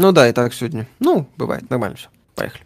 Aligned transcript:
Ну 0.00 0.12
да, 0.12 0.28
и 0.28 0.32
так 0.32 0.54
сегодня. 0.54 0.86
Ну, 1.00 1.28
бывает, 1.36 1.68
нормально 1.70 1.96
все. 1.96 2.08
Поехали. 2.36 2.62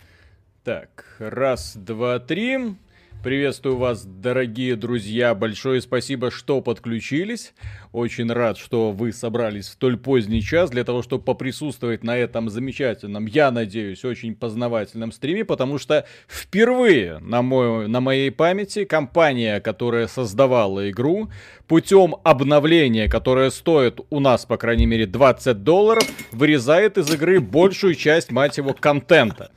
Так, 0.65 1.17
раз, 1.19 1.73
два, 1.75 2.19
три. 2.19 2.77
Приветствую 3.23 3.77
вас, 3.77 4.05
дорогие 4.05 4.75
друзья. 4.75 5.33
Большое 5.37 5.81
спасибо, 5.81 6.33
что 6.33 6.61
подключились. 6.61 7.55
Очень 7.93 8.33
рад, 8.33 8.59
что 8.59 8.91
вы 8.91 9.13
собрались 9.13 9.67
в 9.67 9.73
столь 9.75 9.97
поздний 9.97 10.43
час 10.43 10.71
для 10.71 10.83
того, 10.83 11.03
чтобы 11.03 11.23
поприсутствовать 11.23 12.03
на 12.03 12.17
этом 12.17 12.51
замечательном, 12.51 13.27
я 13.27 13.53
надеюсь, 13.53 14.05
очень 14.05 14.35
познавательном 14.35 15.13
стриме, 15.13 15.45
потому 15.45 15.79
что 15.79 16.05
впервые 16.27 17.19
на, 17.21 17.43
мой, 17.43 17.87
на 17.87 18.01
моей 18.01 18.33
памяти 18.33 18.85
компания, 18.85 19.61
которая 19.61 20.09
создавала 20.09 20.91
игру, 20.91 21.31
путем 21.69 22.17
обновления, 22.25 23.09
которое 23.09 23.51
стоит 23.51 24.01
у 24.11 24.19
нас, 24.19 24.47
по 24.47 24.57
крайней 24.57 24.87
мере, 24.87 25.07
20 25.07 25.63
долларов, 25.63 26.05
вырезает 26.33 26.99
из 26.99 27.09
игры 27.15 27.39
большую 27.39 27.95
часть, 27.95 28.33
мать 28.33 28.57
его, 28.57 28.73
контента. 28.75 29.53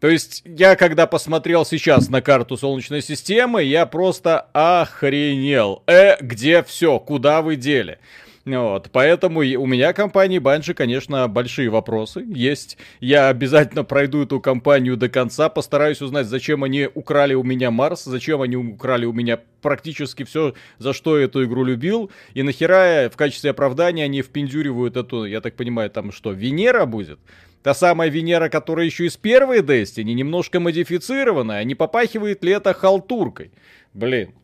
То 0.00 0.08
есть 0.08 0.42
я 0.46 0.76
когда 0.76 1.06
посмотрел 1.06 1.66
сейчас 1.66 2.08
на 2.08 2.22
карту 2.22 2.56
Солнечной 2.56 3.02
системы, 3.02 3.62
я 3.62 3.84
просто 3.84 4.40
охренел. 4.52 5.82
Э, 5.86 6.16
где 6.20 6.62
все? 6.62 6.98
Куда 6.98 7.42
вы 7.42 7.56
дели? 7.56 7.98
Вот, 8.46 8.88
поэтому 8.90 9.40
у 9.40 9.66
меня 9.66 9.92
компании 9.92 10.38
Банжи, 10.38 10.72
конечно, 10.72 11.28
большие 11.28 11.68
вопросы 11.68 12.24
есть. 12.26 12.78
Я 12.98 13.28
обязательно 13.28 13.84
пройду 13.84 14.22
эту 14.22 14.40
компанию 14.40 14.96
до 14.96 15.10
конца, 15.10 15.50
постараюсь 15.50 16.00
узнать, 16.00 16.26
зачем 16.26 16.64
они 16.64 16.88
украли 16.94 17.34
у 17.34 17.42
меня 17.42 17.70
Марс, 17.70 18.04
зачем 18.04 18.40
они 18.40 18.56
украли 18.56 19.04
у 19.04 19.12
меня 19.12 19.38
практически 19.60 20.22
все, 20.24 20.54
за 20.78 20.94
что 20.94 21.18
я 21.18 21.26
эту 21.26 21.44
игру 21.44 21.64
любил, 21.64 22.10
и 22.32 22.42
нахера 22.42 23.10
в 23.12 23.16
качестве 23.16 23.50
оправдания 23.50 24.04
они 24.04 24.22
впендюривают 24.22 24.96
эту, 24.96 25.26
я 25.26 25.42
так 25.42 25.54
понимаю, 25.54 25.90
там 25.90 26.10
что, 26.10 26.32
Венера 26.32 26.86
будет? 26.86 27.20
Та 27.62 27.74
самая 27.74 28.08
Венера, 28.08 28.48
которая 28.48 28.86
еще 28.86 29.06
из 29.06 29.16
первой 29.16 29.60
Destiny, 29.60 30.14
немножко 30.14 30.60
модифицированная, 30.60 31.62
не 31.64 31.74
попахивает 31.74 32.42
ли 32.42 32.52
это 32.52 32.72
халтуркой? 32.72 33.50
Блин. 33.92 34.34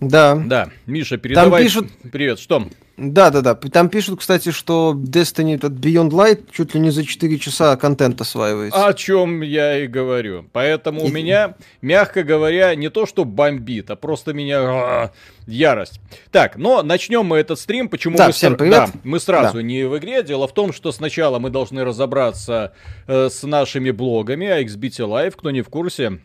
Да. 0.00 0.36
Да, 0.36 0.70
Миша, 0.86 1.16
передавай. 1.16 1.50
Там 1.50 1.62
пишут... 1.62 1.88
Привет, 2.12 2.38
что? 2.38 2.68
Да, 2.98 3.30
да, 3.30 3.42
да. 3.42 3.54
Там 3.54 3.88
пишут, 3.88 4.18
кстати, 4.18 4.50
что 4.50 4.92
Destiny 4.92 5.54
этот 5.54 5.74
Beyond 5.74 6.10
Light 6.10 6.48
чуть 6.50 6.74
ли 6.74 6.80
не 6.80 6.90
за 6.90 7.04
4 7.04 7.38
часа 7.38 7.76
контент 7.76 8.20
осваивается. 8.20 8.86
О 8.86 8.92
чем 8.92 9.40
я 9.42 9.78
и 9.78 9.86
говорю. 9.86 10.46
Поэтому 10.52 11.04
у 11.04 11.08
меня, 11.08 11.54
мягко 11.80 12.24
говоря, 12.24 12.74
не 12.74 12.90
то 12.90 13.06
что 13.06 13.24
бомбит, 13.24 13.90
а 13.90 13.96
просто 13.96 14.32
меня 14.32 14.60
а, 14.60 15.12
ярость. 15.46 16.00
Так, 16.32 16.56
но 16.56 16.82
начнем 16.82 17.24
мы 17.24 17.38
этот 17.38 17.60
стрим. 17.60 17.88
Почему 17.88 18.16
да, 18.16 18.26
мы, 18.26 18.32
всем 18.32 18.56
привет. 18.56 18.90
Да, 18.92 19.00
мы 19.04 19.20
сразу 19.20 19.58
да. 19.58 19.62
не 19.62 19.84
в 19.84 19.96
игре. 19.98 20.24
Дело 20.24 20.48
в 20.48 20.52
том, 20.52 20.72
что 20.72 20.90
сначала 20.90 21.38
мы 21.38 21.50
должны 21.50 21.84
разобраться 21.84 22.72
э, 23.06 23.28
с 23.30 23.44
нашими 23.44 23.92
блогами, 23.92 24.46
XBT 24.64 25.06
Live, 25.06 25.34
кто 25.36 25.52
не 25.52 25.62
в 25.62 25.68
курсе. 25.68 26.18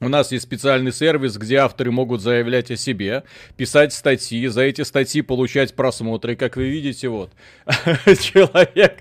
У 0.00 0.08
нас 0.08 0.30
есть 0.30 0.44
специальный 0.44 0.92
сервис, 0.92 1.36
где 1.36 1.56
авторы 1.56 1.90
могут 1.90 2.22
заявлять 2.22 2.70
о 2.70 2.76
себе, 2.76 3.24
писать 3.56 3.92
статьи, 3.92 4.46
за 4.46 4.62
эти 4.62 4.82
статьи 4.82 5.22
получать 5.22 5.74
просмотры. 5.74 6.36
Как 6.36 6.56
вы 6.56 6.68
видите, 6.68 7.08
вот, 7.08 7.32
человек, 7.66 9.00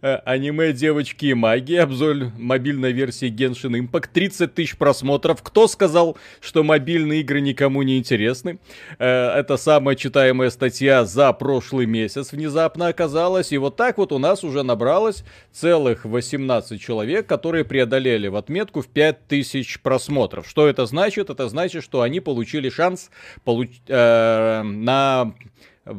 аниме 0.00 0.72
«Девочки 0.72 1.26
и 1.26 1.34
магии», 1.34 1.78
обзор 1.78 2.30
мобильной 2.38 2.92
версии 2.92 3.28
Genshin 3.28 3.76
Impact, 3.76 4.10
30 4.12 4.54
тысяч 4.54 4.76
просмотров. 4.76 5.42
Кто 5.42 5.66
сказал, 5.66 6.16
что 6.40 6.62
мобильные 6.62 7.22
игры 7.22 7.40
никому 7.40 7.82
не 7.82 7.98
интересны? 7.98 8.60
Э, 9.00 9.30
это 9.36 9.56
самая 9.56 9.96
читаемая 9.96 10.50
статья 10.50 11.04
за 11.04 11.32
прошлый 11.32 11.86
месяц 11.86 12.30
внезапно 12.30 12.86
оказалась. 12.86 13.50
И 13.50 13.58
вот 13.58 13.74
так 13.74 13.98
вот 13.98 14.12
у 14.12 14.18
нас 14.18 14.44
уже 14.44 14.62
набралось 14.62 15.24
целых 15.50 16.04
18 16.04 16.80
человек, 16.80 17.26
которые 17.26 17.64
преодолели 17.64 18.28
в 18.28 18.36
отметку 18.36 18.80
в 18.80 18.86
5000 18.86 19.55
тысяч 19.56 19.80
просмотров. 19.80 20.46
Что 20.48 20.66
это 20.68 20.84
значит? 20.84 21.30
Это 21.30 21.48
значит, 21.48 21.82
что 21.82 22.02
они 22.02 22.20
получили 22.20 22.68
шанс 22.68 23.10
получ- 23.44 23.80
э, 23.88 24.62
на 24.62 25.32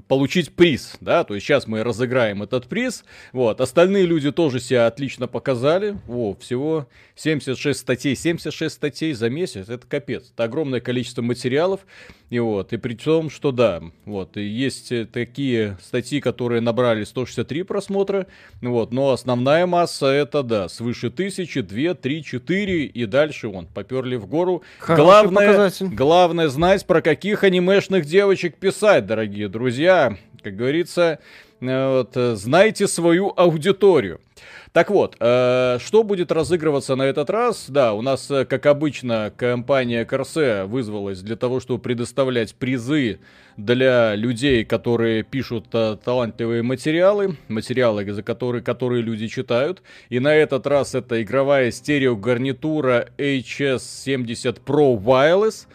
получить 0.07 0.53
приз, 0.53 0.97
да, 0.99 1.23
то 1.23 1.33
есть 1.33 1.45
сейчас 1.45 1.67
мы 1.67 1.83
разыграем 1.83 2.43
этот 2.43 2.67
приз, 2.67 3.05
вот, 3.31 3.61
остальные 3.61 4.05
люди 4.05 4.31
тоже 4.31 4.59
себя 4.59 4.87
отлично 4.87 5.27
показали, 5.27 5.97
о, 6.07 6.35
всего 6.35 6.87
76 7.15 7.79
статей, 7.79 8.15
76 8.15 8.75
статей 8.75 9.13
за 9.13 9.29
месяц, 9.29 9.69
это 9.69 9.87
капец, 9.87 10.31
это 10.33 10.43
огромное 10.43 10.81
количество 10.81 11.21
материалов, 11.21 11.81
и 12.29 12.39
вот, 12.39 12.73
и 12.73 12.77
при 12.77 12.95
том, 12.95 13.29
что 13.29 13.51
да, 13.51 13.81
вот, 14.05 14.35
и 14.35 14.41
есть 14.41 14.91
такие 15.11 15.77
статьи, 15.81 16.19
которые 16.19 16.59
набрали 16.59 17.05
163 17.05 17.63
просмотра, 17.63 18.27
вот, 18.61 18.91
но 18.91 19.11
основная 19.11 19.65
масса 19.65 20.07
это, 20.07 20.43
да, 20.43 20.67
свыше 20.67 21.09
тысячи, 21.09 21.61
две, 21.61 21.93
три, 21.93 22.23
четыре, 22.23 22.85
и 22.85 23.05
дальше, 23.05 23.47
вон, 23.47 23.67
поперли 23.67 24.17
в 24.17 24.27
гору. 24.27 24.63
Хороший 24.79 25.03
главное, 25.03 25.47
показатель. 25.47 25.87
главное 25.87 26.47
знать, 26.49 26.85
про 26.85 27.01
каких 27.01 27.45
анимешных 27.45 28.05
девочек 28.05 28.57
писать, 28.57 29.05
дорогие 29.05 29.47
друзья, 29.47 29.76
как 30.43 30.55
говорится, 30.55 31.19
э, 31.61 31.89
вот, 31.89 32.15
э, 32.15 32.35
знайте 32.35 32.87
свою 32.87 33.33
аудиторию. 33.35 34.19
Так 34.77 34.91
вот, 34.91 35.15
э, 35.19 35.79
что 35.83 36.03
будет 36.03 36.31
разыгрываться 36.31 36.95
на 36.95 37.01
этот 37.01 37.31
раз? 37.31 37.65
Да, 37.67 37.93
у 37.93 38.03
нас, 38.03 38.29
э, 38.29 38.45
как 38.45 38.67
обычно, 38.67 39.33
компания 39.35 40.05
Корсе 40.05 40.65
вызвалась 40.65 41.21
для 41.21 41.35
того, 41.35 41.59
чтобы 41.59 41.81
предоставлять 41.81 42.53
призы 42.53 43.19
для 43.57 44.13
людей, 44.13 44.63
которые 44.65 45.23
пишут 45.23 45.65
э, 45.73 45.97
талантливые 46.03 46.61
материалы, 46.61 47.37
материалы, 47.47 48.05
за 48.11 48.21
которые, 48.21 48.61
которые 48.61 49.01
люди 49.01 49.27
читают. 49.27 49.81
И 50.09 50.19
на 50.19 50.35
этот 50.35 50.67
раз 50.67 50.93
это 50.93 51.23
игровая 51.23 51.71
стереогарнитура 51.71 53.07
HS70 53.17 54.59
Pro 54.63 54.95
Wireless 55.01 55.65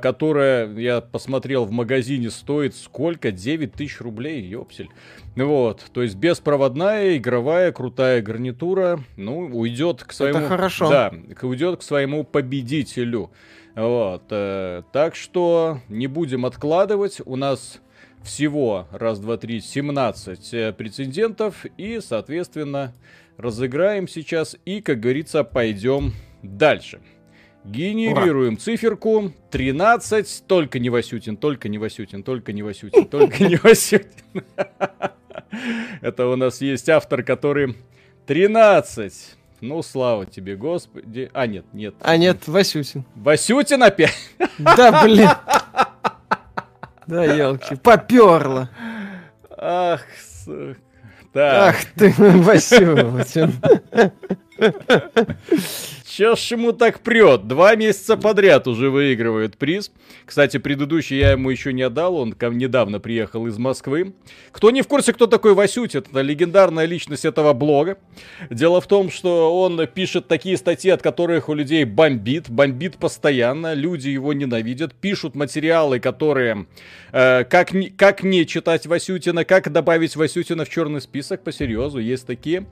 которая, 0.00 0.70
я 0.74 1.00
посмотрел 1.00 1.64
в 1.64 1.70
магазине, 1.70 2.30
стоит 2.30 2.74
сколько? 2.76 3.30
9 3.30 3.72
тысяч 3.72 4.00
рублей, 4.00 4.42
ёпсель. 4.42 4.90
Вот, 5.36 5.84
то 5.92 6.02
есть 6.02 6.16
беспроводная, 6.16 7.16
игровая, 7.16 7.72
крутая 7.72 8.20
гарнитура, 8.20 9.00
ну, 9.16 9.46
уйдет 9.46 10.02
к 10.04 10.12
своему... 10.12 10.40
Это 10.40 10.48
хорошо. 10.48 10.90
Да, 10.90 11.12
уйдет 11.42 11.80
к 11.80 11.82
своему 11.82 12.24
победителю. 12.24 13.30
Вот, 13.74 14.24
э, 14.30 14.82
так 14.92 15.14
что 15.14 15.80
не 15.88 16.08
будем 16.08 16.44
откладывать, 16.44 17.20
у 17.24 17.36
нас 17.36 17.80
всего, 18.22 18.88
раз, 18.90 19.18
два, 19.20 19.36
три, 19.36 19.60
17 19.60 20.54
э, 20.54 20.72
прецедентов, 20.72 21.64
и, 21.76 22.00
соответственно, 22.00 22.92
разыграем 23.36 24.08
сейчас, 24.08 24.56
и, 24.64 24.80
как 24.80 25.00
говорится, 25.00 25.44
пойдем 25.44 26.12
дальше. 26.42 27.00
Генерируем 27.64 28.54
Ура. 28.54 28.60
циферку 28.60 29.32
13. 29.50 30.44
Только 30.46 30.78
не 30.78 30.88
Васютин, 30.88 31.36
только 31.36 31.68
не 31.68 31.78
Васютин, 31.78 32.22
только 32.22 32.52
не 32.52 32.62
Васютин, 32.62 33.06
только 33.06 33.44
не 33.44 33.56
Васютин. 33.56 34.44
Это 36.00 36.26
у 36.26 36.36
нас 36.36 36.60
есть 36.60 36.88
автор, 36.88 37.22
который 37.22 37.76
13. 38.26 39.12
Ну, 39.60 39.82
слава 39.82 40.24
тебе, 40.24 40.56
Господи. 40.56 41.30
А, 41.34 41.46
нет, 41.46 41.66
нет. 41.74 41.94
А, 42.00 42.16
нет, 42.16 42.48
Васютин. 42.48 43.04
Васютин 43.14 43.82
опять? 43.82 44.16
Да, 44.58 45.02
блин. 45.04 45.28
Да, 47.06 47.24
елки, 47.24 47.76
поперло. 47.76 48.70
Ах, 49.50 50.02
сука. 50.44 50.78
Ах 51.34 51.76
ты, 51.96 52.14
Васютин. 52.16 53.52
Ж 56.20 56.52
ему 56.52 56.72
так 56.72 57.00
прет? 57.00 57.48
Два 57.48 57.74
месяца 57.76 58.16
подряд 58.18 58.68
уже 58.68 58.90
выигрывает 58.90 59.56
приз. 59.56 59.90
Кстати, 60.26 60.58
предыдущий 60.58 61.18
я 61.18 61.32
ему 61.32 61.48
еще 61.48 61.72
не 61.72 61.80
отдал, 61.80 62.16
он 62.16 62.34
ко 62.34 62.50
мне 62.50 62.66
недавно 62.66 63.00
приехал 63.00 63.46
из 63.46 63.56
Москвы. 63.56 64.12
Кто 64.52 64.70
не 64.70 64.82
в 64.82 64.86
курсе, 64.86 65.14
кто 65.14 65.26
такой 65.26 65.54
Васютин, 65.54 66.00
это 66.00 66.20
легендарная 66.20 66.84
личность 66.84 67.24
этого 67.24 67.54
блога. 67.54 67.96
Дело 68.50 68.82
в 68.82 68.86
том, 68.86 69.10
что 69.10 69.62
он 69.62 69.86
пишет 69.86 70.28
такие 70.28 70.58
статьи, 70.58 70.90
от 70.90 71.00
которых 71.00 71.48
у 71.48 71.54
людей 71.54 71.84
бомбит, 71.84 72.50
бомбит 72.50 72.98
постоянно, 72.98 73.72
люди 73.72 74.10
его 74.10 74.34
ненавидят, 74.34 74.94
пишут 74.94 75.34
материалы, 75.34 76.00
которые... 76.00 76.66
Э, 77.12 77.44
как, 77.44 77.70
как 77.96 78.22
не 78.22 78.46
читать 78.46 78.86
Васютина, 78.86 79.46
как 79.46 79.72
добавить 79.72 80.16
Васютина 80.16 80.66
в 80.66 80.68
черный 80.68 81.00
список, 81.00 81.42
по 81.42 81.50
серьезу, 81.50 81.98
есть 81.98 82.26
такие 82.26 82.66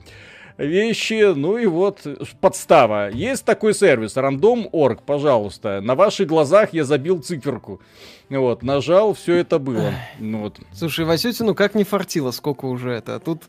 вещи. 0.59 1.33
Ну 1.33 1.57
и 1.57 1.65
вот 1.65 2.05
подстава. 2.41 3.09
Есть 3.09 3.45
такой 3.45 3.73
сервис, 3.73 4.15
random.org, 4.15 5.01
пожалуйста. 5.03 5.81
На 5.81 5.95
ваших 5.95 6.27
глазах 6.27 6.73
я 6.73 6.83
забил 6.83 7.21
циферку. 7.21 7.81
Вот, 8.29 8.61
нажал, 8.61 9.13
все 9.13 9.37
это 9.37 9.57
было. 9.57 9.93
Ну, 10.19 10.41
вот. 10.41 10.59
Слушай, 10.73 11.05
Васютину 11.05 11.55
как 11.55 11.73
не 11.73 11.83
фартило, 11.83 12.31
сколько 12.31 12.65
уже 12.65 12.91
это. 12.91 13.19
Тут, 13.19 13.43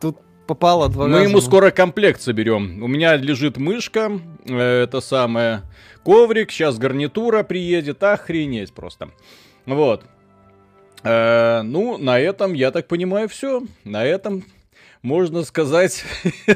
тут 0.00 0.18
попало 0.46 0.88
два 0.88 1.06
Мы 1.06 1.14
раза. 1.14 1.28
ему 1.28 1.40
скоро 1.40 1.70
комплект 1.70 2.20
соберем. 2.20 2.82
У 2.82 2.88
меня 2.88 3.16
лежит 3.16 3.56
мышка, 3.56 4.20
э, 4.44 4.82
это 4.82 5.00
самое, 5.00 5.62
коврик, 6.04 6.50
сейчас 6.50 6.76
гарнитура 6.76 7.42
приедет, 7.42 8.02
охренеть 8.02 8.74
просто. 8.74 9.08
Вот. 9.64 10.04
Э, 11.02 11.62
ну, 11.62 11.96
на 11.96 12.18
этом, 12.18 12.52
я 12.52 12.70
так 12.72 12.88
понимаю, 12.88 13.30
все. 13.30 13.62
На 13.84 14.04
этом 14.04 14.44
можно 15.06 15.44
сказать, 15.44 16.04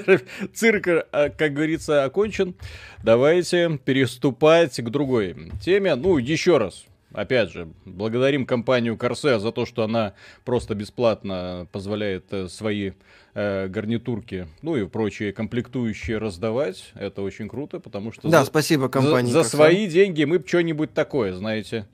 цирк, 0.55 0.89
а, 0.89 1.29
как 1.31 1.55
говорится, 1.55 2.03
окончен. 2.05 2.57
Давайте 3.05 3.79
переступать 3.85 4.77
к 4.77 4.91
другой 4.91 5.53
теме. 5.63 5.95
Ну, 5.95 6.19
еще 6.19 6.59
раз, 6.59 6.85
Опять 7.13 7.51
же, 7.51 7.69
благодарим 7.85 8.47
компанию 8.47 8.95
Corsair 8.95 9.41
за 9.41 9.51
то, 9.51 9.67
что 9.67 9.83
она 9.83 10.15
просто 10.45 10.77
бесплатно 10.77 11.67
позволяет 11.73 12.33
э, 12.33 12.47
свои 12.47 12.93
э, 13.35 13.67
гарнитурки, 13.67 14.47
ну 14.63 14.77
и 14.77 14.87
прочие 14.87 15.33
комплектующие 15.33 16.19
раздавать. 16.19 16.93
Это 16.95 17.23
очень 17.23 17.49
круто, 17.49 17.81
потому 17.81 18.13
что... 18.13 18.29
Да, 18.29 18.45
за, 18.45 18.47
спасибо 18.47 18.89
компании 18.89 19.33
За, 19.33 19.43
за 19.43 19.49
свои 19.49 19.89
деньги 19.89 20.23
мы 20.23 20.41
что-нибудь 20.47 20.95
такое, 20.95 21.35
знаете, 21.35 21.89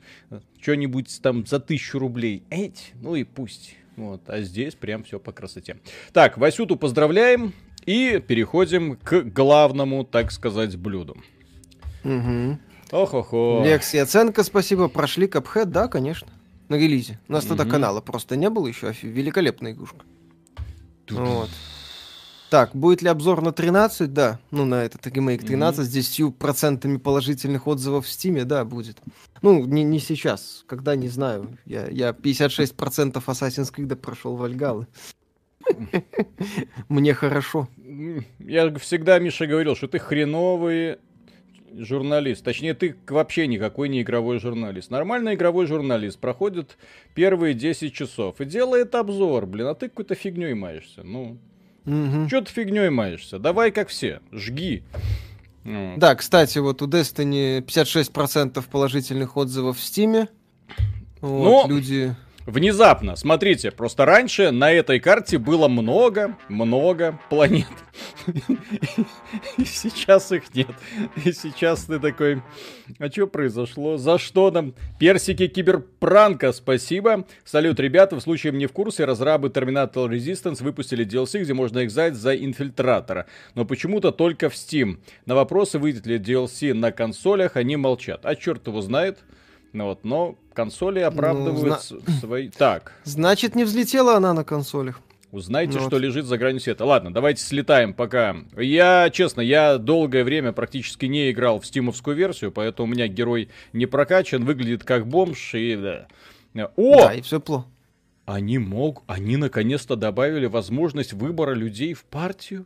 что-нибудь 0.61 1.23
там 1.23 1.47
за 1.47 1.61
тысячу 1.61 1.99
рублей. 1.99 2.43
Эть, 2.51 2.93
ну 3.01 3.15
и 3.15 3.25
пусть. 3.25 3.75
Вот, 3.97 4.23
а 4.29 4.43
здесь 4.43 4.75
прям 4.75 5.05
все 5.05 5.19
по 5.19 5.33
красоте. 5.33 5.79
Так, 6.13 6.37
Васюту 6.37 6.77
поздравляем 6.77 7.55
и 7.87 8.23
переходим 8.27 8.97
к 8.97 9.23
главному, 9.23 10.05
так 10.05 10.31
сказать, 10.33 10.77
блюду. 10.77 11.17
Угу. 12.05 12.59
Ох-охо. 12.93 13.63
Лекс 13.65 13.95
и 13.95 13.99
оценка, 13.99 14.45
спасибо. 14.45 14.89
Прошли 14.89 15.27
Капхед, 15.27 15.71
да, 15.71 15.89
конечно. 15.89 16.29
На 16.69 16.77
релизе. 16.77 17.19
У 17.29 17.33
нас 17.33 17.45
угу. 17.45 17.57
тогда 17.57 17.71
канала 17.71 18.01
просто 18.01 18.37
не 18.37 18.51
было 18.51 18.67
еще. 18.67 18.93
Великолепная 19.03 19.73
игрушка. 19.73 20.05
Вот. 21.11 21.51
Так, 22.57 22.75
будет 22.75 23.03
ли 23.03 23.11
обзор 23.11 23.43
на 23.43 23.53
13? 23.53 24.15
Да. 24.15 24.41
Ну, 24.51 24.65
на 24.65 24.83
этот 24.83 25.07
ремейк 25.09 25.45
13 25.45 25.87
mm-hmm. 25.87 26.01
с 26.01 26.19
10% 26.19 26.99
положительных 27.01 27.67
отзывов 27.67 28.07
в 28.07 28.09
Стиме, 28.09 28.47
да, 28.47 28.65
будет. 28.65 28.97
Ну, 29.43 29.67
не, 29.67 29.85
не 29.85 29.99
сейчас. 29.99 30.65
Когда, 30.67 30.97
не 30.97 31.09
знаю. 31.09 31.59
Я, 31.67 31.87
я 31.89 32.13
56% 32.13 33.13
Assassin's 33.13 33.71
Creed 33.71 33.95
прошел 33.97 34.37
в 34.37 34.43
Альгалы. 34.43 34.87
Мне 36.89 37.13
хорошо. 37.13 37.69
Я 38.39 38.75
всегда, 38.77 39.19
Миша, 39.19 39.47
говорил, 39.47 39.77
что 39.77 39.89
ты 39.89 39.99
хреновый 39.99 40.97
журналист. 41.75 42.43
Точнее, 42.43 42.73
ты 42.73 42.97
вообще 43.07 43.49
никакой 43.49 43.91
не 43.91 44.01
игровой 44.01 44.39
журналист. 44.39 44.91
Нормальный 44.91 45.35
игровой 45.35 45.67
журналист 45.67 46.19
проходит 46.21 46.79
первые 47.15 47.53
10 47.53 47.93
часов 47.93 48.41
и 48.41 48.47
делает 48.47 48.95
обзор, 48.95 49.45
блин, 49.45 49.67
а 49.67 49.75
ты 49.75 49.91
какой-то 49.91 50.15
фигней 50.15 50.55
маешься. 50.55 51.03
Ну, 51.03 51.37
угу. 51.87 52.29
что 52.29 52.43
ты 52.43 52.53
фигней 52.53 52.91
маешься? 52.91 53.39
Давай 53.39 53.71
как 53.71 53.89
все, 53.89 54.21
жги. 54.33 54.83
Да, 55.65 56.15
кстати, 56.15 56.59
вот 56.59 56.81
у 56.83 56.87
Destiny 56.87 57.61
56% 57.61 58.65
положительных 58.71 59.37
отзывов 59.37 59.79
в 59.79 59.83
Стиме. 59.83 60.29
Вот, 61.21 61.69
Но... 61.69 61.75
люди 61.75 62.15
Внезапно, 62.47 63.17
смотрите, 63.17 63.73
просто 63.73 64.05
раньше 64.05 64.53
на 64.53 64.71
этой 64.71 65.01
карте 65.01 65.37
было 65.37 65.67
много-много 65.67 67.19
планет. 67.29 67.67
И 69.59 69.65
сейчас 69.65 70.31
их 70.31 70.55
нет. 70.55 70.71
И 71.25 71.33
сейчас 71.33 71.87
ты 71.87 71.99
такой, 71.99 72.43
а 73.01 73.09
что 73.11 73.27
произошло? 73.27 73.97
За 73.97 74.17
что 74.19 74.53
нам? 74.53 74.75
Персики 75.01 75.49
киберпранка, 75.49 76.53
спасибо. 76.53 77.27
Салют, 77.45 77.81
ребята, 77.81 78.15
в 78.15 78.21
случае 78.21 78.53
мне 78.53 78.69
в 78.69 78.73
курсе, 78.73 79.07
разрабы 79.07 79.49
Terminator 79.49 80.09
Resistance 80.09 80.63
выпустили 80.63 81.05
DLC, 81.05 81.41
где 81.41 81.53
можно 81.53 81.85
экзать 81.85 82.15
за 82.15 82.37
инфильтратора. 82.37 83.27
Но 83.57 83.65
почему-то 83.65 84.13
только 84.13 84.51
в 84.51 84.55
Steam. 84.55 84.99
На 85.25 85.35
вопросы, 85.35 85.81
выйдет 85.81 86.07
ли 86.07 86.19
DLC 86.19 86.75
на 86.75 86.93
консолях, 86.93 87.57
они 87.57 87.77
молчат. 87.77 88.21
А 88.25 88.37
черт 88.37 88.69
его 88.69 88.83
знает. 88.83 89.19
Ну 89.77 89.85
вот, 89.85 90.05
но 90.05 90.39
консоли 90.55 91.01
ну, 91.01 91.07
оправдывают 91.07 91.83
ну, 91.91 92.01
зна... 92.01 92.13
свои... 92.21 92.49
Так. 92.49 92.95
Значит, 93.05 93.55
не 93.55 93.65
взлетела 93.65 94.17
она 94.17 94.33
на 94.33 94.43
консолях. 94.43 95.03
Узнайте, 95.33 95.75
ну, 95.75 95.81
что 95.81 95.97
вот. 95.97 95.99
лежит 95.99 96.25
за 96.25 96.39
гранью 96.39 96.63
света. 96.63 96.87
Ладно, 96.87 97.13
давайте 97.13 97.43
слетаем 97.43 97.93
пока. 97.93 98.37
Я, 98.57 99.11
честно, 99.11 99.43
я 99.43 99.77
долгое 99.77 100.25
время 100.25 100.53
практически 100.53 101.05
не 101.05 101.31
играл 101.31 101.61
в 101.61 101.67
стимовскую 101.67 102.17
версию, 102.17 102.53
поэтому 102.53 102.89
у 102.89 102.91
меня 102.91 103.07
герой 103.07 103.51
не 103.75 103.85
прокачан, 103.85 104.47
выглядит 104.47 104.83
как 104.83 105.07
бомж 105.07 105.55
и... 105.55 105.77
Да. 106.55 106.73
О! 106.77 106.97
Да, 106.97 107.13
и 107.13 107.21
все 107.21 107.39
плохо. 107.39 107.67
Они 108.25 108.57
мог, 108.57 109.03
они 109.07 109.37
наконец-то 109.37 109.95
добавили 109.95 110.47
возможность 110.47 111.13
выбора 111.13 111.53
людей 111.53 111.93
в 111.93 112.05
партию. 112.05 112.65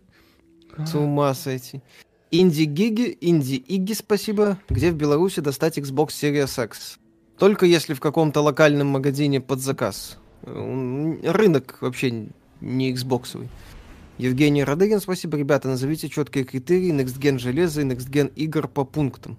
С 0.86 0.94
ума 0.94 1.34
сойти. 1.34 1.82
Инди 2.32 2.62
Гиги, 2.62 3.18
Инди 3.20 3.54
Иги, 3.56 3.92
спасибо. 3.92 4.56
Где 4.68 4.92
в 4.92 4.94
Беларуси 4.94 5.40
достать 5.40 5.78
Xbox 5.78 6.08
Series 6.10 6.64
X? 6.64 6.98
Только 7.38 7.66
если 7.66 7.92
в 7.94 8.00
каком-то 8.00 8.40
локальном 8.40 8.86
магазине 8.86 9.40
под 9.40 9.60
заказ. 9.60 10.18
Рынок 10.42 11.78
вообще 11.80 12.28
не 12.60 12.92
Xbox. 12.92 13.48
Евгений 14.18 14.62
Радыгин, 14.62 15.00
спасибо. 15.00 15.38
Ребята, 15.38 15.68
назовите 15.68 16.08
четкие 16.08 16.44
критерии 16.44 16.92
Next 16.92 17.18
Gen 17.18 17.38
железа 17.38 17.80
и 17.80 17.84
Next 17.84 18.08
Gen 18.10 18.32
игр 18.36 18.68
по 18.68 18.84
пунктам. 18.84 19.36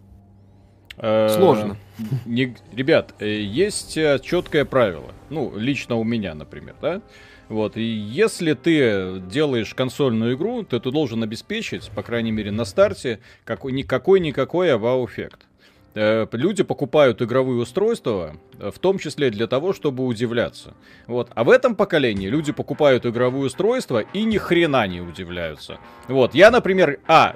Э, 0.98 1.30
Сложно. 1.30 1.78
ребят, 2.26 3.16
э, 3.20 3.42
есть 3.42 3.96
э, 3.96 4.20
четкое 4.22 4.66
правило. 4.66 5.14
Ну, 5.30 5.54
лично 5.56 5.96
у 5.96 6.04
меня, 6.04 6.36
например, 6.36 6.76
да? 6.82 7.02
Вот, 7.51 7.75
и 7.75 7.83
если 7.83 8.53
ты 8.53 9.19
делаешь 9.19 9.75
консольную 9.75 10.36
игру, 10.38 10.63
то 10.63 10.80
ты 10.80 10.89
должен 10.89 11.21
обеспечить, 11.21 11.92
по 11.92 12.01
крайней 12.01 12.31
мере, 12.31 12.50
на 12.50 12.63
старте, 12.63 13.19
какой-никакой 13.44 14.77
вау-эффект. 14.77 15.48
Э, 15.94 16.26
люди 16.32 16.64
покупают 16.64 17.22
игровые 17.22 17.62
устройства, 17.62 18.38
э, 18.60 18.72
в 18.74 18.80
том 18.80 18.98
числе 18.98 19.30
для 19.30 19.48
того, 19.48 19.74
чтобы 19.74 20.06
удивляться. 20.06 20.74
Вот. 21.08 21.30
А 21.36 21.44
в 21.44 21.50
этом 21.50 21.76
поколении 21.76 22.28
люди 22.28 22.54
покупают 22.54 23.06
игровые 23.06 23.48
устройства 23.48 24.00
и 24.14 24.24
ни 24.24 24.38
хрена 24.38 24.88
не 24.88 25.02
удивляются. 25.02 25.80
Вот. 26.08 26.34
Я, 26.34 26.50
например, 26.50 27.00
а, 27.08 27.36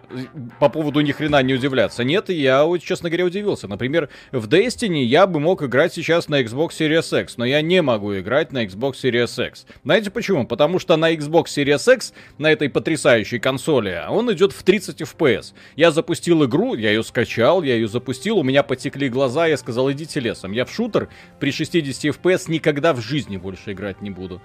по 0.60 0.69
поводу 0.69 1.02
ни 1.02 1.12
хрена 1.12 1.44
не 1.44 1.54
удивляться. 1.56 2.06
Нет, 2.06 2.30
я, 2.30 2.66
честно 2.81 3.10
говоря, 3.10 3.25
удивился. 3.25 3.68
Например, 3.68 4.10
в 4.31 4.48
Destiny 4.48 5.04
я 5.04 5.28
бы 5.28 5.42
мог 5.42 5.62
играть 5.62 5.94
сейчас 5.94 6.30
на 6.30 6.42
Xbox 6.42 6.69
Series 6.69 7.22
X, 7.24 7.38
но 7.38 7.44
я 7.44 7.62
не 7.62 7.81
могу 7.81 8.18
играть 8.18 8.54
на 8.54 8.63
Xbox 8.63 8.94
Series 9.04 9.48
X. 9.48 9.66
Знаете 9.84 10.12
почему? 10.12 10.48
Потому 10.48 10.80
что 10.80 10.96
на 10.96 11.13
Xbox 11.13 11.46
Series 11.46 11.94
X, 11.94 12.13
на 12.38 12.51
этой 12.51 12.69
потрясающей 12.69 13.40
консоли, 13.40 14.01
он 14.10 14.31
идет 14.31 14.54
в 14.54 14.63
30 14.63 15.01
FPS. 15.01 15.54
Я 15.75 15.92
запустил 15.92 16.46
игру, 16.46 16.75
я 16.75 16.92
ее 16.92 17.04
скачал, 17.04 17.62
я 17.62 17.75
ее 17.75 17.90
запустил, 17.90 18.44
меня 18.45 18.63
потекли 18.63 19.09
глаза, 19.09 19.47
я 19.47 19.57
сказал, 19.57 19.92
идите 19.92 20.19
лесом. 20.19 20.51
Я 20.51 20.65
в 20.65 20.71
шутер 20.71 21.09
при 21.39 21.51
60 21.51 22.15
FPS 22.15 22.50
никогда 22.50 22.94
в 22.94 23.01
жизни 23.01 23.38
больше 23.38 23.74
играть 23.74 24.01
не 24.01 24.09
буду. 24.09 24.42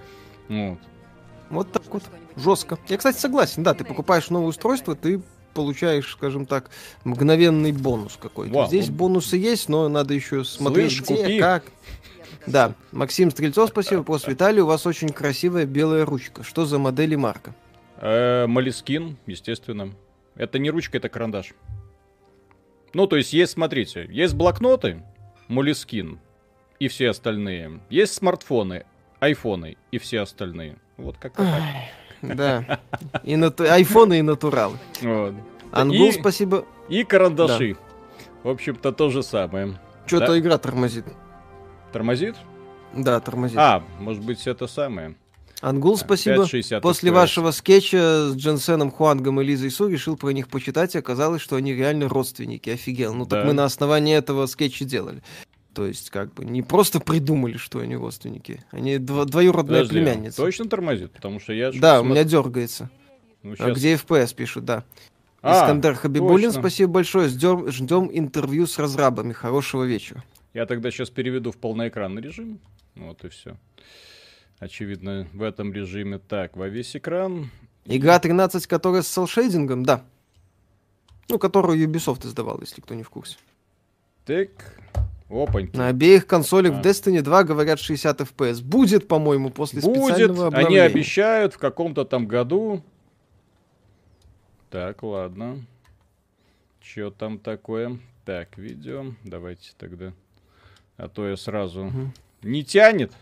Вот. 0.49 0.79
Вот 1.51 1.73
так 1.73 1.83
вот. 1.91 2.03
Жестко. 2.37 2.79
Я, 2.89 2.97
кстати, 2.97 3.19
согласен, 3.19 3.63
да, 3.63 3.75
ты 3.75 3.85
покупаешь 3.85 4.31
новое 4.31 4.49
устройство, 4.49 4.95
ты 4.95 5.21
получаешь, 5.55 6.11
скажем 6.13 6.47
так, 6.47 6.71
мгновенный 7.05 7.73
бонус 7.73 8.17
какой-то. 8.21 8.55
Вау. 8.55 8.69
Здесь 8.69 8.89
бонусы 8.89 9.37
есть, 9.37 9.69
но 9.69 9.89
надо 9.89 10.15
еще 10.15 10.45
смотреть, 10.45 10.93
Слышь, 10.93 11.03
где, 11.03 11.23
купи. 11.23 11.39
как. 11.39 11.65
Да, 12.47 12.75
Максим 12.93 13.31
Стрельцов, 13.31 13.71
спасибо. 13.71 13.99
Вопрос 13.99 14.27
Виталий, 14.27 14.63
у 14.63 14.67
вас 14.67 14.87
очень 14.87 15.11
красивая 15.11 15.67
белая 15.67 16.05
ручка. 16.07 16.43
Что 16.43 16.65
за 16.65 16.79
модель 16.79 17.13
и 17.13 17.17
марка? 17.17 17.55
Э, 18.01 18.47
Малискин, 18.47 19.19
естественно. 19.27 19.93
Это 20.37 20.59
не 20.59 20.71
ручка, 20.71 20.97
это 20.97 21.09
карандаш. 21.09 21.53
Ну, 22.93 23.07
то 23.07 23.17
есть 23.17 23.33
есть, 23.33 23.53
смотрите, 23.53 24.07
есть 24.11 24.35
блокноты, 24.35 25.03
Moleskine 25.49 26.19
и 26.79 26.89
все 26.89 27.11
остальные. 27.11 27.81
Есть 27.91 28.15
смартфоны, 28.15 28.85
айфоны 29.21 29.77
и 29.91 29.99
все 29.99 30.21
остальные. 30.21 30.77
Вот 30.97 31.17
как 31.19 31.35
то 31.37 31.45
Да. 32.23 32.81
И 33.25 33.37
нату... 33.37 33.65
айфоны 33.65 34.19
и 34.19 34.23
натуралы. 34.23 34.77
Вот. 35.01 35.35
Ангул, 35.73 36.09
и... 36.09 36.13
спасибо. 36.13 36.65
И 36.89 37.05
карандаши. 37.05 37.75
Да. 37.75 37.81
В 38.43 38.49
общем-то, 38.49 38.93
то 38.93 39.11
же 39.11 39.23
самое. 39.23 39.79
Что-то 40.07 40.29
да? 40.29 40.39
игра 40.39 40.59
тормозит. 40.59 41.05
Тормозит? 41.93 42.37
Да, 42.93 43.21
тормозит. 43.21 43.59
А, 43.59 43.83
может 43.99 44.25
быть, 44.25 44.47
это 44.47 44.67
самое. 44.67 45.15
Ангул, 45.61 45.99
спасибо. 45.99 46.47
После 46.81 47.11
FPS. 47.11 47.13
вашего 47.13 47.51
скетча 47.51 48.31
с 48.31 48.37
Дженсеном 48.37 48.91
Хуангом 48.91 49.41
и 49.41 49.45
Лизой 49.45 49.71
Су 49.71 49.89
решил 49.89 50.17
про 50.17 50.31
них 50.31 50.49
почитать, 50.49 50.95
и 50.95 50.99
оказалось, 50.99 51.43
что 51.43 51.57
они 51.57 51.75
реально 51.75 52.09
родственники. 52.09 52.71
Офигел. 52.71 53.13
Ну 53.13 53.27
да. 53.27 53.37
так 53.37 53.47
мы 53.47 53.53
на 53.53 53.65
основании 53.65 54.17
этого 54.17 54.47
скетча 54.47 54.85
делали. 54.85 55.23
То 55.75 55.87
есть, 55.87 56.11
как 56.11 56.35
бы, 56.35 56.45
не 56.45 56.63
просто 56.63 56.99
придумали, 56.99 57.57
что 57.57 57.79
они 57.79 57.95
родственники. 57.95 58.65
Они 58.71 58.97
дво- 58.97 59.25
двоюродная 59.25 59.83
Подожди, 59.83 60.01
племянница. 60.01 60.37
Точно 60.39 60.69
тормозит? 60.69 61.13
Потому 61.13 61.39
что 61.39 61.53
я... 61.53 61.71
Да, 61.73 61.99
смотр... 61.99 62.01
у 62.01 62.13
меня 62.13 62.25
дергается. 62.25 62.91
Ну, 63.43 63.55
сейчас... 63.55 63.69
а 63.69 63.73
где 63.73 63.95
FPS 63.95 64.35
пишут, 64.35 64.65
да. 64.65 64.85
А, 65.43 65.63
Искандер 65.63 65.95
Хабибулин, 65.95 66.49
точно. 66.49 66.61
спасибо 66.63 66.93
большое. 66.93 67.29
Ждем, 67.29 67.71
ждем 67.71 68.11
интервью 68.13 68.67
с 68.67 68.79
разрабами. 68.79 69.33
Хорошего 69.33 69.85
вечера. 69.85 70.25
Я 70.55 70.67
тогда 70.67 70.91
сейчас 70.91 71.11
переведу 71.11 71.53
в 71.53 71.57
полноэкранный 71.57 72.21
режим. 72.21 72.59
Вот 72.97 73.25
и 73.25 73.29
все. 73.29 73.57
Очевидно, 74.61 75.27
в 75.33 75.43
этом 75.43 75.73
режиме. 75.73 76.19
Так, 76.19 76.57
во 76.57 76.69
весь 76.69 76.95
экран. 76.95 77.51
Игра 77.87 78.19
13, 78.19 78.67
которая 78.67 79.03
с 79.03 79.09
селшейдингом, 79.09 79.85
да. 79.85 80.05
Ну, 81.31 81.39
которую 81.39 81.79
Ubisoft 81.89 82.27
издавал, 82.27 82.61
если 82.61 82.81
кто 82.83 82.95
не 82.95 83.03
в 83.03 83.09
курсе. 83.11 83.39
Так. 84.27 84.51
Опаньки. 85.31 85.77
На 85.77 85.89
обеих 85.89 86.27
консолях 86.27 86.75
А. 86.75 86.83
в 86.83 86.85
Destiny 86.85 87.23
2 87.23 87.45
говорят 87.45 87.79
60 87.81 88.21
FPS. 88.21 88.63
Будет, 88.63 89.09
по-моему, 89.09 89.51
после 89.51 89.81
Будет, 89.81 90.05
специального 90.15 90.49
они 90.49 90.57
обновления. 90.57 90.83
обещают 90.83 91.55
в 91.55 91.59
каком-то 91.59 92.05
там 92.05 92.27
году. 92.27 92.83
Так, 94.69 95.03
ладно. 95.03 95.65
Чё 96.81 97.11
там 97.11 97.39
такое? 97.39 97.99
Так, 98.25 98.59
видео. 98.59 99.15
Давайте 99.25 99.71
тогда. 99.79 100.13
А 100.97 101.09
то 101.09 101.27
я 101.27 101.37
сразу... 101.37 101.85
Мгм. 101.85 102.13
Не 102.43 102.65
тянет 102.65 103.13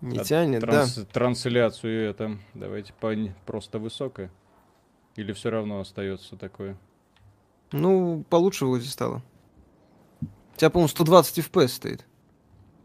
Не 0.00 0.18
тянет, 0.18 0.62
транс- 0.62 1.06
трансляцию 1.12 2.10
это. 2.10 2.38
Давайте 2.54 2.92
по... 2.92 3.14
просто 3.46 3.78
высокое. 3.78 4.30
Или 5.16 5.32
все 5.32 5.50
равно 5.50 5.80
остается 5.80 6.36
такое? 6.36 6.76
да. 7.72 7.78
Ну, 7.78 8.24
получше 8.28 8.66
вроде 8.66 8.86
стало. 8.88 9.22
У 10.22 10.58
тебя, 10.58 10.70
по-моему, 10.70 10.88
120 10.88 11.38
FPS 11.38 11.68
стоит. 11.68 12.06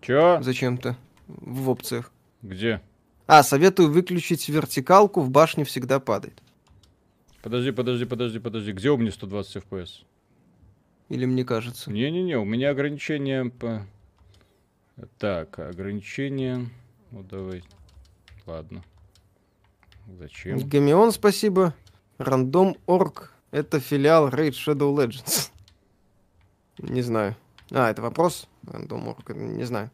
Чё? 0.02 0.42
Зачем-то. 0.42 0.98
В 1.28 1.70
опциях. 1.70 2.12
Где? 2.42 2.82
А, 3.28 3.44
советую 3.44 3.92
выключить 3.92 4.50
вертикалку, 4.50 5.22
в 5.22 5.30
башне 5.30 5.64
всегда 5.64 6.00
падает. 6.00 6.42
Подожди, 7.42 7.72
подожди, 7.72 8.06
подожди, 8.06 8.40
подожди. 8.40 8.72
Где 8.72 8.90
у 8.92 8.98
меня 8.98 9.12
120 9.12 9.64
FPS? 9.64 10.04
Или 11.10 11.26
мне 11.26 11.46
кажется. 11.46 11.92
Не-не-не, 11.92 12.38
у 12.38 12.46
меня 12.46 12.72
ограничение 12.72 13.50
по... 13.50 13.86
Так, 15.18 15.60
ограничение... 15.60 16.70
Ну, 17.12 17.24
давай. 17.24 17.64
Ладно. 18.46 18.84
Зачем? 20.08 20.58
Гамион, 20.68 21.12
спасибо. 21.12 21.76
Рандом.орг. 22.18 23.34
Это 23.52 23.80
филиал 23.80 24.30
Raid 24.30 24.52
Shadow 24.52 24.96
Legends. 24.96 25.52
Не 26.78 27.02
знаю. 27.02 27.36
А, 27.72 27.90
это 27.90 28.02
вопрос? 28.02 28.48
Рандом.орг, 28.64 29.30
не 29.36 29.64
знаю. 29.66 29.92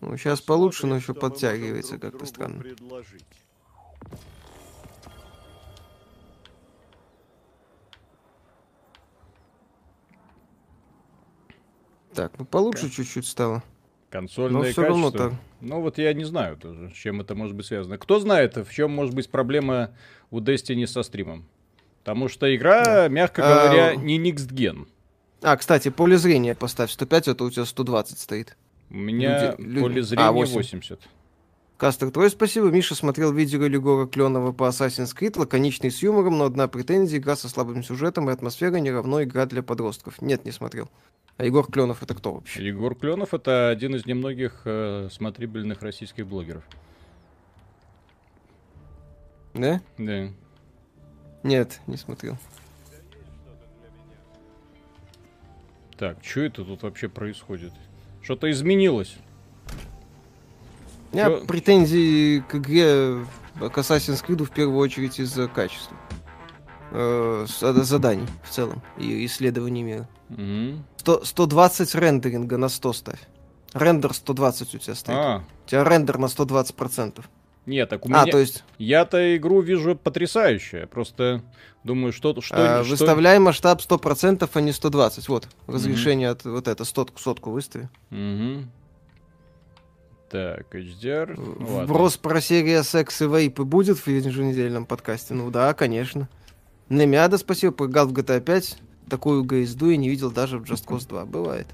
Ну, 0.00 0.16
сейчас 0.16 0.40
получше, 0.40 0.86
но 0.86 0.96
еще 0.96 1.14
подтягивается 1.14 1.98
как-то 1.98 2.26
странно. 2.26 2.62
Так, 12.16 12.32
ну 12.38 12.46
получше 12.46 12.88
чуть-чуть 12.90 13.26
стало. 13.26 13.62
Консольное 14.10 14.52
Но 14.52 14.60
качество. 14.62 14.84
равно 14.84 15.10
так. 15.10 15.32
Ну 15.60 15.80
вот 15.82 15.98
я 15.98 16.14
не 16.14 16.24
знаю 16.24 16.58
с 16.62 16.96
чем 16.96 17.20
это 17.20 17.34
может 17.34 17.54
быть 17.54 17.66
связано. 17.66 17.98
Кто 17.98 18.18
знает, 18.18 18.56
в 18.56 18.72
чем 18.72 18.90
может 18.90 19.14
быть 19.14 19.28
проблема 19.28 19.90
у 20.30 20.40
Destiny 20.40 20.86
со 20.86 21.02
стримом? 21.02 21.44
Потому 21.98 22.28
что 22.28 22.54
игра, 22.54 23.08
мягко 23.08 23.42
А, 23.44 23.66
говоря, 23.68 23.94
не 23.96 24.18
Next 24.18 24.48
Gen. 24.52 24.86
А, 25.42 25.56
кстати, 25.56 25.90
поле 25.90 26.16
зрения 26.16 26.54
поставь 26.54 26.90
105, 26.90 27.28
это 27.28 27.44
у 27.44 27.50
тебя 27.50 27.66
120 27.66 28.18
стоит. 28.18 28.56
У 28.90 28.94
меня 28.96 29.54
Люди- 29.58 29.80
поле 29.80 30.00
а, 30.00 30.04
зрения 30.04 30.30
8. 30.30 30.54
80. 30.54 31.00
Кастер, 31.76 32.10
твой 32.10 32.30
спасибо. 32.30 32.68
Миша 32.70 32.94
смотрел 32.94 33.32
видео 33.32 33.62
Егора 33.64 34.06
Кленова 34.06 34.52
по 34.52 34.68
Assassin's 34.68 35.14
Creed, 35.14 35.38
лаконичный 35.38 35.90
с 35.90 36.02
юмором, 36.02 36.38
но 36.38 36.44
одна 36.46 36.68
претензия, 36.68 37.18
игра 37.18 37.36
со 37.36 37.50
слабым 37.50 37.82
сюжетом 37.82 38.30
и 38.30 38.32
атмосферой 38.32 38.80
не 38.80 38.90
равно 38.90 39.22
игра 39.22 39.44
для 39.44 39.62
подростков. 39.62 40.22
Нет, 40.22 40.46
не 40.46 40.52
смотрел. 40.52 40.88
А 41.38 41.44
Егор 41.44 41.70
Кленов 41.70 42.02
это 42.02 42.14
кто 42.14 42.32
вообще? 42.32 42.66
Егор 42.66 42.94
Кленов 42.94 43.34
это 43.34 43.68
один 43.68 43.94
из 43.94 44.06
немногих 44.06 44.62
э, 44.64 45.08
смотрибельных 45.12 45.82
российских 45.82 46.26
блогеров. 46.26 46.64
Да? 49.52 49.80
Да. 49.98 50.28
Нет, 51.42 51.80
не 51.86 51.96
смотрел. 51.98 52.38
Так, 55.98 56.18
что 56.22 56.40
это 56.40 56.64
тут 56.64 56.82
вообще 56.82 57.08
происходит? 57.08 57.72
Что-то 58.22 58.50
изменилось. 58.50 59.16
У 61.12 61.16
меня 61.16 61.26
Чё? 61.26 61.46
претензии 61.46 62.40
к 62.40 62.56
игре 62.56 63.24
к 63.54 63.78
Assassin's 63.78 64.24
Creed 64.24 64.44
в 64.44 64.50
первую 64.50 64.78
очередь 64.78 65.18
из-за 65.18 65.48
качества. 65.48 65.96
Э, 66.98 67.44
э, 67.60 67.82
заданий 67.82 68.26
в 68.42 68.48
целом 68.48 68.80
и 68.96 69.26
исследований 69.26 69.82
мира. 69.82 70.08
Мгм. 70.30 70.82
100 70.96 71.24
120 71.24 71.94
рендеринга 71.94 72.56
на 72.56 72.70
100 72.70 72.92
ставь. 72.94 73.20
Рендер 73.74 74.14
120 74.14 74.74
у 74.74 74.78
тебя 74.78 74.94
стоит. 74.94 75.16
А, 75.18 75.42
У 75.66 75.68
тебя 75.68 75.84
рендер 75.84 76.16
на 76.16 76.26
120%. 76.28 77.22
нет, 77.66 77.90
так 77.90 78.06
у 78.06 78.08
А, 78.08 78.22
меня... 78.22 78.32
то 78.32 78.38
есть 78.38 78.64
Я-то 78.78 79.36
игру 79.36 79.60
вижу 79.60 79.94
потрясающую. 79.94 80.88
Просто 80.88 81.42
думаю, 81.84 82.14
что... 82.14 82.40
что, 82.40 82.56
э, 82.56 82.82
что- 82.84 82.90
выставляй 82.92 83.38
масштаб 83.40 83.82
100%, 83.82 84.48
а 84.54 84.60
не 84.62 84.72
120. 84.72 85.28
Вот, 85.28 85.48
разрешение 85.66 86.30
от 86.30 86.44
вот 86.46 86.66
это, 86.66 86.86
сотку, 86.86 87.20
сотку 87.20 87.50
выстави. 87.50 87.90
Мгм. 88.08 88.70
Так, 90.30 90.74
HDR. 90.74 91.34
Ну, 91.36 91.56
ладно. 91.74 91.84
Вброс 91.92 92.16
про 92.16 92.40
серия 92.40 92.82
секс 92.82 93.20
и 93.20 93.26
вейпы 93.26 93.64
будет 93.64 93.98
в 93.98 94.06
еженедельном 94.08 94.86
подкасте? 94.86 95.34
Ну 95.34 95.50
да, 95.50 95.74
конечно. 95.74 96.28
Немяда, 96.88 97.38
спасибо, 97.38 97.72
поиграл 97.72 98.06
в 98.08 98.12
GTA 98.12 98.40
5. 98.40 98.78
Такую 99.08 99.44
ГСДу 99.44 99.90
я 99.90 99.96
не 99.96 100.08
видел 100.08 100.30
даже 100.30 100.58
в 100.58 100.62
Just 100.64 100.86
Cause 100.86 101.08
2. 101.08 101.24
Бывает. 101.26 101.66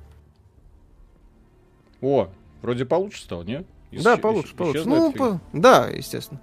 О, 2.01 2.29
вроде 2.63 2.85
получше 2.85 3.23
стал, 3.23 3.45
не? 3.45 3.65
Ис- 3.91 4.03
да, 4.03 4.17
получше, 4.17 4.55
получше. 4.55 4.85
Ну, 4.87 5.13
по- 5.13 5.41
да, 5.53 5.89
естественно. 5.89 6.41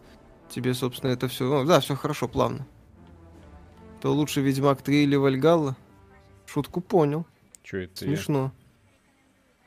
Тебе, 0.49 0.73
собственно, 0.73 1.11
это 1.11 1.27
все. 1.27 1.63
да, 1.65 1.79
все 1.79 1.95
хорошо, 1.95 2.27
плавно. 2.27 2.65
То 4.01 4.13
лучше 4.13 4.41
Ведьмак 4.41 4.81
3 4.81 5.03
или 5.03 5.15
Вальгалла. 5.15 5.75
Шутку 6.45 6.81
понял. 6.81 7.25
Чё 7.63 7.79
это 7.79 8.05
я? 8.05 8.15
Смешно. 8.15 8.51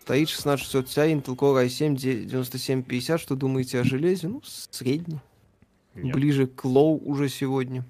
Стоит 0.00 0.28
1600 0.28 0.87
Ti, 0.87 1.12
Intel 1.12 1.37
Core 1.37 1.66
i7 1.66 1.94
де- 1.97 2.25
9750. 2.25 3.21
Что 3.21 3.37
думаете 3.37 3.78
о 3.80 3.85
железе? 3.85 4.28
Ну, 4.28 4.40
средний. 4.44 5.21
Нет. 5.94 6.14
Ближе 6.14 6.47
к 6.49 6.64
low 6.64 6.96
уже 7.04 7.28
сегодня. 7.28 7.85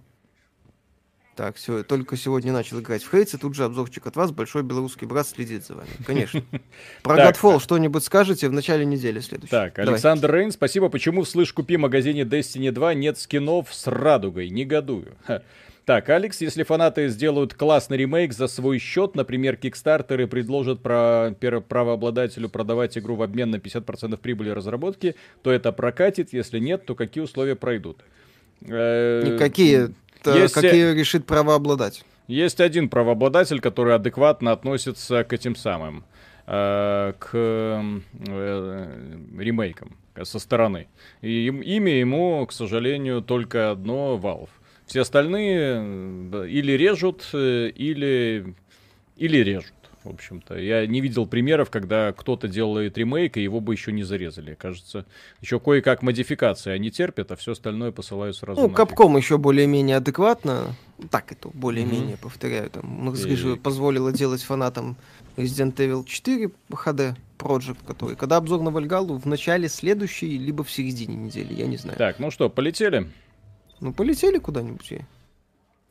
Так, 1.43 1.57
все, 1.57 1.83
только 1.83 2.17
сегодня 2.17 2.53
начал 2.53 2.79
играть 2.79 3.03
в 3.03 3.11
Hades, 3.11 3.35
и 3.35 3.37
тут 3.37 3.57
же 3.57 3.65
обзорчик 3.65 4.07
от 4.07 4.15
вас. 4.15 4.31
Большой 4.31 4.63
белорусский 4.63 5.09
брат 5.09 5.27
следит 5.27 5.67
за 5.67 5.75
вами. 5.75 5.89
Конечно. 6.07 6.41
Про. 7.03 7.17
Godfall 7.17 7.61
что-нибудь 7.61 8.05
скажете 8.05 8.49
в 8.49 8.53
начале 8.53 8.85
недели 8.85 9.19
следующей? 9.19 9.51
Так. 9.51 9.77
Александр 9.81 10.33
Рейн, 10.33 10.53
спасибо. 10.53 10.89
Почему 10.89 11.25
в 11.25 11.29
«Слышь, 11.29 11.53
купи» 11.53 11.77
магазине 11.77 12.23
Destiny 12.23 12.71
2 12.71 12.95
нет 12.95 13.19
скинов 13.19 13.75
с 13.75 13.89
радугой? 13.89 14.51
Негодую. 14.51 15.17
Так, 15.85 16.11
Алекс, 16.11 16.41
если 16.41 16.63
фанаты 16.63 17.09
сделают 17.09 17.55
классный 17.55 17.97
ремейк 17.97 18.33
за 18.33 18.47
свой 18.47 18.79
счет, 18.79 19.17
например, 19.17 19.57
Кикстартеры 19.57 20.29
предложат 20.29 20.81
про 20.81 21.35
правообладателю 21.69 22.51
продавать 22.51 22.97
игру 22.97 23.17
в 23.17 23.23
обмен 23.23 23.51
на 23.51 23.57
50% 23.57 24.17
прибыли 24.17 24.51
разработки, 24.51 25.17
то 25.43 25.51
это 25.51 25.73
прокатит, 25.73 26.33
если 26.33 26.61
нет, 26.61 26.87
то 26.87 26.95
какие 26.95 27.25
условия 27.25 27.57
пройдут? 27.57 28.05
Э, 28.65 29.25
Никакие. 29.27 29.93
Та- 30.23 30.37
Если- 30.39 30.61
Какие 30.61 30.93
решит 30.95 31.27
правообладатель. 31.27 32.03
Есть 32.29 32.61
один 32.61 32.89
правообладатель, 32.89 33.61
который 33.61 33.95
адекватно 33.95 34.53
относится 34.53 35.25
к 35.25 35.33
этим 35.33 35.57
самым, 35.57 36.05
э, 36.47 37.13
к 37.19 37.31
м, 37.35 38.05
э, 38.29 39.19
ремейкам 39.39 39.97
со 40.23 40.39
стороны. 40.39 40.87
И 41.21 41.47
им- 41.47 41.61
имя 41.63 41.93
ему, 41.99 42.47
к 42.47 42.53
сожалению, 42.53 43.23
только 43.23 43.71
одно 43.73 44.19
Valve. 44.23 44.51
Все 44.87 45.01
остальные 45.01 45.59
э, 46.33 46.49
или 46.49 46.73
режут, 46.73 47.29
э, 47.33 47.69
или, 47.75 48.55
или 49.17 49.39
режут. 49.39 49.73
В 50.05 50.09
общем-то, 50.09 50.59
я 50.59 50.85
не 50.87 51.01
видел 51.01 51.27
примеров, 51.27 51.71
когда 51.71 52.13
кто-то 52.13 52.49
делает 52.49 52.99
ремейк, 52.99 53.37
и 53.37 53.43
его 53.43 53.61
бы 53.61 53.73
еще 53.73 53.93
не 53.93 54.03
зарезали. 54.03 54.55
Кажется, 54.55 55.07
еще 55.41 55.61
кое-как 55.61 56.03
модификации 56.03 56.73
они 56.73 56.91
терпят, 56.91 57.31
а 57.31 57.37
все 57.37 57.53
остальное 57.53 57.93
посылают 57.93 58.37
сразу. 58.37 58.61
Ну, 58.61 58.67
нафиг. 58.67 58.77
Капком 58.77 59.17
еще 59.17 59.39
более-менее 59.39 59.99
адекватно. 59.99 60.75
Так 61.11 61.31
это 61.31 61.49
более-менее, 61.55 62.17
повторяю. 62.17 62.69
Там, 62.71 63.13
И- 63.15 63.37
же 63.37 63.57
позволило 63.57 64.13
делать 64.13 64.43
фанатам 64.43 64.97
Resident 65.37 65.77
Evil 65.77 66.05
4 66.05 66.51
HD 66.71 67.17
Project, 67.39 67.79
который, 67.87 68.17
когда 68.17 68.37
обзор 68.39 68.61
на 68.61 68.71
Вальгалу 68.71 69.19
в 69.19 69.27
начале 69.27 69.69
следующей, 69.69 70.37
либо 70.37 70.65
в 70.65 70.71
середине 70.71 71.15
недели, 71.15 71.55
я 71.55 71.67
не 71.69 71.77
знаю. 71.77 71.97
Так, 71.97 72.19
ну 72.19 72.31
что, 72.33 72.49
полетели? 72.51 73.09
Ну, 73.81 73.93
полетели 73.93 74.39
куда-нибудь. 74.39 74.95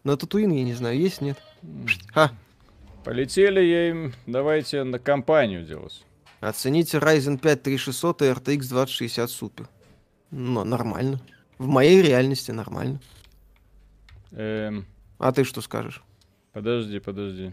На 0.03 0.18
Татуин, 0.18 0.51
я 0.51 0.63
не 0.63 0.74
знаю, 0.74 0.98
есть, 0.98 1.22
нет? 1.22 1.38
Ха, 2.13 2.32
Полетели 3.03 3.60
я 3.62 3.89
им, 3.89 4.13
давайте 4.27 4.84
на 4.84 5.00
компанию 5.00 5.65
делать. 5.65 6.03
оцените 6.39 6.98
Ryzen 6.98 7.38
5 7.39 7.63
3600 7.63 8.22
и 8.22 8.25
RTX 8.25 8.70
2060 8.70 9.29
Super. 9.29 9.67
Ну, 10.29 10.63
нормально. 10.63 11.20
В 11.58 11.67
моей 11.67 12.01
реальности 12.01 12.51
нормально. 12.51 13.00
Эм, 14.31 14.86
А 15.17 15.31
ты 15.31 15.43
что 15.43 15.62
скажешь? 15.62 16.01
подожди, 16.53 17.00
подожди. 17.00 17.51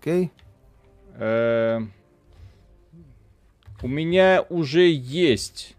Окей? 0.00 0.30
Эм, 1.18 1.92
у 3.82 3.88
меня 3.88 4.44
уже 4.48 4.88
есть 4.90 5.76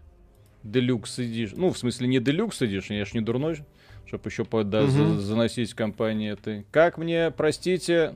Deluxe 0.64 1.18
Edition. 1.18 1.54
Ну, 1.56 1.70
в 1.72 1.78
смысле, 1.78 2.08
не 2.08 2.18
Deluxe 2.18 2.60
Edition, 2.66 2.96
я 2.98 3.04
ж 3.04 3.14
не 3.14 3.20
дурной. 3.20 3.64
чтобы 4.06 4.30
еще 4.30 4.46
по- 4.46 4.64
да, 4.64 4.86
за- 4.86 5.02
Мгм. 5.02 5.20
заносить 5.20 5.72
в 5.72 5.74
компании 5.76 6.32
этой. 6.32 6.64
Как 6.70 6.96
мне, 6.96 7.30
простите, 7.30 8.14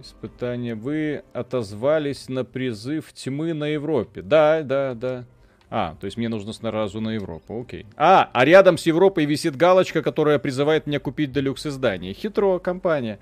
испытание, 0.00 0.74
вы 0.74 1.22
отозвались 1.32 2.28
на 2.28 2.44
призыв 2.44 3.12
тьмы 3.12 3.54
на 3.54 3.64
Европе. 3.64 4.22
Да, 4.22 4.62
да, 4.62 4.94
да. 4.94 5.24
А, 5.70 5.96
то 6.00 6.06
есть 6.06 6.16
мне 6.16 6.28
нужно 6.28 6.52
сразу 6.52 7.00
на 7.00 7.10
Европу, 7.10 7.60
окей. 7.60 7.84
А, 7.96 8.30
а 8.32 8.44
рядом 8.44 8.78
с 8.78 8.86
Европой 8.86 9.26
висит 9.26 9.54
галочка, 9.56 10.02
которая 10.02 10.38
призывает 10.38 10.86
меня 10.86 10.98
купить 10.98 11.30
делюкс 11.32 11.66
издание. 11.66 12.14
Хитро, 12.14 12.58
компания. 12.58 13.18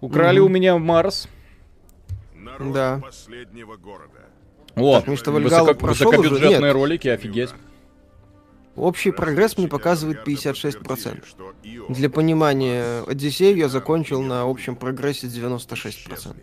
Украли 0.00 0.38
Мгм. 0.40 0.46
у 0.46 0.48
меня 0.48 0.78
Марс. 0.78 1.28
Народ 2.34 2.72
Да. 2.74 3.00
последнего 3.02 3.76
города. 3.76 4.10
О, 4.74 5.00
Так, 5.00 5.06
высоко- 5.08 5.74
прошел 5.74 6.08
уже? 6.08 6.18
высокобюджетные 6.18 6.60
Нет. 6.60 6.72
ролики, 6.72 7.08
офигеть. 7.08 7.50
Общий 8.76 9.12
прогресс 9.12 9.56
мне 9.56 9.68
показывает 9.68 10.26
56%. 10.26 11.22
Для 11.88 12.10
понимания, 12.10 13.02
Одиссею 13.06 13.56
я 13.56 13.68
закончил 13.68 14.22
на 14.22 14.42
общем 14.42 14.74
прогрессе 14.76 15.28
96%. 15.28 16.36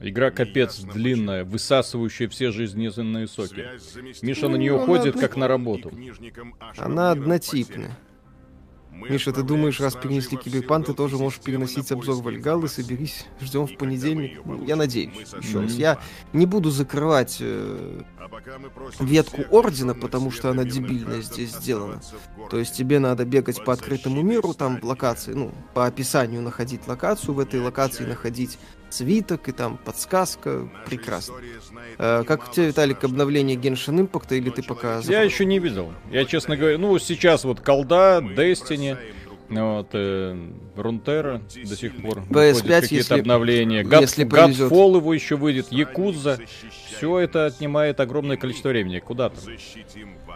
Игра 0.00 0.30
капец 0.30 0.78
длинная, 0.78 1.44
высасывающая 1.44 2.28
все 2.28 2.52
жизненные 2.52 3.26
соки. 3.26 3.64
Миша 4.22 4.48
на 4.48 4.56
нее 4.56 4.78
ходит, 4.78 5.18
как 5.18 5.36
на 5.36 5.48
работу. 5.48 5.92
Она 6.76 7.10
однотипная. 7.12 7.96
Миша, 9.08 9.32
ты 9.32 9.42
думаешь, 9.42 9.80
раз 9.80 9.94
перенесли 9.94 10.36
Киберпанк, 10.36 10.86
ты 10.86 10.94
тоже 10.94 11.16
можешь 11.16 11.40
переносить 11.40 11.90
обзор 11.92 12.22
Вальгаллы, 12.22 12.68
соберись, 12.68 13.26
ждем 13.40 13.66
в 13.66 13.76
понедельник. 13.76 14.40
Я 14.66 14.76
надеюсь, 14.76 15.16
еще 15.40 15.60
раз. 15.60 15.72
Я 15.72 15.98
не 16.32 16.46
буду 16.46 16.70
закрывать 16.70 17.38
э, 17.40 18.02
ветку 19.00 19.42
Ордена, 19.50 19.94
потому 19.94 20.30
что 20.30 20.50
она 20.50 20.64
дебильно 20.64 21.20
здесь 21.20 21.52
сделана. 21.52 22.00
То 22.50 22.58
есть 22.58 22.74
тебе 22.74 22.98
надо 22.98 23.24
бегать 23.24 23.64
по 23.64 23.72
открытому 23.72 24.22
миру, 24.22 24.54
там 24.54 24.78
локации, 24.82 25.32
ну, 25.32 25.52
по 25.74 25.86
описанию 25.86 26.42
находить 26.42 26.86
локацию, 26.86 27.34
в 27.34 27.40
этой 27.40 27.60
локации 27.60 28.04
находить 28.04 28.58
свиток 28.90 29.48
и 29.48 29.52
там 29.52 29.76
подсказка. 29.76 30.68
Прекрасно. 30.86 31.36
Э, 31.98 32.24
как 32.26 32.48
у 32.48 32.52
тебя, 32.52 32.66
Виталик, 32.66 33.02
обновление 33.04 33.56
Genshin 33.56 34.08
Impact, 34.08 34.36
или 34.36 34.50
ты 34.50 34.62
пока... 34.62 35.00
Я 35.00 35.22
еще 35.22 35.44
не 35.44 35.58
видел. 35.58 35.92
Я, 36.10 36.24
честно 36.24 36.56
говоря, 36.56 36.78
ну, 36.78 36.98
сейчас 36.98 37.44
вот 37.44 37.60
колда, 37.60 38.20
Destiny, 38.20 38.96
вот, 39.48 39.88
э, 39.92 40.50
Рунтера 40.76 41.40
до 41.64 41.76
сих 41.76 42.00
пор 42.02 42.18
PS5, 42.18 42.24
выходят 42.28 42.62
какие-то 42.62 42.94
если- 42.94 43.20
обновления. 43.20 43.82
God, 43.82 44.00
если 44.02 44.24
повезет. 44.24 44.70
Godfall 44.70 44.96
его 44.96 45.14
еще 45.14 45.36
выйдет, 45.36 45.72
Якуза. 45.72 46.38
Все 46.86 47.18
это 47.18 47.46
отнимает 47.46 48.00
огромное 48.00 48.36
количество 48.36 48.68
времени. 48.68 48.98
Куда 48.98 49.30
там? 49.30 49.42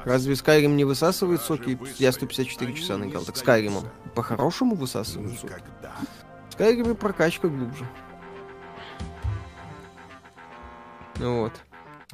Разве 0.05 0.35
Skyrim 0.35 0.75
не 0.75 0.85
высасывает 0.85 1.43
соки? 1.43 1.79
Я 1.99 2.13
154 2.13 2.75
часа 2.75 2.97
наиграл. 2.97 3.25
Так 3.25 3.37
Skyrim 3.37 3.85
по-хорошему 4.15 4.75
высасывает 4.75 5.39
соки. 5.39 5.55
В 6.51 6.59
Skyrim 6.59 6.95
прокачка 6.95 7.49
глубже. 7.49 7.87
Вот. 11.23 11.52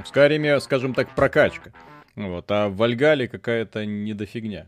В 0.03 0.07
Скайриме, 0.07 0.61
скажем 0.61 0.95
так, 0.95 1.15
прокачка. 1.15 1.73
Вот, 2.15 2.51
а 2.51 2.69
в 2.69 2.77
Вальгале 2.77 3.29
какая-то 3.29 3.85
недофигня, 3.87 4.67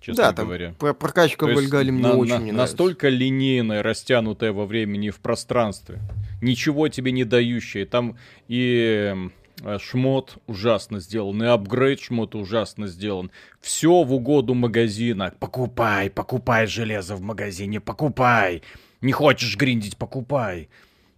честно 0.00 0.24
да, 0.24 0.32
там 0.32 0.46
говоря. 0.46 0.74
про- 0.78 0.92
прокачка 0.94 1.46
То 1.46 1.52
в 1.52 1.54
Вальгале 1.54 1.92
мне 1.92 2.02
на- 2.02 2.14
очень 2.14 2.32
на- 2.32 2.38
не 2.38 2.52
нравится. 2.52 2.74
Настолько 2.74 3.08
линейная, 3.08 3.82
растянутая 3.82 4.52
во 4.52 4.66
времени 4.66 5.08
и 5.08 5.10
в 5.10 5.20
пространстве. 5.20 5.98
Ничего 6.42 6.88
тебе 6.88 7.12
не 7.12 7.24
дающее. 7.24 7.86
Там 7.86 8.16
и 8.48 9.14
э, 9.62 9.78
шмот 9.78 10.36
ужасно 10.46 11.00
сделан, 11.00 11.42
и 11.42 11.46
апгрейд 11.46 12.00
шмота 12.00 12.38
ужасно 12.38 12.86
сделан. 12.86 13.30
Все 13.60 14.02
в 14.02 14.12
угоду 14.14 14.54
магазина. 14.54 15.34
Покупай, 15.38 16.08
покупай 16.10 16.66
железо 16.66 17.16
в 17.16 17.20
магазине, 17.22 17.80
покупай. 17.80 18.62
Не 19.02 19.12
хочешь 19.12 19.56
гриндить, 19.56 19.96
покупай. 19.98 20.68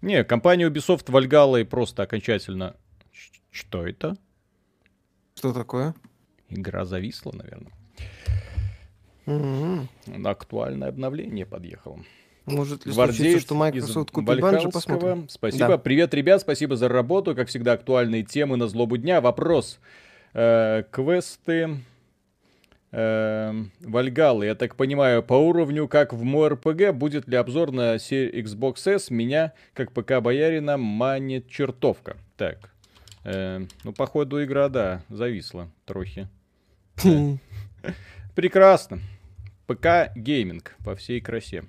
Не, 0.03 0.25
компания 0.25 0.69
Ubisoft 0.69 1.11
Вальгала 1.11 1.59
и 1.59 1.65
просто 1.65 2.03
окончательно... 2.03 2.77
Что 3.51 3.87
это? 3.87 4.17
Что 5.37 5.53
такое? 5.53 5.95
Игра 6.49 6.85
зависла, 6.85 7.33
наверное. 7.33 7.73
Мгм. 9.27 9.89
Актуальное 10.25 10.89
обновление 10.89 11.47
подъехало. 11.47 12.01
Может 12.47 12.85
ли 12.87 12.93
Гвардеец 12.93 13.17
случиться, 13.17 13.41
что 13.41 13.55
Microsoft 13.55 14.11
купит 14.11 14.41
Вальхалского. 14.41 14.71
посмотрим. 14.71 15.29
Спасибо. 15.29 15.69
Да. 15.69 15.79
Привет, 15.79 16.13
ребят, 16.15 16.41
спасибо 16.41 16.77
за 16.77 16.89
работу. 16.89 17.37
Как 17.37 17.49
всегда, 17.49 17.75
актуальные 17.75 18.25
темы 18.25 18.57
на 18.57 18.67
злобу 18.67 18.97
дня. 18.97 19.21
Вопрос. 19.21 19.79
Э, 20.35 20.83
квесты 20.91 21.77
Вальгалы, 22.93 24.45
я 24.45 24.55
так 24.55 24.77
понимаю, 24.77 25.23
по 25.23 25.33
уровню, 25.33 25.89
как 25.89 26.13
в 26.13 26.23
МОРПГ, 26.23 26.93
будет 26.93 27.27
ли 27.27 27.37
обзор 27.37 27.73
на 27.73 27.97
Xbox 27.97 28.87
S? 28.87 29.11
Меня, 29.11 29.55
как 29.73 29.93
ПК-боярина, 29.93 30.77
манит 30.77 31.49
чертовка. 31.49 32.19
Так. 32.37 32.71
Э, 33.25 33.65
ну, 33.85 33.93
походу, 33.93 34.45
игра, 34.45 34.69
да, 34.69 35.03
зависла 35.09 35.71
трохи. 35.87 36.29
Прекрасно. 38.35 39.01
ПК 39.67 40.13
гейминг 40.15 40.77
по 40.85 40.95
всей 40.95 41.21
красе. 41.21 41.65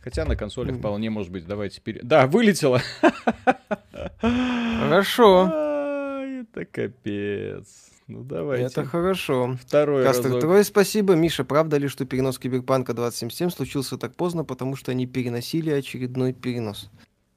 Хотя 0.00 0.24
на 0.24 0.36
консоли 0.36 0.72
вполне 0.72 1.10
может 1.10 1.32
быть. 1.32 1.46
Давайте 1.46 1.80
пере... 1.80 2.00
Да, 2.02 2.26
вылетело. 2.26 2.80
Хорошо. 4.20 5.46
Это 5.46 6.64
капец. 6.66 7.93
Ну 8.06 8.22
давайте. 8.22 8.66
Это 8.66 8.84
хорошо. 8.84 9.56
Второй 9.62 10.04
Кастер, 10.04 10.26
разок. 10.26 10.40
твое 10.40 10.64
спасибо. 10.64 11.14
Миша, 11.14 11.44
правда 11.44 11.78
ли, 11.78 11.88
что 11.88 12.04
перенос 12.04 12.38
Киберпанка 12.38 12.92
2077 12.92 13.50
случился 13.50 13.96
так 13.96 14.14
поздно, 14.14 14.44
потому 14.44 14.76
что 14.76 14.90
они 14.90 15.06
переносили 15.06 15.70
очередной 15.70 16.34
перенос? 16.34 16.90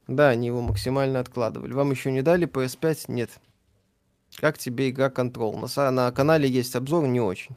Да, 0.08 0.30
они 0.30 0.47
его 0.47 0.62
максимально 0.62 1.19
откладывали. 1.19 1.73
Вам 1.73 1.91
еще 1.91 2.12
не 2.12 2.21
дали 2.21 2.47
PS5? 2.47 3.06
Нет. 3.08 3.30
Как 4.36 4.58
тебе 4.58 4.89
игра 4.89 5.08
Control? 5.08 5.58
На, 5.75 5.91
на 5.91 6.12
канале 6.12 6.49
есть 6.49 6.75
обзор, 6.75 7.08
не 7.08 7.21
очень. 7.21 7.56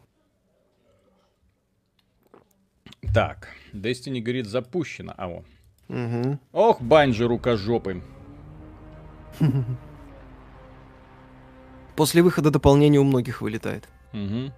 Так, 3.12 3.49
Destiny 3.73 4.20
говорит 4.20 4.46
запущено. 4.46 5.14
А 5.16 5.27
вот. 5.29 5.44
Мгм. 5.88 6.38
Ох, 6.53 6.81
банджи 6.81 7.27
рукожопы. 7.27 8.03
После 12.01 12.23
выхода 12.23 12.51
дополнения 12.51 12.99
у 12.99 13.05
многих 13.05 13.43
вылетает. 13.43 13.87
Мгм. 14.15 14.55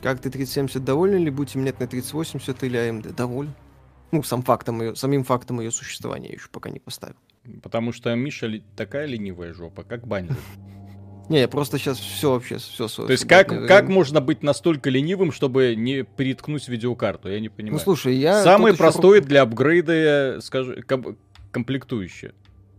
Как 0.00 0.20
ты 0.20 0.30
3070 0.30 0.84
доволен 0.84 1.24
ли 1.24 1.30
будем 1.30 1.64
нет 1.64 1.80
на 1.80 1.88
3080 1.88 2.62
или 2.62 2.78
AMD? 2.78 3.12
Доволен. 3.16 3.52
Ну, 4.12 4.22
сам 4.22 4.42
фактом 4.44 4.80
ее, 4.80 4.94
самим 4.94 5.24
фактом 5.24 5.58
ее 5.58 5.72
существования 5.72 6.28
я 6.28 6.34
еще 6.34 6.46
пока 6.52 6.70
не 6.70 6.78
поставил. 6.78 7.16
Потому 7.64 7.90
что 7.90 8.14
Миша 8.14 8.46
ли- 8.46 8.62
такая 8.76 9.06
ленивая 9.06 9.52
жопа, 9.54 9.82
как 9.82 10.06
банджи. 10.06 10.36
Не, 11.28 11.40
я 11.40 11.48
просто 11.48 11.76
сейчас 11.78 11.98
все 11.98 12.30
вообще, 12.30 12.58
все 12.58 12.86
То 12.86 13.10
есть 13.10 13.26
как, 13.26 13.48
как 13.66 13.88
можно 13.88 14.20
быть 14.20 14.44
настолько 14.44 14.88
ленивым, 14.88 15.32
чтобы 15.32 15.74
не 15.74 16.04
приткнуть 16.04 16.68
видеокарту? 16.68 17.28
Я 17.28 17.40
не 17.40 17.48
Ну, 17.48 17.54
понимаю. 17.56 17.80
слушай, 17.80 18.14
я... 18.14 18.40
Самое 18.44 18.76
простое 18.76 19.20
для 19.20 19.42
апгрейда, 19.42 20.38
скажи, 20.42 20.80
ком- 20.82 21.16
комплектующее. 21.50 22.34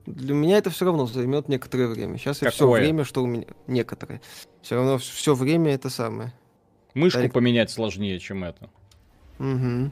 Для 0.06 0.34
меня 0.34 0.58
это 0.58 0.70
все 0.70 0.86
равно 0.86 1.08
займет 1.08 1.50
некоторое 1.50 1.88
время. 1.88 2.18
Сейчас 2.18 2.42
я 2.42 2.52
все 2.52 2.66
Какое? 2.66 2.82
время, 2.82 3.04
что 3.04 3.24
у 3.24 3.28
меня... 3.28 3.46
Некоторое. 3.68 4.22
Все 4.62 4.76
равно 4.76 4.98
все 4.98 5.34
время 5.34 5.74
это 5.74 5.90
самое. 5.90 6.34
Мышку 6.94 7.20
Тарик. 7.20 7.34
поменять 7.34 7.72
сложнее, 7.72 8.20
чем 8.20 8.44
это. 8.44 8.70
Угу. 9.40 9.92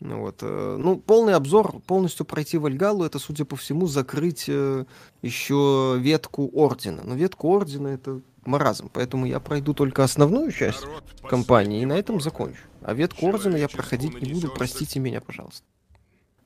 Ну 0.00 0.20
вот, 0.20 0.38
э, 0.42 0.76
ну, 0.78 0.98
полный 0.98 1.34
обзор, 1.34 1.80
полностью 1.86 2.26
пройти 2.26 2.58
Вальгалу, 2.58 3.04
это, 3.04 3.18
судя 3.18 3.44
по 3.44 3.56
всему, 3.56 3.86
закрыть 3.86 4.46
э, 4.48 4.84
еще 5.22 5.96
ветку 5.98 6.50
Ордена. 6.52 7.02
Но 7.04 7.14
ветку 7.14 7.54
Ордена 7.54 7.88
это 7.88 8.20
маразм, 8.44 8.90
поэтому 8.92 9.24
я 9.24 9.40
пройду 9.40 9.72
только 9.72 10.02
основную 10.04 10.50
часть 10.52 10.84
компании 11.28 11.82
и 11.82 11.86
на 11.86 11.94
этом 11.94 12.20
закончу. 12.20 12.60
А 12.82 12.92
ветку 12.92 13.26
Ордена 13.28 13.56
я 13.56 13.68
проходить 13.68 14.20
не 14.20 14.34
буду, 14.34 14.52
простите 14.54 14.98
меня, 14.98 15.20
пожалуйста. 15.20 15.64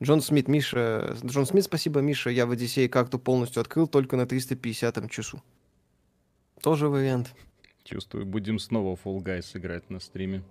Джон 0.03 0.21
Смит, 0.21 0.49
Миша... 0.49 1.17
Джон 1.25 1.47
Смит, 1.47 1.65
спасибо, 1.65 2.01
Миша, 2.01 2.31
я 2.31 2.47
в 2.47 2.51
Одиссее 2.53 2.89
карту 2.89 3.19
полностью 3.19 3.61
открыл 3.61 3.87
только 3.89 4.17
на 4.17 4.27
350 4.27 5.11
часу. 5.11 5.43
Тоже 6.63 6.89
вариант. 6.89 7.35
Чувствую, 7.85 8.27
будем 8.27 8.59
снова 8.59 8.97
Fall 9.03 9.19
Guys 9.23 9.57
играть 9.57 9.91
на 9.91 9.99
стриме. 10.01 10.43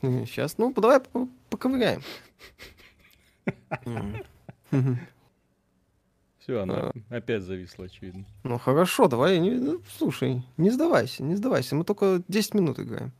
Сейчас, 0.00 0.58
ну, 0.58 0.72
давай 0.72 1.00
по- 1.00 1.28
поковыряем. 1.50 2.02
Все, 6.38 6.60
она 6.60 6.92
опять 7.08 7.42
зависла, 7.42 7.84
очевидно. 7.84 8.24
Ну 8.42 8.58
хорошо, 8.58 9.06
давай, 9.06 9.38
не, 9.38 9.50
ну, 9.52 9.80
слушай, 9.96 10.42
не 10.56 10.70
сдавайся, 10.70 11.22
не 11.22 11.36
сдавайся, 11.36 11.76
мы 11.76 11.84
только 11.84 12.20
10 12.26 12.54
минут 12.54 12.80
играем. 12.80 13.12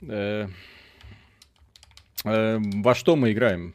Э, 0.00 0.48
э, 2.24 2.58
Во 2.82 2.94
что 2.94 3.16
мы 3.16 3.32
играем? 3.32 3.74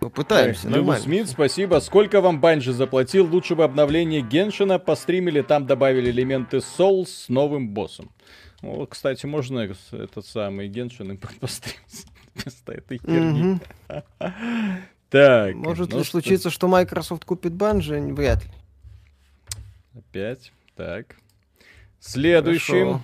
Ну, 0.00 0.10
пытаемся, 0.10 0.66
Э, 0.66 0.70
Лилу 0.70 0.78
нормально. 0.80 1.04
Смит, 1.04 1.28
спасибо. 1.28 1.80
Сколько 1.80 2.20
вам 2.20 2.40
Банжи 2.40 2.72
заплатил? 2.72 3.26
Лучше 3.26 3.54
бы 3.54 3.64
обновление 3.64 4.20
Геншина 4.22 4.78
постримили, 4.78 5.42
там 5.42 5.66
добавили 5.66 6.10
элементы 6.10 6.58
Soul 6.58 7.06
с 7.06 7.28
новым 7.28 7.70
боссом. 7.70 8.10
О, 8.62 8.86
кстати, 8.86 9.26
можно 9.26 9.60
этот 9.60 10.26
самый 10.26 10.68
Геншин 10.68 11.12
им 11.12 11.18
постримить 11.40 12.06
вместо 12.34 12.72
этой 12.72 12.98
херни. 12.98 13.60
Так. 15.08 15.54
Может 15.54 15.92
ну 15.92 15.98
ли 15.98 16.04
что, 16.04 16.10
случиться, 16.10 16.50
что 16.50 16.66
Microsoft 16.66 17.24
купит 17.24 17.54
Банжи? 17.54 18.00
Вряд 18.00 18.42
ли. 18.44 18.50
Опять. 19.94 20.52
Так. 20.74 21.16
Следующий. 22.00 22.80
Хорошо. 22.80 23.00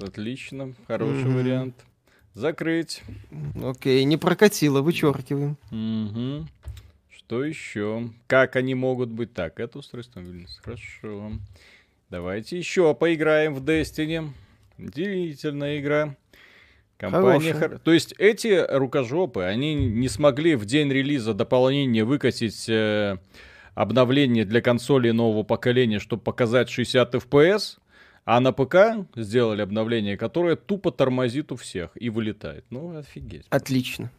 Отлично. 0.00 0.74
Хороший 0.88 1.24
Мгм. 1.24 1.34
вариант. 1.36 1.74
Закрыть. 2.34 3.02
Окей, 3.62 4.02
не 4.04 4.16
прокатило, 4.16 4.80
вычеркиваем. 4.82 5.56
Мгм. 5.70 6.48
Что 7.08 7.44
еще? 7.44 8.10
Как 8.26 8.56
они 8.56 8.74
могут 8.74 9.08
быть? 9.08 9.32
Так, 9.32 9.60
это 9.60 9.78
устройство 9.78 10.20
мобильности. 10.20 10.60
Хорошо. 10.62 11.32
Давайте 12.10 12.58
еще 12.58 12.94
поиграем 12.94 13.54
в 13.54 13.62
Destiny. 13.64 14.28
Удивительная 14.78 15.78
игра. 15.80 16.16
Компания 16.96 17.54
хор- 17.54 17.78
То 17.78 17.92
есть 17.92 18.14
эти 18.18 18.64
рукожопы, 18.68 19.42
они 19.42 19.74
не 19.74 20.08
смогли 20.08 20.54
в 20.54 20.64
день 20.64 20.90
релиза 20.90 21.34
дополнения 21.34 22.04
выкатить 22.04 22.68
э, 22.68 23.16
обновление 23.74 24.44
для 24.44 24.60
консолей 24.60 25.12
нового 25.12 25.42
поколения, 25.44 25.98
чтобы 25.98 26.22
показать 26.22 26.68
60 26.70 27.14
FPS, 27.14 27.78
а 28.24 28.40
на 28.40 28.52
ПК 28.52 29.06
сделали 29.16 29.60
обновление, 29.62 30.16
которое 30.16 30.56
тупо 30.56 30.90
тормозит 30.90 31.52
у 31.52 31.56
всех 31.56 31.90
и 31.94 32.08
вылетает. 32.10 32.64
Ну, 32.70 32.96
офигеть. 32.98 33.46
Отлично. 33.50 34.10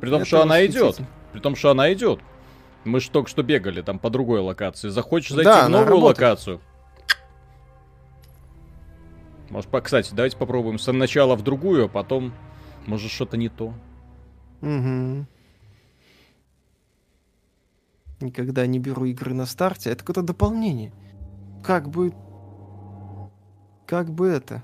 При 0.00 0.08
том, 0.08 0.20
Это 0.20 0.26
что 0.26 0.42
она 0.42 0.64
идет. 0.64 0.98
При 1.32 1.40
том, 1.40 1.54
что 1.54 1.70
она 1.70 1.92
идет. 1.92 2.20
Мы 2.84 3.00
же 3.00 3.10
только 3.10 3.28
что 3.28 3.42
бегали 3.42 3.82
там 3.82 3.98
по 3.98 4.08
другой 4.08 4.40
локации. 4.40 4.88
Захочешь 4.88 5.32
зайти 5.32 5.44
Да, 5.44 5.66
в 5.66 5.68
новую 5.68 5.88
работает. 5.88 6.18
локацию. 6.18 6.60
Может, 9.50 9.68
по... 9.70 9.80
кстати, 9.82 10.14
давайте 10.14 10.36
попробуем 10.38 10.78
сначала 10.78 11.34
в 11.36 11.42
другую, 11.42 11.86
а 11.86 11.88
потом, 11.88 12.32
может, 12.86 13.10
что-то 13.10 13.36
не 13.36 13.48
то. 13.50 13.74
Мгм. 14.62 15.26
Никогда 18.20 18.66
не 18.66 18.78
беру 18.78 19.04
игры 19.06 19.34
на 19.34 19.44
старте. 19.44 19.90
Это 19.90 20.00
какое-то 20.00 20.22
дополнение. 20.22 20.92
Как 21.62 21.88
бы... 21.90 22.14
Как 23.90 24.08
бы 24.08 24.28
это... 24.28 24.62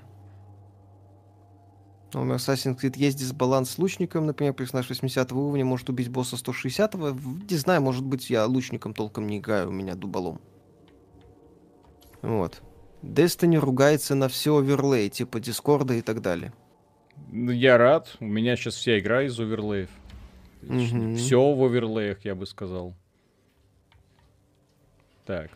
У 2.13 2.19
меня 2.19 2.35
Assassin's 2.35 2.79
Creed 2.79 2.93
есть 2.95 3.19
дисбаланс 3.19 3.71
с 3.71 3.77
лучником, 3.77 4.25
например, 4.25 4.53
персонаж 4.53 4.87
80 4.87 5.33
уровня 5.33 5.65
может 5.65 5.89
убить 5.89 6.07
босса 6.07 6.37
160 6.37 6.95
Не 6.95 7.57
знаю, 7.57 7.81
может 7.81 8.05
быть, 8.05 8.29
я 8.29 8.45
лучником 8.45 8.93
толком 8.93 9.27
не 9.27 9.39
играю, 9.39 9.67
у 9.67 9.73
меня 9.73 9.95
дуболом. 9.95 10.39
Вот. 12.21 12.61
Destiny 13.03 13.57
ругается 13.57 14.15
на 14.15 14.29
все 14.29 14.55
оверлей, 14.55 15.09
типа 15.09 15.41
Дискорда 15.41 15.95
и 15.95 16.01
так 16.01 16.21
далее. 16.21 16.53
Ну, 17.27 17.51
Я 17.51 17.77
рад. 17.77 18.15
У 18.21 18.25
меня 18.25 18.55
сейчас 18.55 18.75
вся 18.75 18.97
игра 18.97 19.23
из 19.23 19.37
оверлеев. 19.37 19.89
Мгм. 20.61 21.17
Все 21.17 21.53
в 21.53 21.61
оверлеях, 21.61 22.23
я 22.23 22.33
бы 22.33 22.45
сказал. 22.45 22.95
Так. 25.25 25.51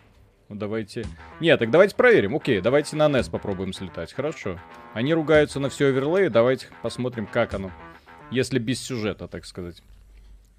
Ну 0.52 0.58
давайте. 0.58 1.06
Нет, 1.40 1.60
так 1.60 1.72
давайте 1.72 1.96
проверим. 1.96 2.36
Окей, 2.36 2.60
давайте 2.60 2.98
на 2.98 3.08
Нессус 3.08 3.32
попробуем 3.32 3.72
слетать. 3.72 4.12
Хорошо. 4.12 4.60
Они 4.94 5.14
ругаются 5.14 5.62
на 5.62 5.70
все 5.70 5.88
оверлеи. 5.88 6.28
Давайте 6.28 6.68
посмотрим, 6.82 7.26
как 7.26 7.54
оно. 7.54 7.72
Если 8.32 8.60
без 8.60 8.82
сюжета, 8.82 9.30
так 9.30 9.46
сказать. 9.46 9.82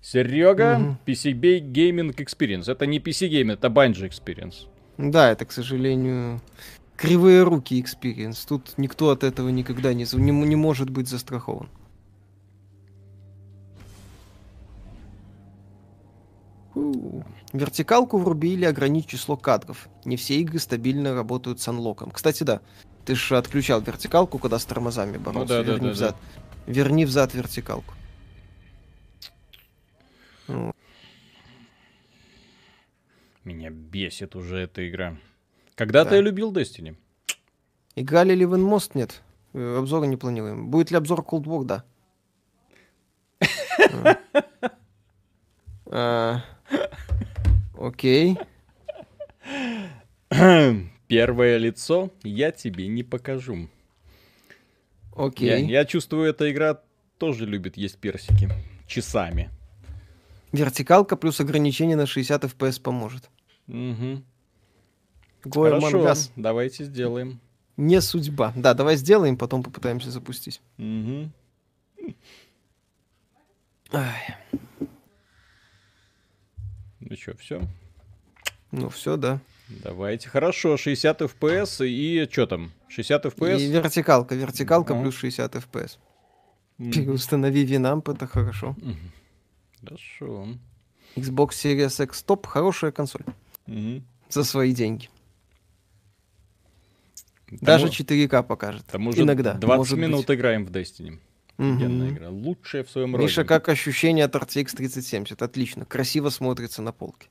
Серега, 0.00 0.78
Мгм. 0.78 0.98
PC 1.05 1.33
Gaming 1.35 2.16
Experience. 2.16 2.72
Это 2.72 2.87
не 2.87 3.00
PC 3.00 3.28
Gaming, 3.28 3.52
это 3.52 3.68
Bungie 3.68 4.09
Experience. 4.09 4.66
Да, 4.96 5.31
это, 5.31 5.44
к 5.44 5.52
сожалению, 5.52 6.40
кривые 6.96 7.42
руки 7.42 7.78
experience. 7.78 8.46
Тут 8.46 8.78
никто 8.78 9.11
от 9.11 9.24
этого 9.24 9.50
никогда 9.50 9.92
не, 9.92 10.07
не, 10.14 10.31
не 10.33 10.57
может 10.57 10.88
быть 10.88 11.09
застрахован. 11.09 11.68
Вертикалку 16.74 18.18
врубили, 18.18 18.64
ограничить 18.64 19.11
число 19.11 19.37
кадров. 19.37 19.88
Не 20.04 20.16
все 20.16 20.37
игры 20.40 20.58
стабильно 20.58 21.14
работают 21.14 21.61
с 21.61 21.68
анлоком. 21.68 22.11
Кстати, 22.11 22.44
да, 22.44 22.61
ты 23.04 23.14
же 23.14 23.37
отключал 23.37 23.80
вертикалку, 23.82 24.38
когда 24.38 24.58
с 24.58 24.64
тормозами 24.64 25.18
боролся. 25.18 25.48
да, 25.48 25.62
да, 25.62 25.72
Верни 25.72 25.88
да, 25.88 25.92
взад. 25.92 26.16
Верни 26.66 27.04
взад 27.04 27.35
вертикалку. 27.35 27.92
Меня 33.44 33.70
бесит 33.70 34.37
уже 34.37 34.58
эта 34.61 34.88
игра. 34.88 35.16
Когда-то 35.74 36.11
Да. 36.11 36.16
я 36.16 36.22
любил 36.22 36.52
Destiny. 36.52 36.96
Играли 37.96 38.35
ли 38.35 38.46
в 38.46 38.54
Инмост? 38.54 38.94
Нет. 38.94 39.20
Э, 39.52 39.78
Обзора 39.78 40.04
не 40.04 40.16
планируем. 40.16 40.68
Будет 40.68 40.90
ли 40.90 40.96
обзор 40.96 41.20
Cold 41.20 41.44
War? 41.44 41.64
Да. 41.64 41.85
Окей. 47.83 48.38
Первое 51.09 51.59
лицо 51.59 52.12
я 52.23 52.53
тебе 52.53 52.87
не 52.87 53.03
покажу. 53.03 53.57
Я, 53.57 53.68
Окей. 55.16 55.66
я 55.66 55.85
чувствую, 55.85 56.31
эта 56.31 56.51
игра 56.53 56.81
тоже 57.18 57.45
любит 57.45 57.77
есть 57.77 57.99
персики. 57.99 58.49
Часами. 58.87 59.51
Вертикалка 60.53 61.16
плюс 61.16 61.40
ограничение 61.40 61.97
на 61.97 62.07
60 62.07 62.45
FPS 62.45 62.81
поможет. 62.81 63.29
Мгм. 63.66 64.25
Гоя 65.45 65.81
Хорошо, 65.81 66.14
давайте 66.37 66.85
сделаем. 66.85 67.40
Не 67.77 68.01
судьба. 68.01 68.53
Да, 68.55 68.75
давай 68.75 68.95
сделаем, 68.95 69.37
потом 69.37 69.64
попытаемся 69.64 70.12
запустить. 70.12 70.61
Мгм. 70.77 71.33
Ай, 73.92 74.37
Ну 77.08 77.16
что, 77.16 77.36
все? 77.36 77.62
ну 78.70 78.88
все, 78.88 79.16
да. 79.16 79.40
Давайте. 79.68 80.28
Хорошо, 80.28 80.76
60 80.76 81.22
FPS 81.22 81.86
и 81.86 82.28
что 82.30 82.46
там? 82.46 82.72
60 82.88 83.24
FPS? 83.26 83.60
И 83.60 83.66
вертикалка. 83.70 84.34
Вертикалка 84.34 84.94
Ага. 84.94 85.02
плюс 85.02 85.14
60 85.16 85.54
FPS. 85.56 85.98
Мгм. 86.78 86.92
Переустанови 86.92 87.64
Winamp, 87.64 88.10
это 88.12 88.26
хорошо. 88.26 88.76
Хорошо. 89.80 90.48
Xbox 91.16 91.48
Series 91.50 92.02
X 92.04 92.22
топ, 92.22 92.46
хорошая 92.46 92.92
консоль. 92.92 93.22
Мгм. 93.66 94.04
За 94.28 94.44
свои 94.44 94.72
деньги. 94.74 95.08
Тому- 97.46 97.58
Даже 97.60 97.88
4К 97.88 98.42
покажет. 98.42 98.84
тому 98.86 99.12
Иногда. 99.12 99.54
20 99.54 99.76
может 99.78 99.98
быть. 99.98 100.08
минут 100.08 100.30
играем 100.30 100.64
в 100.64 100.70
Destiny. 100.70 101.18
Офигенная 101.62 102.09
Мгм. 102.09 102.16
игра. 102.16 102.31
Лучшая 102.31 102.83
в 102.85 102.90
своем 102.90 103.14
роде. 103.14 103.25
Миша, 103.25 103.44
как 103.44 103.68
ощущение 103.68 104.25
от 104.25 104.35
RTX 104.35 104.75
3070? 104.77 105.42
Отлично. 105.42 105.85
Красиво 105.85 106.29
смотрится 106.31 106.83
на 106.83 106.92
полке. 106.92 107.29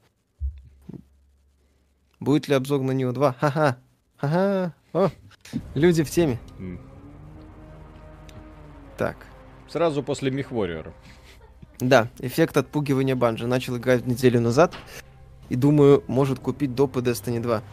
Будет 2.20 2.48
ли 2.48 2.56
обзор 2.56 2.82
на 2.82 2.92
Neo 2.92 3.12
2? 3.12 3.34
Ха-ха. 3.40 3.78
Ха-ха. 4.18 4.74
О, 4.94 5.10
люди 5.74 6.04
в 6.04 6.10
теме. 6.10 6.40
М. 6.60 6.80
Так. 8.98 9.18
Сразу 9.68 10.04
после 10.04 10.32
Мехвориора. 10.32 10.94
Да, 11.80 12.10
эффект 12.20 12.58
отпугивания 12.58 13.16
банжи. 13.16 13.48
Начал 13.48 13.78
играть 13.78 14.06
неделю 14.06 14.40
назад. 14.40 14.76
И 15.50 15.56
думаю, 15.56 16.04
может 16.08 16.40
купить 16.40 16.76
допы 16.76 17.00
Destiny 17.02 17.40
2. 17.42 17.64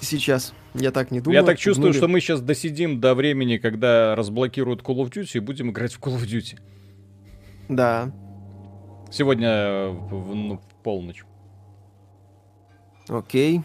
Сейчас. 0.00 0.52
Я 0.74 0.90
так 0.90 1.10
не 1.10 1.20
думаю. 1.20 1.40
Я 1.40 1.44
так 1.44 1.58
чувствую, 1.58 1.88
нуле. 1.88 1.98
что 1.98 2.08
мы 2.08 2.20
сейчас 2.20 2.40
досидим 2.40 3.00
до 3.00 3.14
времени, 3.14 3.56
когда 3.56 4.14
разблокируют 4.14 4.82
Call 4.82 4.96
of 4.96 5.10
Duty 5.10 5.30
и 5.34 5.40
будем 5.40 5.70
играть 5.70 5.92
в 5.92 6.00
Call 6.00 6.16
of 6.16 6.24
Duty. 6.24 6.58
Да. 7.68 8.12
Сегодня 9.10 9.48
э, 9.48 9.88
в, 9.88 10.34
ну, 10.34 10.56
в 10.58 10.82
полночь. 10.82 11.24
Окей. 13.08 13.62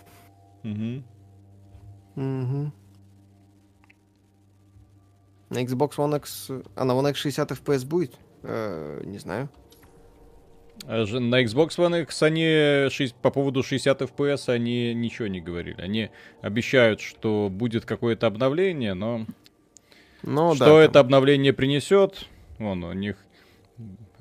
Мгм. 0.64 1.04
Мгм. 2.16 2.74
На 5.50 5.64
Xbox 5.64 5.92
One 5.98 6.18
X... 6.18 6.50
А 6.76 6.86
на 6.86 6.94
One 6.94 7.12
X 7.12 7.20
60 7.20 7.52
FPS 7.52 7.86
будет? 7.86 8.16
Э, 8.42 9.02
не 9.06 9.20
знаю. 9.20 9.50
А 10.88 11.04
На 11.06 11.44
Xbox 11.44 11.78
One 11.78 12.04
X 12.04 12.22
они 12.22 13.12
по 13.22 13.32
поводу 13.32 13.64
60 13.64 14.02
FPS 14.02 14.54
они 14.54 14.94
ничего 14.94 15.28
не 15.28 15.42
говорили. 15.42 15.82
Они 15.82 16.12
обещают, 16.42 17.02
что 17.02 17.50
будет 17.52 17.86
какое-то 17.86 18.28
обновление, 18.28 18.94
но 18.94 19.26
Ну 20.22 20.54
что 20.56 20.78
да. 20.78 20.84
это 20.84 21.00
обновление 21.00 21.54
принесет, 21.54 22.28
вон 22.60 22.84
у 22.84 22.94
них 22.94 23.18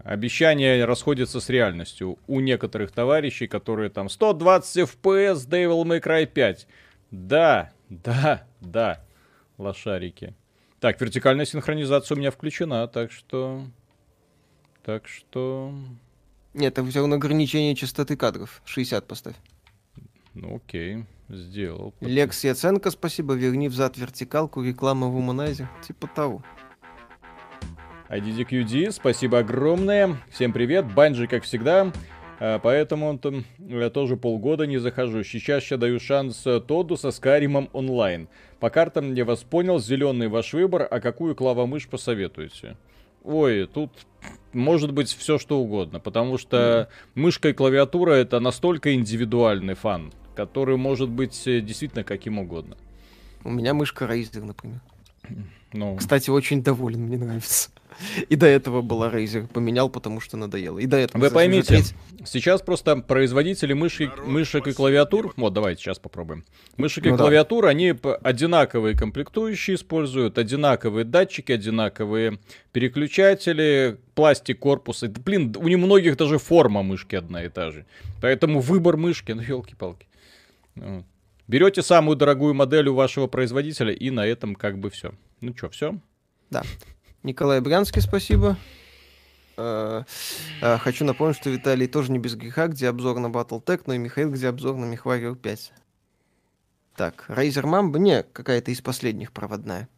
обещания 0.05 0.85
расходятся 0.85 1.41
с 1.41 1.49
реальностью. 1.49 2.19
У 2.27 2.41
некоторых 2.41 2.93
товарищей, 2.93 3.47
которые 3.47 3.91
там 3.91 4.09
120 4.09 4.89
FPS 4.89 5.49
Devil 5.49 5.83
May 5.85 6.03
Cry 6.03 6.27
5. 6.27 6.67
Да, 7.11 7.73
да, 7.89 8.47
да, 8.61 9.05
лошарики. 9.59 10.35
Так, 10.81 11.01
вертикальная 11.01 11.47
синхронизация 11.47 12.15
у 12.15 12.19
меня 12.19 12.31
включена, 12.31 12.87
так 12.89 13.11
что... 13.13 13.65
Так 14.83 15.09
что... 15.09 15.73
Нет, 16.55 16.75
это 16.75 16.85
у 16.85 16.91
тебя 16.91 17.03
ограничение 17.03 17.75
частоты 17.75 18.17
кадров. 18.17 18.63
60 18.65 19.07
поставь. 19.07 19.35
Ну 20.35 20.57
окей, 20.57 21.05
сделал. 21.29 21.95
Лекс 22.01 22.45
Яценко, 22.45 22.91
спасибо. 22.91 23.35
Верни 23.35 23.69
взад 23.69 23.99
вертикалку, 23.99 24.63
реклама 24.63 25.09
в 25.09 25.17
Уманазе. 25.17 25.69
Типа 25.87 26.07
того. 26.07 26.43
IDDQD, 28.09 28.93
спасибо 28.93 29.39
огромное. 29.39 30.17
Всем 30.31 30.53
привет. 30.53 30.93
Банджи, 30.95 31.27
как 31.27 31.43
всегда. 31.43 31.93
А, 32.39 32.61
Поэтому 32.61 33.19
там 33.19 33.45
я 33.59 33.91
тоже 33.91 34.17
полгода 34.17 34.67
не 34.67 34.79
захожу. 34.79 35.25
Сейчас 35.25 35.69
я 35.71 35.77
даю 35.77 35.99
шанс 35.99 36.47
э, 36.47 36.61
Тоду 36.61 36.97
со 36.97 37.11
Скаримом 37.11 37.69
онлайн. 37.73 38.29
По 38.61 38.71
картам 38.71 39.15
я 39.15 39.25
вас 39.25 39.43
понял, 39.43 39.81
зеленый 39.81 40.29
ваш 40.29 40.53
выбор, 40.53 40.87
а 40.89 41.01
какую 41.01 41.35
клавомышь 41.35 41.89
посоветуете? 41.89 42.77
Ой, 43.25 43.67
тут 43.67 43.91
может 44.53 44.93
быть 44.93 45.09
все 45.09 45.39
что 45.39 45.59
угодно, 45.59 45.99
потому 45.99 46.37
что 46.39 46.89
мышка 47.15 47.49
и 47.49 47.53
клавиатура 47.55 48.13
это 48.13 48.39
настолько 48.39 48.95
индивидуальный 48.95 49.75
фан, 49.75 50.13
который 50.37 50.77
может 50.77 51.09
быть 51.09 51.47
э, 51.47 51.61
действительно 51.61 52.05
каким 52.05 52.39
угодно. 52.39 52.77
У 53.43 53.51
меня 53.51 53.73
мышка 53.73 54.05
Razer, 54.05 54.45
например. 54.45 54.81
Ну, 55.73 55.97
Кстати, 55.97 56.29
очень 56.31 56.63
доволен, 56.63 57.01
мне 57.01 57.17
нравится. 57.17 57.71
И 58.29 58.37
до 58.37 58.47
этого 58.47 58.83
была 58.83 59.11
Razer, 59.11 59.47
поменял, 59.47 59.89
потому 59.89 60.21
что 60.21 60.37
надоело. 60.37 60.79
И 60.79 60.87
до 60.87 60.97
этого. 60.97 61.21
Вы 61.23 61.31
поймите, 61.31 61.69
треть- 61.77 61.95
сейчас 62.27 62.63
просто 62.63 62.97
производители 62.97 63.73
мышек, 63.73 64.25
мышек 64.27 64.67
и 64.67 64.73
клавиатур, 64.73 65.33
вот 65.37 65.53
давайте 65.53 65.83
сейчас 65.83 65.99
попробуем. 65.99 66.45
Мышек 66.77 67.07
и 67.07 67.11
Ну 67.11 67.17
да. 67.17 67.25
клавиатур, 67.25 67.67
они 67.67 67.93
п- 67.93 68.19
одинаковые 68.23 68.97
комплектующие 68.97 69.77
используют, 69.77 70.39
одинаковые 70.39 71.05
датчики, 71.05 71.53
одинаковые 71.53 72.39
переключатели, 72.73 73.99
пластик 74.15 74.59
корпуса. 74.59 75.09
Да, 75.09 75.21
блин, 75.25 75.55
у 75.57 75.69
многих 75.79 76.17
даже 76.17 76.39
форма 76.39 76.83
мышки 76.83 77.17
одна 77.17 77.45
и 77.45 77.49
та 77.49 77.71
же. 77.71 77.85
Поэтому 78.21 78.61
выбор 78.61 78.97
мышки, 78.97 79.33
ну 79.33 79.43
елки-палки. 79.43 80.07
Вот. 80.77 81.05
Берете 81.47 81.83
самую 81.83 82.17
дорогую 82.17 82.55
модель 82.55 82.89
у 82.89 82.95
вашего 82.95 83.27
производителя 83.27 83.93
и 83.93 84.11
на 84.11 84.27
этом 84.27 84.55
как 84.55 84.79
бы 84.79 84.89
все. 84.89 85.13
Ну 85.41 85.55
что, 85.57 85.69
все? 85.69 85.99
Николай 87.25 87.61
Брянский, 87.63 88.03
спасибо. 88.03 88.57
Э, 89.57 90.03
э, 90.61 90.77
Хочу 90.79 91.05
напомнить, 91.07 91.37
что 91.37 91.49
Виталий 91.49 91.87
тоже 91.87 92.13
не 92.13 92.19
без 92.19 92.37
греха, 92.37 92.69
где 92.69 92.87
обзор 92.89 93.19
на 93.19 93.29
Battletech, 93.29 93.83
но 93.87 93.95
и 93.95 93.99
Михаил, 93.99 94.31
где 94.31 94.49
обзор 94.49 94.77
на 94.77 94.93
MechWarrior 94.93 95.35
5. 95.35 95.73
Так, 96.97 97.25
Razer 97.29 97.65
Mamba, 97.65 97.99
не, 97.99 98.23
какая-то 98.25 98.71
из 98.71 98.83
последних 98.83 99.33
проводная. 99.33 99.89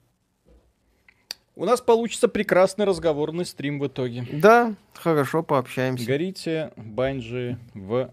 У 1.57 1.65
нас 1.65 1.81
получится 1.81 2.29
прекрасный 2.29 2.85
разговорный 2.85 3.45
стрим 3.45 3.81
в 3.81 3.87
итоге. 3.89 4.25
Да, 4.31 4.75
хорошо, 4.95 5.43
пообщаемся. 5.43 6.07
Горите, 6.07 6.71
банджи 6.77 7.59
в... 7.75 8.13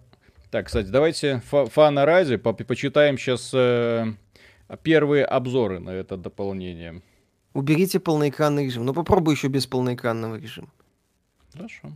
Так, 0.50 0.68
кстати, 0.68 0.88
давайте 0.88 1.42
фа- 1.52 1.68
фана 1.68 2.06
ради 2.06 2.38
по- 2.38 2.54
почитаем 2.54 3.18
сейчас 3.20 3.50
первые 4.82 5.26
обзоры 5.26 5.80
на 5.80 5.92
это 5.92 6.18
дополнение. 6.18 7.02
Уберите 7.54 8.00
полноэкранный 8.00 8.66
режим. 8.66 8.86
Ну 8.86 8.94
попробуй 8.94 9.36
еще 9.36 9.48
без 9.48 9.68
полноэкранного 9.68 10.36
режима. 10.36 10.70
Хорошо. 11.54 11.92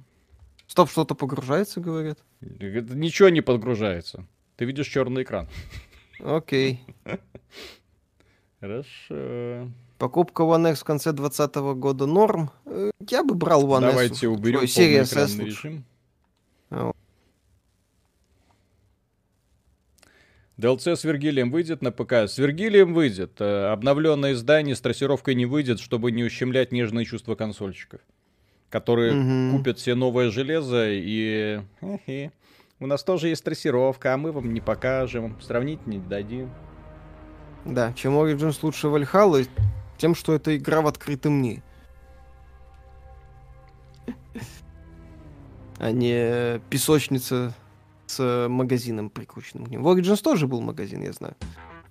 Стоп, 0.67 0.89
что-то 0.91 1.15
погружается, 1.15 1.79
говорят. 1.79 2.19
Это 2.41 2.95
Ничего 2.95 3.29
не 3.29 3.41
подгружается. 3.41 4.25
Ты 4.55 4.65
видишь 4.65 4.87
черный 4.87 5.23
экран. 5.23 5.47
Окей. 6.19 6.81
Хорошо. 8.59 9.71
Покупка 9.97 10.43
One 10.43 10.71
X 10.71 10.81
в 10.81 10.83
конце 10.83 11.11
2020 11.11 11.55
года 11.79 12.05
норм. 12.05 12.51
Э, 12.65 12.91
Я 12.99 13.23
бы 13.23 13.33
брал 13.33 13.65
One 13.65 13.83
X. 13.83 13.91
Давайте 13.91 14.27
уберем 14.27 14.59
Ой, 14.59 14.65
Series 14.65 15.17
S 15.17 15.37
режим. 15.37 15.85
А, 16.69 16.91
DLC 20.57 20.95
с 20.95 21.03
Вергилием 21.03 21.51
выйдет 21.51 21.81
на 21.83 21.91
ПК. 21.91 22.13
С 22.27 22.37
Вергилием 22.39 22.93
выйдет. 22.93 23.33
Э, 23.39 23.71
Обновленное 23.71 24.33
издание 24.33 24.75
с 24.75 24.81
трассировкой 24.81 25.35
не 25.35 25.45
выйдет, 25.45 25.79
чтобы 25.79 26.11
не 26.11 26.23
ущемлять 26.23 26.71
нежные 26.71 27.05
чувства 27.05 27.35
консольщиков. 27.35 28.01
Которые 28.69 29.13
Мгм. 29.13 29.57
купят 29.57 29.79
себе 29.79 29.95
новое 29.95 30.29
железо 30.31 30.89
и... 30.89 31.61
«Хе-хе, 31.79 32.31
У 32.79 32.85
нас 32.87 33.03
тоже 33.03 33.29
есть 33.29 33.43
трассировка, 33.43 34.13
а 34.13 34.17
мы 34.17 34.31
вам 34.31 34.53
не 34.53 34.61
покажем. 34.61 35.35
Сравнить 35.41 35.85
не 35.87 35.99
дадим. 35.99 36.49
Да, 37.65 37.91
чем 37.93 38.13
Origins 38.13 38.57
лучше 38.61 38.87
Вальхаллы, 38.87 39.47
тем, 39.97 40.15
что 40.15 40.33
это 40.33 40.55
игра 40.57 40.81
в 40.81 40.87
открытом 40.87 41.33
мире. 41.33 41.61
А 45.79 45.91
не 45.91 46.59
песочница 46.71 47.53
с 48.07 48.47
магазином 48.49 49.09
прикрученным 49.09 49.65
к 49.65 49.69
ним. 49.69 49.83
В 49.83 49.87
Origins 49.87 50.21
тоже 50.21 50.47
был 50.47 50.61
магазин, 50.61 51.03
я 51.03 51.13
знаю. 51.13 51.35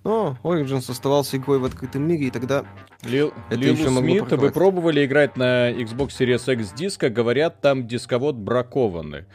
Но 0.03 0.37
Origins 0.43 0.89
оставался 0.89 1.37
игрой 1.37 1.59
в 1.59 1.65
открытом 1.65 2.07
мире, 2.07 2.27
и 2.27 2.31
тогда 2.31 2.65
Лил, 3.03 3.33
Это 3.49 3.59
Лилу 3.59 3.77
еще 3.77 3.89
Смит, 3.89 4.31
вы 4.31 4.51
пробовали 4.51 5.05
играть 5.05 5.35
на 5.35 5.71
Xbox 5.71 6.09
Series 6.19 6.53
X 6.53 6.73
диска? 6.73 7.09
Говорят, 7.09 7.61
там 7.61 7.87
дисковод 7.87 8.35
бракованный. 8.35 9.25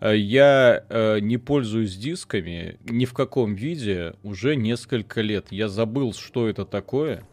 Э, 0.00 0.16
Я 0.16 0.84
э, 0.88 1.18
не 1.20 1.36
пользуюсь 1.38 1.96
дисками 1.96 2.78
ни 2.84 3.04
в 3.04 3.12
каком 3.12 3.54
виде 3.54 4.14
уже 4.22 4.56
несколько 4.56 5.20
лет. 5.20 5.48
Я 5.50 5.68
забыл, 5.68 6.12
что 6.14 6.48
это 6.48 6.64
такое. 6.64 7.24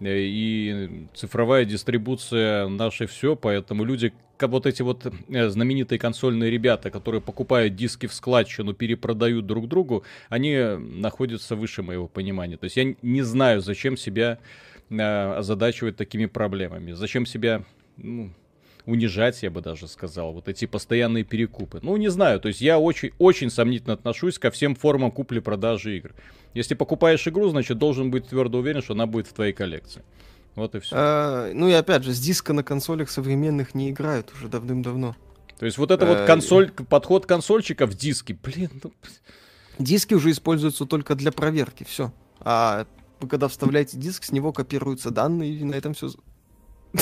Э, 0.00 0.18
И 0.18 1.06
цифровая 1.14 1.64
дистрибуция 1.64 2.68
наше 2.68 3.06
все, 3.06 3.36
поэтому 3.36 3.84
люди, 3.84 4.12
как 4.40 4.50
вот 4.50 4.64
эти 4.64 4.80
вот 4.80 5.06
э, 5.06 5.48
знаменитые 5.50 5.98
консольные 5.98 6.50
ребята, 6.50 6.90
которые 6.90 7.20
покупают 7.20 7.76
диски 7.76 8.06
в 8.06 8.14
складчину, 8.14 8.72
перепродают 8.72 9.46
друг 9.46 9.68
другу, 9.68 10.02
они 10.30 10.56
находятся 10.78 11.56
выше 11.56 11.82
моего 11.82 12.08
понимания. 12.08 12.56
То 12.56 12.64
есть 12.64 12.76
я 12.78 12.94
не 13.02 13.20
знаю, 13.20 13.60
зачем 13.60 13.98
себя 13.98 14.38
э, 14.88 14.96
озадачивать 14.96 15.96
такими 15.96 16.24
проблемами. 16.24 16.92
Зачем 16.92 17.26
себя 17.26 17.64
ну, 17.98 18.32
унижать, 18.86 19.42
я 19.42 19.50
бы 19.50 19.60
даже 19.60 19.86
сказал, 19.88 20.32
вот 20.32 20.48
эти 20.48 20.64
постоянные 20.64 21.24
перекупы. 21.24 21.80
Ну, 21.82 21.98
не 21.98 22.08
знаю, 22.08 22.40
то 22.40 22.48
есть 22.48 22.62
я 22.62 22.78
очень, 22.78 23.10
очень 23.18 23.50
сомнительно 23.50 23.92
отношусь 23.92 24.38
ко 24.38 24.50
всем 24.50 24.74
формам 24.74 25.10
купли-продажи 25.10 25.98
игр. 25.98 26.14
Если 26.54 26.74
покупаешь 26.74 27.28
игру, 27.28 27.50
значит, 27.50 27.76
должен 27.76 28.10
быть 28.10 28.28
твердо 28.28 28.58
уверен, 28.58 28.80
что 28.80 28.94
она 28.94 29.06
будет 29.06 29.26
в 29.26 29.34
твоей 29.34 29.52
коллекции. 29.52 30.02
Вот 30.60 30.74
и 30.74 30.80
все. 30.80 30.94
А, 30.94 31.50
ну 31.54 31.68
и 31.68 31.72
опять 31.72 32.04
же, 32.04 32.12
с 32.12 32.20
диска 32.20 32.52
на 32.52 32.62
консолях 32.62 33.08
современных 33.08 33.74
не 33.74 33.88
играют 33.88 34.30
уже 34.34 34.48
давным-давно. 34.48 35.16
То 35.58 35.64
есть 35.64 35.78
вот 35.78 35.90
это 35.90 36.04
вот 36.04 36.18
э, 36.18 36.26
консоль, 36.26 36.70
подход 36.70 37.24
консольчика 37.24 37.86
в 37.86 37.94
диске, 37.94 38.36
блин, 38.42 38.70
ну, 38.84 38.92
Диски 39.78 40.12
уже 40.12 40.30
используются 40.32 40.84
только 40.84 41.14
для 41.14 41.32
проверки, 41.32 41.84
все. 41.84 42.12
А 42.40 42.86
вы 43.20 43.28
когда 43.28 43.48
вставляете 43.48 43.96
диск, 43.96 44.24
с 44.24 44.32
него 44.32 44.52
копируются 44.52 45.10
данные, 45.10 45.54
и 45.54 45.64
на 45.64 45.74
этом 45.74 45.94
все. 45.94 46.10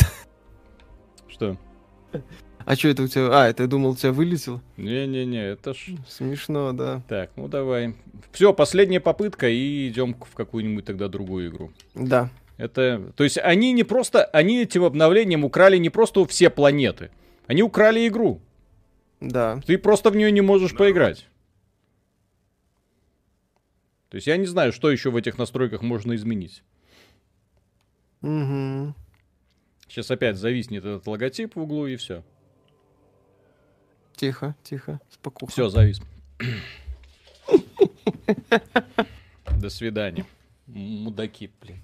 что? 1.29 1.57
А 2.65 2.77
что 2.77 2.89
это 2.89 3.03
у 3.03 3.09
тебя? 3.09 3.29
А, 3.33 3.49
это 3.49 3.65
я 3.65 3.69
думал, 3.69 3.91
у 3.91 3.97
тебя 3.97 4.13
вылетело. 4.13 4.63
Не-не-не, 4.77 5.43
это 5.43 5.75
ж... 5.75 5.97
Смешно, 6.09 6.73
да. 6.73 7.03
Так, 7.09 7.33
ну 7.35 7.49
давай. 7.49 7.97
Все, 8.31 8.53
последняя 8.53 9.01
попытка, 9.01 9.49
и 9.49 9.89
идем 9.89 10.15
в 10.15 10.35
какую-нибудь 10.35 10.85
тогда 10.85 11.09
другую 11.09 11.49
игру. 11.49 11.73
Да. 11.97 12.31
Это, 12.59 13.13
то 13.17 13.23
есть 13.23 13.39
они 13.39 13.73
не 13.73 13.85
просто, 13.85 14.25
они 14.25 14.63
этим 14.63 14.83
обновлением 14.83 15.45
украли 15.45 15.79
не 15.79 15.91
просто 15.91 16.25
все 16.27 16.51
планеты, 16.51 17.11
они 17.47 17.63
украли 17.63 18.07
игру. 18.09 18.43
Да. 19.21 19.61
Ты 19.65 19.79
просто 19.79 20.11
в 20.11 20.17
нее 20.17 20.33
не 20.33 20.41
можешь 20.41 20.77
поиграть. 20.77 21.29
То 24.11 24.17
есть 24.17 24.27
я 24.27 24.37
не 24.37 24.47
знаю, 24.47 24.73
что 24.73 24.91
еще 24.91 25.11
в 25.11 25.17
этих 25.17 25.39
настройках 25.39 25.83
можно 25.83 26.15
изменить. 26.17 26.65
Угу. 28.23 28.95
Сейчас 29.87 30.11
опять 30.11 30.37
зависнет 30.37 30.85
этот 30.85 31.07
логотип 31.07 31.55
в 31.55 31.61
углу 31.61 31.87
и 31.87 31.95
все. 31.95 32.25
Тихо, 34.17 34.57
тихо, 34.65 35.01
спокойно. 35.11 35.53
Все, 35.53 35.69
завис. 35.69 36.01
До 39.61 39.71
свидания. 39.71 40.27
Мудаки, 40.67 41.51
блин. 41.61 41.81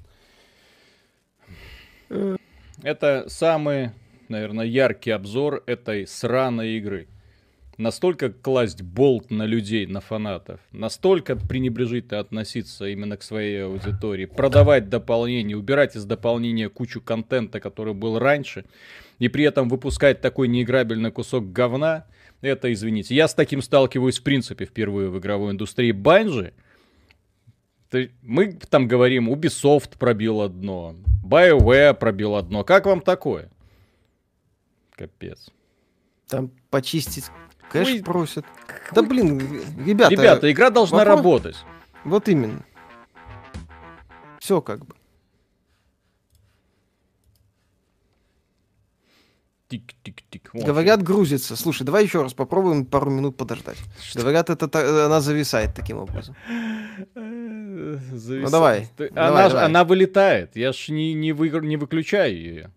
Это 2.83 3.25
самый, 3.29 3.91
наверное, 4.29 4.67
яркий 4.67 5.11
обзор 5.11 5.63
этой 5.67 6.07
сраной 6.07 6.77
игры. 6.77 7.09
Настолько 7.77 8.31
класть 8.31 8.83
болт 8.83 9.33
на 9.33 9.47
людей, 9.47 9.87
на 9.87 10.01
фанатов, 10.01 10.61
настолько 10.71 11.35
пренебрежительно 11.35 12.21
относиться 12.21 12.87
именно 12.87 13.17
к 13.17 13.25
своей 13.25 13.65
аудитории, 13.65 14.27
продавать 14.27 14.89
дополнения, 14.89 15.57
убирать 15.57 15.97
из 15.97 16.05
дополнения 16.05 16.69
кучу 16.69 17.01
контента, 17.01 17.59
который 17.59 17.93
был 17.93 18.21
раньше, 18.21 18.65
и 19.19 19.29
при 19.29 19.45
этом 19.45 19.69
выпускать 19.69 20.21
такой 20.21 20.47
неиграбельный 20.47 21.11
кусок 21.11 21.53
говна, 21.53 22.07
это, 22.43 22.73
извините, 22.73 23.15
я 23.17 23.27
с 23.27 23.35
таким 23.35 23.61
сталкиваюсь 23.61 24.21
в 24.21 24.23
принципе 24.23 24.67
впервые 24.67 25.09
в 25.09 25.19
игровой 25.19 25.53
индустрии. 25.53 25.93
Банжи, 25.93 26.53
мы 28.23 28.53
там 28.53 28.87
говорим, 28.89 29.33
Ubisoft 29.33 29.99
пробил 29.99 30.41
одно, 30.41 30.95
BioWare 31.25 31.95
пробил 31.95 32.37
одно. 32.37 32.65
Как 32.65 32.87
вам 32.87 33.01
такое? 33.01 33.51
Капец. 34.97 35.51
Там 36.29 36.51
почистить 36.71 37.27
кэш 37.71 37.89
Ой, 37.89 38.03
просят. 38.03 38.45
Да 38.93 39.03
блин, 39.03 39.39
ребята. 39.85 40.13
Ребята, 40.13 40.53
игра 40.53 40.71
должна 40.71 40.99
вопрос- 40.99 41.17
работать. 41.17 41.57
Вот 42.05 42.29
именно. 42.29 42.65
Все 44.39 44.61
как 44.61 44.85
бы. 44.87 44.95
Тик-тик-тик. 49.69 50.51
Говорят, 50.53 51.03
грузится. 51.03 51.57
Слушай, 51.57 51.85
давай 51.85 52.05
еще 52.05 52.23
раз 52.23 52.35
попробуем 52.35 52.85
пару 52.85 53.11
минут 53.11 53.37
подождать. 53.37 53.79
Говорят, 54.15 54.51
это 54.51 54.69
та- 54.69 55.07
она 55.07 55.21
зависает 55.21 55.75
таким 55.75 55.99
образом. 55.99 56.37
э, 57.85 57.99
зависает. 58.17 58.51
давай, 58.51 58.89
Ты- 58.97 59.11
давай, 59.11 59.31
она, 59.31 59.49
давай. 59.49 59.65
она 59.67 59.85
вылетает. 59.85 60.57
Я 60.57 60.73
ж 60.73 60.89
не, 60.89 61.15
не, 61.15 61.33
вы- 61.33 61.51
не 61.67 61.77
выключаю 61.77 62.35
ее. 62.37 62.71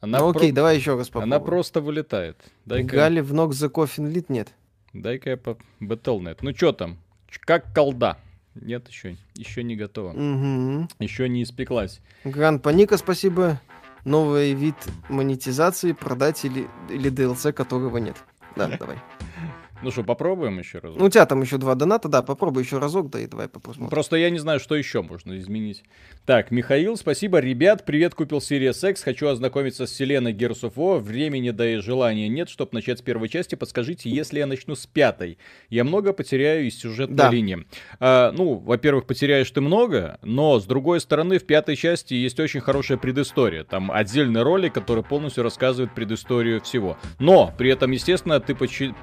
Она, 0.00 0.18
ну 0.20 0.30
окей, 0.30 0.50
про- 0.50 0.56
давай 0.56 0.76
еще 0.76 0.96
раз 0.96 1.08
попробуем. 1.08 1.32
она 1.34 1.40
просто 1.44 1.80
вылетает. 1.80 2.36
Дай-ка, 2.64 2.96
Гали 2.96 3.20
в 3.20 3.32
ног 3.34 3.52
за 3.54 3.68
кофин 3.68 4.08
лит 4.08 4.30
нет. 4.30 4.48
дай-ка 4.92 5.30
я 5.30 5.36
по 5.36 5.56
Battle.net. 5.80 6.38
Ну 6.42 6.54
что 6.54 6.72
там? 6.72 6.98
Как 7.40 7.72
колда? 7.74 8.16
Нет, 8.54 8.88
еще, 8.88 9.16
еще 9.34 9.62
не 9.62 9.76
готова. 9.76 10.10
Угу. 10.10 10.88
Еще 10.98 11.28
не 11.28 11.42
испеклась. 11.44 12.00
Гран 12.24 12.58
Паника, 12.58 12.96
спасибо. 12.96 13.60
Новый 14.04 14.54
вид 14.54 14.74
монетизации, 15.10 15.92
продать 15.92 16.44
или, 16.44 16.66
или 16.88 17.10
DLC, 17.12 17.52
которого 17.52 17.98
нет. 17.98 18.16
Да, 18.56 18.66
давай. 18.78 18.96
Ну 19.82 19.90
что, 19.90 20.02
попробуем 20.04 20.58
еще 20.58 20.78
раз? 20.78 20.94
Ну, 20.96 21.06
у 21.06 21.08
тебя 21.08 21.24
там 21.24 21.40
еще 21.40 21.56
два 21.56 21.74
доната, 21.74 22.08
да, 22.08 22.22
попробуй 22.22 22.62
еще 22.64 22.78
разок, 22.78 23.08
да 23.10 23.18
и 23.20 23.26
давай 23.26 23.48
посмотрим. 23.48 23.88
Просто 23.88 24.16
я 24.16 24.28
не 24.28 24.38
знаю, 24.38 24.60
что 24.60 24.76
еще 24.76 25.00
можно 25.02 25.38
изменить. 25.38 25.84
Так, 26.26 26.50
Михаил, 26.50 26.96
спасибо. 26.98 27.38
Ребят, 27.38 27.86
привет, 27.86 28.14
купил 28.14 28.38
Series 28.38 28.90
X. 28.90 29.02
Хочу 29.02 29.28
ознакомиться 29.28 29.86
с 29.86 29.90
вселенной 29.90 30.34
Gears 30.34 30.62
of 30.62 30.74
War. 30.74 30.98
Времени 30.98 31.50
да 31.50 31.66
и 31.68 31.76
желания 31.78 32.28
нет, 32.28 32.50
чтобы 32.50 32.70
начать 32.74 32.98
с 32.98 33.02
первой 33.02 33.28
части. 33.30 33.54
Подскажите, 33.54 34.10
если 34.10 34.38
я 34.38 34.46
начну 34.46 34.74
с 34.74 34.86
пятой, 34.86 35.38
я 35.70 35.82
много 35.84 36.12
потеряю 36.12 36.66
из 36.66 36.78
сюжетной 36.78 37.16
Да. 37.16 37.30
линии. 37.30 37.64
А, 38.00 38.32
ну, 38.32 38.54
во-первых, 38.56 39.06
потеряешь 39.06 39.50
ты 39.50 39.60
много, 39.62 40.18
но, 40.22 40.60
с 40.60 40.66
другой 40.66 41.00
стороны, 41.00 41.38
в 41.38 41.46
пятой 41.46 41.76
части 41.76 42.12
есть 42.14 42.38
очень 42.38 42.60
хорошая 42.60 42.98
предыстория. 42.98 43.64
Там 43.64 43.90
отдельный 43.90 44.42
ролик, 44.42 44.74
который 44.74 45.02
полностью 45.02 45.42
рассказывает 45.42 45.94
предысторию 45.94 46.60
всего. 46.60 46.98
Но, 47.18 47.52
при 47.56 47.70
этом, 47.70 47.90
естественно, 47.92 48.40
ты 48.40 48.54
почи- 48.54 48.94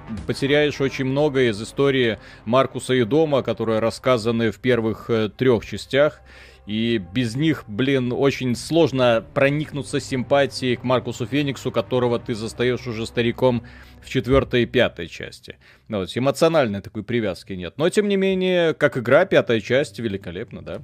потеряешь 0.67 0.81
очень 0.81 1.05
много 1.05 1.49
из 1.49 1.61
истории 1.61 2.17
Маркуса 2.45 2.93
и 2.93 3.03
Дома, 3.03 3.41
которые 3.41 3.79
рассказаны 3.79 4.51
в 4.51 4.59
первых 4.59 5.09
э, 5.09 5.29
трех 5.29 5.65
частях. 5.65 6.21
И 6.65 6.97
без 7.13 7.35
них, 7.35 7.63
блин, 7.67 8.11
очень 8.11 8.53
сложно 8.55 9.23
проникнуться 9.33 10.01
симпатией 10.01 10.75
к 10.75 10.83
Маркусу 10.83 11.25
Фениксу, 11.25 11.71
которого 11.71 12.19
ты 12.19 12.35
застаешь 12.35 12.85
уже 12.87 13.05
стариком 13.05 13.63
в 14.01 14.09
четвертой 14.09 14.63
и 14.63 14.65
пятой 14.65 15.07
части. 15.07 15.55
Ну, 15.87 15.99
вот, 15.99 16.09
эмоциональной 16.13 16.81
такой 16.81 17.03
привязки 17.03 17.53
нет. 17.53 17.75
Но, 17.77 17.89
тем 17.89 18.09
не 18.09 18.17
менее, 18.17 18.73
как 18.73 18.97
игра, 18.97 19.25
пятая 19.25 19.61
часть 19.61 19.99
великолепно, 19.99 20.61
да. 20.61 20.81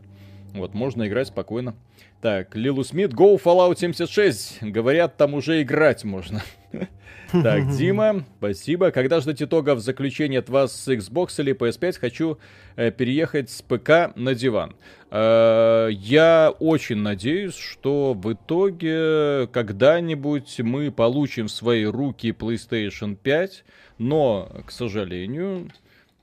Вот, 0.54 0.74
можно 0.74 1.06
играть 1.06 1.28
спокойно. 1.28 1.76
Так, 2.22 2.56
Лилу 2.56 2.86
Смит, 2.86 3.12
Go 3.12 3.38
Fallout 3.44 3.78
76. 3.78 4.60
Говорят, 4.62 5.18
там 5.18 5.34
уже 5.34 5.62
играть 5.62 6.06
можно. 6.06 6.42
Так, 7.42 7.68
Дима, 7.78 8.24
спасибо. 8.38 8.92
Когда 8.92 9.20
ждать 9.20 9.42
итогов 9.42 9.80
заключения 9.80 10.40
от 10.40 10.50
вас 10.50 10.72
с 10.80 10.88
Xbox 10.88 11.40
или 11.40 11.56
PS5, 11.56 12.00
хочу 12.00 12.38
э, 12.76 12.92
переехать 12.92 13.50
с 13.50 13.64
ПК 13.64 14.16
на 14.16 14.36
диван. 14.36 14.76
Э, 15.10 15.90
я 15.92 16.54
очень 16.60 16.98
надеюсь, 16.98 17.56
что 17.56 18.14
в 18.14 18.34
итоге 18.34 19.48
когда-нибудь 19.48 20.60
мы 20.60 20.92
получим 20.92 21.48
в 21.48 21.52
свои 21.52 21.86
руки 21.86 22.30
PlayStation 22.30 23.16
5, 23.16 23.66
но, 23.98 24.52
к 24.68 24.72
сожалению, 24.72 25.72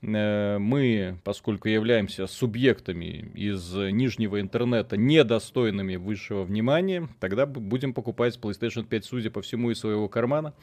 э, 0.01 0.59
мы, 0.59 1.19
поскольку 1.25 1.67
являемся 1.67 2.25
субъектами 2.25 3.31
из 3.33 3.73
нижнего 3.73 4.39
интернета, 4.39 4.95
недостойными 4.95 5.97
высшего 5.97 6.43
внимания, 6.43 7.09
тогда 7.19 7.45
будем 7.45 7.93
покупать 7.93 8.39
PlayStation 8.41 8.85
5, 8.85 9.03
судя 9.03 9.29
по 9.29 9.41
всему, 9.41 9.71
из 9.71 9.79
своего 9.79 10.07
кармана, 10.07 10.53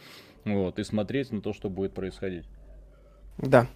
вот, 0.55 0.79
и 0.79 0.85
смотреть 0.85 1.31
на 1.33 1.41
то, 1.41 1.53
что 1.53 1.69
будет 1.71 1.95
происходить. 1.95 2.45
Да. 3.39 3.67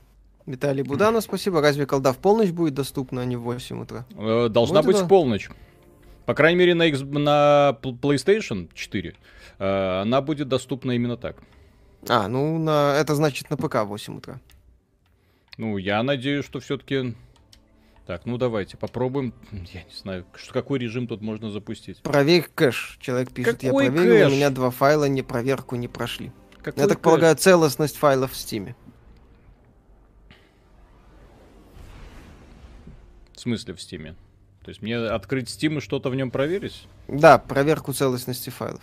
Виталий 0.47 0.83
Буданов, 0.83 1.23
спасибо. 1.25 1.61
Разве 1.61 1.87
колда 1.87 2.13
в 2.13 2.19
полночь 2.19 2.51
будет 2.51 2.75
доступна, 2.75 3.23
а 3.23 3.25
не 3.25 3.37
в 3.37 3.43
8 3.43 3.83
утра? 3.83 4.05
Э, 4.17 4.49
Должна 4.49 4.83
Вот 4.83 4.87
быть 4.87 4.97
в 4.97 5.09
полночь. 5.09 5.51
По 6.27 6.35
крайней 6.35 6.59
мере, 6.59 6.75
на, 6.75 6.87
X- 6.87 7.01
на 7.03 7.77
PlayStation 7.83 8.71
4 8.75 9.15
э, 9.59 10.01
она 10.03 10.21
будет 10.21 10.49
доступна 10.49 10.93
именно 10.93 11.17
так. 11.17 11.37
А, 12.09 12.27
ну, 12.29 12.59
на... 12.59 12.97
это 12.97 13.15
значит 13.15 13.51
на 13.51 13.57
ПК 13.57 13.77
в 13.77 13.87
8 13.87 14.19
утра. 14.19 14.41
Ну, 15.59 15.77
я 15.79 16.03
надеюсь, 16.03 16.45
что 16.45 16.61
все-таки... 16.61 17.15
Так, 18.07 18.27
ну 18.27 18.37
давайте 18.37 18.77
попробуем. 18.77 19.33
Я 19.53 19.85
не 19.85 19.95
знаю, 19.95 20.25
что, 20.35 20.53
какой 20.53 20.81
режим 20.81 21.07
тут 21.07 21.21
можно 21.21 21.51
запустить. 21.51 22.03
Проверь 22.03 22.49
кэш. 22.53 22.99
Человек 23.01 23.31
пишет, 23.33 23.61
Какой 23.61 23.85
я 23.85 23.93
проверил, 23.93 24.27
кэш? 24.27 24.33
у 24.33 24.37
меня 24.37 24.51
два 24.51 24.71
файла 24.71 25.05
не 25.05 25.23
проверку 25.23 25.77
не 25.77 25.87
прошли. 25.87 26.33
Какой 26.63 26.81
Я 26.81 26.89
так 26.89 27.01
полагаю, 27.01 27.37
целостность 27.37 27.97
файлов 27.97 28.33
в 28.33 28.37
Стиме. 28.37 28.77
В 33.35 33.41
смысле 33.41 33.75
в 33.75 33.83
Стиме? 33.83 34.15
То 34.63 34.69
есть 34.69 34.81
мне 34.81 34.97
открыть 34.97 35.49
Steam 35.49 35.79
и 35.79 35.81
что-то 35.81 36.09
в 36.09 36.15
нем 36.15 36.31
проверить? 36.31 36.87
Да, 37.09 37.39
проверку 37.39 37.93
целостности 37.93 38.51
файлов. 38.51 38.83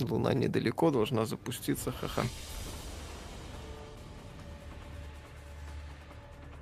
Луна 0.00 0.34
недалеко, 0.34 0.90
должна 0.90 1.24
запуститься, 1.24 1.92
ха-ха. 1.92 2.22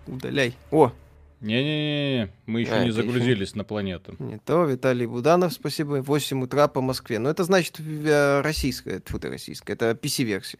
Удаляй. 0.06 0.54
О, 0.70 0.92
Не-не-не, 1.40 2.30
мы 2.46 2.60
еще 2.60 2.72
А, 2.72 2.84
не 2.84 2.90
загрузились 2.90 3.54
на 3.54 3.64
планету. 3.64 4.14
не 4.18 4.38
то, 4.38 4.64
Виталий 4.64 5.06
Буданов, 5.06 5.52
спасибо. 5.54 6.02
8 6.02 6.42
утра 6.42 6.68
по 6.68 6.80
Москве. 6.82 7.18
Но 7.18 7.30
это 7.30 7.44
значит 7.44 7.80
э, 7.80 8.40
российская, 8.42 9.00
тьфу 9.00 9.18
ты, 9.18 9.30
российская, 9.30 9.72
это 9.72 9.92
PC-версия. 9.92 10.58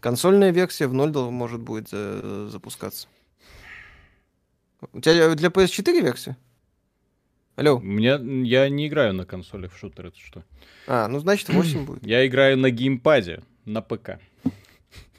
Консольная 0.00 0.50
версия 0.50 0.86
в 0.86 0.94
0 0.94 1.10
дол- 1.10 1.30
может 1.30 1.60
будет 1.60 1.88
за- 1.90 2.48
запускаться. 2.48 3.06
У 4.92 5.00
тебя 5.00 5.34
для 5.34 5.48
PS4 5.50 6.00
версия? 6.00 6.36
Алло. 7.56 7.76
У 7.76 7.80
меня, 7.80 8.18
я 8.44 8.68
не 8.68 8.86
играю 8.86 9.12
на 9.12 9.26
консолях 9.26 9.72
в 9.74 9.78
шутер, 9.78 10.06
это 10.06 10.18
что? 10.18 10.44
А, 10.86 11.08
ну 11.08 11.18
значит 11.18 11.48
8 11.48 11.84
будет. 11.84 12.06
Я 12.06 12.24
играю 12.26 12.56
на 12.56 12.70
геймпаде, 12.70 13.42
на 13.64 13.82
ПК. 13.82 14.20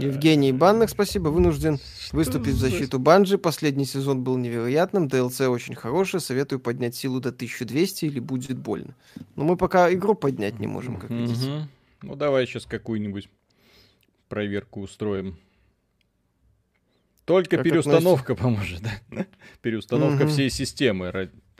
Евгений 0.00 0.52
Банных, 0.52 0.90
спасибо. 0.90 1.28
Вынужден 1.28 1.78
Что 2.00 2.16
выступить 2.16 2.54
в 2.54 2.58
за- 2.58 2.68
защиту 2.70 2.98
Банжи. 2.98 3.36
Последний 3.38 3.84
сезон 3.84 4.22
был 4.22 4.36
невероятным. 4.38 5.06
DLC 5.08 5.48
очень 5.48 5.74
хороший. 5.74 6.20
Советую 6.20 6.60
поднять 6.60 6.94
силу 6.94 7.20
до 7.20 7.32
1200 7.32 8.04
или 8.04 8.20
будет 8.20 8.58
больно. 8.58 8.94
Но 9.36 9.44
мы 9.44 9.56
пока 9.56 9.92
игру 9.92 10.14
поднять 10.14 10.60
не 10.60 10.66
можем, 10.66 10.96
как 10.98 11.10
видите. 11.10 11.50
Мгм. 11.50 11.68
Ну 12.02 12.14
давай 12.16 12.46
сейчас 12.46 12.64
какую-нибудь 12.66 13.28
проверку 14.28 14.80
устроим. 14.82 15.36
Только 17.24 17.56
Как 17.56 17.64
переустановка 17.64 18.34
поможет, 18.34 18.82
да? 18.82 19.26
Переустановка 19.62 20.24
Мгм. 20.24 20.28
всей 20.32 20.50
системы. 20.50 21.12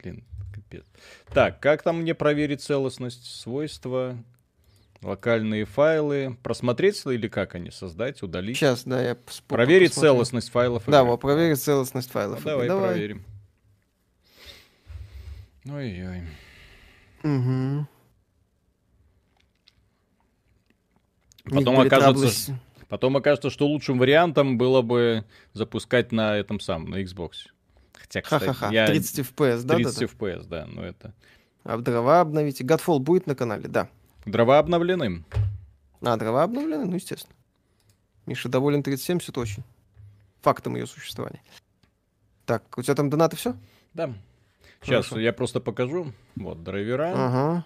Блин, 0.02 0.24
капец. 0.52 0.84
Так, 1.32 1.60
как 1.60 1.82
там 1.82 2.00
мне 2.02 2.14
проверить 2.14 2.60
целостность? 2.62 3.24
Свойства, 3.24 4.16
локальные 5.02 5.64
файлы. 5.64 6.36
Просмотреть 6.42 7.04
или 7.06 7.28
как 7.28 7.54
они? 7.54 7.70
Создать, 7.70 8.22
удалить? 8.22 8.56
Сейчас, 8.56 8.84
да, 8.84 9.02
я 9.02 9.16
Проверить 9.48 9.90
посмотрю. 9.90 10.10
целостность 10.12 10.50
файлов. 10.50 10.84
Да, 10.86 11.04
вот 11.04 11.20
проверить 11.20 11.60
целостность 11.60 12.08
Ну, 12.08 12.12
файлов. 12.12 12.42
давай, 12.44 12.66
игры. 12.66 12.78
проверим. 12.80 13.24
Ой-ой. 15.66 16.22
Мгм. 17.22 17.88
У 21.44 21.50
них 21.54 21.58
Потом 21.58 21.80
окажется, 21.80 22.60
Потом 22.88 23.16
окажется, 23.16 23.50
что 23.50 23.66
лучшим 23.66 23.98
вариантом 23.98 24.58
было 24.58 24.82
бы 24.82 25.24
запускать 25.54 26.12
на 26.12 26.36
этом 26.36 26.60
самом, 26.60 26.90
на 26.90 27.02
Xbox. 27.02 27.32
Хотя, 27.94 28.20
кстати, 28.20 28.44
Ха-ха-ха, 28.44 28.72
я 28.72 28.86
30 28.86 29.20
FPS, 29.20 29.62
да, 29.62 29.74
30 29.76 29.98
да, 29.98 30.04
FPS, 30.06 30.46
да, 30.46 30.66
но 30.66 30.84
это... 30.84 31.14
А 31.64 31.78
дрова 31.78 32.20
обновите. 32.20 32.64
Godfall 32.64 32.98
будет 32.98 33.26
на 33.26 33.34
канале, 33.34 33.68
да. 33.68 33.88
Дрова 34.24 34.58
обновлены. 34.58 35.24
А, 36.00 36.16
дрова 36.16 36.42
обновлены, 36.44 36.84
ну, 36.84 36.94
естественно. 36.94 37.34
Миша 38.26 38.48
доволен 38.48 38.82
3070 38.82 39.36
очень. 39.38 39.62
Фактом 40.42 40.76
ее 40.76 40.86
существования. 40.86 41.42
Так, 42.46 42.62
у 42.76 42.82
тебя 42.82 42.94
там 42.94 43.10
донаты 43.10 43.36
все? 43.36 43.54
Да. 43.94 44.12
Сейчас 44.82 45.06
Хорошо. 45.06 45.20
я 45.20 45.32
просто 45.32 45.60
покажу. 45.60 46.12
Вот, 46.36 46.62
драйвера. 46.62 47.12
Ага. 47.14 47.64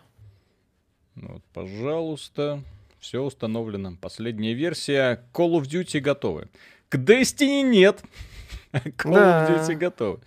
Вот, 1.15 1.43
пожалуйста. 1.55 2.63
Все 2.99 3.23
установлено. 3.23 3.97
Последняя 4.01 4.55
версия. 4.55 5.23
Call 5.33 5.53
of 5.61 5.63
Duty 5.63 6.01
готовы. 6.01 6.49
К 6.89 6.97
Destiny 6.97 7.63
нет. 7.63 8.03
Call 8.73 9.15
Да. 9.15 9.49
of 9.51 9.67
Duty 9.69 9.75
готовы. 9.77 10.21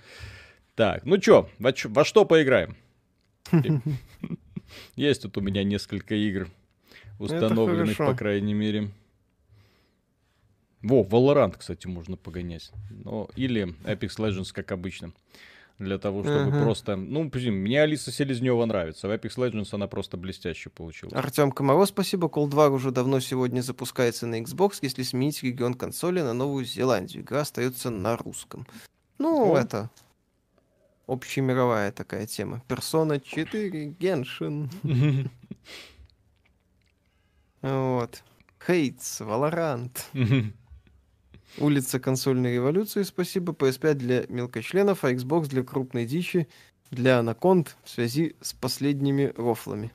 Так, 0.75 1.05
ну 1.05 1.17
чё, 1.17 1.49
во, 1.59 1.73
во 1.85 2.05
что 2.05 2.25
поиграем? 2.25 2.75
Есть 4.95 5.23
тут 5.23 5.37
у 5.37 5.41
меня 5.41 5.63
несколько 5.63 6.15
игр. 6.15 6.49
установленных, 7.19 7.97
по 7.97 8.13
крайней 8.13 8.53
мере. 8.53 8.89
Во, 10.81 11.03
Valorant, 11.03 11.55
кстати, 11.57 11.87
можно 11.87 12.15
погонять. 12.15 12.71
Ну, 12.89 13.29
или 13.35 13.75
Apex 13.83 14.17
Legends, 14.17 14.53
как 14.53 14.71
обычно. 14.71 15.11
Для 15.77 15.97
того, 15.97 16.23
чтобы 16.23 16.41
Ага. 16.41 16.61
просто... 16.61 16.95
Ну, 16.97 17.29
блин, 17.29 17.55
мне 17.55 17.81
Алиса 17.81 18.11
Селезнева 18.11 18.65
нравится. 18.65 19.07
В 19.07 19.11
Apex 19.11 19.35
Legends 19.37 19.69
она 19.71 19.87
просто 19.87 20.17
блестяще 20.17 20.69
получилась. 20.69 21.13
Артем 21.13 21.51
Комаров, 21.51 21.87
спасибо. 21.87 22.27
Call 22.27 22.49
2 22.49 22.67
уже 22.69 22.91
давно 22.91 23.19
сегодня 23.21 23.61
запускается 23.61 24.27
на 24.27 24.41
Xbox, 24.41 24.79
если 24.81 25.03
сменить 25.03 25.41
регион 25.41 25.73
консоли 25.75 26.19
на 26.21 26.33
Новую 26.33 26.65
Зеландию. 26.65 27.23
Игра 27.23 27.41
остается 27.41 27.89
на 27.89 28.17
русском. 28.17 28.67
Ну, 29.19 29.53
О. 29.53 29.57
это 29.57 29.89
общемировая 31.11 31.91
такая 31.91 32.25
тема. 32.27 32.63
Персона 32.67 33.19
4, 33.19 33.85
Геншин. 33.99 34.69
Вот. 37.61 38.23
Хейтс, 38.65 39.21
Валорант. 39.21 40.09
Улица 41.57 41.99
консольной 41.99 42.53
революции, 42.53 43.03
спасибо. 43.03 43.53
PS5 43.53 43.93
для 43.95 44.25
мелкочленов, 44.27 45.03
а 45.03 45.11
Xbox 45.11 45.47
для 45.47 45.63
крупной 45.63 46.05
дичи, 46.05 46.47
для 46.91 47.19
анаконд 47.19 47.75
в 47.83 47.89
связи 47.89 48.35
с 48.39 48.53
последними 48.53 49.33
рофлами. 49.35 49.91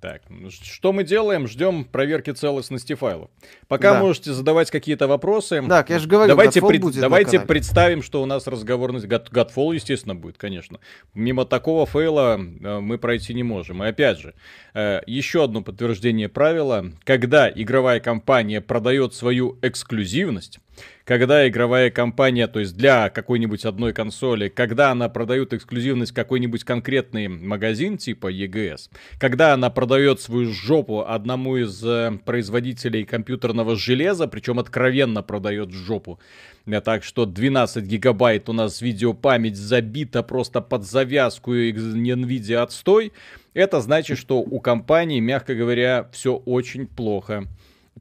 Так, 0.00 0.22
ну, 0.28 0.50
что 0.50 0.92
мы 0.92 1.04
делаем? 1.04 1.48
Ждем 1.48 1.84
проверки 1.84 2.30
целостности 2.30 2.94
файлов. 2.94 3.30
Пока 3.66 3.94
Да. 3.94 4.00
можете 4.00 4.32
задавать 4.34 4.70
какие-то 4.70 5.08
вопросы. 5.08 5.62
Так, 5.66 5.88
я 5.88 5.98
же 5.98 6.06
говорю, 6.06 6.28
давайте 6.28 6.60
Godfall 6.60 6.68
пред- 6.68 6.80
будет 6.82 7.00
давайте 7.00 7.40
представим, 7.40 8.02
что 8.02 8.22
у 8.22 8.26
нас 8.26 8.46
разговорность. 8.46 9.06
Godfall, 9.06 9.74
естественно, 9.74 10.14
будет, 10.14 10.36
конечно. 10.36 10.80
Мимо 11.14 11.46
такого 11.46 11.86
фейла 11.86 12.36
э, 12.38 12.80
мы 12.80 12.98
пройти 12.98 13.32
не 13.32 13.42
можем. 13.42 13.82
И 13.82 13.86
опять 13.88 14.18
же, 14.18 14.34
э, 14.74 15.00
еще 15.06 15.44
одно 15.44 15.62
подтверждение 15.62 16.28
правила. 16.28 16.84
Когда 17.04 17.50
игровая 17.50 17.98
компания 18.00 18.60
продает 18.60 19.14
свою 19.14 19.58
эксклюзивность, 19.62 20.58
когда 21.04 21.48
игровая 21.48 21.90
компания, 21.90 22.48
то 22.48 22.60
есть 22.60 22.76
для 22.76 23.10
какой-нибудь 23.10 23.64
одной 23.64 23.92
консоли, 23.92 24.48
когда 24.48 24.90
она 24.90 25.08
продает 25.08 25.52
эксклюзивность 25.52 26.12
какой-нибудь 26.12 26.64
конкретный 26.64 27.28
магазин 27.28 27.98
типа 27.98 28.32
EGS, 28.32 28.90
когда 29.18 29.54
она 29.54 29.70
продает 29.70 30.20
свою 30.20 30.52
жопу 30.52 31.04
одному 31.06 31.56
из 31.56 31.82
э, 31.84 32.18
производителей 32.24 33.04
компьютерного 33.04 33.76
железа, 33.76 34.26
причем 34.26 34.58
откровенно 34.58 35.22
продает 35.22 35.70
жопу, 35.72 36.18
Э, 36.66 36.80
так 36.80 37.04
что 37.04 37.26
12 37.26 37.84
гигабайт 37.84 38.48
у 38.48 38.52
нас 38.52 38.80
видеопамять 38.80 39.56
забита 39.56 40.22
просто 40.22 40.60
под 40.60 40.84
завязку 40.84 41.54
и 41.54 41.72
NVIDIA 41.72 42.56
отстой, 42.56 43.12
это 43.54 43.80
значит, 43.80 44.18
что 44.18 44.38
у 44.38 44.60
компании, 44.60 45.20
мягко 45.20 45.54
говоря, 45.54 46.08
все 46.12 46.34
очень 46.34 46.86
плохо. 46.86 47.46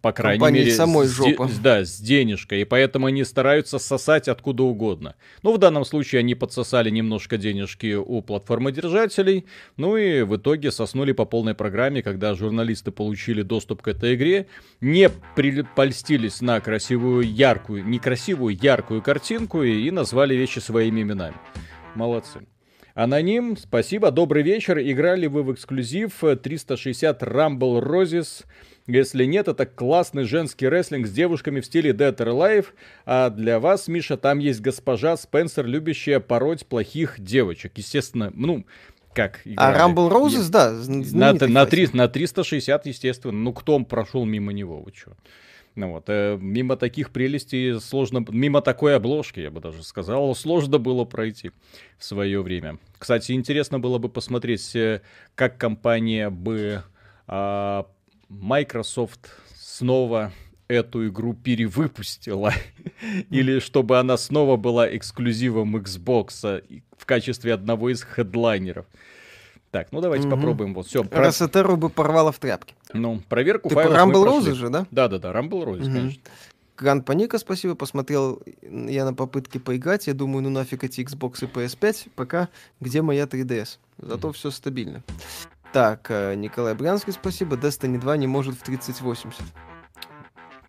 По 0.02 0.12
крайней 0.12 0.40
Компании 0.40 0.60
мере, 0.60 0.72
самой 0.72 1.08
с 1.08 1.12
жопа. 1.12 1.50
да, 1.64 1.86
с 1.86 2.00
денежкой, 2.00 2.62
и 2.62 2.66
поэтому 2.66 3.08
они 3.08 3.24
стараются 3.24 3.80
сосать 3.80 4.28
откуда 4.28 4.64
угодно. 4.64 5.16
Ну, 5.42 5.54
в 5.54 5.58
данном 5.58 5.86
случае 5.86 6.20
они 6.20 6.36
подсосали 6.36 6.90
немножко 6.90 7.38
денежки 7.38 7.96
у 7.96 8.22
платформодержателей, 8.22 9.46
ну 9.78 9.96
и 9.96 10.24
в 10.24 10.36
итоге 10.36 10.72
соснули 10.72 11.14
по 11.14 11.26
полной 11.26 11.56
программе, 11.56 12.04
когда 12.04 12.36
журналисты 12.36 12.92
получили 12.92 13.42
доступ 13.42 13.82
к 13.82 13.88
этой 13.88 14.16
игре, 14.16 14.48
не 14.82 15.10
польстились 15.76 16.42
на 16.42 16.60
красивую, 16.60 17.24
яркую, 17.32 17.88
некрасивую, 17.88 18.58
яркую 18.62 19.02
картинку 19.02 19.64
и, 19.64 19.88
и 19.88 19.92
назвали 19.92 20.36
вещи 20.36 20.60
своими 20.60 21.02
именами. 21.02 21.36
Молодцы. 21.96 22.46
Аноним, 22.96 23.58
спасибо, 23.58 24.10
добрый 24.10 24.42
вечер. 24.42 24.80
Играли 24.80 25.28
вы 25.28 25.44
в 25.44 25.54
эксклюзив 25.54 26.24
э, 26.24 26.38
360 26.38 27.24
Rumble 27.24 27.82
Roses? 27.84 28.46
Если 28.88 29.26
нет, 29.26 29.48
это 29.48 29.66
классный 29.66 30.26
женский 30.26 30.68
рестлинг 30.70 31.08
с 31.08 31.12
девушками 31.12 31.60
в 31.60 31.66
стиле 31.66 31.92
Dead 31.92 32.16
or 32.16 32.28
Alive. 32.28 32.66
А 33.06 33.30
для 33.32 33.60
вас, 33.60 33.88
Миша, 33.88 34.16
там 34.16 34.38
есть 34.40 34.62
госпожа 34.62 35.18
Спенсер, 35.18 35.66
любящая 35.66 36.20
пороть 36.20 36.68
плохих 36.68 37.20
девочек. 37.20 37.74
Естественно, 37.78 38.32
ну, 38.36 38.66
как 39.14 39.42
А 39.46 39.50
играли. 39.50 39.92
Rumble 39.94 40.12
Roses, 40.12 40.50
да, 40.52 40.72
на, 40.72 41.34
на, 41.34 41.40
классик. 41.40 41.70
три- 41.70 41.90
на 41.94 42.08
360, 42.08 42.86
естественно. 42.86 43.34
Ну, 43.34 43.54
кто 43.54 43.80
прошел 43.80 44.24
мимо 44.26 44.54
него, 44.54 44.82
вы 44.82 44.92
чё? 44.92 45.14
Ну 45.74 45.92
вот, 45.92 46.06
э, 46.08 46.38
мимо 46.40 46.78
таких 46.78 47.12
прелестей 47.12 47.82
сложно, 47.82 48.24
мимо 48.30 48.62
такой 48.62 48.96
обложки, 48.96 49.42
я 49.42 49.52
бы 49.52 49.60
даже 49.60 49.84
сказал, 49.84 50.34
сложно 50.34 50.78
было 50.78 51.04
пройти 51.04 51.52
в 51.98 52.06
свое 52.06 52.42
время. 52.42 52.78
Кстати, 52.98 53.34
интересно 53.34 53.78
было 53.78 53.98
бы 53.98 54.08
посмотреть, 54.08 54.74
э, 54.74 55.02
как 55.36 55.58
компания 55.58 56.30
бы 56.30 56.84
а, 57.28 57.88
Microsoft 58.30 59.30
снова 59.56 60.32
эту 60.68 61.08
игру 61.08 61.34
перевыпустила, 61.34 62.54
или 63.30 63.60
чтобы 63.60 64.00
она 64.00 64.18
снова 64.18 64.56
была 64.58 64.96
эксклюзивом 64.96 65.78
Xbox 65.78 66.30
а, 66.44 66.62
в 66.98 67.06
качестве 67.06 67.54
одного 67.54 67.90
из 67.90 68.02
хедлайнеров. 68.04 68.86
Так, 69.72 69.92
ну 69.92 70.00
давайте 70.00 70.30
попробуем. 70.30 70.74
Вот 70.74 70.88
все. 70.88 71.04
Рассетеру 71.12 71.76
бы 71.76 71.90
порвало 71.90 72.32
в 72.32 72.40
тряпке. 72.40 72.74
Ну, 72.94 73.22
проверку 73.28 73.68
Ты 73.70 73.76
по 73.76 73.84
файлов 73.84 74.24
прошли. 74.24 74.52
Roses 74.52 74.56
же, 74.56 74.70
да? 74.70 74.88
Да-да-да, 74.90 75.34
Rumble 75.34 75.66
Roses, 75.66 75.84
Мгм. 75.84 75.94
конечно. 75.94 76.22
Гранд 76.78 77.06
Паника, 77.06 77.38
спасибо, 77.40 77.76
посмотрел 77.76 78.42
я 78.62 79.06
на 79.06 79.14
попытки 79.14 79.58
поиграть. 79.58 80.08
Я 80.08 80.14
думаю, 80.14 80.44
ну 80.44 80.50
нафиг 80.50 80.84
эти 80.84 81.02
Xbox 81.02 81.44
и 81.44 81.48
PS5, 81.48 82.10
пока 82.16 82.50
где 82.82 83.02
моя 83.02 83.26
3DS. 83.26 83.78
Зато 83.98 84.32
все 84.34 84.52
стабильно. 84.52 85.04
Так, 85.76 86.06
э, 86.10 86.36
Николай 86.36 86.74
Брянский, 86.74 87.12
спасибо. 87.12 87.58
Destiny 87.58 88.00
2 88.00 88.16
не 88.16 88.28
может 88.28 88.56
в 88.56 88.64
3080. 88.64 89.42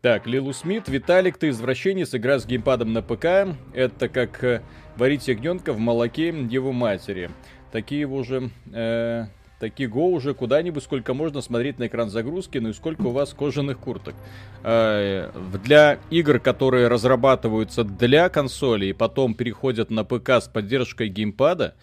Так, 0.03 0.27
Лилу 0.27 0.53
Смит, 0.53 0.89
Виталик, 0.89 1.39
ты 1.39 1.51
извращенец, 1.51 2.13
игра 2.13 2.41
с 2.41 2.45
геймпадом 2.45 2.93
на 2.93 3.03
ПК. 3.03 3.55
Это 3.73 4.09
как 4.09 4.43
э, 4.43 4.63
варить 4.97 5.29
ягненка 5.29 5.73
в 5.73 5.79
молоке 5.79 6.31
его 6.31 6.73
матери. 6.73 7.31
Такие 7.71 8.05
уже... 8.09 8.51
Э, 8.73 9.27
такие 9.61 9.89
го 9.89 10.11
уже 10.11 10.35
куда-нибудь, 10.35 10.83
сколько 10.83 11.15
можно 11.15 11.41
смотреть 11.41 11.79
на 11.79 11.87
экран 11.87 12.11
загрузки, 12.11 12.59
ну 12.59 12.71
и 12.71 12.73
сколько 12.73 13.03
у 13.03 13.11
вас 13.11 13.33
кожаных 13.33 13.79
курток. 13.79 14.17
Э, 14.65 15.31
в- 15.35 15.63
для 15.63 16.01
игр, 16.11 16.41
которые 16.41 16.89
разрабатываются 16.89 17.85
для 17.85 18.29
консоли 18.29 18.87
и 18.87 18.93
потом 18.93 19.35
переходят 19.35 19.89
на 19.89 20.03
ПК 20.03 20.31
с 20.31 20.49
поддержкой 20.49 21.11
геймпада, 21.11 21.77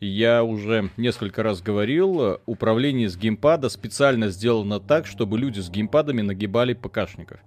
я 0.00 0.42
уже 0.42 0.90
несколько 0.96 1.42
раз 1.42 1.60
говорил, 1.60 2.40
управление 2.46 3.08
с 3.08 3.16
геймпада 3.16 3.68
специально 3.68 4.28
сделано 4.30 4.80
так, 4.80 5.06
чтобы 5.06 5.38
люди 5.38 5.60
с 5.60 5.70
геймпадами 5.70 6.22
нагибали 6.22 6.72
ПКшников. 6.74 7.40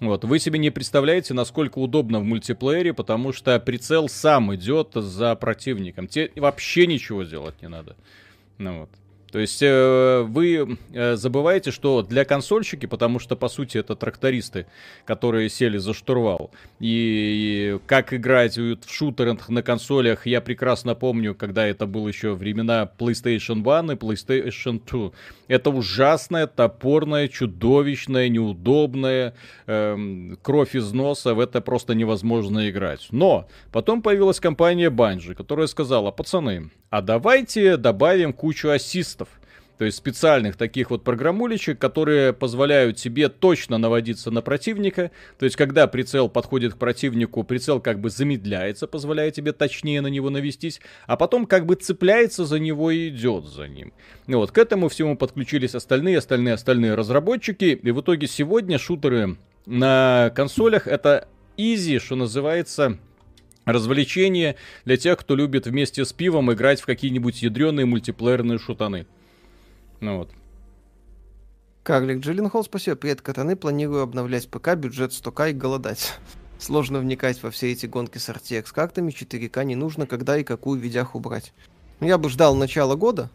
Вот, 0.00 0.24
вы 0.24 0.38
себе 0.38 0.58
не 0.58 0.68
представляете, 0.70 1.32
насколько 1.32 1.78
удобно 1.78 2.20
в 2.20 2.24
мультиплеере, 2.24 2.92
потому 2.92 3.32
что 3.32 3.58
прицел 3.58 4.10
сам 4.10 4.54
идет 4.54 4.90
за 4.94 5.34
противником. 5.36 6.06
Тебе 6.06 6.30
вообще 6.36 6.86
ничего 6.86 7.22
делать 7.22 7.62
не 7.62 7.68
надо. 7.68 7.96
Ну 8.58 8.80
вот. 8.80 8.90
То 9.30 9.40
есть 9.40 9.60
э, 9.62 10.22
вы 10.22 10.78
э, 10.92 11.16
забываете, 11.16 11.70
что 11.70 12.02
для 12.02 12.24
консольщики, 12.24 12.86
потому 12.86 13.18
что 13.18 13.36
по 13.36 13.48
сути 13.48 13.78
это 13.78 13.96
трактористы, 13.96 14.66
которые 15.04 15.48
сели 15.48 15.78
за 15.78 15.94
штурвал, 15.94 16.50
и, 16.78 17.78
как 17.86 18.14
играть 18.14 18.56
в 18.56 18.78
шутерах 18.86 19.48
на 19.48 19.62
консолях, 19.62 20.26
я 20.26 20.40
прекрасно 20.40 20.94
помню, 20.94 21.34
когда 21.34 21.66
это 21.66 21.86
было 21.86 22.08
еще 22.08 22.34
времена 22.34 22.90
PlayStation 22.98 23.60
1 23.60 23.92
и 23.92 23.94
PlayStation 23.94 24.80
2. 24.84 25.10
Это 25.48 25.70
ужасное, 25.70 26.46
топорное, 26.46 27.28
чудовищное, 27.28 28.28
неудобное, 28.28 29.34
эм, 29.66 30.38
кровь 30.42 30.74
из 30.74 30.92
носа, 30.92 31.34
в 31.34 31.40
это 31.40 31.60
просто 31.60 31.94
невозможно 31.94 32.68
играть. 32.68 33.08
Но 33.10 33.48
потом 33.72 34.02
появилась 34.02 34.40
компания 34.40 34.90
Bungie, 34.90 35.34
которая 35.34 35.66
сказала, 35.66 36.10
пацаны, 36.10 36.70
а 36.90 37.02
давайте 37.02 37.76
добавим 37.76 38.32
кучу 38.32 38.68
ассистов. 38.68 39.25
То 39.78 39.84
есть 39.84 39.98
специальных 39.98 40.56
таких 40.56 40.90
вот 40.90 41.04
программулечек, 41.04 41.78
которые 41.78 42.32
позволяют 42.32 42.96
тебе 42.96 43.28
точно 43.28 43.76
наводиться 43.78 44.30
на 44.30 44.40
противника. 44.40 45.10
То 45.38 45.44
есть 45.44 45.56
когда 45.56 45.86
прицел 45.86 46.28
подходит 46.28 46.74
к 46.74 46.78
противнику, 46.78 47.44
прицел 47.44 47.80
как 47.80 48.00
бы 48.00 48.08
замедляется, 48.08 48.86
позволяя 48.86 49.30
тебе 49.30 49.52
точнее 49.52 50.00
на 50.00 50.06
него 50.06 50.30
навестись, 50.30 50.80
а 51.06 51.16
потом 51.16 51.46
как 51.46 51.66
бы 51.66 51.74
цепляется 51.74 52.46
за 52.46 52.58
него 52.58 52.90
и 52.90 53.08
идет 53.08 53.44
за 53.44 53.68
ним. 53.68 53.92
И 54.26 54.34
вот 54.34 54.50
к 54.50 54.58
этому 54.58 54.88
всему 54.88 55.16
подключились 55.16 55.74
остальные, 55.74 56.18
остальные, 56.18 56.54
остальные 56.54 56.94
разработчики. 56.94 57.78
И 57.82 57.90
в 57.90 58.00
итоге 58.00 58.26
сегодня 58.26 58.78
шутеры 58.78 59.36
на 59.66 60.32
консолях 60.34 60.86
это 60.86 61.28
easy, 61.58 61.98
что 61.98 62.16
называется, 62.16 62.98
развлечение 63.66 64.56
для 64.84 64.96
тех, 64.96 65.18
кто 65.18 65.34
любит 65.34 65.66
вместе 65.66 66.04
с 66.04 66.12
пивом 66.12 66.52
играть 66.52 66.80
в 66.80 66.86
какие-нибудь 66.86 67.42
ядреные 67.42 67.84
мультиплеерные 67.84 68.58
шутаны. 68.58 69.06
Ну 70.00 70.18
вот. 70.18 70.30
Карлик 71.82 72.18
Джилленхол, 72.18 72.64
спасибо. 72.64 72.96
Привет, 72.96 73.22
катаны. 73.22 73.56
Планирую 73.56 74.02
обновлять 74.02 74.48
ПК, 74.48 74.74
бюджет 74.74 75.12
100к 75.12 75.50
и 75.50 75.52
голодать. 75.52 76.14
Сложно 76.58 76.98
вникать 76.98 77.42
во 77.42 77.50
все 77.50 77.70
эти 77.70 77.86
гонки 77.86 78.18
с 78.18 78.28
RTX 78.28 78.72
картами. 78.72 79.12
4К 79.12 79.64
не 79.64 79.76
нужно, 79.76 80.06
когда 80.06 80.36
и 80.36 80.44
какую 80.44 80.80
видяху 80.80 81.20
брать. 81.20 81.52
Ну, 82.00 82.08
Я 82.08 82.18
бы 82.18 82.28
ждал 82.28 82.56
начала 82.56 82.96
года 82.96 83.30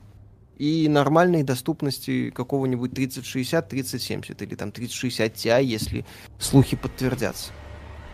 и 0.57 0.87
нормальной 0.87 1.43
доступности 1.43 2.29
какого-нибудь 2.29 2.93
3060, 2.93 3.67
3070 3.67 4.41
или 4.41 4.55
там 4.55 4.71
3060 4.71 5.33
Ti, 5.33 5.63
если 5.63 6.05
слухи 6.37 6.75
подтвердятся. 6.75 7.51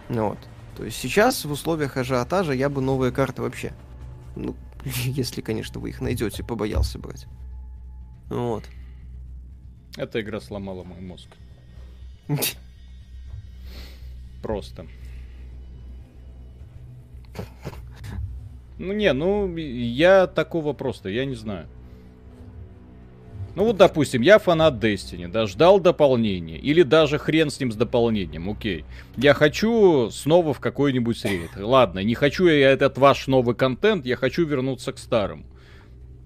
Ну 0.07 0.29
вот. 0.29 0.39
То 0.77 0.85
есть 0.85 0.97
сейчас 0.97 1.43
в 1.43 1.51
условиях 1.51 1.97
ажиотажа 1.97 2.53
я 2.53 2.69
бы 2.69 2.81
новые 2.81 3.11
карты 3.11 3.41
вообще, 3.41 3.73
ну, 4.35 4.55
если, 4.85 5.41
конечно, 5.41 5.81
вы 5.81 5.89
их 5.89 5.99
найдете, 5.99 6.43
побоялся 6.43 6.99
брать. 6.99 7.27
Вот. 8.29 8.63
Эта 9.97 10.21
игра 10.21 10.39
сломала 10.39 10.83
мой 10.83 11.01
мозг. 11.01 11.29
Просто. 14.41 14.85
Ну 18.77 18.93
не, 18.93 19.11
ну 19.13 19.55
я 19.57 20.27
такого 20.27 20.73
просто, 20.73 21.09
я 21.09 21.25
не 21.25 21.35
знаю. 21.35 21.67
Ну 23.55 23.63
вот, 23.65 23.77
допустим, 23.77 24.21
я 24.21 24.37
фанат 24.37 24.75
Destiny, 24.75 25.27
да, 25.27 25.47
ждал 25.47 25.79
дополнения, 25.79 26.59
или 26.59 26.83
даже 26.83 27.17
хрен 27.17 27.49
с 27.49 27.59
ним 27.59 27.71
с 27.71 27.75
дополнением, 27.75 28.51
окей. 28.51 28.85
Я 29.15 29.33
хочу 29.33 30.11
снова 30.11 30.53
в 30.53 30.59
какой-нибудь 30.59 31.25
рейд. 31.25 31.49
Ладно, 31.57 32.03
не 32.03 32.13
хочу 32.13 32.45
я 32.45 32.69
этот 32.69 32.99
ваш 32.99 33.25
новый 33.25 33.55
контент, 33.55 34.05
я 34.05 34.15
хочу 34.15 34.45
вернуться 34.45 34.93
к 34.93 34.99
старому. 34.99 35.43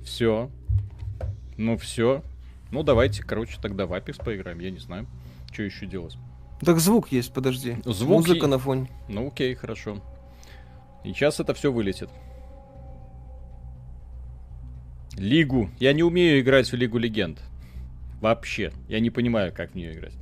Все. 0.03 0.51
Ну 1.57 1.77
все. 1.77 2.23
Ну 2.71 2.83
давайте, 2.83 3.23
короче, 3.23 3.57
тогда 3.61 3.85
в 3.85 3.93
Apex 3.93 4.23
поиграем, 4.23 4.59
я 4.59 4.71
не 4.71 4.79
знаю, 4.79 5.05
что 5.51 5.63
еще 5.63 5.85
делать. 5.85 6.17
Так 6.61 6.79
звук 6.79 7.11
есть, 7.11 7.33
подожди. 7.33 7.77
Звук 7.85 8.19
Музыка 8.27 8.45
и- 8.45 8.49
на 8.49 8.57
фоне. 8.59 8.89
Ну 9.09 9.27
окей, 9.27 9.53
хорошо. 9.55 9.97
И 11.03 11.11
сейчас 11.13 11.39
это 11.39 11.53
все 11.53 11.71
вылетит. 11.71 12.09
Лигу. 15.17 15.69
Я 15.79 15.93
не 15.93 16.03
умею 16.03 16.39
играть 16.39 16.71
в 16.71 16.75
Лигу 16.75 16.97
Легенд. 16.97 17.39
Вообще. 18.21 18.71
Я 18.87 18.99
не 18.99 19.09
понимаю, 19.09 19.51
как 19.53 19.71
в 19.71 19.75
нее 19.75 19.93
играть. 19.93 20.13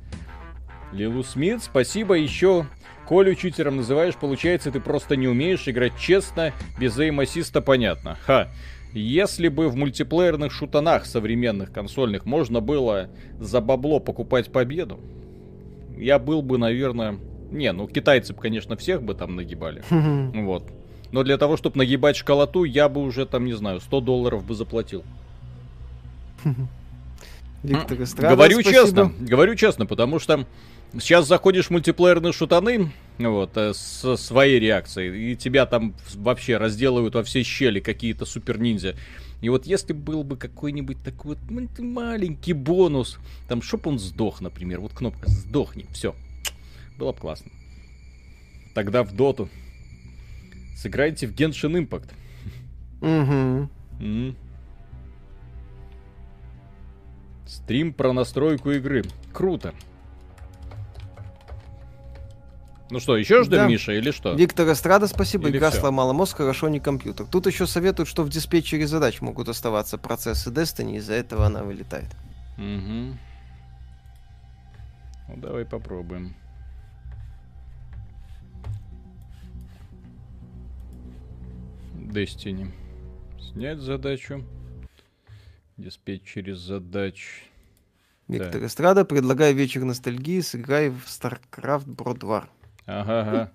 Лилу 0.92 1.22
Смит, 1.22 1.62
спасибо 1.62 2.14
еще. 2.14 2.66
Колю 3.10 3.34
читером 3.34 3.78
называешь, 3.78 4.14
получается, 4.14 4.70
ты 4.70 4.78
просто 4.78 5.16
не 5.16 5.26
умеешь 5.26 5.66
играть 5.66 5.98
честно, 5.98 6.52
без 6.78 6.96
эйм-ассиста 6.96 7.60
понятно. 7.60 8.16
Ха. 8.24 8.46
Если 8.92 9.48
бы 9.48 9.68
в 9.68 9.74
мультиплеерных 9.74 10.52
шутанах 10.52 11.06
современных 11.06 11.72
консольных 11.72 12.24
можно 12.24 12.60
было 12.60 13.10
за 13.40 13.60
бабло 13.60 13.98
покупать 13.98 14.52
победу, 14.52 15.00
я 15.96 16.20
был 16.20 16.40
бы, 16.40 16.56
наверное... 16.56 17.16
Не, 17.50 17.72
ну 17.72 17.88
китайцы, 17.88 18.32
бы, 18.32 18.40
конечно, 18.40 18.76
всех 18.76 19.02
бы 19.02 19.14
там 19.14 19.34
нагибали. 19.34 19.82
Вот. 19.90 20.70
Но 21.10 21.24
для 21.24 21.36
того, 21.36 21.56
чтобы 21.56 21.78
нагибать 21.78 22.14
школоту, 22.14 22.62
я 22.62 22.88
бы 22.88 23.02
уже 23.02 23.26
там, 23.26 23.44
не 23.44 23.54
знаю, 23.54 23.80
100 23.80 24.00
долларов 24.02 24.46
бы 24.46 24.54
заплатил. 24.54 25.02
Виктор 27.64 28.00
Эстрада, 28.00 28.36
говорю 28.36 28.60
спасибо. 28.60 28.84
честно, 28.84 29.12
говорю 29.18 29.54
честно, 29.56 29.84
потому 29.84 30.20
что 30.20 30.46
сейчас 30.94 31.26
заходишь 31.26 31.66
в 31.66 31.70
мультиплеерные 31.70 32.32
шутаны, 32.32 32.92
вот, 33.18 33.56
э, 33.56 33.72
со 33.74 34.16
своей 34.16 34.58
реакцией, 34.58 35.32
и 35.32 35.36
тебя 35.36 35.66
там 35.66 35.94
вообще 36.14 36.56
разделывают 36.56 37.14
во 37.14 37.22
все 37.22 37.42
щели 37.42 37.80
какие-то 37.80 38.24
супер-ниндзя. 38.24 38.96
И 39.40 39.48
вот 39.48 39.66
если 39.66 39.92
был 39.92 40.22
бы 40.22 40.36
какой-нибудь 40.36 41.02
такой 41.02 41.36
вот 41.50 41.78
маленький 41.78 42.52
бонус, 42.52 43.18
там, 43.48 43.62
чтоб 43.62 43.86
он 43.86 43.98
сдох, 43.98 44.40
например, 44.40 44.80
вот 44.80 44.92
кнопка 44.92 45.30
«Сдохни», 45.30 45.86
все, 45.92 46.14
было 46.98 47.12
бы 47.12 47.18
классно. 47.18 47.50
Тогда 48.74 49.02
в 49.02 49.12
доту. 49.12 49.48
Сыграйте 50.76 51.26
в 51.26 51.34
Genshin 51.34 51.86
Impact. 51.86 52.10
М. 53.02 54.36
Стрим 57.46 57.92
про 57.92 58.12
настройку 58.12 58.70
игры. 58.70 59.04
Круто. 59.32 59.74
Ну 62.90 62.98
что, 62.98 63.16
еще 63.16 63.42
ждем 63.44 63.58
Да. 63.58 63.68
Миша 63.68 63.92
или 63.92 64.10
что? 64.10 64.34
Виктор 64.34 64.70
Эстрада, 64.72 65.06
спасибо. 65.06 65.48
Или 65.48 65.58
Игра 65.58 65.70
всё? 65.70 65.80
сломала 65.80 66.12
мозг, 66.12 66.36
хорошо 66.38 66.68
не 66.68 66.80
компьютер. 66.80 67.26
Тут 67.26 67.46
еще 67.46 67.66
советуют, 67.66 68.08
что 68.08 68.24
в 68.24 68.28
диспетчере 68.28 68.86
задач 68.86 69.20
могут 69.20 69.48
оставаться 69.48 69.96
процессы 69.98 70.50
Destiny, 70.50 70.96
из-за 70.96 71.14
этого 71.14 71.46
она 71.46 71.62
вылетает. 71.62 72.08
Мгм. 72.56 73.18
Ну 75.28 75.36
давай 75.36 75.64
попробуем. 75.64 76.34
Destiny. 81.94 82.72
Снять 83.52 83.78
задачу. 83.78 84.44
Диспетчере 85.76 86.56
задач. 86.56 87.44
Виктор 88.28 88.64
Эстрада, 88.64 89.04
предлагаю 89.04 89.54
вечер 89.54 89.82
ностальгии, 89.84 90.40
сыграй 90.40 90.90
в 90.90 91.04
StarCraft 91.06 91.86
Brood 91.86 92.20
War. 92.20 92.44
Ага, 92.90 93.20
ага. 93.20 93.52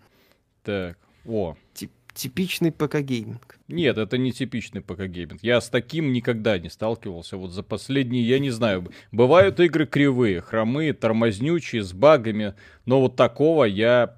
Так. 0.64 0.98
О, 1.26 1.56
Тип- 1.74 1.92
типичный 2.14 2.72
ПК-гейминг. 2.72 3.58
Нет, 3.68 3.98
это 3.98 4.18
не 4.18 4.32
типичный 4.32 4.82
ПК-гейминг. 4.82 5.40
Я 5.42 5.60
с 5.60 5.70
таким 5.70 6.14
никогда 6.14 6.58
не 6.60 6.70
сталкивался. 6.70 7.36
Вот 7.38 7.52
за 7.52 7.64
последние, 7.64 8.28
я 8.28 8.40
не 8.40 8.52
знаю, 8.52 8.90
бывают 9.12 9.60
игры 9.60 9.86
кривые, 9.86 10.42
хромые, 10.42 10.94
тормознючие, 10.94 11.84
с 11.84 11.94
багами, 11.94 12.54
но 12.86 13.02
вот 13.02 13.16
такого 13.16 13.66
я 13.66 14.18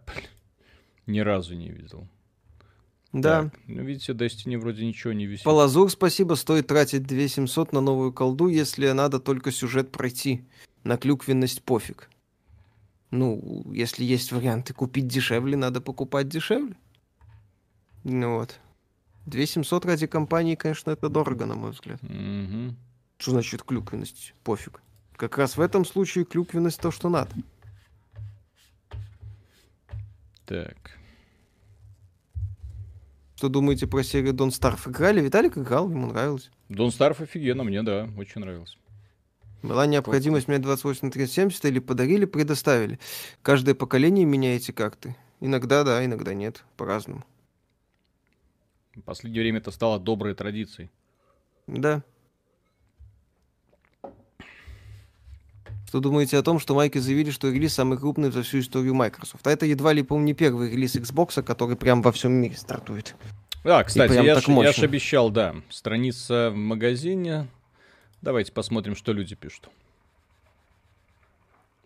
ни 1.06 1.20
разу 1.20 1.56
не 1.56 1.70
видел. 1.70 2.08
Да. 3.14 3.44
Так, 3.44 3.54
ну, 3.68 3.84
видите, 3.84 4.12
Destiny 4.12 4.58
вроде 4.58 4.86
ничего 4.86 5.14
не 5.14 5.26
висит. 5.26 5.46
Палазур, 5.46 5.90
спасибо, 5.90 6.34
стоит 6.36 6.68
тратить 6.68 7.04
2700 7.04 7.72
на 7.72 7.82
новую 7.82 8.12
колду, 8.14 8.48
если 8.50 8.92
надо 8.92 9.20
только 9.20 9.52
сюжет 9.52 9.92
пройти. 9.92 10.46
На 10.84 10.98
клюквенность 10.98 11.64
пофиг. 11.64 12.10
Ну, 13.12 13.64
если 13.74 14.04
есть 14.04 14.32
варианты 14.32 14.74
купить 14.74 15.08
дешевле, 15.08 15.56
надо 15.56 15.82
покупать 15.82 16.28
дешевле. 16.28 16.76
Ну 18.04 18.36
вот. 18.36 18.60
2700 19.26 19.86
ради 19.86 20.08
компании, 20.08 20.56
конечно, 20.56 20.92
это 20.92 21.10
дорого, 21.10 21.46
на 21.46 21.56
мой 21.56 21.72
взгляд. 21.72 22.02
Мгм. 22.02 22.78
Что 23.18 23.32
значит 23.32 23.64
клюквенность? 23.64 24.34
Пофиг. 24.44 24.82
Как 25.16 25.38
раз 25.38 25.58
в 25.58 25.62
этом 25.62 25.84
случае 25.86 26.26
клюквенность 26.26 26.80
то, 26.80 26.92
что 26.92 27.10
надо. 27.10 27.34
Так. 30.46 30.98
Что 33.36 33.50
думаете 33.50 33.86
про 33.88 34.04
серию 34.04 34.34
Don't 34.34 34.50
Starve? 34.50 34.90
Играли? 34.90 35.22
Виталик 35.22 35.58
играл, 35.58 35.90
ему 35.90 36.08
нравилось. 36.08 36.50
Don't 36.70 36.90
Starve 36.90 37.22
офигенно, 37.24 37.64
мне, 37.64 37.84
да, 37.84 38.10
очень 38.18 38.42
нравился. 38.42 38.78
Была 39.64 39.86
необходимость 39.86 40.48
менять 40.48 40.62
28 40.62 41.08
на 41.08 41.12
3070 41.12 41.66
или 41.66 41.80
подарили, 41.80 42.26
предоставили. 42.26 43.00
Каждое 43.42 43.76
поколение 43.76 44.26
меняете 44.26 44.72
как-то. 44.72 45.16
Иногда 45.40 45.84
да, 45.84 46.04
иногда 46.06 46.34
нет. 46.34 46.64
По-разному. 46.78 47.24
В 48.96 49.02
последнее 49.02 49.44
время 49.44 49.60
это 49.60 49.72
стало 49.72 50.00
доброй 50.00 50.34
традицией. 50.36 50.90
Да. 51.68 52.04
Что 55.88 56.02
думаете 56.02 56.38
о 56.38 56.44
том, 56.44 56.60
что 56.60 56.76
Майки 56.76 56.98
заявили, 56.98 57.32
что 57.32 57.50
релиз 57.50 57.74
самый 57.74 57.98
крупный 57.98 58.30
за 58.30 58.44
всю 58.44 58.60
историю 58.60 58.94
Microsoft? 58.94 59.48
А 59.48 59.52
это 59.52 59.66
едва 59.66 59.94
ли, 59.94 60.04
по-моему, 60.04 60.28
не 60.28 60.34
первый 60.34 60.70
релиз 60.70 60.96
Xbox, 60.96 61.42
который 61.42 61.78
прям 61.78 62.02
во 62.02 62.12
всем 62.12 62.34
мире 62.34 62.58
стартует. 62.58 63.16
А, 63.64 63.84
кстати, 63.84 64.14
я 64.14 64.22
ж, 64.22 64.26
я 64.26 64.40
ж 64.42 64.48
мощно. 64.48 64.84
обещал, 64.84 65.30
да, 65.30 65.56
страница 65.70 66.52
в 66.52 66.56
магазине. 66.56 67.48
Давайте 68.22 68.52
посмотрим, 68.52 68.96
что 68.96 69.14
люди 69.14 69.36
пишут. 69.36 69.70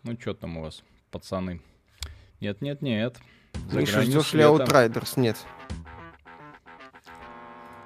Ну, 0.02 0.18
что 0.20 0.34
там 0.34 0.56
у 0.56 0.62
вас, 0.62 0.82
пацаны? 1.10 1.60
Нет, 2.40 2.60
нет, 2.60 2.82
нет. 2.82 3.18
За 3.70 3.80
Миша, 3.80 4.02
ждешь 4.02 4.32
ли. 4.32 4.42
Outriders? 4.42 5.20
Нет. 5.20 5.36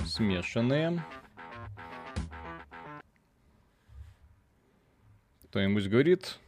Смешанные. 0.04 1.04
Кто-нибудь 5.50 5.88
говорит? 5.88 6.38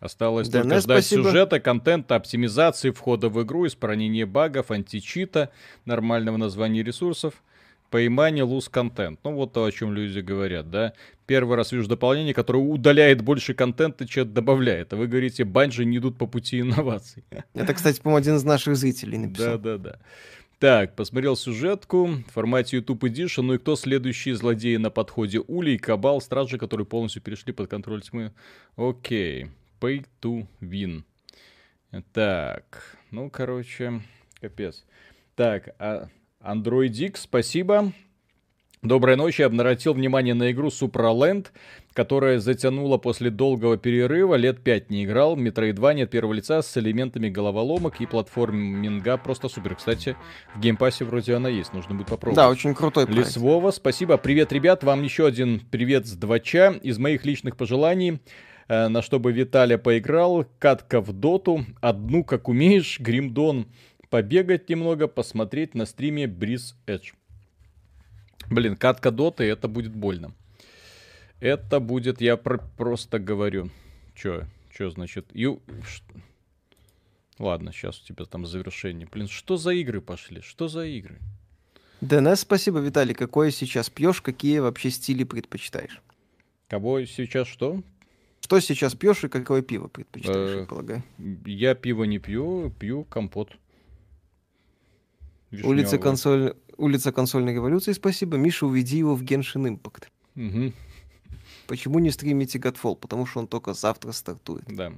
Осталось 0.00 0.48
Да, 0.48 0.60
только 0.60 0.74
ну, 0.74 0.80
ждать 0.80 1.04
спасибо. 1.04 1.28
сюжета, 1.28 1.60
контента, 1.60 2.16
оптимизации 2.16 2.90
входа 2.90 3.30
в 3.30 3.42
игру, 3.42 3.66
исправления 3.66 4.26
багов, 4.26 4.70
античита, 4.70 5.50
нормального 5.86 6.36
названия 6.36 6.82
ресурсов, 6.82 7.42
поимание 7.90 8.44
луз 8.44 8.68
контент. 8.68 9.20
Ну 9.24 9.34
вот 9.34 9.52
то, 9.54 9.64
о 9.64 9.72
чем 9.72 9.94
люди 9.94 10.18
говорят, 10.18 10.70
да. 10.70 10.92
Первый 11.26 11.56
раз 11.56 11.72
вижу 11.72 11.88
дополнение, 11.88 12.34
которое 12.34 12.58
удаляет 12.58 13.22
больше 13.22 13.54
контента, 13.54 14.06
чем 14.06 14.32
добавляет. 14.32 14.92
А 14.92 14.96
вы 14.96 15.06
говорите, 15.06 15.44
банжи 15.44 15.84
не 15.84 15.96
идут 15.96 16.18
по 16.18 16.26
пути 16.26 16.60
инноваций. 16.60 17.24
Это, 17.54 17.72
кстати, 17.72 18.00
по-моему, 18.00 18.18
один 18.18 18.36
из 18.36 18.44
наших 18.44 18.76
зрителей 18.76 19.18
написал. 19.18 19.58
Да, 19.58 19.78
да, 19.78 19.78
да. 19.78 19.98
Так, 20.58 20.94
посмотрел 20.96 21.36
сюжетку 21.36 22.06
в 22.06 22.32
формате 22.32 22.76
YouTube 22.76 23.04
Edition. 23.04 23.42
Ну 23.42 23.54
и 23.54 23.58
кто 23.58 23.76
следующие 23.76 24.36
злодеи 24.36 24.76
на 24.76 24.90
подходе? 24.90 25.40
Улей, 25.40 25.78
Кабал, 25.78 26.20
Стражи, 26.20 26.58
которые 26.58 26.86
полностью 26.86 27.22
перешли 27.22 27.52
под 27.52 27.68
контроль 27.68 28.02
тьмы. 28.02 28.32
Окей. 28.76 29.48
Pay 29.80 30.06
to 30.22 30.46
win. 30.60 31.04
Так, 32.12 32.98
ну, 33.10 33.30
короче, 33.30 34.02
капец. 34.40 34.84
Так, 35.36 35.74
а 35.78 36.08
Android 36.40 36.92
X, 36.92 37.22
спасибо. 37.22 37.92
Доброй 38.84 39.16
ночи. 39.16 39.40
Обратил 39.40 39.94
внимание 39.94 40.34
на 40.34 40.52
игру 40.52 40.68
Supraland, 40.68 41.46
которая 41.94 42.38
затянула 42.38 42.98
после 42.98 43.30
долгого 43.30 43.78
перерыва. 43.78 44.34
Лет 44.34 44.62
пять 44.62 44.90
не 44.90 45.06
играл. 45.06 45.36
Метроидвания 45.36 46.04
от 46.04 46.10
первого 46.10 46.34
лица 46.34 46.60
с 46.60 46.76
элементами 46.76 47.30
головоломок 47.30 48.02
и 48.02 48.06
платформинга. 48.06 49.16
Просто 49.16 49.48
супер. 49.48 49.76
Кстати, 49.76 50.16
в 50.54 50.60
геймпассе 50.60 51.06
вроде 51.06 51.34
она 51.34 51.48
есть. 51.48 51.72
Нужно 51.72 51.94
будет 51.94 52.08
попробовать. 52.08 52.36
Да, 52.36 52.50
очень 52.50 52.74
крутой 52.74 53.06
проект. 53.06 53.28
Лесвова, 53.28 53.70
спасибо. 53.70 54.18
Привет, 54.18 54.52
ребят. 54.52 54.84
Вам 54.84 55.02
еще 55.02 55.26
один 55.26 55.60
привет 55.60 56.06
с 56.06 56.12
двача. 56.12 56.74
Из 56.82 56.98
моих 56.98 57.24
личных 57.24 57.56
пожеланий 57.56 58.20
э, 58.68 58.88
на 58.88 59.00
чтобы 59.00 59.32
Виталя 59.32 59.78
поиграл, 59.78 60.44
катка 60.58 61.00
в 61.00 61.10
доту, 61.14 61.64
одну 61.80 62.22
как 62.22 62.50
умеешь, 62.50 63.00
Гримдон, 63.00 63.66
побегать 64.10 64.68
немного, 64.68 65.08
посмотреть 65.08 65.74
на 65.74 65.86
стриме 65.86 66.26
Бриз 66.26 66.76
Эдж. 66.86 67.12
Блин, 68.50 68.76
катка 68.76 69.10
доты, 69.10 69.44
это 69.44 69.68
будет 69.68 69.94
больно. 69.94 70.32
Это 71.40 71.80
будет, 71.80 72.20
я 72.20 72.36
про- 72.36 72.58
просто 72.76 73.18
говорю. 73.18 73.70
Чё, 74.14 74.44
чё 74.76 74.90
значит? 74.90 75.26
Ю... 75.34 75.60
Ладно, 77.38 77.72
сейчас 77.72 78.00
у 78.00 78.04
тебя 78.06 78.24
там 78.24 78.46
завершение. 78.46 79.08
Блин, 79.10 79.26
что 79.28 79.56
за 79.56 79.70
игры 79.72 80.00
пошли? 80.00 80.40
Что 80.40 80.68
за 80.68 80.84
игры? 80.86 81.18
ДНС, 82.00 82.40
спасибо, 82.40 82.78
Виталий. 82.78 83.14
Какое 83.14 83.50
сейчас 83.50 83.90
пьешь, 83.90 84.20
какие 84.20 84.58
вообще 84.60 84.90
стили 84.90 85.24
предпочитаешь? 85.24 86.00
Кого 86.68 87.04
сейчас 87.04 87.48
что? 87.48 87.82
Что 88.40 88.60
сейчас 88.60 88.94
пьешь 88.94 89.24
и 89.24 89.28
какое 89.28 89.62
пиво 89.62 89.88
предпочитаешь, 89.88 90.56
Э, 90.56 90.60
я 90.60 90.66
полагаю? 90.66 91.02
Я 91.46 91.74
пиво 91.74 92.04
не 92.04 92.18
пью, 92.18 92.70
пью 92.78 93.04
компот. 93.04 93.56
Улица, 95.50 95.96
Вишнёвый. 95.96 95.98
консоль... 96.00 96.54
Улица 96.76 97.12
консольной 97.12 97.54
революции, 97.54 97.92
спасибо. 97.92 98.36
Миша, 98.36 98.66
уведи 98.66 98.98
его 98.98 99.14
в 99.14 99.22
Genshin 99.22 99.66
Impact. 99.78 100.04
Мгм, 100.34 100.72
Почему 101.66 101.98
не 101.98 102.10
стримите 102.10 102.58
Godfall? 102.58 102.96
Потому 102.96 103.26
что 103.26 103.40
он 103.40 103.46
только 103.46 103.72
завтра 103.74 104.12
стартует. 104.12 104.64
да. 104.66 104.92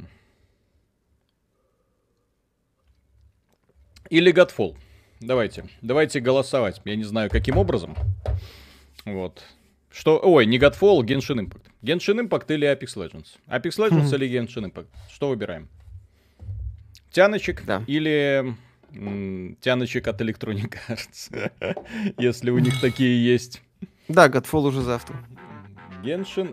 Или 4.09 4.33
Godfall. 4.33 4.77
Давайте, 5.21 5.65
давайте 5.83 6.21
голосовать. 6.21 6.81
Я 6.85 6.95
не 6.97 7.05
знаю, 7.05 7.29
каким 7.31 7.57
образом. 7.59 7.97
Вот. 9.05 9.43
Что, 9.91 10.21
ой, 10.23 10.47
не 10.47 10.59
Godfall, 10.59 11.01
Genshin 11.01 11.41
Impact. 11.41 11.63
Genshin 11.83 12.21
Impact 12.29 12.53
или 12.55 12.69
Apex 12.73 12.95
Legends? 12.97 13.27
Apex 13.49 13.79
Legends 13.79 14.11
Хм. 14.11 14.15
или 14.15 14.29
Genshin 14.41 14.71
Impact? 14.71 14.87
Что 15.11 15.29
выбираем? 15.29 15.69
Тяночек 17.11 17.65
Да. 17.65 17.83
или 17.87 18.55
тяночек 19.61 20.07
от 20.09 20.21
Electronic 20.21 20.77
Arts? 20.89 22.15
Если 22.19 22.51
у 22.51 22.59
них 22.59 22.81
такие 22.81 23.25
есть. 23.25 23.63
Да, 24.09 24.29
Godfall 24.29 24.69
уже 24.69 24.83
завтра. 24.83 25.17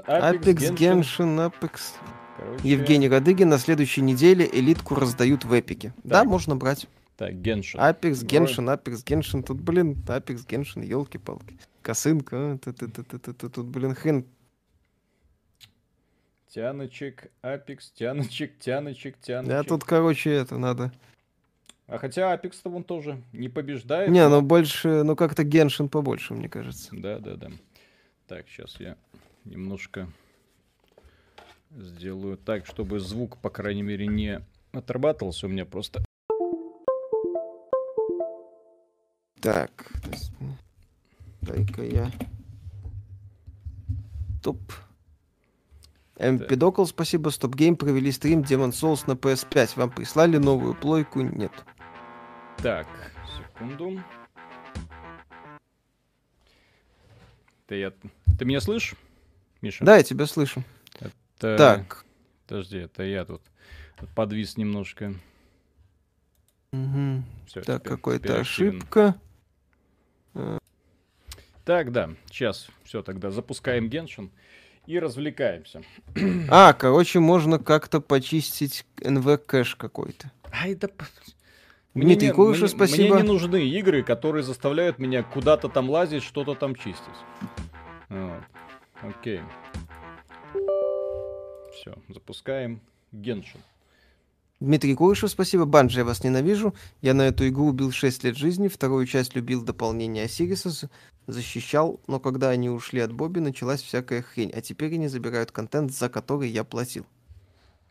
Apex, 0.07 0.75
Genshin, 0.75 1.51
Apex. 1.51 1.93
Короче, 2.37 2.67
Евгений 2.67 3.07
Радыгин 3.07 3.49
на 3.49 3.57
следующей 3.57 4.01
неделе 4.01 4.49
элитку 4.51 4.95
раздают 4.95 5.45
в 5.45 5.59
Эпике. 5.59 5.93
Да, 6.03 6.23
можно 6.23 6.55
брать. 6.55 6.87
Так. 7.15 7.33
Apex, 7.33 8.25
Бро- 8.25 8.27
Genshin, 8.27 8.83
Apex, 8.83 9.03
Genshin. 9.05 9.43
Тут, 9.43 9.61
блин, 9.61 10.03
Apex, 10.07 10.45
Genshin, 10.47 10.83
елки-палки. 10.83 11.57
Косынка, 11.81 12.59
а, 12.65 12.73
тут, 13.49 13.65
блин, 13.65 13.93
хрен. 13.93 14.25
Тяночек, 16.49 17.31
Apex, 17.43 17.79
тяночек, 17.95 18.59
тяночек, 18.59 19.17
тяночек. 19.19 19.49
Да, 19.49 19.63
тут, 19.63 19.83
короче, 19.83 20.31
это 20.31 20.57
надо. 20.57 20.91
А 21.87 21.97
хотя 21.97 22.33
Apex-то 22.33 22.69
вон 22.69 22.83
тоже 22.83 23.21
не 23.33 23.49
побеждает. 23.49 24.09
Не, 24.09 24.27
но- 24.29 24.41
ну 24.41 24.47
больше, 24.47 25.03
ну 25.03 25.15
как-то 25.15 25.43
Геншин 25.43 25.89
побольше, 25.89 26.33
мне 26.33 26.49
кажется. 26.49 26.89
Да, 26.93 27.19
да, 27.19 27.35
да. 27.35 27.49
Так, 28.27 28.47
сейчас 28.47 28.79
я 28.79 28.95
немножко 29.45 30.07
сделаю 31.71 32.37
так, 32.37 32.65
чтобы 32.65 32.99
звук, 32.99 33.37
по 33.37 33.49
крайней 33.49 33.83
мере, 33.83 34.07
не 34.07 34.41
отрабатывался 34.71 35.47
у 35.47 35.49
меня 35.49 35.65
просто. 35.65 36.03
Так, 39.41 39.91
дай-ка 41.41 41.83
я... 41.83 42.09
Топ. 44.41 44.59
Эмпидокл, 46.17 46.85
спасибо. 46.85 47.29
Стоп 47.29 47.55
Гейм 47.55 47.75
провели 47.75 48.11
стрим 48.11 48.41
Demon 48.41 48.69
Souls 48.71 49.03
на 49.07 49.13
PS5. 49.13 49.71
Вам 49.77 49.89
прислали 49.91 50.37
новую 50.37 50.75
плойку? 50.75 51.21
Нет. 51.21 51.51
Так, 52.57 52.87
секунду. 53.35 53.99
Ты, 57.67 57.75
я... 57.77 57.93
Ты 58.37 58.45
меня 58.45 58.61
слышишь, 58.61 58.95
Миша? 59.61 59.83
Да, 59.83 59.97
я 59.97 60.03
тебя 60.03 60.25
слышу. 60.25 60.63
Это- 60.99 61.57
Так. 61.57 62.05
Подожди, 62.47 62.77
это 62.79 63.03
я 63.03 63.25
тут 63.25 63.41
подвис 64.15 64.57
немножко. 64.57 65.13
Мгм. 66.71 67.23
Всё, 67.47 67.61
Так, 67.61 67.83
какая-то 67.83 68.39
ошибка. 68.39 69.15
Так, 71.63 71.91
да, 71.93 72.09
сейчас 72.29 72.67
все 72.83 73.01
тогда 73.01 73.31
запускаем 73.31 73.87
Геншин 73.89 74.29
и 74.85 74.99
развлекаемся. 74.99 75.81
А, 76.49 76.73
короче, 76.73 77.19
можно 77.19 77.59
как-то 77.59 78.01
почистить 78.01 78.85
НВ 79.01 79.43
кэш 79.45 79.75
какой-то. 79.75 80.31
Ай, 80.51 80.75
да... 80.75 80.87
п- 80.87 81.05
Дмитрий 81.95 82.27
не- 82.29 82.33
Кулышев, 82.33 82.73
мне- 82.73 82.87
спасибо. 82.87 83.15
Мне 83.15 83.23
не 83.23 83.27
нужны 83.27 83.67
игры, 83.69 84.03
которые 84.03 84.43
заставляют 84.43 84.97
меня 84.99 85.21
куда-то 85.23 85.69
там 85.69 85.89
лазить, 85.89 86.23
что-то 86.23 86.55
там 86.55 86.75
чистить. 86.75 87.03
Вот. 88.09 88.41
Окей. 89.01 89.41
Все, 91.73 91.93
запускаем 92.09 92.81
Геншин. 93.11 93.59
Дмитрий 94.59 94.95
Кулышев, 94.95 95.29
спасибо. 95.29 95.65
Банджи, 95.65 95.99
я 95.99 96.05
вас 96.05 96.23
ненавижу. 96.23 96.73
Я 97.01 97.13
на 97.13 97.23
эту 97.23 97.47
игру 97.47 97.67
убил 97.67 97.91
6 97.91 98.23
лет 98.23 98.37
жизни. 98.37 98.67
Вторую 98.67 99.05
часть 99.05 99.35
любил 99.35 99.63
дополнение 99.63 100.25
Осириса. 100.25 100.89
Защищал. 101.27 101.99
Но 102.07 102.19
когда 102.19 102.49
они 102.49 102.69
ушли 102.69 103.01
от 103.01 103.11
Бобби, 103.11 103.39
началась 103.39 103.81
всякая 103.81 104.21
хрень. 104.21 104.51
А 104.53 104.61
теперь 104.61 104.93
они 104.93 105.07
забирают 105.07 105.51
контент, 105.51 105.91
за 105.91 106.09
который 106.09 106.49
я 106.49 106.63
платил. 106.63 107.05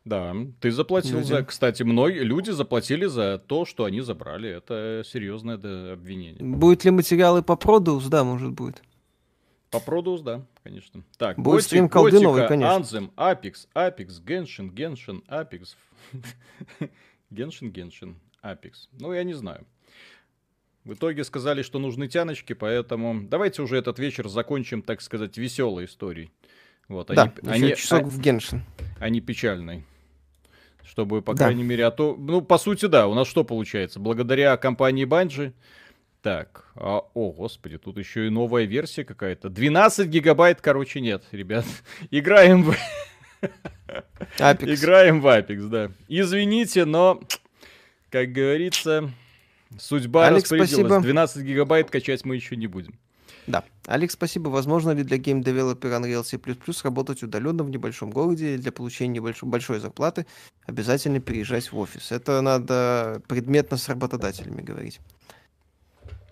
Да, 0.05 0.35
ты 0.61 0.73
заплатил 0.73 1.19
Люди. 1.19 1.29
за... 1.29 1.45
Кстати, 1.45 1.85
мной 1.85 2.15
люди 2.15 2.51
заплатили 2.51 3.07
за 3.07 3.39
то, 3.39 3.65
что 3.65 3.85
они 3.85 4.01
забрали. 4.01 4.51
Это 4.51 5.05
серьезное 5.07 5.59
да, 5.59 5.93
обвинение. 5.93 6.43
Будет 6.43 6.85
ли 6.85 6.91
материалы 6.91 7.43
по 7.43 7.55
Продус? 7.55 8.07
Да, 8.07 8.25
может 8.25 8.51
будет. 8.51 8.83
По 9.73 9.81
Продус, 9.81 10.21
да, 10.21 10.43
конечно. 10.63 11.03
Так, 11.17 11.39
Будет 11.39 11.55
Готик, 11.55 11.67
стрим 11.67 11.89
колды 11.89 12.11
Готика, 12.11 12.25
новый, 12.25 12.47
конечно. 12.47 12.73
Anthem, 12.77 13.11
Apex, 13.17 13.67
Apex, 13.75 14.23
Genshin, 14.23 14.71
Genshin, 14.71 15.25
Apex. 15.29 15.75
Genshin, 17.33 17.73
Genshin, 17.73 18.15
Apex. 18.45 18.73
Ну, 19.01 19.15
я 19.15 19.25
не 19.25 19.33
знаю. 19.33 19.67
В 20.85 20.93
итоге 20.93 21.25
сказали, 21.25 21.63
что 21.63 21.79
нужны 21.79 22.07
тяночки, 22.07 22.53
поэтому 22.53 23.23
давайте 23.23 23.63
уже 23.63 23.79
этот 23.79 23.99
вечер 23.99 24.29
закончим, 24.29 24.83
так 24.83 25.01
сказать, 25.01 25.39
веселой 25.39 25.87
историей. 25.87 26.31
Вот, 26.89 27.07
да, 27.07 27.33
а 27.47 27.57
не- 27.59 27.75
часок 27.75 28.03
а- 28.03 28.07
в 28.07 28.21
Геншин. 28.21 28.63
а 29.01 29.09
не 29.09 29.23
печальной. 29.23 29.85
Чтобы, 30.83 31.23
по 31.23 31.33
Да. 31.33 31.45
крайней 31.45 31.63
мере, 31.63 31.87
а 31.87 31.91
то... 31.91 32.15
Ну, 32.19 32.43
по 32.43 32.59
сути, 32.59 32.87
да, 32.87 33.07
у 33.07 33.15
нас 33.15 33.27
что 33.27 33.43
получается? 33.43 34.01
Благодаря 34.01 34.55
компании 34.59 35.07
Bungie... 35.07 35.55
Так, 36.23 36.67
а, 36.77 37.01
о, 37.15 37.33
господи, 37.33 37.79
тут 37.79 37.99
еще 37.99 38.29
и 38.29 38.31
новая 38.31 38.65
версия 38.65 39.05
какая-то. 39.05 39.49
12 39.49 40.07
гигабайт, 40.07 40.61
короче, 40.61 41.01
нет, 41.01 41.25
ребят. 41.33 41.65
Играем 42.13 42.63
в, 42.63 42.77
Апекс. 44.39 44.81
играем 44.81 45.21
в 45.21 45.27
Apex, 45.27 45.69
да. 45.69 45.91
Извините, 46.07 46.85
но, 46.85 47.21
как 48.09 48.31
говорится, 48.31 49.11
судьба 49.79 50.29
Алекс, 50.29 50.45
распорядилась. 50.45 50.87
спасибо. 50.87 51.01
12 51.01 51.45
гигабайт 51.45 51.91
качать 51.91 52.25
мы 52.25 52.37
еще 52.37 52.55
не 52.55 52.69
будем. 52.69 52.95
Да. 53.49 53.65
Алекс, 53.87 54.15
спасибо. 54.15 54.49
Возможно 54.49 54.93
ли 54.93 55.03
для 55.03 55.17
game 55.19 55.41
developer 55.41 55.93
а 55.93 55.99
Unreal 55.99 56.23
C++ 56.23 56.39
работать 56.85 57.25
удаленно 57.25 57.65
в 57.65 57.71
небольшом 57.71 58.13
городе 58.13 58.57
для 58.57 58.71
получения 58.71 59.15
небольшой, 59.15 59.49
большой 59.49 59.81
зарплаты 59.81 60.27
обязательно 60.67 61.19
переезжать 61.19 61.73
в 61.73 61.79
офис? 61.79 62.13
Это 62.13 62.41
надо 62.43 63.21
предметно 63.27 63.77
с 63.77 63.89
работодателями 63.89 64.63
говорить. 64.63 65.01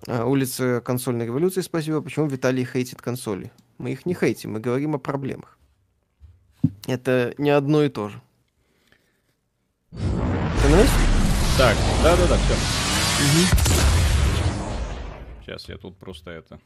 А, 0.07 0.25
улица 0.25 0.81
консольной 0.81 1.27
революции, 1.27 1.61
спасибо. 1.61 2.01
Почему 2.01 2.27
Виталий 2.27 2.65
хейтит 2.65 3.03
консоли? 3.03 3.53
Мы 3.79 3.93
их 3.93 4.07
не 4.07 4.15
хейтим, 4.15 4.53
мы 4.53 4.61
говорим 4.61 4.95
о 4.95 4.99
проблемах. 4.99 5.59
Это 6.87 7.35
не 7.39 7.51
одно 7.51 7.83
и 7.83 7.89
то 7.89 8.09
же. 8.09 8.21
Понимаешь? 9.91 10.91
Так, 11.59 11.77
да-да-да, 12.03 12.37
все. 12.37 12.55
Сейчас 15.41 15.69
я 15.69 15.77
тут 15.77 15.97
просто 15.97 16.31
это... 16.31 16.61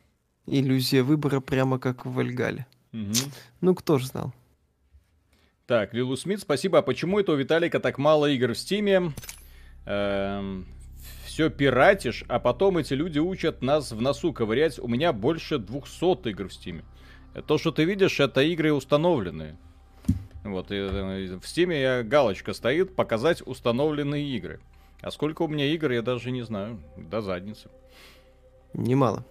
Иллюзия 0.46 1.02
выбора 1.02 1.40
прямо 1.40 1.78
как 1.78 2.04
в 2.04 2.12
Вальгале. 2.12 2.66
Мгм. 2.92 3.14
Ну, 3.60 3.74
кто 3.74 3.98
ж 3.98 4.06
знал. 4.06 4.32
Так, 5.66 5.94
Лилу 5.94 6.16
Смит, 6.16 6.40
спасибо. 6.40 6.78
А 6.78 6.82
почему 6.82 7.18
это 7.18 7.32
у 7.32 7.36
Виталика 7.36 7.80
так 7.80 7.96
мало 7.96 8.26
игр 8.26 8.52
в 8.52 8.58
Стиме? 8.58 9.12
Эм, 9.86 10.66
все 11.34 11.50
пиратишь, 11.50 12.24
а 12.28 12.38
потом 12.38 12.78
эти 12.78 12.94
люди 12.94 13.18
учат 13.18 13.60
нас 13.60 13.90
в 13.90 14.00
носу 14.00 14.32
ковырять. 14.32 14.78
У 14.78 14.86
меня 14.86 15.12
больше 15.12 15.58
200 15.58 16.28
игр 16.28 16.46
в 16.46 16.54
стиме. 16.54 16.84
То, 17.48 17.58
что 17.58 17.72
ты 17.72 17.82
видишь, 17.82 18.20
это 18.20 18.40
игры 18.40 18.72
установленные. 18.72 19.56
Вот, 20.44 20.70
и 20.70 20.76
э, 20.76 21.36
в 21.36 21.44
стиме 21.44 21.82
я, 21.82 22.02
галочка 22.04 22.52
стоит, 22.52 22.94
показать 22.94 23.42
установленные 23.44 24.24
игры. 24.36 24.60
А 25.00 25.10
сколько 25.10 25.42
у 25.42 25.48
меня 25.48 25.66
игр, 25.74 25.90
я 25.90 26.02
даже 26.02 26.30
не 26.30 26.42
знаю. 26.42 26.80
До 26.96 27.20
задницы. 27.20 27.68
Немало. 28.72 29.26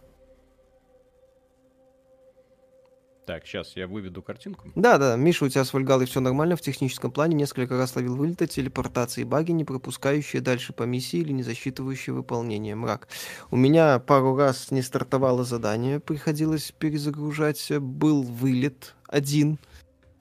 Так, 3.25 3.45
сейчас 3.45 3.77
я 3.77 3.87
выведу 3.87 4.21
картинку. 4.21 4.69
Да, 4.75 4.97
да, 4.97 5.15
Миша, 5.15 5.45
у 5.45 5.49
тебя 5.49 5.63
с 5.63 5.71
Вальгалой 5.71 6.07
все 6.07 6.19
нормально 6.19 6.57
в 6.57 6.61
техническом 6.61 7.09
плане. 7.09 7.35
Несколько 7.35 7.77
раз 7.77 7.95
ловил 7.95 8.17
вылеты, 8.17 8.47
телепортации, 8.47 9.23
баги, 9.23 9.51
не 9.51 9.63
пропускающие 9.63 10.41
дальше 10.41 10.73
по 10.73 10.83
миссии 10.83 11.19
или 11.19 11.31
не 11.31 11.41
засчитывающие 11.41 12.13
выполнение. 12.13 12.75
Мрак. 12.75 13.07
У 13.49 13.55
меня 13.55 13.99
пару 13.99 14.35
раз 14.35 14.71
не 14.71 14.81
стартовало 14.81 15.45
задание, 15.45 16.01
приходилось 16.01 16.73
перезагружать. 16.73 17.71
Был 17.79 18.23
вылет 18.23 18.93
один. 19.07 19.57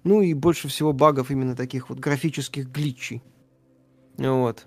Ну 0.05 0.23
и 0.23 0.33
больше 0.33 0.69
всего 0.69 0.93
багов 0.93 1.33
именно 1.33 1.57
таких 1.57 1.91
вот 1.91 1.99
графических 1.99 2.69
гличей. 2.71 3.23
Вот. 4.17 4.67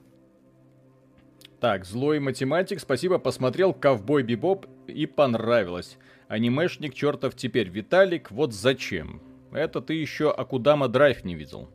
Так, 1.62 1.86
злой 1.86 2.20
математик, 2.20 2.82
спасибо, 2.82 3.18
посмотрел 3.18 3.74
Ковбой 3.74 4.24
Бибоп 4.24 4.66
и 4.88 5.06
понравилось. 5.06 5.98
Анимешник 6.36 6.94
чертов 6.94 7.34
теперь. 7.34 7.70
Виталик, 7.70 8.30
вот 8.30 8.52
зачем? 8.52 9.22
Это 9.54 9.80
ты 9.80 9.94
еще 9.94 10.30
Акудама 10.32 10.90
Драйв 10.90 11.24
не 11.24 11.34
видел. 11.34 11.70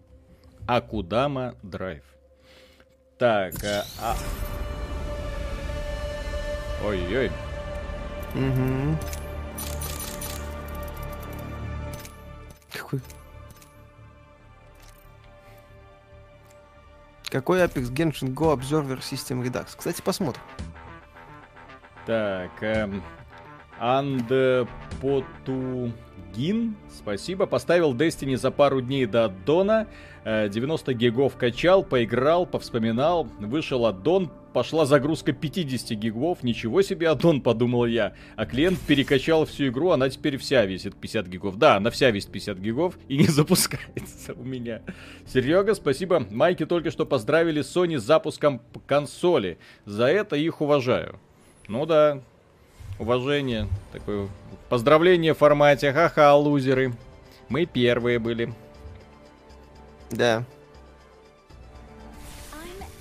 Акудама 0.66 1.54
Драйв. 1.62 2.02
Так, 3.16 3.54
а... 3.64 3.86
а... 4.02 4.16
Ой-ой. 6.84 7.30
Угу. 8.34 8.98
Какой... 12.70 13.00
Какой 17.30 17.61
Apex 17.61 17.90
Genshin 17.94 18.34
Go 18.34 18.54
Observer 18.54 18.98
System 18.98 19.42
Redux? 19.42 19.68
Кстати, 19.74 20.02
посмотрим. 20.02 20.42
Так, 22.04 22.62
эм, 22.62 23.02
Андепотугин, 23.81 26.76
спасибо. 26.95 27.47
Поставил 27.47 27.95
Destiny 27.95 28.37
за 28.37 28.51
пару 28.51 28.83
дней 28.83 29.07
до 29.07 29.24
аддона. 29.24 29.87
90 30.24 30.91
э, 30.91 30.95
гигов 30.95 31.37
качал, 31.37 31.83
поиграл, 31.83 32.45
повспоминал. 32.45 33.26
Вышел 33.39 33.87
аддон, 33.87 34.31
пошла 34.53 34.85
загрузка 34.85 35.33
50 35.33 35.99
гигов. 35.99 36.43
Ничего 36.43 36.83
себе 36.83 37.09
аддон, 37.09 37.41
подумал 37.43 37.87
я. 37.87 38.12
А 38.37 38.45
клиент 38.45 38.78
перекачал 38.81 39.47
всю 39.47 39.68
игру, 39.68 39.93
она 39.93 40.11
теперь 40.11 40.37
вся 40.37 40.66
весит 40.66 40.95
50 40.95 41.26
гигов. 41.28 41.57
Да, 41.57 41.76
она 41.76 41.89
вся 41.89 42.11
весит 42.11 42.31
50 42.31 42.59
гигов 42.59 42.99
и 43.09 43.16
не 43.16 43.26
запускается 43.28 44.35
у 44.35 44.45
меня. 44.45 44.83
Серега, 45.26 45.74
спасибо. 45.74 46.26
Майки 46.31 46.66
только 46.66 46.91
что 46.91 47.07
поздравили 47.07 47.62
Sony 47.62 47.99
с 47.99 48.03
запуском 48.03 48.61
консоли. 48.87 49.57
За 49.87 50.05
это 50.05 50.37
их 50.37 50.61
уважаю. 50.61 51.18
Ну 51.66 51.87
да, 51.87 52.20
уважение, 53.01 53.66
такое 53.92 54.28
поздравление 54.68 55.34
в 55.34 55.38
формате 55.38 55.92
ха-ха, 55.92 56.34
лузеры. 56.36 56.92
Мы 57.48 57.66
первые 57.66 58.20
были. 58.20 58.53
Да. 60.11 60.44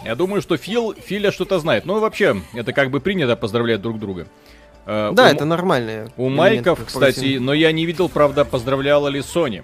Я 0.04 0.16
думаю, 0.16 0.41
что 0.41 0.56
Фил, 0.58 0.93
Филя 0.93 1.32
что-то 1.32 1.60
знает. 1.60 1.86
Ну, 1.86 2.00
вообще, 2.00 2.41
это 2.54 2.72
как 2.72 2.89
бы 2.89 3.02
принято 3.02 3.36
поздравлять 3.36 3.82
друг 3.82 4.00
друга. 4.00 4.28
Uh, 4.86 5.14
да, 5.14 5.26
у, 5.26 5.28
это 5.28 5.45
нормально. 5.45 6.10
У 6.18 6.30
Майков, 6.30 6.84
кстати, 6.86 7.38
но 7.38 7.54
я 7.54 7.72
не 7.72 7.86
видел, 7.86 8.10
правда, 8.10 8.45
поздравляла 8.45 9.10
ли 9.10 9.20
Sony. 9.20 9.64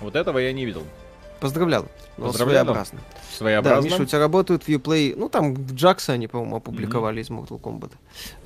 Вот 0.00 0.14
этого 0.14 0.38
я 0.38 0.52
не 0.52 0.64
видел. 0.64 0.84
Поздравлял. 1.40 1.86
Поздравлял. 2.16 2.64
Своеобразно. 2.64 3.00
Своеобразно. 3.36 3.82
Да, 3.82 3.88
Миша, 3.88 4.02
у 4.02 4.06
тебя 4.06 4.18
работают 4.18 4.64
в 4.64 4.68
Uplay, 4.68 5.14
ну 5.16 5.28
там 5.28 5.54
в 5.54 5.74
Джакса 5.74 6.12
они, 6.12 6.26
по-моему, 6.26 6.56
опубликовали 6.56 7.20
mm-hmm. 7.20 7.24
из 7.24 7.30
Mortal 7.30 7.60
Kombat 7.60 7.92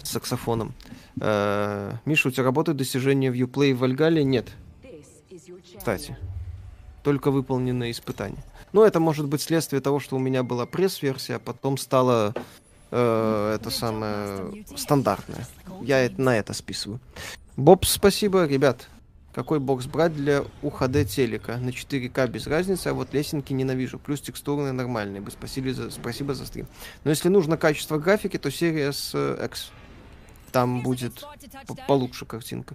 с 0.03 0.11
саксофоном. 0.11 0.75
Э-э- 1.21 1.95
Миша, 2.05 2.29
у 2.29 2.31
тебя 2.31 2.45
работают 2.45 2.79
достижения 2.79 3.31
в 3.31 3.35
Uplay 3.35 3.75
в 3.75 3.79
Вальгале? 3.79 4.25
Нет. 4.25 4.49
Кстати. 5.77 6.17
Только 7.03 7.31
выполненные 7.31 7.91
испытания. 7.91 8.45
Ну, 8.73 8.85
это 8.85 9.01
может 9.01 9.27
быть 9.27 9.43
следствие 9.43 9.81
того, 9.81 9.99
что 10.01 10.17
у 10.17 10.19
меня 10.19 10.43
была 10.43 10.67
пресс-версия, 10.67 11.37
а 11.37 11.39
потом 11.39 11.77
стала 11.77 12.35
э, 12.91 13.57
это 13.57 13.71
самое 13.71 14.65
стандартное. 14.77 15.47
Я 15.81 16.11
на 16.17 16.37
это 16.39 16.53
списываю. 16.53 17.01
Боб, 17.57 17.85
спасибо, 17.85 18.47
ребят. 18.47 18.89
Какой 19.35 19.61
бокс 19.61 19.87
брать 19.87 20.15
для 20.15 20.45
UHD 20.63 21.05
телека? 21.07 21.57
На 21.57 21.71
4К 21.71 22.29
без 22.29 22.47
разницы, 22.47 22.89
а 22.89 22.95
вот 22.95 23.15
лесенки 23.15 23.55
ненавижу. 23.55 23.99
Плюс 23.99 24.21
текстурные 24.21 24.73
нормальные. 24.73 25.25
Спасибо 25.31 25.73
за, 25.73 25.91
спасибо 25.91 26.35
за 26.35 26.45
стрим. 26.45 26.67
Но 27.05 27.11
если 27.11 27.31
нужно 27.31 27.57
качество 27.57 27.99
графики, 27.99 28.37
то 28.37 28.51
серия 28.51 28.93
с 28.93 29.13
э, 29.15 29.47
X. 29.47 29.71
Там 30.51 30.83
будет 30.83 31.25
получше 31.89 32.27
картинка. 32.27 32.75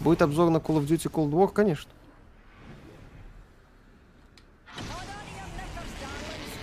Будет 0.00 0.22
обзор 0.22 0.50
на 0.50 0.56
Call 0.56 0.80
of 0.80 0.88
Duty 0.88 1.08
Cold 1.08 1.30
War, 1.30 1.52
конечно. 1.52 1.90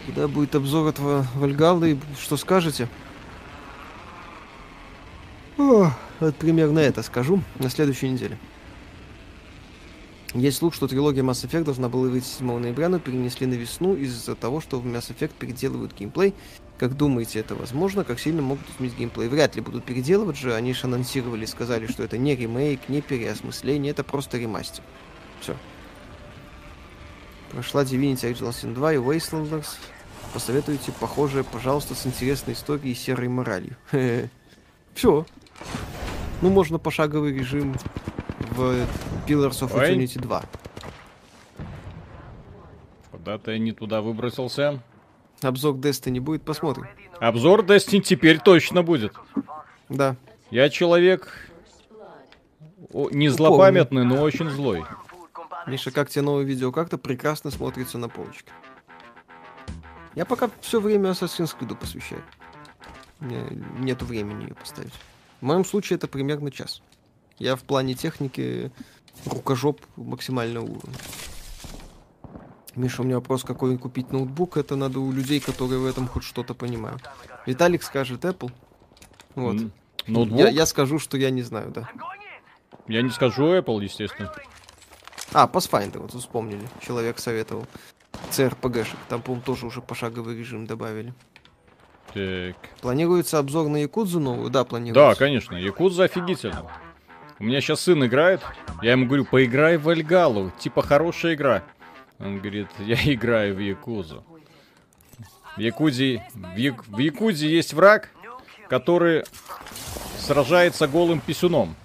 Когда 0.06 0.28
будет 0.28 0.56
обзор 0.56 0.90
этого 0.90 1.26
Вальгаллы, 1.36 1.98
что 2.20 2.36
скажете? 2.36 2.90
О, 5.58 5.92
вот 6.20 6.36
примерно 6.36 6.80
это 6.80 7.04
скажу 7.04 7.42
на 7.60 7.70
следующей 7.70 8.10
неделе. 8.10 8.38
Есть 10.36 10.58
слух, 10.58 10.76
что 10.76 10.88
трилогия 10.88 11.24
Mass 11.24 11.48
Effect 11.48 11.64
должна 11.64 11.90
была 11.90 12.08
выйти 12.08 12.26
7 12.26 12.60
ноября, 12.60 12.90
но 12.90 13.00
перенесли 13.00 13.48
на 13.48 13.56
весну 13.56 13.96
из-за 13.96 14.36
того, 14.36 14.62
что 14.62 14.80
в 14.80 14.86
Mass 14.86 15.12
Effect 15.12 15.32
переделывают 15.40 15.96
геймплей. 15.98 16.36
Как 16.78 16.96
думаете, 16.96 17.40
это 17.40 17.56
возможно? 17.56 18.04
Как 18.04 18.20
сильно 18.20 18.44
могут 18.44 18.70
изменить 18.70 18.96
геймплей? 18.96 19.28
Вряд 19.28 19.56
ли 19.56 19.62
будут 19.62 19.86
переделывать 19.86 20.38
же. 20.38 20.54
Они 20.54 20.74
же 20.74 20.86
анонсировали, 20.86 21.46
сказали, 21.46 21.88
что 21.88 22.04
это 22.04 22.20
не 22.20 22.36
ремейк, 22.36 22.90
не 22.90 23.02
переосмысление, 23.02 23.92
это 23.92 24.04
просто 24.04 24.38
ремастер. 24.38 24.84
Все. 25.42 25.56
Прошла 27.52 27.84
Divinity 27.84 28.32
Original 28.32 28.52
Sin 28.52 28.76
2 28.76 28.94
и 28.94 28.98
Wastelanders. 28.98 29.78
Посоветуйте 30.32 30.92
похожее, 30.92 31.44
пожалуйста, 31.44 31.96
с 31.96 32.06
интересной 32.06 32.54
историей 32.54 32.92
и 32.92 32.96
серой 32.96 33.30
моралью. 33.30 33.76
Все. 34.94 35.26
Ну, 36.44 36.50
можно 36.50 36.78
пошаговый 36.78 37.34
режим 37.34 37.76
в 38.60 38.86
Pillars 39.26 39.62
of 39.62 39.74
Ой. 39.74 39.96
Eternity 39.96 40.20
2. 40.20 40.44
Куда-то 43.12 43.52
я 43.52 43.58
не 43.58 43.72
туда 43.72 44.02
выбросился. 44.02 44.82
Обзор 45.42 45.76
Destiny 45.76 46.20
будет, 46.20 46.44
посмотрим. 46.44 46.88
Обзор 47.22 47.62
Destiny 47.64 48.02
теперь 48.02 48.40
точно 48.40 48.84
будет. 48.84 49.14
Да. 49.88 50.18
Я 50.52 50.70
человек 50.70 51.50
не 52.94 53.30
злопамятный, 53.30 54.04
но 54.04 54.22
очень 54.22 54.50
злой. 54.50 54.84
Миша, 55.66 55.92
как 55.92 56.10
тебе 56.10 56.24
новое 56.24 56.44
видео? 56.44 56.72
Как-то 56.72 56.98
прекрасно 56.98 57.52
смотрится 57.52 57.98
на 57.98 58.10
полочке. 58.10 58.52
Я 60.16 60.26
пока 60.26 60.50
все 60.60 60.82
время 60.82 61.12
Assassin's 61.12 61.56
Creed 61.58 61.76
посвящаю. 61.76 62.24
Мне 63.20 63.42
нету 63.78 64.06
времени 64.06 64.44
ее 64.44 64.56
поставить. 64.56 64.94
В 65.40 65.46
моем 65.46 65.64
случае 65.64 65.96
это 65.96 66.08
примерно 66.08 66.52
час. 66.52 66.82
Я 67.40 67.56
в 67.56 67.64
плане 67.64 67.94
техники 67.96 68.72
рукожоп 69.26 69.82
максимального 69.96 70.66
уровня. 70.66 70.96
Миша, 72.76 73.02
у 73.02 73.06
меня 73.06 73.16
вопрос, 73.16 73.44
какой 73.44 73.78
купить 73.78 74.12
ноутбук. 74.12 74.58
Это 74.58 74.76
надо 74.76 75.00
у 75.00 75.12
людей, 75.12 75.40
которые 75.40 75.80
в 75.80 75.86
этом 75.86 76.08
хоть 76.08 76.24
что-то 76.24 76.54
понимают. 76.54 77.02
Виталик 77.46 77.84
скажет 77.84 78.24
Apple. 78.26 78.52
Вот. 79.36 79.56
Ноутбук? 80.08 80.40
Я, 80.40 80.50
я 80.50 80.66
скажу, 80.66 81.00
что 81.00 81.18
я 81.18 81.30
не 81.30 81.42
знаю, 81.42 81.72
да. 81.72 81.90
Я 82.88 83.02
не 83.02 83.10
скажу 83.10 83.44
Apple, 83.56 83.84
естественно. 83.84 84.34
А, 85.34 85.48
Pathfinder, 85.48 86.00
вот 86.00 86.14
вспомнили. 86.14 86.68
Человек 86.82 87.20
советовал. 87.20 87.66
CRPG-шек. 88.32 88.98
Там, 89.08 89.22
по-моему, 89.22 89.44
тоже 89.46 89.66
уже 89.66 89.82
пошаговый 89.82 90.38
режим 90.38 90.66
добавили. 90.66 91.14
Так. 92.14 92.56
Планируется 92.82 93.38
обзор 93.38 93.68
на 93.68 93.78
Якудзу 93.78 94.20
новую? 94.20 94.50
Да, 94.50 94.64
планируется. 94.64 95.10
Да, 95.10 95.16
конечно. 95.16 95.56
Якудза 95.56 96.06
офигительно. 96.06 96.70
У 97.40 97.46
меня 97.46 97.62
сейчас 97.62 97.82
сын 97.82 98.06
играет. 98.06 98.42
Я 98.82 98.92
ему 98.92 99.06
говорю, 99.06 99.24
поиграй 99.24 99.78
в 99.78 99.88
Альгалу. 99.88 100.52
Типа 100.60 100.82
хорошая 100.82 101.36
игра. 101.36 101.64
Он 102.20 102.40
говорит, 102.40 102.68
я 102.80 102.96
играю 103.14 103.56
в 103.56 103.60
Якузу. 103.60 104.26
В 105.56 105.60
Якузе, 105.60 106.26
в, 106.34 106.58
Як, 106.58 106.86
в 106.88 106.98
Якузе 107.00 107.50
есть 107.50 107.74
враг, 107.74 108.10
который 108.70 109.24
сражается 110.18 110.88
голым 110.88 111.22
писюном. 111.22 111.76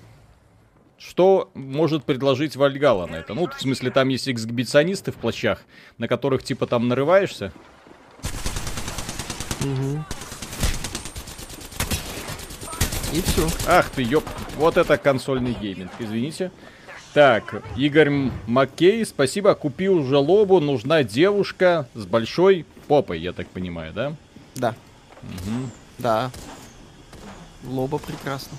Что 0.98 1.50
может 1.54 2.04
предложить 2.04 2.56
Вальгала 2.56 3.06
на 3.06 3.16
это? 3.16 3.34
Ну, 3.34 3.46
в 3.46 3.60
смысле, 3.60 3.90
там 3.90 4.08
есть 4.08 4.28
эксгибиционисты 4.28 5.12
в 5.12 5.16
плащах, 5.16 5.62
на 5.98 6.08
которых 6.08 6.42
типа 6.42 6.66
там 6.66 6.88
нарываешься. 6.88 7.52
Угу. 9.60 10.04
И 13.14 13.20
все. 13.22 13.48
Ах 13.68 13.90
ты, 13.90 14.02
ёп. 14.02 14.24
Вот 14.56 14.76
это 14.76 14.98
консольный 14.98 15.52
гейминг, 15.54 15.92
извините. 16.00 16.50
Так, 17.12 17.62
Игорь 17.76 18.10
Маккей, 18.48 19.06
спасибо. 19.06 19.54
Купил 19.54 20.02
жалобу, 20.02 20.58
нужна 20.58 21.04
девушка 21.04 21.86
с 21.94 22.06
большой 22.06 22.66
попой, 22.88 23.20
я 23.20 23.32
так 23.32 23.46
понимаю, 23.46 23.92
да? 23.92 24.14
Да. 24.56 24.74
Да. 25.98 26.30
Лоба 27.62 27.98
прекрасно. 27.98 28.58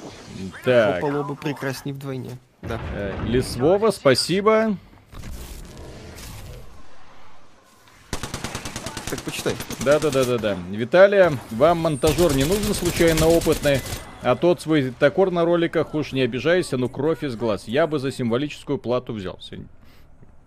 Так, 0.64 1.02
Попа 1.02 1.12
лоба 1.12 1.36
прекрасней 1.36 1.92
вдвойне. 1.92 2.38
Да. 2.62 2.80
э, 2.94 3.14
Лесвова, 3.26 3.92
спасибо. 3.92 4.78
Так 9.10 9.20
почитай. 9.20 9.54
Да-да-да-да-да. 9.82 10.58
Виталия, 10.72 11.38
вам 11.52 11.80
монтажер 11.80 12.36
не 12.36 12.46
нужен 12.46 12.74
случайно 12.74 13.28
опытный? 13.28 13.82
А 14.26 14.36
тот 14.36 14.60
свой 14.60 14.90
токор 14.90 15.30
на 15.30 15.46
роликах, 15.46 15.94
уж 15.94 16.12
не 16.12 16.22
обижайся, 16.22 16.78
ну 16.78 16.90
кровь 16.90 17.24
из 17.24 17.36
глаз. 17.36 17.68
Я 17.68 17.86
бы 17.86 18.00
за 18.00 18.12
символическую 18.12 18.80
плату 18.80 19.14
взялся. 19.14 19.60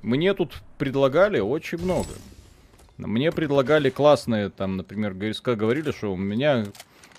Мне 0.03 0.35
тут 0.35 0.55
предлагали 0.79 1.39
очень 1.39 1.79
много. 1.79 2.09
Мне 2.97 3.31
предлагали 3.31 3.89
классные, 3.89 4.51
там, 4.51 4.79
например, 4.79 5.15
ГСК 5.15 5.51
говорили, 5.51 5.93
что 5.93 6.13
у 6.13 6.17
меня 6.17 6.67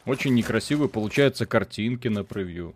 очень 0.06 0.34
некрасивые 0.34 0.90
получаются 0.90 1.46
картинки 1.46 2.10
на 2.10 2.26
превью. 2.26 2.74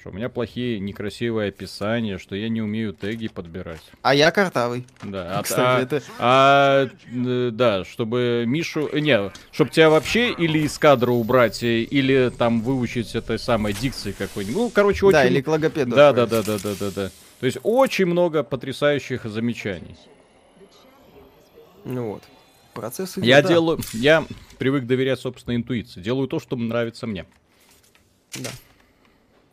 Что 0.00 0.10
у 0.10 0.12
меня 0.12 0.28
плохие 0.28 0.78
некрасивые 0.78 1.48
описания, 1.48 2.18
что 2.18 2.36
я 2.36 2.48
не 2.48 2.62
умею 2.62 2.92
теги 2.92 3.26
подбирать. 3.26 3.80
А 4.02 4.14
я 4.14 4.30
картавый. 4.30 4.86
Да, 5.02 5.38
а- 5.38 5.42
Кстати, 5.42 5.60
а, 5.60 5.82
это- 5.82 6.02
а, 6.18 6.88
э, 7.12 7.50
да, 7.52 7.84
чтобы 7.84 8.44
Мишу, 8.46 8.88
э, 8.92 9.00
не, 9.00 9.32
чтобы 9.50 9.70
тебя 9.70 9.90
вообще 9.90 10.30
или 10.32 10.60
из 10.60 10.78
кадра 10.78 11.10
убрать, 11.10 11.64
э, 11.64 11.80
или 11.82 12.30
там 12.36 12.62
выучить 12.62 13.16
этой 13.16 13.40
самой 13.40 13.72
дикции 13.72 14.12
какой-нибудь. 14.12 14.56
Ну, 14.56 14.70
короче, 14.70 15.04
очень. 15.04 15.14
Да, 15.14 15.24
или 15.26 15.40
к 15.40 15.48
логопеду. 15.48 15.96
да, 15.96 16.12
да, 16.12 16.26
да, 16.26 16.42
да, 16.42 16.58
да, 16.62 16.74
да, 16.78 16.90
да. 16.92 17.10
То 17.40 17.46
есть 17.46 17.58
очень 17.64 18.06
много 18.06 18.44
потрясающих 18.44 19.24
замечаний. 19.24 19.96
Ну 21.84 22.12
вот. 22.12 22.22
Процесс 22.74 23.14
идет, 23.18 23.24
Я 23.24 23.42
да. 23.42 23.48
делаю, 23.48 23.80
я 23.94 24.24
привык 24.58 24.86
доверять 24.86 25.18
собственной 25.18 25.56
интуиции. 25.56 26.00
Делаю 26.00 26.28
то, 26.28 26.38
что 26.38 26.54
нравится 26.56 27.06
мне. 27.08 27.26
Да. 28.36 28.50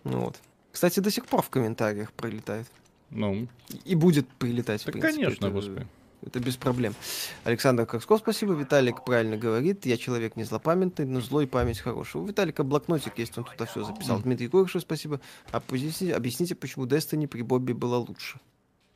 Ну 0.05 0.19
вот. 0.21 0.37
Кстати, 0.71 0.99
до 1.01 1.11
сих 1.11 1.25
пор 1.25 1.41
в 1.41 1.49
комментариях 1.49 2.13
прилетает. 2.13 2.67
Ну, 3.09 3.47
И 3.85 3.95
будет 3.95 4.27
прилетать, 4.27 4.83
так 4.83 4.93
принципе. 4.93 5.13
конечно, 5.23 5.45
это- 5.47 5.53
господи. 5.53 5.87
Это 6.25 6.39
без 6.39 6.55
проблем. 6.55 6.95
Александр 7.43 7.85
Корсков, 7.85 8.19
спасибо. 8.19 8.53
Виталик 8.53 9.03
правильно 9.05 9.37
говорит. 9.37 9.85
Я 9.85 9.95
человек 9.95 10.35
не 10.35 10.43
злопамятный, 10.43 11.05
но 11.05 11.21
злой 11.21 11.45
память 11.45 11.79
хорошая. 11.79 12.23
У 12.23 12.25
Виталика 12.25 12.63
блокнотик 12.63 13.19
есть, 13.19 13.37
он 13.37 13.43
тут 13.43 13.69
все 13.69 13.83
записал. 13.83 14.19
Дмитрий 14.21 14.47
Курышев, 14.47 14.81
спасибо. 14.81 15.19
А 15.51 15.57
объясните, 15.57 16.15
объясните, 16.15 16.55
почему 16.55 16.85
Destiny 16.87 17.27
при 17.27 17.43
Бобби 17.43 17.73
была 17.73 17.99
лучше. 17.99 18.39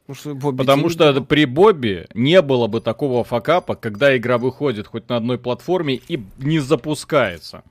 Ну, 0.08 0.16
что 0.16 0.34
Бобби 0.34 0.58
Потому 0.58 0.90
что 0.90 1.22
при 1.22 1.46
Бобби 1.46 2.08
не 2.16 2.42
было 2.42 2.66
бы 2.66 2.82
такого 2.82 3.24
факапа, 3.24 3.76
когда 3.76 4.18
игра 4.18 4.40
выходит 4.40 4.88
хоть 4.88 5.08
на 5.08 5.18
одной 5.18 5.38
платформе 5.38 6.02
и 6.08 6.20
не 6.40 6.58
запускается. 6.58 7.64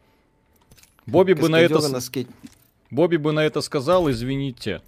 Бобби 1.06 1.32
бы 1.32 1.48
на 1.48 1.60
это, 1.60 1.80
на 1.88 1.98
скейт- 2.00 2.28
Бобби 2.90 3.16
бы 3.16 3.32
на 3.32 3.40
это 3.40 3.60
сказал, 3.60 4.10
извините. 4.10 4.82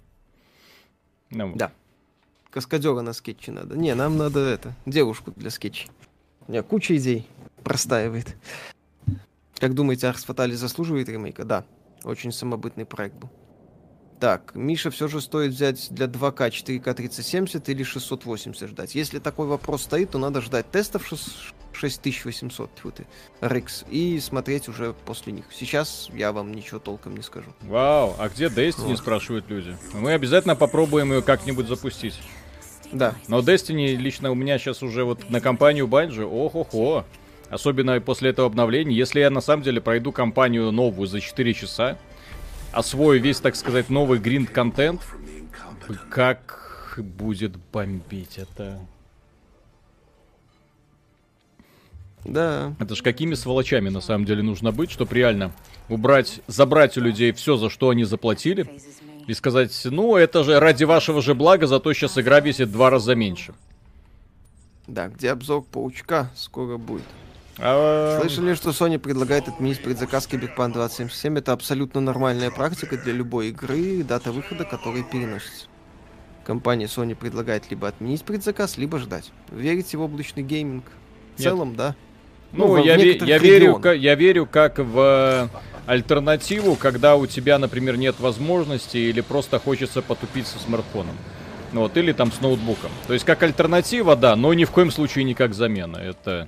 Ну. 1.29 1.53
Да. 1.55 1.71
Каскадера 2.49 3.01
на 3.01 3.13
скетче 3.13 3.51
надо. 3.51 3.77
Не, 3.77 3.95
нам 3.95 4.17
надо 4.17 4.39
это, 4.39 4.73
девушку 4.85 5.31
для 5.35 5.49
скетчей. 5.49 5.89
У 6.47 6.51
меня 6.51 6.63
куча 6.63 6.97
идей 6.97 7.27
простаивает. 7.63 8.35
Как 9.57 9.73
думаете, 9.73 10.07
Арс 10.07 10.23
Фатали 10.25 10.53
заслуживает 10.53 11.07
ремейка? 11.07 11.45
Да. 11.45 11.63
Очень 12.03 12.31
самобытный 12.31 12.85
проект 12.85 13.15
был. 13.15 13.29
Так, 14.19 14.53
Миша 14.53 14.91
все 14.91 15.07
же 15.07 15.21
стоит 15.21 15.51
взять 15.53 15.87
для 15.91 16.07
2К 16.07 16.49
4К 16.49 16.93
3070 16.93 17.69
или 17.69 17.83
680 17.83 18.69
ждать. 18.69 18.95
Если 18.95 19.19
такой 19.19 19.47
вопрос 19.47 19.83
стоит, 19.83 20.11
то 20.11 20.19
надо 20.19 20.41
ждать 20.41 20.69
тестов 20.69 21.07
шест- 21.11 21.53
6800 21.73 22.75
тьфу 22.75 22.91
ты, 22.91 23.05
RX 23.41 23.85
и 23.89 24.19
смотреть 24.19 24.67
уже 24.67 24.93
после 25.05 25.33
них. 25.33 25.45
Сейчас 25.51 26.09
я 26.13 26.31
вам 26.31 26.51
ничего 26.53 26.79
толком 26.79 27.15
не 27.15 27.23
скажу. 27.23 27.51
Вау, 27.61 28.15
а 28.19 28.29
где 28.29 28.45
Destiny, 28.47 28.89
Вот. 28.89 28.97
спрашивают 28.97 29.49
люди. 29.49 29.75
Мы 29.93 30.13
обязательно 30.13 30.55
попробуем 30.55 31.11
ее 31.13 31.21
как-нибудь 31.21 31.67
запустить. 31.67 32.19
Да, 32.91 33.15
Но 33.27 33.39
Destiny 33.39 33.95
лично 33.95 34.31
у 34.31 34.35
меня 34.35 34.57
сейчас 34.57 34.83
уже 34.83 35.05
вот 35.05 35.29
на 35.29 35.39
компанию 35.39 35.87
Bungie, 35.87 36.23
ох-охо. 36.23 37.05
Особенно 37.49 37.99
после 37.99 38.29
этого 38.29 38.47
обновления. 38.47 38.95
Если 38.95 39.19
я 39.19 39.29
на 39.29 39.41
самом 39.41 39.63
деле 39.63 39.81
пройду 39.81 40.11
кампанию 40.11 40.71
новую 40.71 41.07
за 41.07 41.19
4 41.19 41.53
часа, 41.53 41.97
освою 42.71 43.21
весь, 43.21 43.39
так 43.39 43.55
сказать, 43.55 43.89
новый 43.89 44.19
гринд-контент, 44.19 45.01
как 46.09 46.97
будет 46.97 47.57
бомбить 47.71 48.37
это. 48.37 48.79
Да. 52.25 52.73
Это 52.79 52.95
ж 52.95 53.01
какими 53.01 53.33
сволочами 53.33 53.89
на 53.89 54.01
самом 54.01 54.25
деле 54.25 54.43
нужно 54.43 54.71
быть, 54.71 54.91
чтобы 54.91 55.15
реально 55.15 55.51
убрать, 55.89 56.41
забрать 56.47 56.97
у 56.97 57.01
людей 57.01 57.31
все, 57.31 57.57
за 57.57 57.69
что 57.69 57.89
они 57.89 58.03
заплатили, 58.03 58.67
и 59.27 59.33
сказать, 59.33 59.79
ну, 59.85 60.15
это 60.15 60.43
же 60.43 60.59
ради 60.59 60.83
вашего 60.83 61.21
же 61.21 61.35
блага, 61.35 61.67
зато 61.67 61.93
сейчас 61.93 62.17
игра 62.17 62.39
весит 62.39 62.71
два 62.71 62.89
раза 62.89 63.15
меньше. 63.15 63.53
Да, 64.87 65.07
где 65.07 65.31
обзор 65.31 65.63
паучка 65.63 66.29
скоро 66.35 66.77
будет. 66.77 67.03
А, 67.57 68.19
Слышали, 68.19 68.55
что 68.55 68.71
Sony 68.71 68.97
предлагает 68.97 69.47
отменить 69.47 69.81
предзаказ 69.83 70.27
Cyberpunk 70.27 70.73
2077? 70.73 71.37
Это 71.37 71.53
абсолютно 71.53 72.01
нормальная 72.01 72.49
практика 72.49 72.97
для 72.97 73.13
любой 73.13 73.49
игры, 73.49 74.03
дата 74.03 74.31
выхода 74.31 74.65
которой 74.65 75.03
переносится. 75.03 75.67
Компания 76.43 76.85
Sony 76.85 77.13
предлагает 77.13 77.69
либо 77.69 77.87
отменить 77.87 78.23
предзаказ, 78.23 78.77
либо 78.77 78.97
ждать. 78.97 79.31
Верите 79.51 79.97
в 79.97 80.01
облачный 80.01 80.43
гейминг? 80.43 80.85
В 81.35 81.39
Нет. 81.39 81.47
целом, 81.47 81.75
да. 81.75 81.95
Ну, 82.53 82.67
в 82.73 82.85
я, 82.85 82.95
ве- 82.97 83.25
я, 83.25 83.37
верю, 83.37 83.59
регионах. 83.59 83.81
ка- 83.81 83.93
я 83.93 84.15
верю 84.15 84.45
как 84.45 84.77
в 84.79 84.99
э, 84.99 85.47
альтернативу, 85.85 86.75
когда 86.75 87.15
у 87.15 87.25
тебя, 87.25 87.57
например, 87.57 87.97
нет 87.97 88.19
возможности 88.19 88.97
или 88.97 89.21
просто 89.21 89.59
хочется 89.59 90.01
потупить 90.01 90.47
со 90.47 90.59
смартфоном. 90.59 91.15
Ну 91.71 91.81
Вот, 91.81 91.95
или 91.95 92.11
там 92.11 92.31
с 92.31 92.41
ноутбуком. 92.41 92.91
То 93.07 93.13
есть 93.13 93.25
как 93.25 93.41
альтернатива, 93.43 94.15
да, 94.17 94.35
но 94.35 94.53
ни 94.53 94.65
в 94.65 94.71
коем 94.71 94.91
случае 94.91 95.23
не 95.23 95.33
как 95.33 95.53
замена. 95.53 95.97
Это... 95.97 96.47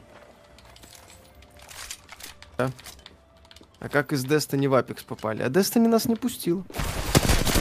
А 2.57 3.89
как 3.89 4.13
из 4.13 4.25
Destiny 4.25 4.67
в 4.69 4.73
Apex 4.73 4.99
попали? 5.05 5.41
А 5.43 5.49
Destiny 5.49 5.87
нас 5.87 6.05
не 6.05 6.15
пустил. 6.15 6.63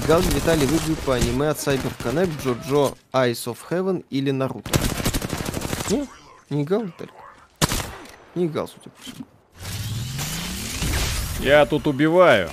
Гал 0.07 0.21
Виталий 0.21 0.67
выглядит 0.67 0.99
по 1.01 1.15
аниме 1.15 1.49
от 1.51 1.59
CyberConnect, 1.59 2.31
Джоджо 2.43 2.95
Eyes 3.13 3.45
of 3.47 3.59
Heaven 3.71 4.05
или 4.11 4.31
Наруто. 4.31 4.71
Не, 5.91 6.07
не 6.51 6.63
играл, 6.63 6.85
Виталик? 6.85 7.13
Не 8.35 8.47
играл, 8.47 8.69
судя 8.69 8.91
по 8.91 9.03
всему. 9.03 9.27
Я 11.41 11.67
тут 11.67 11.87
убиваю. 11.87 12.51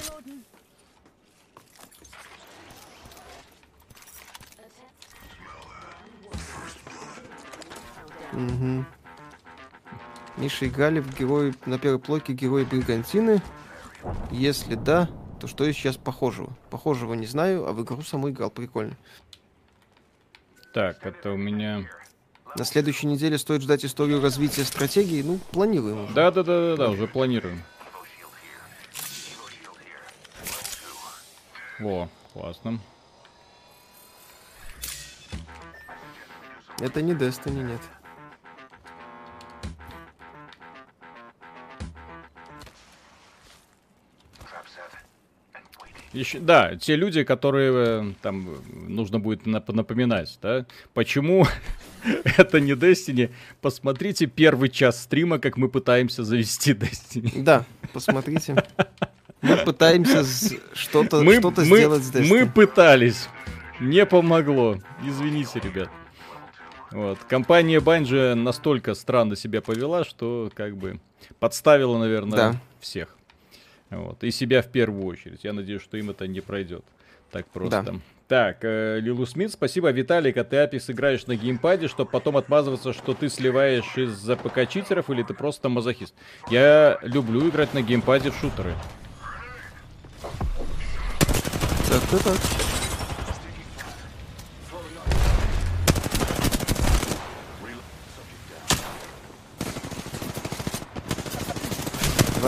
Мгм. 8.32 8.86
Миша 10.38 10.67
играли 10.67 10.99
в 11.01 11.17
герои 11.17 11.53
на 11.65 11.77
первой 11.77 11.99
плойке 11.99 12.34
герои 12.34 12.63
Бригантины? 12.63 13.41
Если 14.32 14.75
да, 14.75 15.09
то 15.39 15.47
что 15.47 15.65
есть 15.65 15.77
сейчас 15.77 15.97
похожего? 15.97 16.49
Похожего 16.69 17.13
не 17.13 17.25
знаю, 17.25 17.67
а 17.67 17.73
в 17.73 17.84
игру 17.84 18.01
саму 18.01 18.30
играл, 18.30 18.49
прикольно. 18.49 18.95
Так, 20.73 21.05
это 21.05 21.32
у 21.32 21.38
меня... 21.38 21.86
На 22.55 22.65
следующей 22.65 23.07
неделе 23.07 23.37
стоит 23.37 23.61
ждать 23.61 23.85
историю 23.85 24.21
развития 24.21 24.63
стратегии, 24.63 25.21
ну, 25.21 25.39
планируем 25.51 26.05
уже. 26.05 26.13
Да-да-да-да, 26.13 26.89
уже 26.89 27.07
планируем. 27.07 27.63
Во, 31.79 32.09
классно. 32.33 32.79
Это 36.79 37.01
не 37.01 37.13
Destiny, 37.13 37.63
нет. 37.63 37.81
Еще, 46.14 46.39
да, 46.39 46.76
те 46.76 46.95
люди, 46.95 47.24
которые 47.24 47.72
э, 47.74 48.14
там 48.22 48.49
нужно 48.74 49.20
будет 49.20 49.43
нап- 49.45 49.72
напоминать, 49.72 50.39
да, 50.41 50.66
почему 50.95 51.45
это 52.38 52.60
не 52.60 52.72
Destiny. 52.74 53.30
Посмотрите 53.62 54.26
первый 54.26 54.70
час 54.70 55.03
стрима, 55.03 55.38
как 55.38 55.57
мы 55.57 55.70
пытаемся 55.70 56.24
завести 56.24 56.74
Destiny. 56.74 57.43
Да, 57.43 57.64
посмотрите. 57.93 58.55
Мы 59.41 59.55
пытаемся 59.57 60.26
что-то 60.74 61.22
Мы, 61.22 61.39
мы- 61.39 61.51
сделать 61.66 62.03
с 62.03 62.12
Destiny. 62.12 62.28
мы 62.28 62.45
пытались, 62.47 63.30
не 63.80 64.03
помогло. 64.05 64.78
Извините, 65.05 65.60
ребят. 65.64 65.89
Вот. 66.91 67.20
Компания 67.30 67.80
Bungie 67.80 68.34
настолько 68.34 68.95
странно 68.95 69.36
себя 69.36 69.62
повела, 69.62 70.03
что 70.03 70.49
как 70.55 70.76
бы 70.76 70.99
подставила, 71.39 71.99
наверное, 71.99 72.36
Да. 72.38 72.55
всех. 72.80 73.16
Вот. 73.89 74.23
И 74.23 74.31
себя 74.31 74.61
в 74.61 74.67
первую 74.67 75.05
очередь. 75.05 75.43
Я 75.43 75.53
надеюсь, 75.53 75.81
что 75.81 75.97
им 75.97 76.09
это 76.09 76.27
не 76.27 76.41
пройдет. 76.41 76.83
Так 77.31 77.47
просто. 77.47 77.83
Да. 77.83 77.93
Так, 78.27 78.59
э, 78.61 78.99
Лилу 78.99 79.25
Смит, 79.25 79.51
спасибо. 79.51 79.89
Виталик, 79.89 80.37
а 80.37 80.43
ты 80.43 80.57
Апис 80.57 80.87
играешь 80.89 81.25
на 81.25 81.35
геймпаде, 81.35 81.87
чтобы 81.87 82.11
потом 82.11 82.37
отмазываться, 82.37 82.93
что 82.93 83.15
ты 83.15 83.27
сливаешь 83.27 83.97
из-за 83.97 84.35
ПК-читеров, 84.35 85.09
или 85.09 85.23
ты 85.23 85.33
просто 85.33 85.67
мазохист? 85.67 86.13
Я 86.51 86.99
люблю 87.01 87.49
играть 87.49 87.73
на 87.73 87.81
геймпаде 87.81 88.29
в 88.29 88.35
шутеры. 88.35 88.75
Так-то 91.89 92.23
так. 92.23 92.68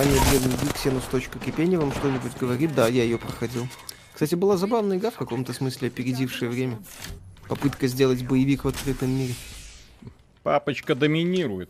Ваня 0.02 0.20
Древний 0.32 0.58
Гик, 0.64 0.78
Сенус. 0.78 1.04
Кипения 1.46 1.78
вам 1.78 1.92
что-нибудь 1.92 2.36
говорит? 2.40 2.74
Да, 2.74 2.88
я 2.88 3.04
ее 3.04 3.20
проходил. 3.20 3.68
Кстати, 4.12 4.34
была 4.34 4.58
забавная 4.58 4.98
игра 4.98 5.12
в 5.12 5.16
каком-то 5.16 5.54
смысле, 5.54 5.90
опередившая 5.90 6.50
время. 6.50 6.80
Попытка 7.48 7.86
сделать 7.86 8.26
боевик 8.26 8.64
в 8.64 8.68
открытом 8.68 9.12
мире. 9.12 9.36
Папочка 10.42 10.96
доминирует. 10.96 11.70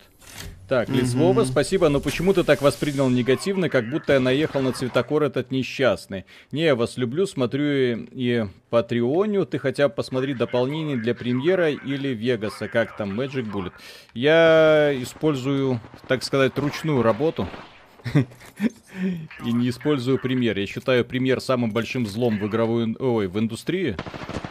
Так, 0.66 0.88
mm-hmm. 0.88 1.44
спасибо, 1.44 1.90
но 1.90 2.00
почему 2.00 2.32
ты 2.32 2.42
так 2.42 2.62
воспринял 2.62 3.10
негативно, 3.10 3.68
как 3.68 3.90
будто 3.90 4.14
я 4.14 4.20
наехал 4.20 4.62
на 4.62 4.72
цветокор 4.72 5.24
этот 5.24 5.50
несчастный? 5.50 6.24
Не, 6.52 6.62
я 6.62 6.74
вас 6.74 6.96
люблю, 6.96 7.26
смотрю 7.26 8.06
и 8.12 8.46
Патреоню, 8.70 9.44
ты 9.44 9.58
хотя 9.58 9.90
бы 9.90 9.94
посмотри 9.94 10.32
дополнение 10.32 10.96
для 10.96 11.14
премьера 11.14 11.70
или 11.70 12.08
Вегаса, 12.14 12.68
как 12.68 12.96
там, 12.96 13.20
Magic 13.20 13.52
Bullet. 13.52 13.72
Я 14.14 14.90
использую, 15.02 15.82
так 16.08 16.22
сказать, 16.22 16.56
ручную 16.56 17.02
работу. 17.02 17.46
И 19.44 19.52
не 19.52 19.70
использую 19.70 20.18
пример. 20.18 20.58
Я 20.58 20.66
считаю 20.66 21.04
пример 21.04 21.40
самым 21.40 21.72
большим 21.72 22.06
злом 22.06 22.38
в 22.38 22.46
игровой, 22.46 22.94
ой, 22.98 23.26
в 23.26 23.38
индустрии, 23.38 23.96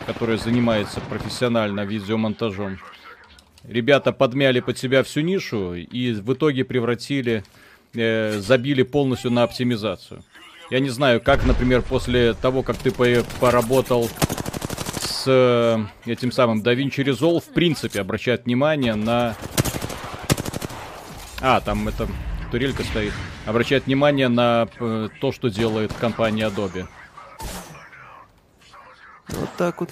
которая 0.06 0.38
занимается 0.38 1.00
профессионально 1.02 1.86
видеомонтажом. 1.86 2.80
Ребята 3.64 4.12
подмяли 4.12 4.60
под 4.60 4.78
себя 4.78 5.04
всю 5.04 5.22
нишу 5.22 5.76
и 5.76 6.14
в 6.14 6.34
итоге 6.34 6.66
превратили, 6.66 7.44
э, 7.94 8.40
забили 8.40 8.84
полностью 8.84 9.32
на 9.32 9.44
оптимизацию. 9.44 10.24
Я 10.72 10.80
не 10.80 10.90
знаю, 10.90 11.22
как, 11.22 11.46
например, 11.46 11.82
после 11.82 12.34
того, 12.34 12.64
как 12.64 12.78
ты 12.78 12.92
поработал 13.40 14.10
с 15.02 15.26
э, 15.28 15.78
этим 16.06 16.32
самым 16.32 16.64
DaVinci 16.64 17.04
Resolve, 17.04 17.42
в 17.42 17.54
принципе, 17.54 18.02
обращать 18.02 18.46
внимание 18.46 18.96
на... 18.96 19.36
А, 21.42 21.60
там 21.62 21.88
это 21.88 22.08
турелька 22.52 22.84
стоит. 22.84 23.14
Обращает 23.46 23.86
внимание 23.86 24.28
на 24.28 24.68
э, 24.80 25.10
то, 25.20 25.32
что 25.32 25.50
делает 25.50 25.94
компания 25.94 26.48
Adobe. 26.48 26.86
Вот 29.30 29.50
так 29.58 29.80
вот. 29.80 29.90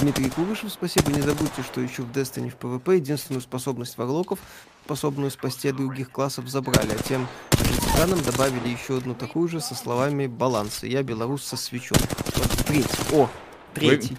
Дмитрий 0.00 0.30
Кулышев, 0.30 0.72
спасибо. 0.72 1.10
Не 1.10 1.22
забудьте, 1.22 1.62
что 1.62 1.80
еще 1.80 2.02
в 2.02 2.12
Destiny 2.12 2.50
в 2.50 2.56
PvP 2.56 2.96
единственную 2.96 3.40
способность 3.40 3.98
варлоков, 3.98 4.38
способную 4.84 5.30
спасти 5.30 5.68
от 5.68 5.76
других 5.76 6.10
классов, 6.10 6.48
забрали, 6.48 6.92
а 6.92 7.02
тем 7.02 7.26
ветеранам 7.58 8.22
добавили 8.22 8.68
еще 8.68 8.98
одну 8.98 9.14
такую 9.14 9.48
же 9.48 9.60
со 9.60 9.74
словами 9.74 10.26
«баланса». 10.26 10.86
Я 10.86 11.02
белорус 11.02 11.42
со 11.44 11.56
свечом. 11.56 11.98
Вот 12.36 12.50
третий. 12.66 12.88
О, 13.12 13.28
третий. 13.74 14.16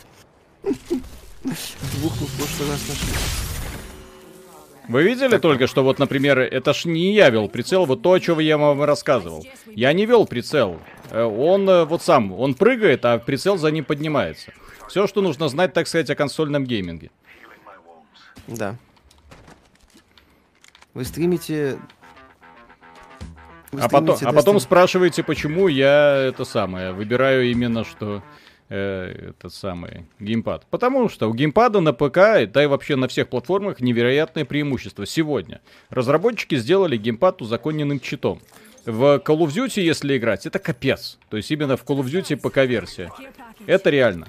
Двух 0.64 2.20
мы 2.20 2.28
в 2.28 2.38
прошлый 2.38 2.70
раз 2.70 2.88
нашли. 2.88 3.53
Вы 4.88 5.04
видели 5.04 5.30
так. 5.30 5.42
только, 5.42 5.68
что 5.68 5.84
вот, 5.84 6.00
например, 6.00 6.40
это 6.40 6.74
ж 6.74 6.86
не 6.86 7.14
я 7.14 7.30
вел 7.30 7.48
прицел, 7.48 7.86
вот 7.86 8.02
то, 8.02 8.14
о 8.14 8.20
чем 8.20 8.40
я 8.40 8.58
вам 8.58 8.84
рассказывал. 8.84 9.46
Я 9.68 9.94
не 9.94 10.06
вел 10.06 10.26
прицел. 10.26 10.80
Э, 11.10 11.24
он 11.24 11.70
э, 11.70 11.86
вот 11.86 12.02
сам, 12.02 12.34
он 12.34 12.54
прыгает, 12.54 13.06
а 13.06 13.18
прицел 13.18 13.58
за 13.58 13.72
ним 13.72 13.86
поднимается. 13.86 14.52
Все, 14.90 15.08
что 15.08 15.22
нужно 15.22 15.48
знать, 15.48 15.74
так 15.74 15.88
сказать, 15.88 16.10
о 16.10 16.16
консольном 16.16 16.66
гейминге. 16.66 17.12
Да. 18.48 18.76
Вы 20.94 21.06
стримите... 21.06 21.80
Вы 23.72 23.82
а, 23.82 23.90
потом, 23.90 24.18
а 24.22 24.34
потом 24.34 24.60
спрашиваете, 24.60 25.24
почему 25.24 25.68
я 25.68 26.16
это 26.16 26.46
самое 26.46 26.92
выбираю 26.92 27.50
именно 27.50 27.84
что 27.84 28.22
э, 28.74 29.30
этот 29.30 29.54
самый 29.54 30.06
геймпад. 30.20 30.66
Потому 30.70 31.08
что 31.08 31.30
у 31.30 31.34
геймпада 31.34 31.80
на 31.80 31.94
ПК, 31.94 32.52
да 32.52 32.64
и 32.64 32.66
вообще 32.66 32.96
на 32.96 33.08
всех 33.08 33.30
платформах 33.30 33.80
невероятное 33.80 34.46
преимущество. 34.46 35.06
Сегодня 35.06 35.62
разработчики 35.90 36.56
сделали 36.56 36.98
геймпад 36.98 37.42
узаконенным 37.42 38.00
читом. 38.00 38.42
В 38.86 39.22
Call 39.24 39.40
of 39.40 39.50
Duty, 39.50 39.82
если 39.82 40.18
играть, 40.18 40.46
это 40.46 40.60
капец. 40.60 41.20
То 41.30 41.38
есть 41.38 41.52
именно 41.52 41.78
в 41.78 41.86
Call 41.86 42.00
of 42.00 42.06
Duty 42.06 42.36
ПК-версия. 42.36 43.12
Это 43.68 43.90
реально. 43.90 44.28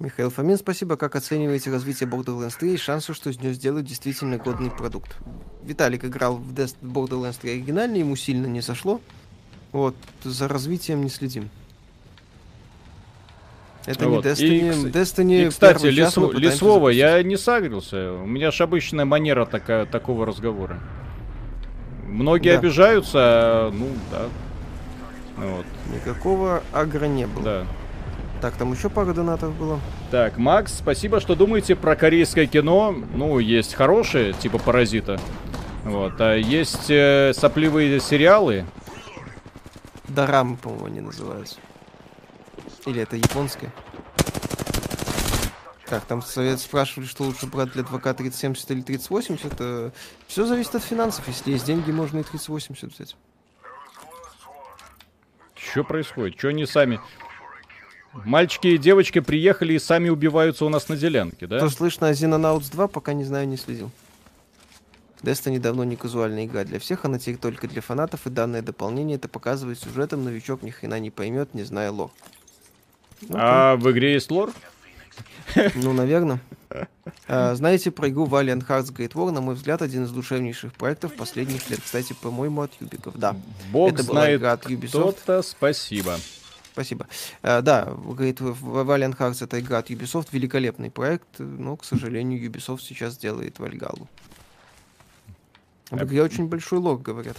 Михаил 0.00 0.30
Фомин, 0.30 0.58
спасибо. 0.58 0.96
Как 0.96 1.14
оцениваете 1.14 1.70
развитие 1.70 2.08
Borderlands 2.08 2.56
3 2.58 2.74
и 2.74 2.76
шансы, 2.76 3.14
что 3.14 3.30
из 3.30 3.38
нее 3.38 3.54
сделают 3.54 3.86
действительно 3.86 4.38
годный 4.38 4.70
продукт? 4.70 5.16
Виталик 5.62 6.04
играл 6.04 6.36
в 6.36 6.52
Borderlands 6.52 7.38
3 7.40 7.52
оригинальный, 7.52 8.00
ему 8.00 8.16
сильно 8.16 8.46
не 8.46 8.60
зашло. 8.60 9.00
Вот, 9.70 9.94
за 10.24 10.48
развитием 10.48 11.02
не 11.02 11.08
следим. 11.08 11.48
Это 13.86 14.08
вот. 14.08 14.24
не 14.24 14.30
Destiny. 14.30 14.88
И, 14.88 14.90
Destiny 14.90 15.46
и 15.46 15.50
кстати, 15.50 15.86
Лес, 15.86 16.16
Лесвова, 16.16 16.88
я 16.88 17.22
не 17.22 17.36
сагрился. 17.36 18.12
У 18.12 18.26
меня 18.26 18.50
же 18.50 18.62
обычная 18.62 19.04
манера 19.04 19.44
такая, 19.44 19.84
такого 19.86 20.24
разговора. 20.24 20.80
Многие 22.06 22.52
да. 22.52 22.58
обижаются, 22.58 23.18
а, 23.18 23.70
ну 23.70 23.88
да. 24.10 24.26
Вот. 25.36 25.66
Никакого 25.94 26.62
агро 26.72 27.06
не 27.06 27.26
было. 27.26 27.44
Да. 27.44 27.66
Так, 28.40 28.56
там 28.56 28.72
еще 28.72 28.88
пара 28.88 29.12
донатов 29.12 29.54
было. 29.56 29.80
Так, 30.10 30.36
Макс, 30.38 30.74
спасибо, 30.74 31.20
что 31.20 31.34
думаете 31.34 31.74
про 31.74 31.96
корейское 31.96 32.46
кино. 32.46 32.94
Ну, 33.14 33.38
есть 33.38 33.74
хорошие, 33.74 34.32
типа 34.34 34.58
Паразита. 34.58 35.18
Вот, 35.84 36.20
а 36.20 36.34
есть 36.36 36.90
э, 36.90 37.32
сопливые 37.34 38.00
сериалы. 38.00 38.64
Дорамы, 40.08 40.56
по-моему, 40.56 40.86
они 40.86 41.00
называются. 41.00 41.56
Или 42.86 43.02
это 43.02 43.16
японское? 43.16 43.72
Так, 45.86 46.04
там 46.06 46.22
совет 46.22 46.60
спрашивали, 46.60 47.06
что 47.06 47.24
лучше 47.24 47.46
брать 47.46 47.72
для 47.72 47.82
2К 47.82 48.14
3070 48.14 48.70
или 48.70 48.82
3080. 48.82 49.52
Это 49.52 49.92
все 50.26 50.46
зависит 50.46 50.74
от 50.74 50.82
финансов. 50.82 51.26
Если 51.28 51.52
есть 51.52 51.66
деньги, 51.66 51.90
можно 51.90 52.18
и 52.18 52.22
3080 52.22 52.94
взять. 52.94 53.16
Что 55.54 55.84
происходит? 55.84 56.38
Что 56.38 56.48
они 56.48 56.66
сами... 56.66 57.00
Мальчики 58.24 58.68
и 58.68 58.78
девочки 58.78 59.18
приехали 59.18 59.72
и 59.72 59.78
сами 59.80 60.08
убиваются 60.08 60.64
у 60.64 60.68
нас 60.68 60.88
на 60.88 60.96
делянке, 60.96 61.48
да? 61.48 61.58
Что 61.58 61.68
слышно 61.68 62.08
о 62.08 62.12
Xenonauts 62.12 62.70
2, 62.70 62.86
пока 62.86 63.12
не 63.12 63.24
знаю, 63.24 63.48
не 63.48 63.56
следил. 63.56 63.90
Destiny 65.20 65.58
давно 65.58 65.82
не 65.82 65.96
казуальная 65.96 66.44
игра 66.44 66.62
для 66.64 66.78
всех, 66.78 67.04
она 67.04 67.18
теперь 67.18 67.38
только 67.38 67.66
для 67.66 67.82
фанатов, 67.82 68.26
и 68.26 68.30
данное 68.30 68.62
дополнение 68.62 69.16
это 69.16 69.26
показывает 69.26 69.80
сюжетом, 69.80 70.22
новичок 70.22 70.62
ни 70.62 70.70
хрена 70.70 71.00
не 71.00 71.10
поймет, 71.10 71.54
не 71.54 71.64
зная 71.64 71.90
лор. 71.90 72.12
А 73.30 73.76
в 73.76 73.90
игре 73.90 74.14
есть 74.14 74.30
лор? 74.30 74.52
Ну, 75.74 75.92
наверное. 75.92 76.40
А, 77.26 77.54
знаете 77.54 77.90
про 77.90 78.08
игру 78.08 78.26
Valiant 78.26 78.66
Hearts 78.66 78.92
Great 78.92 79.12
War, 79.12 79.30
на 79.30 79.40
мой 79.40 79.54
взгляд, 79.54 79.80
один 79.80 80.04
из 80.04 80.10
душевнейших 80.10 80.72
проектов 80.72 81.14
последних 81.14 81.70
лет. 81.70 81.80
Кстати, 81.82 82.12
по-моему, 82.12 82.62
от 82.62 82.72
Юбиков. 82.80 83.16
Да. 83.16 83.36
Бог 83.70 83.92
это 83.92 84.02
знает 84.02 84.08
была 84.08 84.36
игра 84.36 84.52
от 84.52 84.66
Ubisoft. 84.66 84.88
Кто-то, 84.88 85.42
спасибо. 85.42 86.18
Спасибо. 86.72 87.06
А, 87.42 87.62
да, 87.62 87.84
говорит, 87.84 88.40
Valiant 88.40 89.16
Hearts 89.16 89.44
это 89.44 89.60
игра 89.60 89.78
от 89.78 89.90
Ubisoft, 89.90 90.28
великолепный 90.32 90.90
проект, 90.90 91.38
но, 91.38 91.76
к 91.76 91.84
сожалению, 91.84 92.42
Ubisoft 92.42 92.80
сейчас 92.80 93.16
делает 93.16 93.58
Вальгалу. 93.58 94.08
В 95.90 96.02
игре 96.02 96.22
очень 96.22 96.48
большой 96.48 96.80
лог, 96.80 97.02
говорят. 97.02 97.36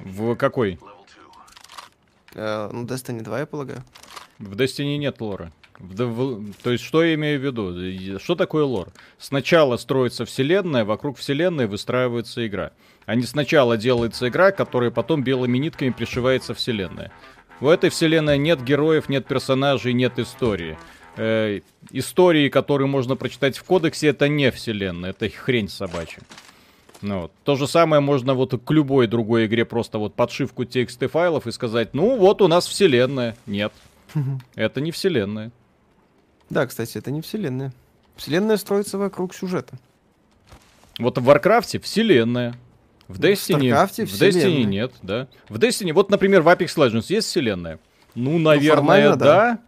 В 0.00 0.34
какой? 0.36 0.78
Uh, 2.34 2.70
ну, 2.72 2.84
Destiny 2.84 3.22
2, 3.22 3.38
я 3.40 3.46
полагаю. 3.46 3.82
В 4.38 4.54
Destiny 4.56 4.96
нет 4.96 5.20
лора. 5.20 5.52
В, 5.78 6.04
в, 6.04 6.54
то 6.62 6.70
есть, 6.70 6.84
что 6.84 7.02
я 7.02 7.14
имею 7.14 7.40
в 7.40 7.44
виду? 7.44 8.18
Что 8.18 8.34
такое 8.36 8.64
лор? 8.64 8.92
Сначала 9.18 9.76
строится 9.76 10.24
вселенная, 10.24 10.84
вокруг 10.84 11.18
вселенной 11.18 11.66
выстраивается 11.66 12.46
игра. 12.46 12.72
А 13.06 13.14
не 13.14 13.24
сначала 13.24 13.76
делается 13.76 14.28
игра, 14.28 14.50
которая 14.50 14.90
потом 14.90 15.22
белыми 15.24 15.58
нитками 15.58 15.90
пришивается 15.90 16.54
вселенная. 16.54 17.12
В 17.60 17.68
этой 17.68 17.90
вселенной 17.90 18.38
нет 18.38 18.62
героев, 18.62 19.08
нет 19.08 19.26
персонажей, 19.26 19.92
нет 19.92 20.18
истории. 20.18 20.78
Э, 21.16 21.60
истории, 21.90 22.48
которые 22.48 22.88
можно 22.88 23.16
прочитать 23.16 23.56
в 23.56 23.64
кодексе, 23.64 24.08
это 24.08 24.28
не 24.28 24.50
вселенная, 24.50 25.10
это 25.10 25.28
хрень 25.28 25.68
собачья. 25.68 26.22
Ну, 27.02 27.22
вот. 27.22 27.32
То 27.44 27.54
же 27.56 27.68
самое 27.68 28.00
можно 28.00 28.34
вот 28.34 28.58
к 28.64 28.70
любой 28.70 29.06
другой 29.06 29.46
игре 29.46 29.64
просто 29.64 29.98
вот 29.98 30.14
подшивку 30.14 30.64
TXT 30.64 31.08
файлов 31.08 31.46
и 31.46 31.52
сказать, 31.52 31.94
ну 31.94 32.16
вот 32.16 32.40
у 32.42 32.48
нас 32.48 32.66
вселенная. 32.66 33.36
Нет, 33.46 33.72
это 34.54 34.80
не 34.80 34.90
вселенная. 34.90 35.50
Да, 36.50 36.66
кстати, 36.66 36.98
это 36.98 37.10
не 37.10 37.20
вселенная. 37.22 37.72
Вселенная 38.16 38.56
строится 38.56 38.98
вокруг 38.98 39.34
сюжета. 39.34 39.76
Вот 40.98 41.18
в 41.18 41.24
Варкрафте 41.24 41.80
вселенная. 41.80 42.54
В 43.08 43.18
В 43.18 43.20
Destiny, 43.20 43.68
Старкрафте 43.68 44.06
в 44.06 44.12
Destiny 44.12 44.62
нет, 44.64 44.92
да. 45.02 45.28
В 45.48 45.58
Destiny, 45.58 45.92
вот, 45.92 46.10
например, 46.10 46.42
в 46.42 46.48
Apex 46.48 46.68
Legends 46.76 47.06
есть 47.08 47.28
вселенная? 47.28 47.78
Ну, 48.14 48.38
наверное, 48.38 48.76
формально, 48.76 49.16
да. 49.16 49.24
да. 49.26 49.58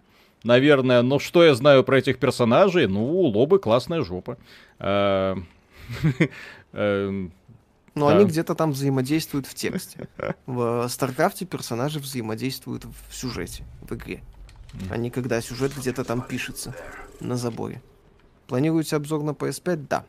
Наверное, 0.44 1.02
но 1.02 1.18
что 1.18 1.44
я 1.44 1.54
знаю 1.54 1.82
про 1.84 1.98
этих 1.98 2.18
персонажей? 2.18 2.86
Ну, 2.86 3.04
лобы 3.04 3.58
классная 3.58 4.02
жопа. 4.02 4.38
А, 4.78 5.36
эм, 6.72 7.32
Но 7.94 8.08
Да. 8.08 8.16
они 8.16 8.24
где-то 8.26 8.54
там 8.54 8.72
взаимодействуют 8.72 9.46
в 9.46 9.54
тексте. 9.54 10.08
В 10.46 10.86
Старкрафте 10.88 11.44
персонажи 11.46 11.98
взаимодействуют 11.98 12.84
в 12.84 13.14
сюжете, 13.14 13.64
в 13.82 13.92
игре. 13.94 14.22
А 14.90 14.96
не 14.96 15.10
когда 15.10 15.40
сюжет 15.40 15.76
где-то 15.76 16.04
там 16.04 16.22
пишется 16.22 16.74
на 17.20 17.36
заборе. 17.36 17.82
Планируете 18.46 18.96
обзор 18.96 19.22
на 19.22 19.30
PS5? 19.30 19.86
Да. 19.88 20.04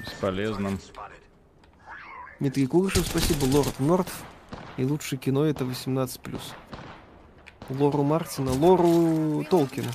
Бесполезно. 0.00 0.78
Дмитрий 2.40 2.66
Курышев, 2.66 3.06
спасибо. 3.06 3.44
Лорд 3.44 3.78
мертв. 3.78 4.22
И 4.76 4.84
лучшее 4.84 5.18
кино 5.18 5.44
это 5.44 5.64
18+. 5.64 6.40
Лору 7.70 8.02
Мартина, 8.02 8.52
Лору 8.52 9.44
Толкина. 9.44 9.90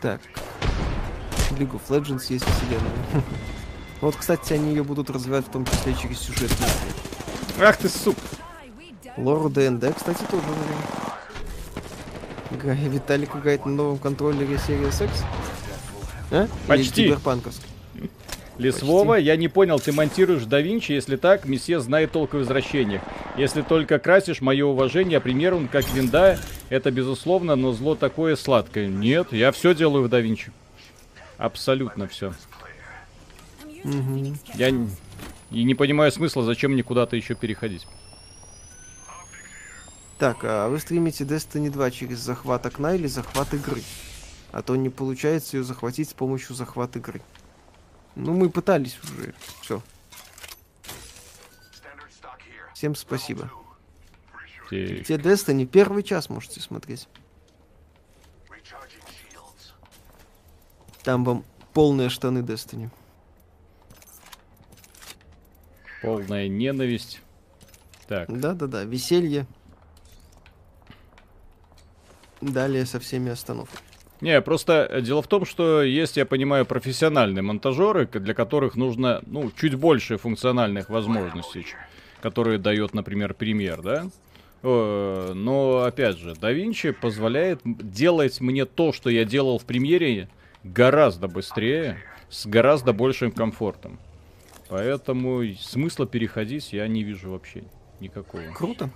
Так. 0.00 0.20
League 1.58 1.72
of 1.72 1.82
Legends 1.88 2.24
есть 2.28 2.44
вселенная. 2.44 2.92
Вот, 4.00 4.16
кстати, 4.16 4.54
они 4.54 4.70
ее 4.70 4.82
будут 4.82 5.10
развивать 5.10 5.46
в 5.46 5.50
том 5.50 5.66
числе 5.66 5.94
через 5.94 6.20
сюжет. 6.20 6.50
Ах 7.60 7.76
ты, 7.76 7.90
сука. 7.90 8.18
Лору 9.18 9.50
ДНД, 9.50 9.94
кстати, 9.94 10.22
тоже 10.30 10.42
вариант. 10.46 11.10
Гай, 12.62 12.88
Виталик 12.88 13.36
играет 13.36 13.66
на 13.66 13.72
новом 13.72 13.98
контроллере 13.98 14.54
Series 14.54 15.04
X? 15.04 15.24
А? 16.30 16.48
Почти. 16.66 17.14
Лесвова, 18.56 19.14
я 19.14 19.36
не 19.36 19.48
понял, 19.48 19.78
ты 19.78 19.92
монтируешь 19.92 20.44
да 20.44 20.60
Винчи, 20.60 20.92
если 20.92 21.16
так, 21.16 21.44
месье 21.44 21.80
знает 21.80 22.12
толк 22.12 22.32
в 22.32 22.38
возвращениях. 22.38 23.02
Если 23.36 23.62
только 23.62 23.98
красишь, 23.98 24.40
мое 24.40 24.64
уважение, 24.66 25.20
пример 25.20 25.54
он 25.54 25.68
как 25.68 25.86
винда, 25.92 26.38
это 26.70 26.90
безусловно, 26.90 27.56
но 27.56 27.72
зло 27.72 27.94
такое 27.96 28.36
сладкое. 28.36 28.86
Нет, 28.86 29.32
я 29.32 29.52
все 29.52 29.74
делаю 29.74 30.04
в 30.04 30.08
да 30.08 30.20
Винчи. 30.20 30.52
Абсолютно 31.36 32.06
все. 32.06 32.32
Мгм. 33.84 34.38
Я 34.54 34.68
и 34.68 35.64
не 35.64 35.74
понимаю 35.74 36.12
смысла, 36.12 36.44
зачем 36.44 36.72
мне 36.72 36.82
куда-то 36.82 37.16
еще 37.16 37.34
переходить. 37.34 37.86
Так, 40.18 40.38
а 40.42 40.68
вы 40.68 40.78
стримите 40.78 41.24
Destiny 41.24 41.70
2 41.70 41.90
через 41.90 42.18
захват 42.18 42.66
окна 42.66 42.94
или 42.94 43.06
захват 43.06 43.52
игры? 43.54 43.82
А 44.52 44.62
то 44.62 44.76
не 44.76 44.90
получается 44.90 45.56
ее 45.56 45.64
захватить 45.64 46.10
с 46.10 46.14
помощью 46.14 46.54
захват 46.54 46.94
игры. 46.96 47.20
Ну, 48.16 48.34
мы 48.34 48.50
пытались 48.50 48.98
уже. 49.02 49.34
Все. 49.62 49.82
Всем 52.74 52.94
спасибо. 52.94 53.50
Те- 54.70 55.02
Те 55.04 55.14
Destiny 55.16 55.66
первый 55.66 56.02
час 56.02 56.28
можете 56.30 56.60
смотреть. 56.60 57.08
Там 61.02 61.24
вам 61.24 61.44
полные 61.72 62.08
штаны 62.08 62.38
Destiny. 62.40 62.88
Полная 66.02 66.48
ненависть. 66.48 67.20
Так, 68.06 68.28
Да-да-да, 68.28 68.84
веселье. 68.84 69.46
Далее 72.40 72.86
со 72.86 72.98
всеми 73.00 73.30
остановками. 73.30 73.82
Не, 74.20 74.40
просто 74.42 74.86
э, 74.90 75.00
дело 75.02 75.22
в 75.22 75.26
том, 75.28 75.44
что 75.46 75.82
есть, 75.82 76.16
я 76.16 76.26
понимаю, 76.26 76.66
профессиональные 76.66 77.42
монтажеры, 77.42 78.06
для 78.06 78.34
которых 78.34 78.74
нужно, 78.76 79.22
ну, 79.26 79.50
чуть 79.50 79.74
больше 79.74 80.16
функциональных 80.18 80.88
возможностей, 80.90 81.66
которые 82.20 82.58
дает, 82.58 82.92
например, 82.94 83.32
премьер, 83.34 83.80
да? 83.82 84.06
Э, 84.62 85.32
Но, 85.34 85.82
опять 85.84 86.18
же, 86.18 86.32
DaVinci 86.32 86.92
позволяет 86.92 87.60
делать 87.64 88.40
мне 88.40 88.66
то, 88.66 88.92
что 88.92 89.10
я 89.10 89.24
делал 89.24 89.58
в 89.58 89.64
премьере, 89.64 90.28
гораздо 90.64 91.28
быстрее, 91.28 91.98
с 92.28 92.46
гораздо 92.46 92.92
большим 92.92 93.32
комфортом. 93.32 93.98
Поэтому 94.68 95.42
смысла 95.58 96.06
переходить 96.06 96.72
я 96.72 96.86
не 96.86 97.02
вижу 97.02 97.30
вообще 97.30 97.64
никакого. 97.98 98.42
Круто. 98.52 98.90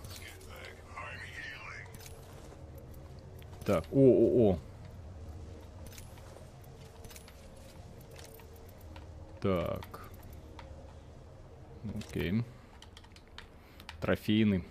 Так, 3.65 3.85
о-о-о. 3.91 4.59
Так. 9.41 10.11
Окей. 11.97 12.45
Трофейный. 14.01 14.65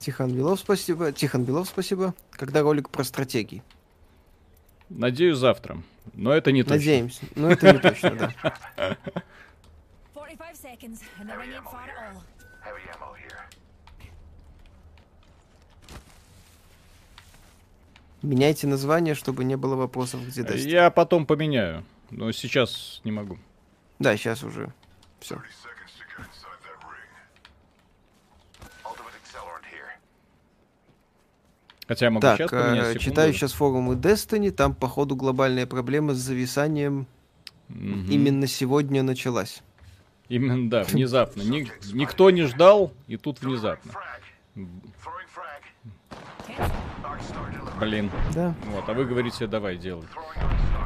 Тихон 0.00 0.34
Белов, 0.34 0.60
спасибо. 0.60 1.12
Тихон 1.12 1.44
Белов, 1.44 1.68
спасибо. 1.68 2.14
Когда 2.30 2.62
ролик 2.62 2.88
про 2.88 3.04
стратегии? 3.04 3.62
Надеюсь, 4.88 5.36
завтра. 5.36 5.82
Но 6.14 6.32
это 6.32 6.52
не 6.52 6.62
точно. 6.62 6.76
Надеемся. 6.76 7.22
Но 7.36 7.50
это 7.50 7.72
не 7.72 7.78
точно, 7.78 8.16
да. 8.16 8.96
45 10.14 10.56
seconds, 10.56 11.02
and 11.20 11.28
the 11.28 11.36
ring 11.36 11.52
ain't 11.52 11.64
far 11.64 11.84
at 11.84 11.96
all. 11.98 12.22
Heavy 12.64 12.80
ammo 12.94 13.14
here. 13.14 13.36
Меняйте 18.22 18.66
название, 18.66 19.14
чтобы 19.14 19.44
не 19.44 19.56
было 19.56 19.76
вопросов, 19.76 20.26
где 20.26 20.40
Destiny. 20.40 20.70
Я 20.70 20.90
потом 20.90 21.26
поменяю. 21.26 21.84
Но 22.10 22.32
сейчас 22.32 23.02
не 23.04 23.12
могу. 23.12 23.38
Да, 23.98 24.16
сейчас 24.16 24.42
уже. 24.42 24.72
Все. 25.20 25.42
Хотя 31.90 32.06
я 32.06 32.10
могу 32.12 32.20
Так, 32.20 32.36
сейчас 32.38 32.52
э, 32.52 32.56
поменять. 32.56 32.84
секунду. 32.86 33.00
читаю 33.00 33.32
сейчас 33.32 33.52
форумы 33.52 33.94
Destiny, 33.96 34.52
там, 34.52 34.74
походу, 34.76 35.16
глобальная 35.16 35.66
проблема 35.66 36.14
с 36.14 36.18
зависанием 36.18 37.08
Мгм. 37.68 38.06
именно 38.08 38.46
сегодня 38.46 39.02
началась. 39.02 39.60
Именно, 40.28 40.70
да, 40.70 40.84
внезапно. 40.88 41.42
Ни- 41.42 41.68
никто 41.92 42.30
не 42.30 42.42
ждал, 42.44 42.92
и 43.08 43.16
тут 43.16 43.40
внезапно. 43.42 43.90
Блин. 47.80 48.08
Да. 48.36 48.54
Вот, 48.66 48.88
а 48.88 48.92
вы 48.92 49.04
говорите, 49.04 49.48
давай, 49.48 49.76
делай. 49.76 50.06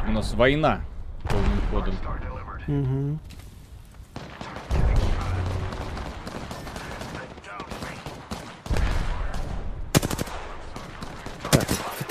У 0.08 0.10
нас 0.10 0.32
война 0.32 0.80
полным 1.28 1.60
ходом. 1.70 1.94
Star 2.02 3.18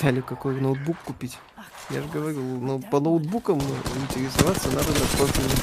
Виталию 0.04 0.24
какой 0.26 0.60
ноутбук 0.60 0.98
купить? 1.06 1.38
Я 1.90 2.02
же 2.02 2.08
говорю, 2.10 2.42
ну, 2.42 2.80
по 2.80 3.00
ноутбукам 3.00 3.58
интересоваться 3.62 4.68
надо 4.68 4.90
на 4.90 5.18
профильном. 5.18 5.58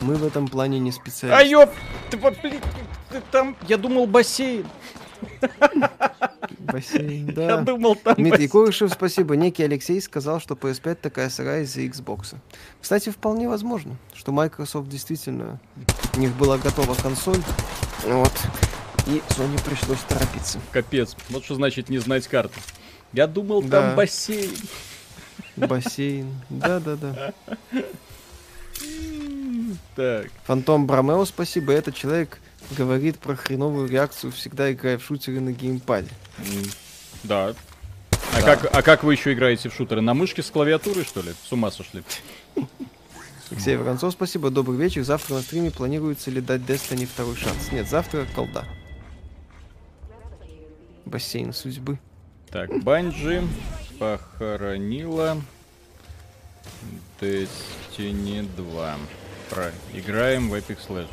Мы 0.00 0.16
в 0.16 0.24
этом 0.26 0.48
плане 0.48 0.80
не 0.80 0.90
А 0.90 0.92
специалисты. 0.92 1.50
ёп! 1.52 1.70
Ты, 2.10 2.16
блин, 2.16 2.60
ты 3.10 3.22
там, 3.30 3.56
я 3.68 3.76
думал 3.76 4.08
бассейн. 4.08 4.66
Бассейн, 6.58 7.28
Я 7.28 7.32
да. 7.32 7.60
думал 7.60 7.94
там 7.94 8.16
Дмитрий 8.16 8.30
бассейн. 8.30 8.50
Курышев, 8.50 8.92
спасибо. 8.92 9.36
Некий 9.36 9.62
Алексей 9.62 10.00
сказал, 10.00 10.40
что 10.40 10.56
PS5 10.56 10.96
такая 10.96 11.30
сырая 11.30 11.62
из-за 11.62 11.82
Xbox. 11.82 12.34
Кстати, 12.80 13.10
вполне 13.10 13.48
возможно, 13.48 13.96
что 14.14 14.32
Microsoft 14.32 14.88
действительно... 14.88 15.60
У 16.16 16.18
них 16.18 16.34
была 16.34 16.58
готова 16.58 16.94
консоль. 16.94 17.40
Вот. 18.04 18.32
И 19.08 19.22
Sony 19.30 19.62
пришлось 19.64 20.00
торопиться. 20.08 20.60
Капец, 20.70 21.16
вот 21.30 21.44
что 21.44 21.54
значит 21.54 21.88
не 21.88 21.98
знать 21.98 22.26
карту. 22.28 22.58
Я 23.12 23.26
думал 23.26 23.62
Да. 23.62 23.88
там 23.88 23.96
бассейн. 23.96 24.50
Бассейн. 25.56 26.28
Да-да-да. 26.50 27.32
Так, 29.96 30.26
Фантом 30.44 30.86
Бромео, 30.86 31.24
спасибо. 31.24 31.72
Этот 31.72 31.94
человек 31.96 32.38
говорит 32.76 33.18
про 33.18 33.34
хреновую 33.34 33.88
реакцию, 33.88 34.30
всегда 34.32 34.70
играя 34.72 34.98
в 34.98 35.04
шутеры 35.04 35.40
на 35.40 35.52
геймпаде. 35.52 36.10
да. 37.24 37.54
А, 38.34 38.42
как, 38.42 38.74
а 38.76 38.82
как 38.82 39.02
вы 39.04 39.14
еще 39.14 39.32
играете 39.32 39.68
в 39.68 39.74
шутеры? 39.74 40.00
На 40.00 40.14
мышке 40.14 40.42
с 40.42 40.50
клавиатурой, 40.50 41.04
что 41.04 41.22
ли? 41.22 41.32
С 41.48 41.50
ума 41.50 41.70
сошли? 41.70 42.02
Алексей 43.50 43.76
Воронцов, 43.76 44.12
спасибо, 44.12 44.50
добрый 44.50 44.76
вечер. 44.76 45.02
Завтра 45.02 45.36
на 45.36 45.40
стриме 45.42 45.70
планируется 45.70 46.30
ли 46.30 46.40
дать 46.42 46.60
Destiny 46.60 47.06
второй 47.06 47.34
шанс? 47.36 47.72
Нет, 47.72 47.88
завтра 47.88 48.26
колда. 48.34 48.64
Бассейн 51.08 51.52
судьбы. 51.52 51.98
Так, 52.50 52.82
Банджи 52.82 53.42
похоронила 53.98 55.40
Destiny 57.20 58.48
2. 58.56 58.96
Про. 59.50 59.72
Играем 59.94 60.50
в 60.50 60.54
Apex 60.54 60.88
Legends. 60.88 61.08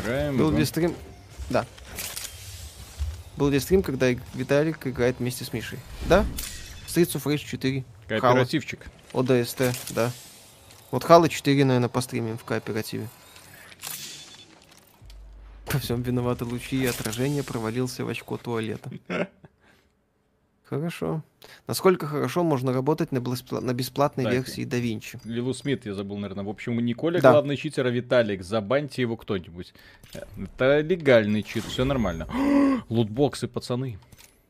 Играем 0.00 0.36
Был 0.36 0.50
в... 0.50 0.64
стрим... 0.64 0.94
Да. 1.50 1.64
Был 3.36 3.48
ли 3.48 3.60
стрим, 3.60 3.82
когда 3.82 4.08
Виталик 4.34 4.86
играет 4.86 5.18
вместе 5.18 5.44
с 5.44 5.52
Мишей? 5.52 5.78
Да. 6.08 6.24
Streets 6.86 7.14
of 7.14 7.24
Rage 7.24 7.44
4. 7.44 7.84
Хала. 8.08 8.20
Кооперативчик. 8.20 8.86
ОДСТ, 9.12 9.62
да. 9.90 10.10
Вот 10.90 11.04
Хала 11.04 11.28
4, 11.28 11.64
наверное, 11.64 11.88
постримим 11.88 12.38
в 12.38 12.44
кооперативе. 12.44 13.08
Во 15.72 15.78
всем 15.78 16.02
виноваты 16.02 16.44
лучи 16.44 16.76
и 16.82 16.86
отражение 16.86 17.42
провалился 17.42 18.04
в 18.04 18.08
очко 18.08 18.36
туалета. 18.36 18.90
Хорошо. 20.68 21.22
Насколько 21.68 22.06
хорошо 22.08 22.42
можно 22.42 22.72
работать 22.72 23.12
на, 23.12 23.20
на 23.60 23.72
бесплатной 23.72 24.24
Так. 24.24 24.32
версии 24.32 24.66
Da 24.66 24.80
Vinci? 24.82 25.16
Лилу 25.24 25.54
Смит 25.54 25.86
я 25.86 25.94
забыл, 25.94 26.16
наверное. 26.16 26.44
В 26.44 26.48
общем, 26.48 26.76
не 26.80 26.92
Коля 26.92 27.20
Да. 27.20 27.30
главный 27.30 27.56
читер, 27.56 27.86
а 27.86 27.90
Виталик. 27.90 28.42
Забаньте 28.42 29.02
его 29.02 29.16
кто-нибудь. 29.16 29.72
Это 30.12 30.80
легальный 30.80 31.44
чит, 31.44 31.62
все 31.64 31.84
нормально. 31.84 32.26
Лутбоксы, 32.88 33.46
пацаны. 33.46 33.96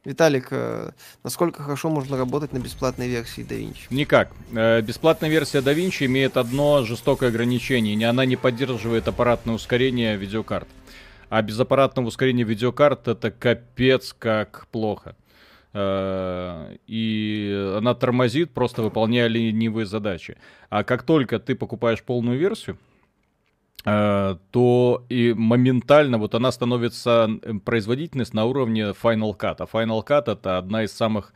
Виталик, 0.07 0.49
э, 0.53 0.93
насколько 1.23 1.63
хорошо 1.63 1.91
можно 1.91 2.17
работать 2.17 2.53
на 2.55 2.59
бесплатной 2.61 3.09
версии 3.09 3.45
Da 3.45 3.59
Vinci? 3.61 3.81
Никак. 3.91 4.31
Э, 4.55 4.81
Бесплатная 4.81 5.29
версия 5.29 5.59
DaVinci 5.59 6.07
имеет 6.07 6.39
одно 6.39 6.83
жестокое 6.85 7.29
ограничение. 7.29 8.09
Она 8.09 8.25
не 8.25 8.37
поддерживает 8.37 9.07
аппаратное 9.07 9.55
ускорение 9.55 10.17
видеокарт. 10.17 10.69
А 11.29 11.43
без 11.43 11.59
аппаратного 11.59 12.07
ускорения 12.09 12.45
видеокарт 12.45 13.09
это 13.09 13.31
капец 13.31 14.15
как 14.19 14.67
плохо. 14.71 15.17
Э, 15.73 16.77
И 16.87 17.75
она 17.77 17.95
тормозит, 17.95 18.53
просто 18.53 18.83
выполняя 18.83 19.27
ленивые 19.29 19.87
задачи. 19.87 20.37
А 20.71 20.85
как 20.85 21.03
только 21.03 21.39
ты 21.39 21.55
покупаешь 21.55 22.03
полную 22.03 22.39
версию, 22.39 22.79
э, 23.85 24.37
то 24.51 25.05
и 25.09 25.35
моментально 25.35 26.19
вот 26.19 26.35
она 26.35 26.53
становится 26.53 27.29
производительность 27.65 28.35
на 28.35 28.45
уровне 28.45 28.95
Final 29.03 29.37
Cut. 29.37 29.57
А 29.59 29.65
Final 29.65 30.07
Cut 30.07 30.33
это 30.33 30.59
одна 30.59 30.85
из 30.85 30.93
самых 30.93 31.35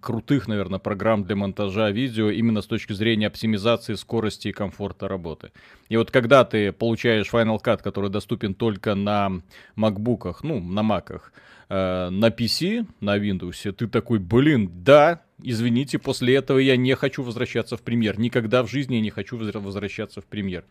крутых, 0.00 0.48
наверное, 0.48 0.78
программ 0.78 1.24
для 1.24 1.36
монтажа 1.36 1.90
видео 1.90 2.30
именно 2.30 2.62
с 2.62 2.66
точки 2.66 2.92
зрения 2.92 3.26
оптимизации 3.26 3.94
скорости 3.94 4.48
и 4.48 4.52
комфорта 4.52 5.08
работы. 5.08 5.52
И 5.88 5.96
вот 5.96 6.10
когда 6.10 6.44
ты 6.44 6.72
получаешь 6.72 7.30
Final 7.32 7.58
Cut, 7.62 7.82
который 7.82 8.10
доступен 8.10 8.54
только 8.54 8.94
на 8.94 9.42
MacBook'ах, 9.76 10.36
ну, 10.42 10.60
на 10.60 10.80
Mac'ах, 10.80 11.32
э, 11.68 12.10
на 12.10 12.28
PC, 12.28 12.86
на 13.00 13.18
Windows, 13.18 13.72
ты 13.72 13.88
такой, 13.88 14.18
блин, 14.18 14.70
да, 14.72 15.22
извините, 15.42 15.98
после 15.98 16.36
этого 16.36 16.58
я 16.58 16.76
не 16.76 16.94
хочу 16.94 17.22
возвращаться 17.22 17.76
в 17.76 17.82
премьер. 17.82 18.18
Никогда 18.18 18.62
в 18.62 18.70
жизни 18.70 18.96
я 18.96 19.00
не 19.00 19.10
хочу 19.10 19.36
возвращаться 19.36 20.20
в 20.20 20.24
премьер. 20.26 20.64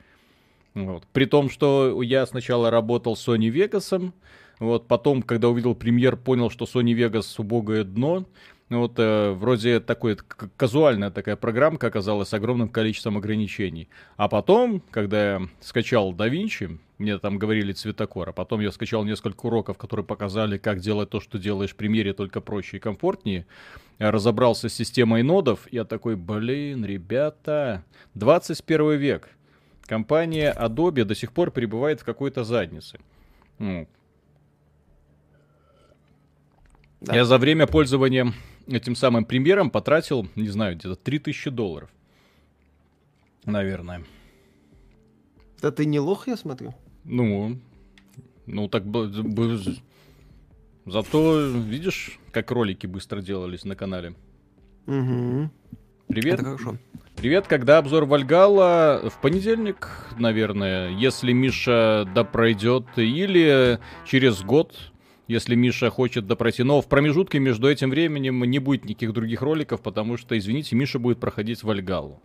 Вот. 0.73 1.03
При 1.11 1.25
том, 1.25 1.49
что 1.49 2.01
я 2.01 2.25
сначала 2.25 2.69
работал 2.69 3.15
с 3.15 3.27
Sony 3.27 3.49
Vegas, 3.49 4.13
вот, 4.59 4.87
потом, 4.87 5.21
когда 5.23 5.49
увидел 5.49 5.75
премьер, 5.75 6.15
понял, 6.15 6.49
что 6.49 6.65
Sony 6.65 6.93
Vegas 6.93 7.25
убогое 7.39 7.83
дно. 7.83 8.25
Вот, 8.71 8.93
э, 8.99 9.31
вроде 9.31 9.81
такой 9.81 10.17
казуальная 10.55 11.11
такая 11.11 11.35
программка 11.35 11.87
оказалась 11.87 12.29
с 12.29 12.33
огромным 12.33 12.69
количеством 12.69 13.17
ограничений. 13.17 13.89
А 14.15 14.29
потом, 14.29 14.81
когда 14.91 15.33
я 15.33 15.41
скачал 15.59 16.13
DaVinci, 16.13 16.79
мне 16.97 17.17
там 17.17 17.37
говорили 17.37 17.73
цветокор, 17.73 18.29
а 18.29 18.31
потом 18.31 18.61
я 18.61 18.71
скачал 18.71 19.03
несколько 19.03 19.47
уроков, 19.47 19.77
которые 19.77 20.05
показали, 20.05 20.57
как 20.57 20.79
делать 20.79 21.09
то, 21.09 21.19
что 21.19 21.37
делаешь 21.37 21.71
в 21.71 21.75
премьере, 21.75 22.13
только 22.13 22.39
проще 22.39 22.77
и 22.77 22.79
комфортнее. 22.79 23.45
Я 23.99 24.09
разобрался 24.09 24.69
с 24.69 24.73
системой 24.73 25.21
нодов, 25.21 25.67
я 25.69 25.83
такой, 25.83 26.15
блин, 26.15 26.85
ребята, 26.85 27.83
21 28.13 28.95
век. 28.95 29.31
Компания 29.85 30.55
Adobe 30.57 31.03
до 31.03 31.13
сих 31.13 31.33
пор 31.33 31.51
пребывает 31.51 31.99
в 31.99 32.05
какой-то 32.05 32.45
заднице. 32.45 32.99
Ну, 33.59 33.85
Да. 37.01 37.15
Я 37.15 37.25
за 37.25 37.37
время 37.37 37.67
пользования 37.67 38.31
этим 38.77 38.95
самым 38.95 39.25
премьером 39.25 39.69
потратил, 39.69 40.27
не 40.35 40.49
знаю, 40.49 40.75
где-то 40.75 40.95
3000 40.95 41.49
долларов. 41.49 41.89
Наверное. 43.45 44.03
Да 45.61 45.71
ты 45.71 45.85
не 45.85 45.99
лох, 45.99 46.27
я 46.27 46.37
смотрю. 46.37 46.73
Ну, 47.03 47.59
ну 48.45 48.67
так 48.67 48.83
Зато 50.85 51.47
видишь, 51.47 52.19
как 52.31 52.49
ролики 52.51 52.87
быстро 52.87 53.21
делались 53.21 53.65
на 53.65 53.75
канале. 53.75 54.15
Угу. 54.87 55.49
Привет. 56.07 56.33
Это 56.33 56.43
хорошо. 56.43 56.77
Привет, 57.15 57.45
когда 57.47 57.77
обзор 57.77 58.05
Вальгала? 58.05 59.09
В 59.09 59.21
понедельник, 59.21 60.07
наверное, 60.17 60.89
если 60.89 61.33
Миша 61.33 62.09
допройдет, 62.15 62.85
или 62.95 63.79
через 64.05 64.41
год, 64.41 64.90
если 65.27 65.55
Миша 65.55 65.89
хочет 65.89 66.27
допройти. 66.27 66.63
Но 66.63 66.81
в 66.81 66.87
промежутке 66.87 67.39
между 67.39 67.69
этим 67.69 67.89
временем 67.89 68.43
не 68.43 68.59
будет 68.59 68.85
никаких 68.85 69.13
других 69.13 69.41
роликов, 69.41 69.81
потому 69.81 70.17
что, 70.17 70.37
извините, 70.37 70.75
Миша 70.75 70.99
будет 70.99 71.19
проходить 71.19 71.63
Вальгалу. 71.63 72.21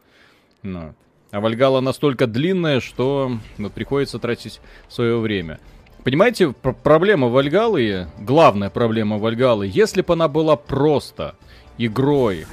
Ну. 0.62 0.94
А 1.30 1.40
Вальгала 1.40 1.80
настолько 1.80 2.26
длинная, 2.26 2.80
что 2.80 3.38
ну, 3.58 3.68
приходится 3.68 4.18
тратить 4.18 4.60
свое 4.88 5.18
время. 5.18 5.58
Понимаете, 6.04 6.52
пр- 6.52 6.74
проблема 6.74 7.26
Вальгалы, 7.26 8.06
главная 8.18 8.70
проблема 8.70 9.18
Вальгалы, 9.18 9.66
если 9.66 10.02
бы 10.02 10.12
она 10.12 10.28
была 10.28 10.56
просто 10.56 11.34
игрой 11.78 12.46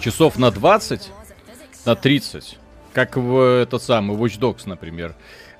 часов 0.00 0.38
на 0.38 0.50
20, 0.50 1.10
на 1.84 1.94
30, 1.94 2.58
как 2.94 3.16
в 3.16 3.38
этот 3.62 3.82
самый 3.82 4.16
Watch 4.16 4.40
Dogs, 4.40 4.62
например, 4.64 5.14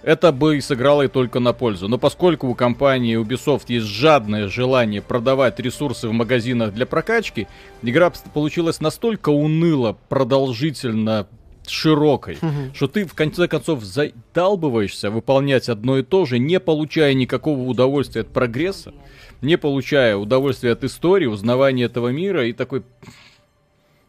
это 0.08 0.32
бы 0.32 0.56
и 0.56 0.62
сыграло 0.62 1.02
и 1.02 1.08
только 1.08 1.38
на 1.38 1.52
пользу. 1.52 1.86
Но 1.86 1.98
поскольку 1.98 2.48
у 2.48 2.54
компании 2.54 3.20
Ubisoft 3.20 3.64
есть 3.68 3.84
жадное 3.84 4.48
желание 4.48 5.02
продавать 5.02 5.60
ресурсы 5.60 6.08
в 6.08 6.12
магазинах 6.12 6.72
для 6.72 6.86
прокачки, 6.86 7.46
игра 7.82 8.10
получилась 8.32 8.80
настолько 8.80 9.28
уныло, 9.28 9.98
продолжительно 10.08 11.28
широкой, 11.66 12.38
что 12.72 12.88
ты 12.88 13.04
в 13.04 13.12
конце 13.12 13.48
концов 13.48 13.84
задалбываешься 13.84 15.10
выполнять 15.10 15.68
одно 15.68 15.98
и 15.98 16.02
то 16.02 16.24
же, 16.24 16.38
не 16.38 16.58
получая 16.58 17.12
никакого 17.12 17.60
удовольствия 17.60 18.22
от 18.22 18.28
прогресса, 18.28 18.94
не 19.42 19.58
получая 19.58 20.16
удовольствия 20.16 20.72
от 20.72 20.84
истории, 20.84 21.26
узнавания 21.26 21.84
этого 21.84 22.08
мира 22.08 22.46
и 22.46 22.54
такой... 22.54 22.82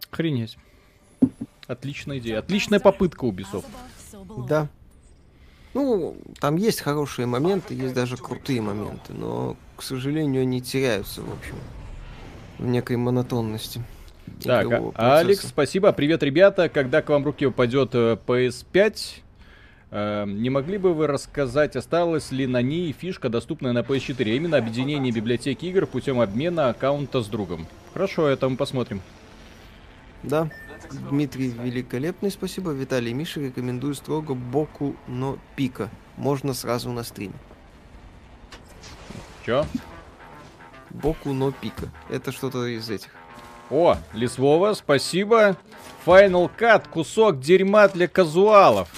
Охренеть. 0.10 0.58
Отличная 1.68 2.20
идея. 2.20 2.40
Отличная 2.40 2.80
попытка 2.80 3.26
Ubisoft. 3.26 3.66
Да. 4.48 4.70
Ну, 5.74 6.18
там 6.40 6.56
есть 6.56 6.82
хорошие 6.82 7.26
моменты, 7.26 7.74
есть 7.76 7.94
даже 7.94 8.18
крутые 8.18 8.62
моменты, 8.62 9.14
но, 9.14 9.56
к 9.76 9.84
сожалению, 9.84 10.42
они 10.42 10.62
теряются, 10.62 11.22
в 11.22 11.32
общем, 11.32 11.56
в 12.58 12.66
некой 12.66 12.98
монотонности. 12.98 13.84
Так, 14.44 14.68
а- 14.96 15.20
Алекс, 15.20 15.48
спасибо. 15.48 15.92
Привет, 15.92 16.24
ребята. 16.24 16.70
Когда 16.70 17.02
к 17.02 17.10
вам 17.10 17.24
в 17.24 17.26
руки 17.26 17.46
упадет 17.46 17.92
э, 17.94 18.18
PS5, 18.26 19.22
э, 19.92 20.26
не 20.28 20.50
могли 20.50 20.78
бы 20.78 20.94
вы 20.94 21.08
рассказать, 21.08 21.76
осталась 21.76 22.32
ли 22.32 22.48
на 22.48 22.62
ней 22.62 22.92
фишка, 22.92 23.30
доступная 23.30 23.74
на 23.74 23.80
PS4, 23.80 24.32
а 24.32 24.36
именно 24.36 24.58
объединение 24.58 25.12
библиотеки 25.12 25.66
игр 25.66 25.86
путем 25.88 26.20
обмена 26.22 26.70
аккаунта 26.70 27.22
с 27.22 27.28
другом? 27.28 27.68
Хорошо, 27.94 28.28
это 28.28 28.48
мы 28.48 28.56
посмотрим. 28.56 29.02
Да. 30.24 30.50
Дмитрий 30.92 31.50
великолепный, 31.50 32.32
спасибо. 32.32 32.72
Виталий 32.72 33.12
и 33.12 33.14
Миша 33.14 33.40
рекомендую 33.40 33.96
строго 33.96 34.34
Боку 34.34 34.96
но 35.08 35.38
Пика. 35.56 35.90
Можно 36.18 36.54
сразу 36.54 36.92
на 36.92 37.04
стриме. 37.04 37.36
Чё? 39.46 39.66
Боку 40.90 41.34
но 41.34 41.52
Пика. 41.52 41.90
Это 42.10 42.32
что-то 42.32 42.66
из 42.66 42.90
этих. 42.90 43.12
О, 43.70 43.98
Лисвова, 44.14 44.74
спасибо. 44.74 45.56
Final 46.06 46.50
Cut, 46.58 46.90
кусок 46.90 47.40
дерьма 47.40 47.88
для 47.88 48.08
казуалов. 48.08 48.90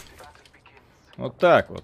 Вот 1.18 1.38
так 1.38 1.70
вот. 1.70 1.84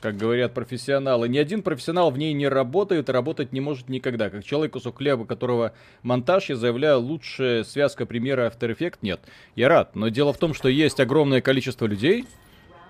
Как 0.00 0.16
говорят 0.16 0.54
профессионалы. 0.54 1.28
Ни 1.28 1.38
один 1.38 1.62
профессионал 1.62 2.10
в 2.10 2.18
ней 2.18 2.32
не 2.32 2.48
работает 2.48 3.08
работать 3.10 3.52
не 3.52 3.60
может 3.60 3.88
никогда. 3.88 4.30
Как 4.30 4.44
человек, 4.44 4.72
кусок 4.72 4.98
хлеба, 4.98 5.24
которого 5.24 5.72
монтаж, 6.02 6.50
я 6.50 6.56
заявляю, 6.56 7.00
лучшая 7.00 7.64
связка 7.64 8.06
примера 8.06 8.48
After 8.48 8.76
Effects 8.76 8.98
нет. 9.02 9.20
Я 9.54 9.68
рад, 9.68 9.96
но 9.96 10.08
дело 10.08 10.32
в 10.32 10.38
том, 10.38 10.54
что 10.54 10.68
есть 10.68 11.00
огромное 11.00 11.40
количество 11.40 11.86
людей, 11.86 12.26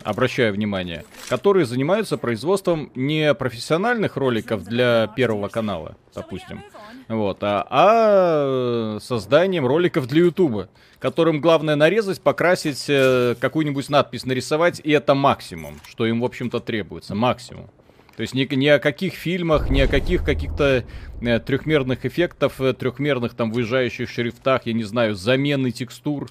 обращаю 0.03 0.53
внимание, 0.53 1.05
которые 1.29 1.67
занимаются 1.67 2.17
производством 2.19 2.93
не 2.95 3.35
профессиональных 3.35 4.17
роликов 4.17 4.65
для 4.65 5.09
Первого 5.17 5.49
канала, 5.49 5.97
допустим, 6.15 6.63
вот, 7.09 7.39
а, 7.43 7.67
а 7.71 8.99
созданием 9.01 9.67
роликов 9.67 10.09
для 10.09 10.25
Ютуба, 10.25 10.69
которым 10.99 11.41
главное 11.41 11.77
нарезать, 11.77 12.21
покрасить, 12.21 12.87
э, 12.89 13.37
какую-нибудь 13.39 13.89
надпись 13.89 14.25
нарисовать, 14.25 14.81
и 14.83 14.91
это 14.91 15.15
максимум, 15.15 15.81
что 15.89 16.07
им, 16.07 16.21
в 16.21 16.25
общем-то, 16.25 16.59
требуется, 16.61 17.15
максимум. 17.15 17.71
То 18.17 18.23
есть 18.23 18.35
ни, 18.35 18.53
ни 18.55 18.67
о 18.67 18.79
каких 18.79 19.15
фильмах, 19.15 19.69
ни 19.69 19.81
о 19.81 19.89
каких 19.89 20.25
каких-то 20.25 20.85
э, 21.21 21.39
трехмерных 21.39 22.07
эффектов, 22.07 22.61
э, 22.61 22.73
трехмерных 22.73 23.35
там 23.35 23.53
выезжающих 23.53 24.09
шрифтах, 24.09 24.67
я 24.67 24.73
не 24.73 24.85
знаю, 24.85 25.15
замены 25.15 25.71
текстур, 25.71 26.29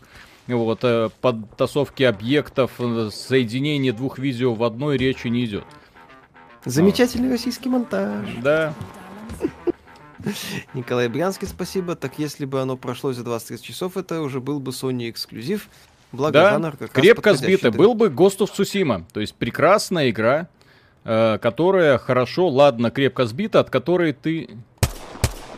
вот, 0.47 0.79
э, 0.83 1.09
подтасовки 1.21 2.03
объектов, 2.03 2.71
э, 2.79 3.09
соединение 3.13 3.93
двух 3.93 4.17
видео 4.19 4.55
в 4.55 4.63
одной 4.63 4.97
речи 4.97 5.27
не 5.27 5.45
идет. 5.45 5.63
Замечательный 6.65 7.29
российский 7.29 7.69
монтаж. 7.69 8.27
Да, 8.41 8.73
Николай 10.73 11.07
Брянский, 11.07 11.47
спасибо. 11.47 11.95
Так 11.95 12.17
если 12.19 12.45
бы 12.45 12.61
оно 12.61 12.77
прошло 12.77 13.13
за 13.13 13.23
20 13.23 13.61
часов, 13.61 13.97
это 13.97 14.21
уже 14.21 14.39
был 14.39 14.59
бы 14.59 14.71
Sony 14.71 15.09
эксклюзив. 15.09 15.67
Благо, 16.11 16.33
да, 16.33 16.51
жанр 16.51 16.71
как 16.71 16.81
раз 16.81 16.89
крепко 16.91 17.31
подходящий 17.31 17.53
сбито. 17.57 17.71
для- 17.71 17.77
Был 17.79 17.93
бы 17.93 18.07
Ghost 18.07 18.39
of 18.39 18.49
Tsushima, 18.51 19.03
то 19.11 19.19
есть 19.19 19.35
прекрасная 19.35 20.09
игра, 20.09 20.47
э, 21.03 21.37
которая 21.39 21.97
хорошо, 21.97 22.47
ладно, 22.47 22.91
крепко 22.91 23.25
сбита, 23.25 23.59
от 23.59 23.69
которой 23.69 24.13
ты... 24.13 24.49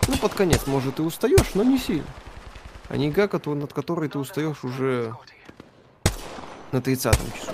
Ну, 0.07 0.17
под 0.17 0.33
конец, 0.33 0.65
может, 0.67 0.99
и 0.99 1.01
устаешь, 1.01 1.53
но 1.53 1.63
не 1.63 1.77
сильно. 1.77 2.05
А 2.89 2.97
не 2.97 3.09
игра, 3.09 3.29
над 3.45 3.73
которой 3.73 4.07
ты 4.09 4.17
устаешь 4.17 4.63
уже 4.63 5.13
на 6.71 6.77
30-м 6.77 7.31
часу. 7.37 7.51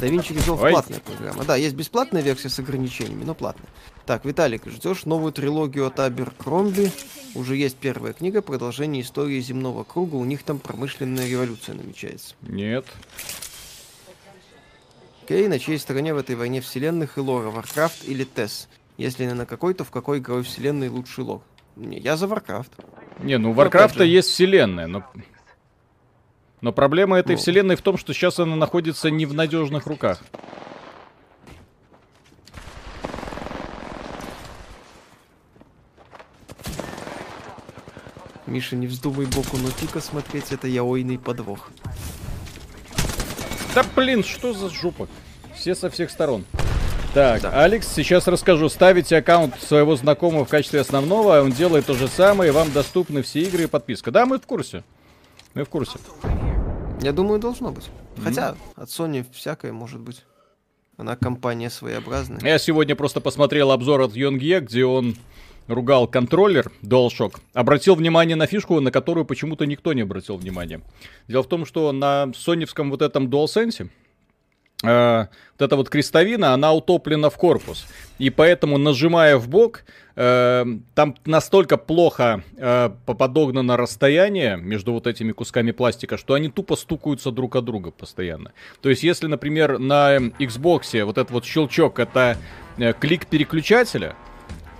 Да 0.00 0.06
Винчи 0.08 0.32
Resolve 0.32 0.62
Ой. 0.62 0.70
платная 0.72 1.00
программа. 1.00 1.44
Да, 1.44 1.56
есть 1.56 1.74
бесплатная 1.74 2.20
версия 2.20 2.50
с 2.50 2.58
ограничениями, 2.58 3.24
но 3.24 3.34
платная. 3.34 3.68
Так, 4.04 4.24
Виталик, 4.24 4.66
ждешь 4.66 5.04
новую 5.06 5.32
трилогию 5.32 5.86
от 5.86 5.98
Абер 6.00 6.32
Кромби? 6.36 6.90
Уже 7.34 7.56
есть 7.56 7.76
первая 7.76 8.12
книга, 8.12 8.42
продолжение 8.42 9.02
истории 9.02 9.40
земного 9.40 9.84
круга. 9.84 10.16
У 10.16 10.24
них 10.24 10.42
там 10.42 10.58
промышленная 10.58 11.28
революция 11.28 11.74
намечается. 11.74 12.34
Нет. 12.42 12.86
Окей, 15.24 15.48
на 15.48 15.58
чьей 15.58 15.78
стороне 15.78 16.14
в 16.14 16.18
этой 16.18 16.36
войне 16.36 16.60
вселенных 16.60 17.16
и 17.18 17.20
лора? 17.20 17.50
Warcraft 17.50 18.04
или 18.04 18.26
TES? 18.26 18.68
Если 18.96 19.24
не 19.24 19.34
на 19.34 19.44
какой, 19.44 19.74
то 19.74 19.84
в 19.84 19.90
какой 19.90 20.18
игровой 20.18 20.44
вселенной 20.44 20.88
лучший 20.88 21.24
лор? 21.24 21.42
Не, 21.74 21.98
я 21.98 22.16
за 22.16 22.26
Warcraft. 22.26 22.70
Не, 23.20 23.38
ну 23.38 23.50
у 23.50 23.52
Варкрафта 23.52 24.00
же. 24.00 24.06
есть 24.06 24.28
вселенная, 24.28 24.86
но... 24.86 25.04
Но 26.66 26.72
проблема 26.72 27.16
этой 27.16 27.36
Ну. 27.36 27.38
вселенной 27.38 27.76
в 27.76 27.80
том, 27.80 27.96
что 27.96 28.12
сейчас 28.12 28.40
она 28.40 28.56
находится 28.56 29.08
не 29.08 29.24
в 29.24 29.32
надежных 29.32 29.86
руках. 29.86 30.20
Миша, 38.48 38.74
не 38.74 38.88
вздумай 38.88 39.26
боку 39.26 39.56
но 39.58 39.70
тика 39.70 40.00
смотреть, 40.00 40.50
это 40.50 40.66
яойный 40.66 41.20
подвох. 41.20 41.70
Да 43.72 43.84
блин, 43.94 44.24
что 44.24 44.52
за 44.52 44.68
жопа? 44.68 45.06
Все 45.54 45.76
со 45.76 45.88
всех 45.88 46.10
сторон. 46.10 46.44
Так, 47.14 47.42
Да. 47.42 47.62
Алекс, 47.62 47.86
сейчас 47.86 48.26
расскажу. 48.26 48.68
Ставите 48.68 49.16
аккаунт 49.16 49.54
своего 49.62 49.94
знакомого 49.94 50.44
в 50.44 50.48
качестве 50.48 50.80
основного, 50.80 51.38
а 51.38 51.42
он 51.42 51.52
делает 51.52 51.86
то 51.86 51.94
же 51.94 52.08
самое, 52.08 52.50
и 52.50 52.52
вам 52.52 52.72
доступны 52.72 53.22
все 53.22 53.42
игры 53.42 53.62
и 53.62 53.66
подписка. 53.68 54.10
Да, 54.10 54.26
мы 54.26 54.40
в 54.40 54.46
курсе. 54.46 54.82
Мы 55.54 55.64
в 55.64 55.68
курсе. 55.68 55.98
Я 57.00 57.12
думаю, 57.12 57.38
должно 57.38 57.70
быть. 57.70 57.88
Хотя 58.22 58.56
от 58.74 58.88
Sony 58.88 59.24
всякое 59.32 59.72
может 59.72 60.00
быть. 60.00 60.24
Она 60.96 61.14
компания 61.14 61.68
своеобразная. 61.68 62.40
Я 62.42 62.58
сегодня 62.58 62.96
просто 62.96 63.20
посмотрел 63.20 63.70
обзор 63.70 64.00
от 64.00 64.16
Йонгье, 64.16 64.60
где 64.60 64.86
он 64.86 65.16
ругал 65.68 66.08
контроллер 66.08 66.72
DualShock. 66.82 67.36
Обратил 67.52 67.96
внимание 67.96 68.36
на 68.36 68.46
фишку, 68.46 68.80
на 68.80 68.90
которую 68.90 69.26
почему-то 69.26 69.66
никто 69.66 69.92
не 69.92 70.02
обратил 70.02 70.36
внимания. 70.36 70.80
Дело 71.28 71.42
в 71.42 71.48
том, 71.48 71.66
что 71.66 71.92
на 71.92 72.32
соневском 72.34 72.90
вот 72.90 73.02
этом 73.02 73.28
DualSense 73.28 73.90
э, 74.84 75.26
вот 75.58 75.64
эта 75.64 75.76
вот 75.76 75.90
крестовина, 75.90 76.54
она 76.54 76.72
утоплена 76.72 77.28
в 77.28 77.36
корпус. 77.36 77.86
И 78.18 78.30
поэтому, 78.30 78.78
нажимая 78.78 79.36
в 79.36 79.48
бок, 79.48 79.84
э, 80.16 80.64
там 80.94 81.14
настолько 81.24 81.76
плохо 81.76 82.42
э, 82.56 82.90
подогнано 83.06 83.76
расстояние 83.76 84.56
между 84.56 84.92
вот 84.92 85.06
этими 85.06 85.32
кусками 85.32 85.70
пластика, 85.70 86.16
что 86.16 86.34
они 86.34 86.48
тупо 86.48 86.76
стукаются 86.76 87.30
друг 87.30 87.56
от 87.56 87.64
друга 87.64 87.90
постоянно. 87.90 88.52
То 88.80 88.88
есть, 88.90 89.02
если, 89.02 89.26
например, 89.26 89.78
на 89.78 90.16
Xbox 90.16 91.04
вот 91.04 91.18
этот 91.18 91.30
вот 91.30 91.44
щелчок 91.44 91.98
это 91.98 92.36
э, 92.78 92.92
клик 92.92 93.26
переключателя, 93.26 94.16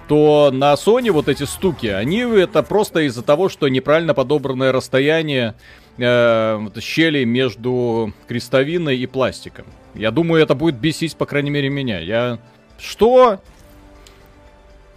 то 0.08 0.50
на 0.52 0.74
Sony 0.74 1.10
вот 1.10 1.28
эти 1.28 1.44
стуки, 1.44 1.86
они 1.86 2.18
это 2.18 2.62
просто 2.62 3.00
из-за 3.06 3.22
того, 3.22 3.48
что 3.48 3.68
неправильно 3.68 4.14
подобранное 4.14 4.72
расстояние 4.72 5.54
э, 5.98 6.68
щели 6.80 7.24
между 7.24 8.12
крестовиной 8.28 8.98
и 8.98 9.06
пластиком. 9.06 9.66
Я 9.94 10.10
думаю, 10.10 10.42
это 10.42 10.54
будет 10.54 10.76
бесить, 10.76 11.16
по 11.16 11.26
крайней 11.26 11.50
мере, 11.50 11.68
меня. 11.68 11.98
Я... 11.98 12.38
Что? 12.78 13.40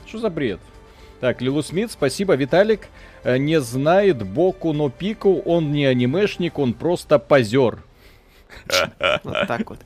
Что 0.09 0.17
за 0.17 0.31
бред? 0.31 0.59
Так, 1.19 1.39
Лилу 1.39 1.61
Смит, 1.61 1.91
спасибо. 1.91 2.33
Виталик 2.33 2.87
э, 3.23 3.37
не 3.37 3.61
знает 3.61 4.25
Боку 4.25 4.73
но 4.73 4.89
Пику, 4.89 5.39
он 5.45 5.71
не 5.71 5.85
анимешник, 5.85 6.57
он 6.57 6.73
просто 6.73 7.19
позер. 7.19 7.83
Вот 9.23 9.47
так 9.47 9.69
вот. 9.69 9.79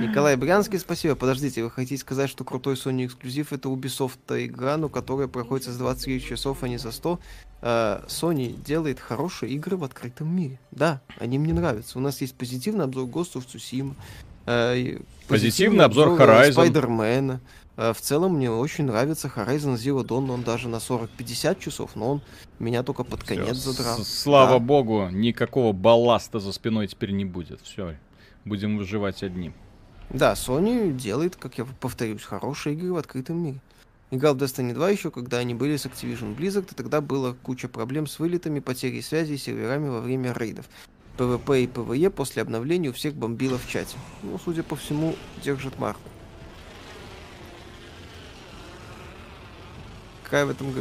Николай 0.00 0.36
Брянский, 0.36 0.78
спасибо. 0.78 1.14
Подождите, 1.14 1.62
вы 1.62 1.70
хотите 1.70 2.00
сказать, 2.00 2.30
что 2.30 2.44
крутой 2.44 2.76
Sony 2.76 3.04
эксклюзив 3.04 3.52
это 3.52 3.68
Ubisoft 3.68 4.18
игра, 4.30 4.78
но 4.78 4.88
которая 4.88 5.28
проходит 5.28 5.66
за 5.66 5.78
20 5.78 6.24
часов, 6.24 6.62
а 6.62 6.68
не 6.68 6.78
за 6.78 6.90
100? 6.90 7.20
Э, 7.60 8.00
Sony 8.06 8.54
делает 8.64 9.00
хорошие 9.00 9.52
игры 9.52 9.76
в 9.76 9.84
открытом 9.84 10.34
мире. 10.34 10.58
Да, 10.70 11.02
они 11.18 11.38
мне 11.38 11.52
нравятся. 11.52 11.98
У 11.98 12.00
нас 12.00 12.22
есть 12.22 12.34
позитивный 12.34 12.84
обзор 12.84 13.04
Ghost 13.04 13.34
of 13.34 13.46
Tsushima. 13.46 13.94
э, 14.46 14.78
и 14.78 14.98
Позитивный 15.28 15.84
обзор 15.84 16.18
Horizon. 16.18 16.52
Спайдермена. 16.52 17.40
Э, 17.78 17.92
В 17.92 18.00
целом 18.00 18.34
мне 18.34 18.50
очень 18.50 18.84
нравится 18.84 19.28
Horizon 19.34 19.74
Zero 19.76 20.04
Dawn, 20.04 20.30
он 20.32 20.42
даже 20.42 20.68
на 20.68 20.76
40-50 20.80 21.60
часов, 21.60 21.92
но 21.94 22.10
он 22.10 22.22
меня 22.58 22.82
только 22.82 23.04
под 23.04 23.22
конец 23.22 23.56
Всё, 23.56 23.70
задрал. 23.72 23.98
Слава 24.00 24.54
Да. 24.54 24.58
богу, 24.58 25.08
никакого 25.10 25.72
балласта 25.72 26.40
за 26.40 26.52
спиной 26.52 26.88
теперь 26.88 27.12
не 27.12 27.24
будет. 27.24 27.60
Все, 27.62 27.94
будем 28.44 28.78
выживать 28.78 29.22
одни. 29.22 29.52
Да, 30.10 30.32
Sony 30.32 30.92
делает, 30.92 31.36
как 31.36 31.56
я 31.58 31.66
повторюсь, 31.80 32.22
хорошие 32.24 32.74
игры 32.74 32.92
в 32.92 32.96
открытом 32.96 33.36
мире. 33.42 33.60
Играл 34.10 34.34
в 34.34 34.42
Destiny 34.42 34.72
2 34.74 34.90
еще, 34.90 35.10
когда 35.12 35.36
они 35.38 35.54
были 35.54 35.76
с 35.76 35.86
Activision 35.86 36.34
Blizzard, 36.36 36.72
и 36.72 36.74
тогда 36.74 37.00
было 37.00 37.36
куча 37.42 37.68
проблем 37.68 38.06
с 38.08 38.18
вылетами, 38.18 38.58
потерей 38.58 39.02
связи 39.02 39.34
и 39.34 39.36
серверами 39.36 39.88
во 39.88 40.00
время 40.00 40.32
рейдов. 40.32 40.64
PvP 41.18 41.64
и 41.64 41.66
PvE 41.66 42.10
после 42.10 42.42
обновления 42.42 42.88
у 42.88 42.92
всех 42.92 43.14
бомбило 43.14 43.58
в 43.58 43.68
чате. 43.68 43.96
Ну, 44.22 44.38
судя 44.42 44.62
по 44.64 44.74
всему, 44.76 45.14
держит 45.44 45.78
марку. 45.78 46.00
Какая, 50.28 50.44
в 50.44 50.50
этом, 50.50 50.74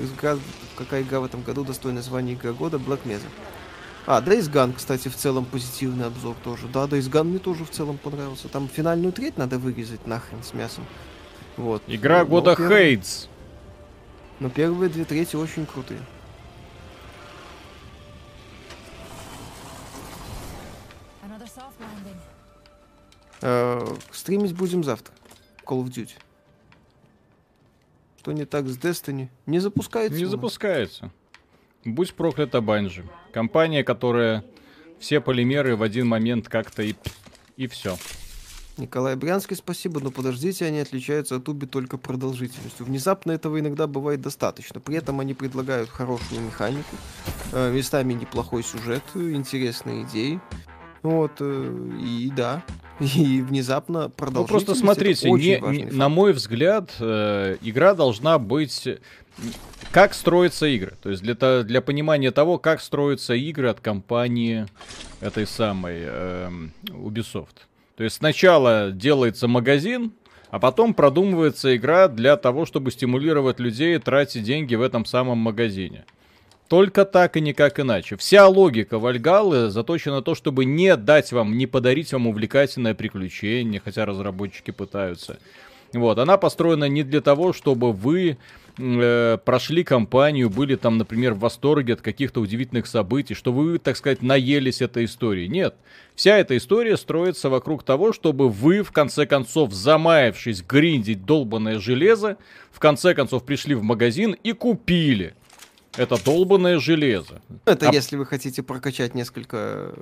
какая 0.76 1.04
игра 1.04 1.22
в 1.22 1.24
этом 1.24 1.42
году 1.42 1.64
достойна 1.64 2.02
звания 2.02 2.34
игра 2.34 2.52
года? 2.52 2.76
Black 2.78 3.04
Mesa. 3.06 3.28
А, 4.06 4.22
Days 4.22 4.52
Gone, 4.52 4.74
кстати, 4.74 5.08
в 5.08 5.16
целом 5.16 5.46
позитивный 5.46 6.06
обзор 6.06 6.36
тоже. 6.44 6.68
Да, 6.68 6.84
Days 6.84 7.10
Gone 7.10 7.24
мне 7.24 7.40
тоже 7.40 7.64
в 7.64 7.70
целом 7.70 7.98
понравился. 7.98 8.50
Там 8.50 8.68
финальную 8.68 9.14
треть 9.14 9.38
надо 9.38 9.58
вырезать 9.58 10.06
нахрен 10.06 10.44
с 10.44 10.54
мясом. 10.54 10.86
Вот. 11.56 11.82
Игра 11.88 12.20
Но 12.20 12.26
года 12.26 12.56
первые- 12.58 12.96
Хейтс. 12.98 13.28
Но 14.42 14.50
первые 14.50 14.90
две 14.90 15.06
трети 15.06 15.38
очень 15.38 15.66
крутые. 15.66 16.02
Another 21.24 21.48
soft 21.48 21.78
landing. 21.80 22.18
Э, 23.42 23.96
стримить 24.12 24.54
будем 24.54 24.84
завтра. 24.84 25.14
Call 25.66 25.84
of 25.84 25.88
Duty. 25.90 26.12
Что 28.28 28.34
не 28.34 28.44
так 28.44 28.68
с 28.68 28.78
Destiny? 28.78 29.30
Не 29.46 29.60
запускается. 29.60 30.20
Не 30.20 30.26
запускается. 30.26 31.12
Будь 31.86 32.14
проклята 32.14 32.60
Банжи. 32.60 33.06
Компания, 33.32 33.86
которая 33.86 34.44
все 35.00 35.22
полимеры 35.22 35.78
в 35.78 35.82
один 35.82 36.10
момент 36.10 36.50
как-то 36.50 36.84
и, 36.84 36.96
и 37.56 37.68
все. 37.68 37.98
Николай 38.76 39.16
Брянский, 39.16 39.56
спасибо, 39.56 40.02
но 40.02 40.12
подождите, 40.12 40.66
они 40.66 40.82
отличаются 40.82 41.38
от 41.38 41.48
Уби 41.48 41.68
только 41.68 41.98
продолжительностью. 41.98 42.86
Внезапно 42.86 43.32
этого 43.32 43.62
иногда 43.62 43.88
бывает 43.88 44.20
достаточно. 44.20 44.82
При 44.82 44.98
этом 44.98 45.22
они 45.22 45.34
предлагают 45.34 45.90
хорошую 45.90 46.42
механику, 46.42 46.98
э, 47.54 47.72
местами 47.72 48.12
неплохой 48.12 48.62
сюжет, 48.62 49.04
э, 49.16 49.32
интересные 49.32 50.04
идеи. 50.04 50.42
Вот, 51.10 51.32
э, 51.40 51.72
и 52.04 52.32
да, 52.36 52.64
и 53.00 53.42
внезапно 53.42 54.04
Ну 54.04 54.10
продолжительность. 54.10 54.50
просто 54.50 54.72
это 54.72 54.80
смотрите, 54.80 55.30
очень 55.30 55.46
не- 55.50 55.58
важный 55.60 55.84
не- 55.84 55.92
на 55.92 56.10
мой 56.10 56.34
взгляд, 56.34 56.90
э, 57.00 57.58
игра 57.62 57.94
должна 57.94 58.38
быть... 58.40 58.88
э, 58.88 58.98
Как 59.92 60.14
строятся 60.14 60.66
игры? 60.66 60.94
То 61.02 61.10
есть 61.10 61.22
для, 61.24 61.64
для 61.64 61.82
понимания 61.82 62.32
того, 62.32 62.58
как 62.58 62.82
строятся 62.82 63.34
игры 63.36 63.70
от 63.70 63.80
компании 63.80 64.66
этой 65.22 65.48
самой 65.48 65.98
эм, 66.02 66.74
Ubisoft. 66.90 67.56
То 67.96 68.04
есть 68.04 68.18
сначала 68.18 68.92
делается 68.92 69.48
магазин, 69.48 70.12
а 70.50 70.60
потом 70.60 70.94
продумывается 70.94 71.76
игра 71.76 72.08
для 72.08 72.36
того, 72.36 72.66
чтобы 72.66 72.92
стимулировать 72.92 73.60
людей 73.60 73.98
тратить 74.00 74.44
деньги 74.44 74.76
в 74.76 74.82
этом 74.82 75.06
самом 75.06 75.38
магазине. 75.38 76.04
Только 76.68 77.06
так 77.06 77.38
и 77.38 77.42
никак 77.42 77.80
иначе. 77.80 78.18
Вся 78.18 78.48
логика 78.48 79.00
Вальгалы 79.00 79.70
заточена 79.70 80.16
на 80.16 80.22
то, 80.22 80.36
чтобы 80.36 80.66
не 80.66 80.96
дать 80.98 81.32
вам, 81.32 81.58
не 81.58 81.66
подарить 81.66 82.12
вам 82.12 82.28
увлекательное 82.28 82.94
приключение, 82.94 83.82
хотя 83.84 84.06
разработчики 84.06 84.72
пытаются. 84.72 85.40
Вот, 85.94 86.20
она 86.20 86.38
построена 86.38 86.86
не 86.86 87.04
для 87.04 87.22
того, 87.22 87.54
чтобы 87.54 87.94
вы 87.94 88.38
э, 88.78 89.38
прошли 89.46 89.86
кампанию, 89.86 90.50
были 90.50 90.76
там, 90.76 90.98
например, 90.98 91.34
в 91.34 91.40
восторге 91.40 91.94
от 91.94 92.02
каких-то 92.02 92.42
удивительных 92.42 92.88
событий, 92.88 93.34
что 93.34 93.54
вы, 93.54 93.80
так 93.80 93.96
сказать, 93.96 94.22
наелись 94.22 94.82
этой 94.82 95.06
историей. 95.06 95.48
Нет. 95.48 95.76
Вся 96.16 96.38
эта 96.38 96.58
история 96.58 96.98
строится 96.98 97.50
вокруг 97.50 97.84
того, 97.84 98.12
чтобы 98.12 98.50
вы, 98.50 98.84
в 98.84 98.92
конце 98.92 99.26
концов, 99.26 99.72
замаявшись 99.72 100.62
гриндить 100.62 101.26
долбанное 101.26 101.80
железо, 101.80 102.36
в 102.74 102.80
конце 102.80 103.14
концов 103.14 103.46
пришли 103.46 103.74
в 103.74 103.84
магазин 103.84 104.36
и 104.44 104.52
купили 104.52 105.36
это 105.98 106.24
долбанное 106.24 106.80
железо. 106.80 107.42
Это 107.66 107.90
А 107.90 107.94
если 107.94 108.16
вы 108.16 108.26
хотите 108.26 108.64
прокачать 108.64 109.16
несколько... 109.16 109.94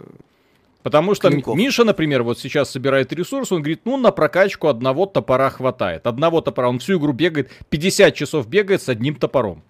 Потому 0.83 1.15
что 1.15 1.29
Клинков. 1.29 1.57
Миша, 1.57 1.83
например, 1.83 2.21
вот 2.21 2.37
сейчас 2.37 2.69
собирает 2.69 3.11
ресурс, 3.11 3.51
он 3.51 3.61
говорит, 3.63 3.81
ну, 3.85 3.97
на 3.97 4.11
прокачку 4.11 4.67
одного 4.67 5.07
топора 5.07 5.49
хватает. 5.49 6.05
Одного 6.05 6.41
топора, 6.41 6.69
он 6.69 6.77
всю 6.77 6.99
игру 6.99 7.11
бегает, 7.11 7.49
50 7.69 8.13
часов 8.13 8.47
бегает 8.47 8.83
с 8.83 8.89
одним 8.89 9.15
топором. 9.15 9.63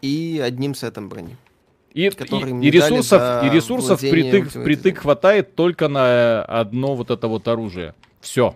И 0.00 0.40
одним 0.42 0.74
сетом 0.74 1.10
брони. 1.10 1.36
И, 1.92 2.04
и- 2.06 2.08
и 2.08 2.70
ресурсов, 2.70 3.44
и 3.44 3.50
ресурсов 3.50 4.00
притык, 4.00 4.46
Edition. 4.54 4.94
хватает 4.94 5.54
только 5.56 5.88
на 5.88 6.42
одно 6.44 6.94
вот 6.94 7.10
это 7.10 7.26
вот 7.28 7.46
оружие. 7.48 7.94
Все. 8.20 8.54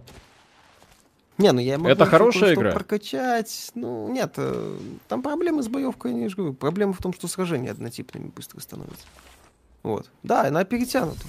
Не, 1.39 1.53
ну 1.53 1.61
я 1.61 1.79
могу 1.79 1.91
Это 1.91 2.07
хорошая 2.07 2.55
игра? 2.55 2.73
прокачать. 2.73 3.71
Ну, 3.75 4.09
нет, 4.09 4.35
э, 4.37 4.79
там 5.09 5.23
проблемы 5.23 5.63
с 5.63 5.69
боевкой, 5.69 6.21
я 6.21 6.29
же 6.29 6.37
говорю. 6.37 6.55
Проблема 6.55 6.93
в 6.93 6.99
том, 6.99 7.13
что 7.13 7.27
сражения 7.27 7.71
однотипными 7.73 8.29
быстро 8.29 8.61
становятся. 8.61 9.05
Вот. 9.83 10.11
Да, 10.23 10.43
она 10.47 10.65
перетянута. 10.65 11.21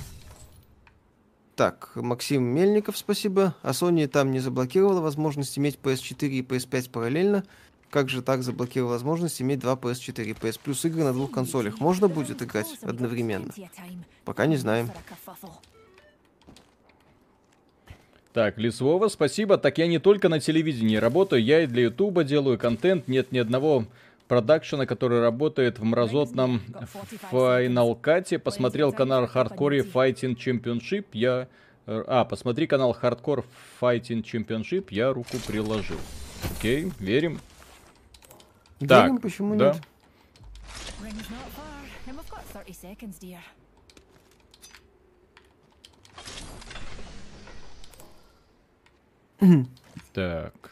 Так, 1.55 1.91
Максим 1.95 2.43
Мельников, 2.43 2.97
спасибо. 2.97 3.55
А 3.63 3.71
Sony 3.71 4.07
там 4.07 4.31
не 4.31 4.39
заблокировала 4.39 5.01
возможность 5.01 5.57
иметь 5.57 5.79
PS4 5.81 6.27
и 6.27 6.41
PS5 6.41 6.89
параллельно. 6.91 7.43
Как 7.89 8.09
же 8.09 8.21
так 8.21 8.43
заблокировала 8.43 8.93
возможность 8.93 9.41
иметь 9.41 9.59
два 9.59 9.73
PS4 9.73 10.23
и 10.25 10.33
PS 10.33 10.59
Plus 10.63 10.85
игры 10.87 11.03
на 11.03 11.13
двух 11.13 11.31
консолях? 11.31 11.79
Можно 11.79 12.09
будет 12.09 12.41
играть 12.41 12.67
одновременно? 12.81 13.53
Пока 14.25 14.45
не 14.45 14.57
знаем. 14.57 14.91
Так, 18.35 18.57
Лисвова, 18.57 19.07
спасибо. 19.07 19.57
Так 19.57 19.77
я 19.77 19.87
не 19.87 19.97
только 19.97 20.27
на 20.27 20.41
телевидении 20.41 20.97
работаю, 20.97 21.41
я 21.41 21.61
и 21.61 21.67
для 21.67 21.83
Ютуба 21.83 22.25
делаю 22.25 22.59
контент. 22.59 23.07
Нет 23.07 23.31
ни 23.31 23.37
одного 23.37 23.85
продакшена, 24.27 24.85
который 24.85 25.21
работает 25.21 25.79
в 25.79 25.85
мразотном 25.85 26.61
Final 27.31 27.97
Cut. 27.97 28.37
Посмотрел 28.39 28.91
канал 28.91 29.23
Hardcore 29.33 29.89
Fighting 29.89 30.35
Championship. 30.35 31.05
Я... 31.13 31.47
э, 31.85 32.03
А, 32.07 32.25
посмотри 32.25 32.67
канал 32.67 32.93
Hardcore 33.01 33.45
Fighting 33.79 34.21
Championship. 34.21 34.87
Я 34.89 35.13
руку 35.13 35.37
приложил. 35.47 35.97
Окей, 36.59 36.91
верим. 36.99 37.39
Так, 38.85 39.03
Верим, 39.03 39.17
почему 39.19 39.55
да. 39.55 39.75
нет? 39.75 39.81
Так. 50.13 50.71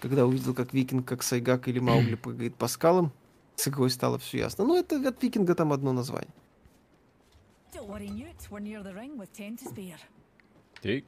Когда 0.00 0.26
увидел, 0.26 0.54
как 0.54 0.72
викинг, 0.72 1.06
как 1.06 1.22
Сайгак 1.22 1.68
или 1.68 1.80
Маугли 1.80 2.14
прыгает 2.22 2.54
по 2.54 2.68
скалам, 2.68 3.12
с 3.56 3.66
игрой 3.68 3.90
стало 3.90 4.18
все 4.18 4.38
ясно. 4.38 4.64
Ну, 4.64 4.76
это 4.76 5.08
от 5.08 5.22
викинга 5.22 5.54
там 5.54 5.72
одно 5.72 5.92
название. 5.92 6.32
Don't 7.74 7.88
worry, 7.88 8.08
Newt. 8.08 8.48
We're 8.50 8.60
near 8.60 8.82
the 8.82 8.94
ring 8.94 9.16
with 9.18 9.28
10 9.36 9.58
to 9.58 9.74
spare. 9.74 9.98
Так. 10.80 11.04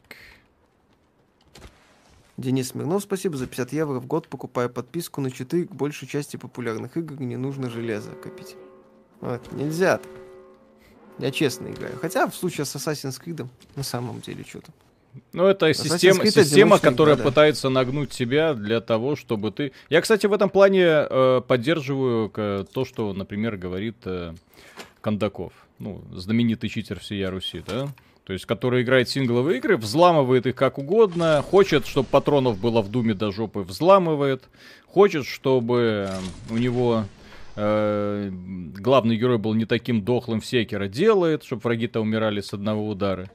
Денис 2.37 2.69
Смирнов, 2.69 3.03
спасибо 3.03 3.37
за 3.37 3.47
50 3.47 3.73
евро 3.73 4.01
в 4.01 4.07
год. 4.07 4.29
Покупаю 4.29 4.71
подписку 4.71 5.21
на 5.21 5.31
читы 5.31 5.67
к 5.67 5.73
большей 5.73 6.09
части 6.09 6.37
популярных 6.37 6.97
игр. 6.97 7.21
Не 7.21 7.37
нужно 7.37 7.71
железо 7.71 8.13
копить. 8.13 8.57
Вот, 9.21 9.53
нельзя 9.53 9.99
так. 9.99 10.11
Я 11.19 11.31
честно 11.31 11.69
играю. 11.69 11.99
Хотя 11.99 12.27
в 12.27 12.35
случае 12.35 12.65
с 12.65 12.75
Assassin's 12.75 13.23
Creed 13.23 13.47
на 13.77 13.83
самом 13.83 14.21
деле 14.21 14.43
что-то. 14.43 14.73
Ну, 15.33 15.47
это 15.47 15.73
система, 15.75 16.25
система 16.27 16.79
которая 16.79 17.17
игра, 17.17 17.25
да. 17.25 17.31
пытается 17.31 17.69
нагнуть 17.69 18.11
тебя 18.11 18.55
для 18.55 18.81
того, 18.81 19.17
чтобы 19.17 19.51
ты... 19.51 19.73
Я, 19.89 20.01
кстати, 20.01 20.27
в 20.27 20.33
этом 20.33 20.51
плане 20.51 20.85
э, 20.85 21.43
поддерживаю 21.47 22.29
к- 22.29 22.67
то, 22.73 22.85
что, 22.85 23.13
например, 23.13 23.57
говорит 23.57 23.97
э, 24.05 24.35
Кондаков. 25.01 25.53
Ну, 25.79 26.03
знаменитый 26.13 26.69
читер 26.69 27.01
всей 27.01 27.27
Руси, 27.27 27.63
да? 27.67 27.89
То 28.25 28.35
есть, 28.35 28.47
который 28.47 28.83
играет 28.83 29.09
сингловые 29.09 29.59
игры, 29.59 29.77
взламывает 29.77 30.47
их 30.47 30.55
как 30.55 30.79
угодно, 30.79 31.43
хочет, 31.43 31.87
чтобы 31.87 32.07
патронов 32.09 32.61
было 32.61 32.81
в 32.81 32.89
Думе 32.89 33.15
до 33.15 33.33
жопы, 33.33 33.61
взламывает, 33.61 34.45
хочет, 34.87 35.27
чтобы 35.27 36.09
э, 36.09 36.53
у 36.53 36.57
него 36.57 37.05
э, 37.57 38.31
главный 38.31 39.17
герой 39.17 39.39
был 39.39 39.55
не 39.55 39.65
таким 39.65 40.03
дохлым 40.03 40.41
в 40.41 40.47
секера, 40.47 40.87
делает, 40.87 41.43
чтобы 41.43 41.63
враги-то 41.63 42.01
умирали 42.01 42.41
с 42.41 42.53
одного 42.53 42.89
удара. 42.89 43.29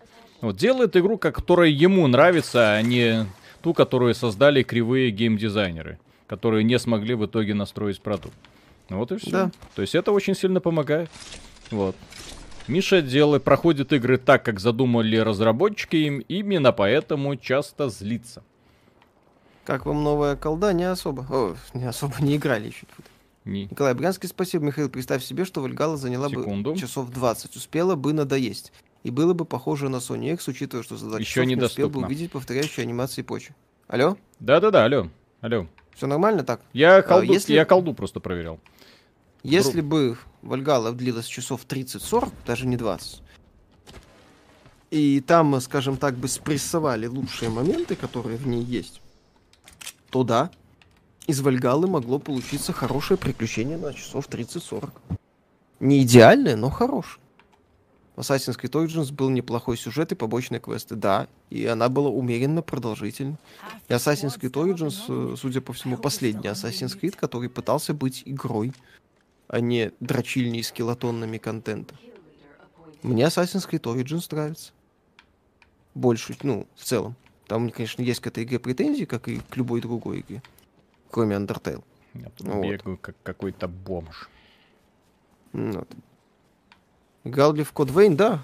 Вот, 0.46 0.58
делает 0.58 0.96
игру, 0.96 1.18
которая 1.18 1.70
ему 1.70 2.06
нравится, 2.06 2.74
а 2.76 2.82
не 2.84 3.26
ту, 3.64 3.74
которую 3.74 4.14
создали 4.14 4.62
кривые 4.62 5.10
геймдизайнеры, 5.10 5.98
которые 6.28 6.64
не 6.64 6.78
смогли 6.78 7.16
в 7.16 7.26
итоге 7.26 7.56
настроить 7.56 8.00
продукт. 8.00 8.36
Ну 8.90 9.00
Вот 9.00 9.12
и 9.12 9.18
все. 9.18 9.32
Да. 9.32 9.52
То 9.74 9.82
есть 9.82 9.96
это 9.96 10.12
очень 10.12 10.36
сильно 10.36 10.62
помогает. 10.62 11.10
Вот. 11.72 11.96
Миша 12.68 13.02
делает, 13.02 13.44
проходит 13.44 13.92
игры 13.92 14.20
так, 14.20 14.46
как 14.46 14.60
задумали 14.60 15.18
разработчики 15.18 15.96
им, 15.96 16.20
именно 16.20 16.72
поэтому 16.72 17.36
часто 17.38 17.90
злится. 17.90 18.44
Как 19.64 19.88
вам 19.88 20.04
новая 20.04 20.36
колда? 20.36 20.74
Не 20.74 20.84
особо. 20.84 21.26
О, 21.28 21.56
не 21.74 21.86
особо 21.86 22.18
не 22.22 22.36
играли 22.36 22.68
еще. 22.68 22.86
Не- 23.46 23.64
Николай 23.66 23.96
Брянский, 23.96 24.30
спасибо. 24.30 24.66
Михаил, 24.66 24.90
представь 24.90 25.24
себе, 25.24 25.44
что 25.44 25.62
Вальгала 25.62 25.98
заняла 25.98 26.30
Секунду. 26.30 26.74
бы 26.74 26.78
часов 26.78 27.10
20. 27.10 27.56
Успела 27.56 27.96
бы 27.96 28.14
надоесть. 28.14 28.72
И 29.06 29.11
было 29.11 29.34
бы 29.36 29.45
похоже 29.45 29.88
на 29.88 29.98
Sony 29.98 30.34
X, 30.34 30.48
учитывая, 30.48 30.82
что 30.84 30.98
за 30.98 31.06
2 31.06 31.19
Ещё 31.19 31.44
часов 31.44 31.45
не 31.45 31.56
успел 31.64 31.90
бы 31.91 32.02
увидеть 32.03 32.32
повторяющие 32.32 32.84
анимации 32.84 33.22
и 33.22 33.23
прочее. 33.23 33.56
Алло? 33.88 34.18
Да-да-да, 34.40 34.84
алло, 34.84 35.11
алло. 35.41 35.68
Все 35.94 36.07
нормально 36.07 36.44
так? 36.44 36.60
Я 36.73 37.03
колду, 37.03 37.32
если- 37.32 37.53
я 37.53 37.65
колду 37.65 37.94
просто 37.94 38.19
проверял. 38.19 38.60
Если 39.44 39.82
бы 39.82 40.18
Вальгала 40.41 40.91
длилась 40.91 41.27
часов 41.27 41.65
30-40, 41.68 42.34
даже 42.48 42.65
не 42.65 42.77
20, 42.77 43.22
и 44.90 45.22
там, 45.22 45.61
скажем 45.61 45.98
так, 45.98 46.15
бы 46.15 46.27
спрессовали 46.27 47.06
лучшие 47.06 47.49
моменты, 47.49 47.95
которые 47.95 48.38
в 48.38 48.48
ней 48.48 48.64
есть, 48.64 49.02
то 50.10 50.23
да, 50.23 50.49
из 51.27 51.41
Вальгалы 51.41 51.86
могло 51.88 52.18
получиться 52.18 52.73
хорошее 52.73 53.19
приключение 53.19 53.77
на 53.77 53.94
часов 53.94 54.27
30-40. 54.27 54.90
Не 55.80 56.02
идеальное, 56.02 56.56
но 56.56 56.72
хорошее. 56.72 57.19
В 58.16 58.20
Assassin's 58.20 58.58
Creed 58.58 58.72
Origins 58.72 59.12
был 59.14 59.30
неплохой 59.30 59.76
сюжет 59.78 60.14
и 60.14 60.16
побочные 60.16 60.62
квесты, 60.62 60.96
да, 60.96 61.28
и 61.50 61.66
она 61.66 61.90
была 61.90 62.10
умеренно 62.10 62.62
продолжительной. 62.62 63.36
И 63.90 63.94
Assassin's 63.94 64.40
Creed 64.40 64.54
Origins, 64.54 65.04
э, 65.10 65.36
судя 65.36 65.60
по 65.60 65.74
всему, 65.74 65.98
последний 65.98 66.48
Assassin's 66.48 66.98
Creed, 66.98 67.18
который 67.18 67.50
пытался 67.50 67.94
быть 67.94 68.24
игрой, 68.26 68.72
а 69.48 69.60
не 69.60 69.92
дрочильней 70.00 70.64
с 70.64 70.72
килотоннами 70.72 71.38
контента. 71.38 71.96
Мне 73.04 73.26
Assassin's 73.26 73.70
Creed 73.70 73.82
Origins 73.82 74.28
нравится. 74.32 74.72
Больше, 75.94 76.38
ну, 76.42 76.68
в 76.76 76.84
целом. 76.84 77.16
Там, 77.48 77.70
конечно, 77.70 78.02
есть 78.02 78.22
к 78.22 78.28
этой 78.28 78.44
игре 78.44 78.60
претензии, 78.60 79.06
как 79.06 79.28
и 79.28 79.40
к 79.40 79.58
любой 79.58 79.82
другой 79.82 80.22
игре, 80.22 80.42
кроме 81.12 81.36
Undertale. 81.36 81.84
Я 82.14 82.32
Вот. 82.40 82.64
бегаю, 82.64 82.98
как 82.98 83.16
какой-то 83.24 83.68
бомж. 83.68 84.30
М, 85.54 85.74
Вот. 85.74 85.90
Играл 87.26 87.54
ли 87.54 87.64
в 87.64 87.72
Код 87.74 87.90
Вейн? 87.92 88.16
Да. 88.16 88.44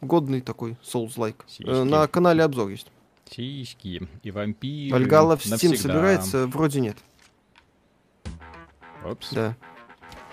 Годный 0.00 0.40
такой, 0.40 0.76
Souls-like. 0.82 1.36
Э, 1.64 1.84
на 1.84 2.08
канале 2.08 2.42
обзор 2.42 2.70
есть. 2.70 2.90
Сиськи 3.30 4.08
и 4.22 4.30
вампиры. 4.30 4.92
Вальгалла 4.92 5.36
в 5.36 5.46
Steam 5.46 5.76
собирается? 5.76 6.46
Вроде 6.48 6.80
нет. 6.80 6.96
Опс. 9.04 9.30
Да. 9.32 9.54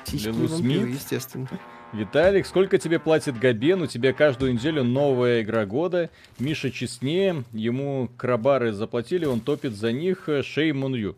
Сиськи 0.06 0.28
и 0.28 0.32
Лилу 0.32 0.48
вампиры, 0.48 0.86
Смит? 0.86 0.96
естественно. 0.96 1.48
Виталик, 1.94 2.46
сколько 2.46 2.78
тебе 2.78 3.00
платит 3.00 3.38
Габен? 3.38 3.82
У 3.82 3.88
тебя 3.88 4.14
каждую 4.14 4.54
неделю 4.54 4.84
новая 4.84 5.42
игра 5.42 5.66
года. 5.66 6.10
Миша 6.40 6.72
честнее, 6.72 7.44
ему 7.52 8.10
крабары 8.16 8.72
заплатили, 8.72 9.26
он 9.26 9.42
топит 9.42 9.76
за 9.76 9.92
них. 9.92 10.30
э, 10.30 10.40
on 10.40 10.92
you. 10.94 11.16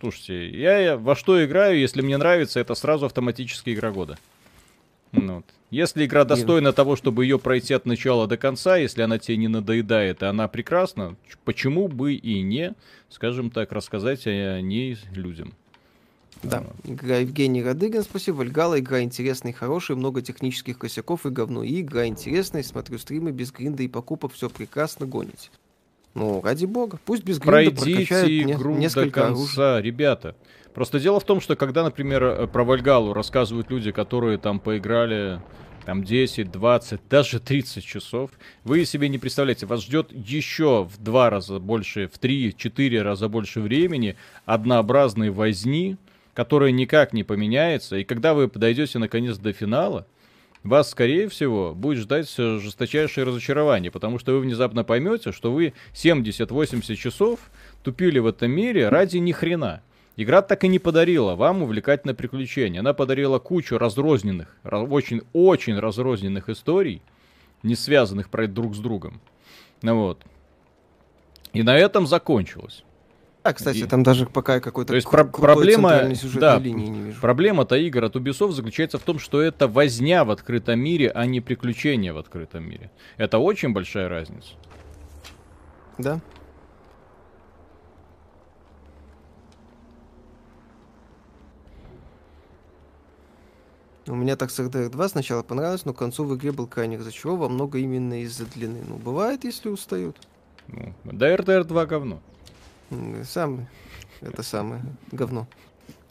Слушайте, 0.00 0.48
я, 0.48 0.78
я 0.78 0.96
во 0.96 1.14
что 1.14 1.44
играю, 1.44 1.78
если 1.78 2.02
мне 2.02 2.16
нравится, 2.16 2.58
это 2.58 2.74
сразу 2.74 3.06
автоматически 3.06 3.70
игра 3.70 3.90
года. 3.92 4.18
Ну 5.12 5.36
вот. 5.36 5.44
Если 5.72 6.04
игра 6.04 6.24
достойна 6.24 6.74
того, 6.74 6.96
чтобы 6.96 7.24
ее 7.24 7.38
пройти 7.38 7.72
от 7.72 7.86
начала 7.86 8.26
до 8.26 8.36
конца, 8.36 8.76
если 8.76 9.00
она 9.00 9.18
тебе 9.18 9.38
не 9.38 9.48
надоедает, 9.48 10.22
и 10.22 10.26
она 10.26 10.46
прекрасна, 10.46 11.16
почему 11.46 11.88
бы 11.88 12.12
и 12.12 12.42
не, 12.42 12.74
скажем 13.08 13.50
так, 13.50 13.72
рассказать 13.72 14.26
о 14.26 14.60
ней 14.60 14.98
людям. 15.14 15.54
Да. 16.42 16.62
Игра 16.84 17.16
Евгений 17.18 17.62
Радыгин, 17.62 18.02
спасибо. 18.02 18.36
Вальгала, 18.36 18.78
игра 18.78 19.00
интересная 19.00 19.52
и 19.52 19.54
хорошая, 19.54 19.96
много 19.96 20.20
технических 20.20 20.76
косяков 20.76 21.24
и 21.24 21.30
говно. 21.30 21.62
И 21.62 21.80
игра 21.80 22.06
интересная, 22.06 22.62
смотрю 22.62 22.98
стримы 22.98 23.30
без 23.32 23.50
гринда 23.50 23.82
и 23.82 23.88
покупок, 23.88 24.34
все 24.34 24.50
прекрасно 24.50 25.06
гоните. 25.06 25.48
Ну, 26.12 26.42
ради 26.42 26.66
бога, 26.66 26.98
пусть 27.06 27.24
без 27.24 27.38
гринда 27.38 27.70
прокачают 27.70 28.08
Пройдите 28.08 28.44
не- 28.44 28.52
игру 28.52 28.74
до 28.74 28.80
несколько 28.80 29.26
оружий. 29.28 29.46
конца, 29.46 29.80
ребята. 29.80 30.36
Просто 30.74 30.98
дело 31.00 31.20
в 31.20 31.24
том, 31.24 31.40
что 31.40 31.54
когда, 31.56 31.82
например, 31.82 32.22
э, 32.22 32.46
про 32.46 32.64
Вальгалу 32.64 33.12
рассказывают 33.12 33.70
люди, 33.70 33.92
которые 33.92 34.38
там 34.38 34.58
поиграли 34.58 35.40
там 35.84 36.04
10, 36.04 36.50
20, 36.50 37.00
даже 37.08 37.40
30 37.40 37.84
часов, 37.84 38.30
вы 38.64 38.84
себе 38.84 39.08
не 39.08 39.18
представляете, 39.18 39.66
вас 39.66 39.82
ждет 39.82 40.12
еще 40.12 40.84
в 40.84 41.02
два 41.02 41.28
раза 41.28 41.58
больше, 41.58 42.08
в 42.08 42.18
три, 42.18 42.54
четыре 42.56 43.02
раза 43.02 43.28
больше 43.28 43.60
времени 43.60 44.16
однообразной 44.46 45.30
возни, 45.30 45.96
которая 46.34 46.70
никак 46.70 47.12
не 47.12 47.24
поменяется, 47.24 47.96
и 47.96 48.04
когда 48.04 48.32
вы 48.32 48.48
подойдете 48.48 48.98
наконец 48.98 49.36
до 49.38 49.52
финала, 49.52 50.06
вас, 50.62 50.90
скорее 50.90 51.28
всего, 51.28 51.74
будет 51.74 51.98
ждать 51.98 52.32
жесточайшее 52.36 53.24
разочарование, 53.24 53.90
потому 53.90 54.20
что 54.20 54.32
вы 54.32 54.40
внезапно 54.40 54.84
поймете, 54.84 55.32
что 55.32 55.52
вы 55.52 55.74
70-80 55.92 56.94
часов 56.94 57.40
тупили 57.82 58.20
в 58.20 58.26
этом 58.26 58.52
мире 58.52 58.88
ради 58.88 59.18
ни 59.18 59.32
хрена. 59.32 59.82
Игра 60.16 60.42
так 60.42 60.62
и 60.64 60.68
не 60.68 60.78
подарила 60.78 61.34
вам 61.34 61.62
увлекательное 61.62 62.14
приключение. 62.14 62.80
Она 62.80 62.92
подарила 62.92 63.38
кучу 63.38 63.78
разрозненных, 63.78 64.56
ра- 64.62 64.86
очень-очень 64.86 65.78
разрозненных 65.78 66.48
историй, 66.50 67.00
не 67.62 67.74
связанных 67.74 68.28
про- 68.28 68.46
друг 68.46 68.74
с 68.74 68.78
другом. 68.78 69.20
Ну 69.80 69.96
вот. 69.96 70.22
И 71.54 71.62
на 71.62 71.76
этом 71.76 72.06
закончилось. 72.06 72.84
А, 73.42 73.54
кстати, 73.54 73.78
И- 73.78 73.84
там 73.86 74.02
даже 74.04 74.26
пока 74.26 74.60
какой-то 74.60 74.88
То 74.90 74.94
есть 74.94 75.10
про- 75.10 75.24
проблема, 75.24 75.90
да, 76.38 76.58
линии 76.58 76.86
не 76.86 77.00
вижу. 77.00 77.20
Проблема-то 77.20 77.74
игр 77.76 78.04
от 78.04 78.14
Ubisoft 78.14 78.52
заключается 78.52 78.98
в 78.98 79.02
том, 79.02 79.18
что 79.18 79.40
это 79.40 79.66
возня 79.66 80.24
в 80.24 80.30
открытом 80.30 80.78
мире, 80.78 81.10
а 81.10 81.26
не 81.26 81.40
приключения 81.40 82.12
в 82.12 82.18
открытом 82.18 82.64
мире. 82.68 82.90
Это 83.16 83.38
очень 83.38 83.72
большая 83.72 84.08
разница. 84.08 84.50
Да? 85.98 86.20
У 94.06 94.14
меня 94.14 94.36
так 94.36 94.50
с 94.50 94.58
RDR 94.58 94.88
2 94.88 95.08
сначала 95.08 95.42
понравилось, 95.42 95.84
но 95.84 95.92
к 95.92 95.98
концу 95.98 96.24
в 96.24 96.34
игре 96.36 96.52
был 96.52 96.66
крайне 96.66 96.98
разочарован, 96.98 97.52
много 97.52 97.78
именно 97.78 98.22
из-за 98.22 98.46
длины. 98.46 98.82
Ну, 98.86 98.96
бывает, 98.96 99.44
если 99.44 99.68
устают. 99.68 100.16
Ну, 100.68 100.92
да, 101.04 101.34
RDR 101.34 101.64
2 101.64 101.86
говно. 101.86 102.20
Сам, 103.24 103.68
это 104.20 104.42
самое, 104.42 104.82
говно. 105.12 105.46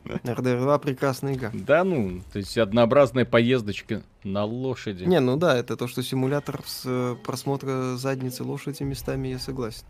RDR 0.05 0.61
2 0.61 0.79
прекрасная 0.79 1.35
игра. 1.35 1.51
Да 1.53 1.83
ну, 1.83 2.21
то 2.31 2.39
есть 2.39 2.57
однообразная 2.57 3.25
поездочка 3.25 4.01
на 4.23 4.45
лошади. 4.45 5.03
Не, 5.03 5.19
ну 5.19 5.37
да, 5.37 5.55
это 5.55 5.77
то, 5.77 5.87
что 5.87 6.01
симулятор 6.01 6.61
с 6.65 6.83
э, 6.85 7.15
просмотра 7.23 7.97
задницы 7.97 8.43
лошади 8.43 8.83
местами, 8.83 9.27
я 9.29 9.39
согласен. 9.39 9.83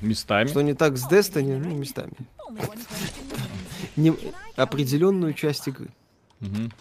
Местами. 0.00 0.48
Что 0.48 0.62
не 0.62 0.74
так 0.74 0.96
с 0.96 1.06
Destiny, 1.06 1.58
ну, 1.58 1.74
местами. 1.74 2.12
Не, 3.96 4.14
определенную 4.56 5.34
часть 5.34 5.66
игры. 5.66 5.88
Мгм. 6.40 6.72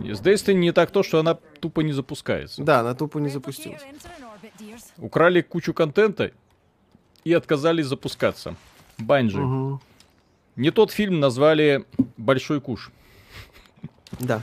И 0.00 0.12
С 0.12 0.20
Destiny 0.20 0.54
не 0.54 0.72
так 0.72 0.90
то, 0.90 1.02
что 1.02 1.18
она 1.18 1.34
тупо 1.34 1.80
не 1.80 1.92
запускается. 1.92 2.62
Да, 2.62 2.80
она 2.80 2.94
тупо 2.94 3.18
не 3.18 3.28
запустилась. 3.28 3.82
Украли 4.98 5.42
кучу 5.42 5.74
контента 5.74 6.32
и 7.24 7.32
отказались 7.32 7.86
запускаться. 7.86 8.56
Банжи. 8.98 9.38
Мгм. 9.40 9.80
Не 10.56 10.70
тот 10.70 10.90
фильм 10.90 11.20
назвали 11.20 11.86
«Большой 12.16 12.60
куш». 12.60 12.90
Да. 14.18 14.42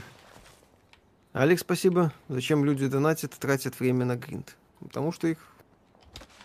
Алекс, 1.32 1.60
спасибо. 1.60 2.12
Зачем 2.28 2.64
люди 2.64 2.88
донатят, 2.88 3.32
тратят 3.32 3.78
время 3.78 4.04
на 4.04 4.16
гринд? 4.16 4.56
Потому 4.80 5.12
что 5.12 5.28
их 5.28 5.38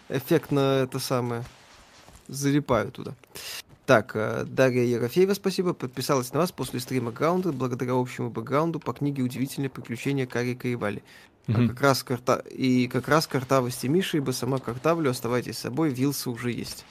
эффектно 0.09 0.83
это 0.83 0.99
самое 0.99 1.43
залипают 2.27 2.93
туда. 2.95 3.15
Так, 3.85 4.15
э, 4.15 4.45
Дарья 4.47 4.81
Ерофеева, 4.83 5.33
спасибо. 5.35 5.73
Подписалась 5.73 6.33
на 6.33 6.39
вас 6.39 6.51
после 6.51 6.79
стрима 6.79 7.11
Граунда. 7.11 7.51
Благодаря 7.51 7.93
общему 7.93 8.31
бэкграунду 8.31 8.79
по 8.79 8.93
книге 8.93 9.21
«Удивительные 9.23 9.69
приключения 9.69 10.25
Карика 10.25 10.67
и 10.67 10.75
Вали». 10.75 11.03
А 11.47 11.51
Мгм. 11.51 11.69
как 11.69 11.81
раз 11.81 12.03
карта... 12.03 12.43
И 12.49 12.87
как 12.87 13.07
раз 13.07 13.27
картавости 13.27 13.85
Миши, 13.85 14.17
ибо 14.17 14.31
сама 14.31 14.57
картавлю, 14.57 15.11
оставайтесь 15.11 15.57
с 15.57 15.61
собой, 15.61 15.91
вилсы 15.91 16.31
уже 16.31 16.51
есть. 16.51 16.85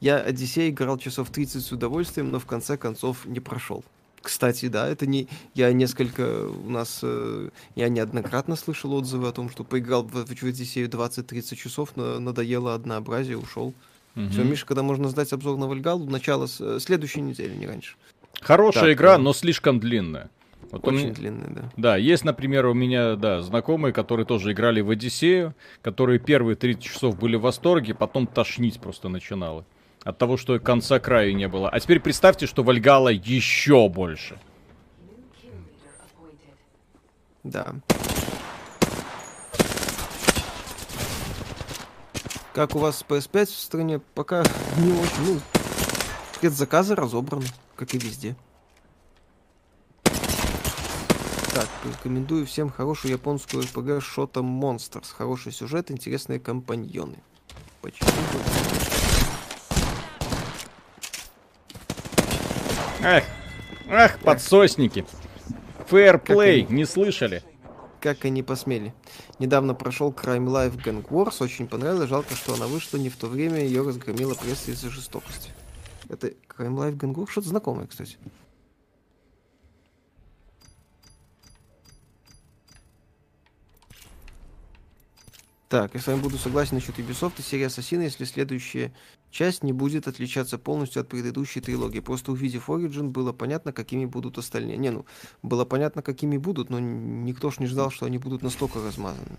Я 0.00 0.18
Одиссей 0.18 0.70
играл 0.70 0.98
часов 0.98 1.30
30 1.30 1.64
с 1.64 1.72
удовольствием, 1.72 2.30
но 2.30 2.38
в 2.40 2.46
конце 2.46 2.76
концов 2.76 3.26
не 3.26 3.40
прошел. 3.40 3.84
Кстати, 4.28 4.68
да, 4.68 4.88
это 4.88 5.06
не... 5.06 5.28
Я 5.54 5.70
несколько... 5.74 6.46
У 6.48 6.70
нас... 6.70 7.00
э, 7.02 7.50
я 7.76 7.88
неоднократно 7.90 8.56
слышал 8.56 8.94
отзывы 8.94 9.28
о 9.28 9.32
том, 9.32 9.50
что 9.50 9.64
поиграл 9.64 10.02
в, 10.02 10.24
в 10.24 10.42
Одиссею 10.42 10.88
20-30 10.88 11.54
часов, 11.56 11.90
но 11.96 12.18
надоело 12.18 12.74
однообразие, 12.74 13.36
ушел. 13.36 13.74
Мгм. 14.14 14.30
Все, 14.30 14.42
Миша, 14.44 14.64
когда 14.64 14.82
можно 14.82 15.08
сдать 15.10 15.32
обзор 15.34 15.58
на 15.58 15.66
Вальгалу, 15.66 16.08
начало 16.08 16.46
с- 16.46 16.58
э, 16.58 16.80
следующей 16.80 17.20
недели, 17.20 17.54
не 17.54 17.66
раньше. 17.66 17.96
Хорошая 18.40 18.84
Так, 18.84 18.92
игра, 18.94 19.12
да. 19.12 19.18
но 19.18 19.34
слишком 19.34 19.78
длинная. 19.78 20.30
Вот 20.70 20.88
Очень 20.88 20.98
меня- 21.04 21.12
длинный, 21.14 21.48
да. 21.50 21.70
Да, 21.76 21.96
есть, 21.98 22.24
например, 22.24 22.64
у 22.66 22.72
меня, 22.72 23.16
да, 23.16 23.42
знакомые, 23.42 23.92
которые 23.92 24.24
тоже 24.24 24.52
играли 24.52 24.80
в 24.80 24.88
Одиссею, 24.88 25.54
которые 25.82 26.18
первые 26.18 26.56
30 26.56 26.82
часов 26.82 27.18
были 27.18 27.36
в 27.36 27.42
восторге, 27.42 27.92
потом 27.94 28.26
тошнить 28.26 28.80
просто 28.80 29.10
начинало. 29.10 29.66
От 30.04 30.18
того, 30.18 30.36
что 30.36 30.58
конца 30.58 31.00
краю 31.00 31.34
не 31.34 31.48
было. 31.48 31.70
А 31.70 31.80
теперь 31.80 31.98
представьте, 31.98 32.46
что 32.46 32.62
Вальгала 32.62 33.08
еще 33.08 33.88
больше. 33.88 34.38
Да. 37.42 37.74
Как 42.52 42.76
у 42.76 42.78
вас 42.78 42.98
с 42.98 43.02
PS5 43.02 43.46
в 43.46 43.50
стране? 43.50 43.98
Пока 44.14 44.44
не 44.76 44.92
очень. 44.92 45.34
Ну, 45.34 45.40
предзаказы 46.40 46.94
разобраны, 46.94 47.46
как 47.74 47.94
и 47.94 47.98
везде. 47.98 48.36
Так, 50.02 51.68
рекомендую 51.84 52.46
всем 52.46 52.68
хорошую 52.68 53.12
японскую 53.12 53.62
RPG 53.62 54.00
Shota 54.00 54.42
Monsters. 54.42 55.06
Хороший 55.16 55.52
сюжет, 55.52 55.90
интересные 55.90 56.38
компаньоны. 56.38 57.16
Почему? 57.80 58.10
Ах, 63.06 63.24
ах, 63.90 64.18
подсосники. 64.20 65.04
Фэрплей, 65.88 66.66
не 66.70 66.86
слышали? 66.86 67.42
Как 68.00 68.24
они 68.24 68.42
посмели. 68.42 68.94
Недавно 69.38 69.74
прошел 69.74 70.10
Crime 70.10 70.46
Life 70.46 70.82
Gang 70.82 71.06
Wars, 71.08 71.42
очень 71.42 71.68
понравилось. 71.68 72.08
Жалко, 72.08 72.34
что 72.34 72.54
она 72.54 72.66
вышла 72.66 72.96
не 72.96 73.10
в 73.10 73.16
то 73.16 73.26
время, 73.26 73.60
ее 73.60 73.82
разгромила 73.82 74.34
пресса 74.34 74.70
из-за 74.70 74.88
жестокости. 74.88 75.50
Это 76.08 76.28
Crime 76.28 76.76
Life 76.76 76.96
Gang 76.96 77.14
Wars? 77.14 77.30
Что-то 77.30 77.48
знакомое, 77.48 77.86
кстати. 77.86 78.16
Так, 85.68 85.92
я 85.92 86.00
с 86.00 86.06
вами 86.06 86.20
буду 86.20 86.38
согласен 86.38 86.76
насчет 86.76 86.98
Ubisoft 86.98 87.34
и 87.38 87.42
серии 87.42 87.64
Ассасина, 87.64 88.02
если 88.02 88.24
следующая 88.24 88.94
часть 89.34 89.64
не 89.64 89.72
будет 89.72 90.06
отличаться 90.06 90.58
полностью 90.58 91.02
от 91.02 91.08
предыдущей 91.08 91.60
трилогии. 91.60 91.98
Просто 91.98 92.30
увидев 92.30 92.70
Origin, 92.70 93.08
было 93.08 93.32
понятно, 93.32 93.72
какими 93.72 94.04
будут 94.06 94.38
остальные. 94.38 94.76
Не, 94.76 94.90
ну, 94.90 95.06
было 95.42 95.64
понятно, 95.64 96.02
какими 96.02 96.38
будут, 96.38 96.70
но 96.70 96.78
никто 96.78 97.50
ж 97.50 97.58
не 97.58 97.66
ждал, 97.66 97.90
что 97.90 98.06
они 98.06 98.18
будут 98.18 98.42
настолько 98.42 98.80
размазаны. 98.80 99.36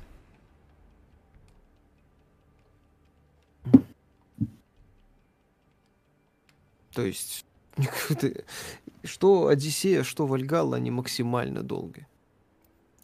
То 6.91 7.05
есть, 7.05 7.45
что 9.03 9.47
Одиссея, 9.47 10.03
что 10.03 10.27
Вальгалла, 10.27 10.75
они 10.75 10.91
максимально 10.91 11.63
долгие. 11.63 12.07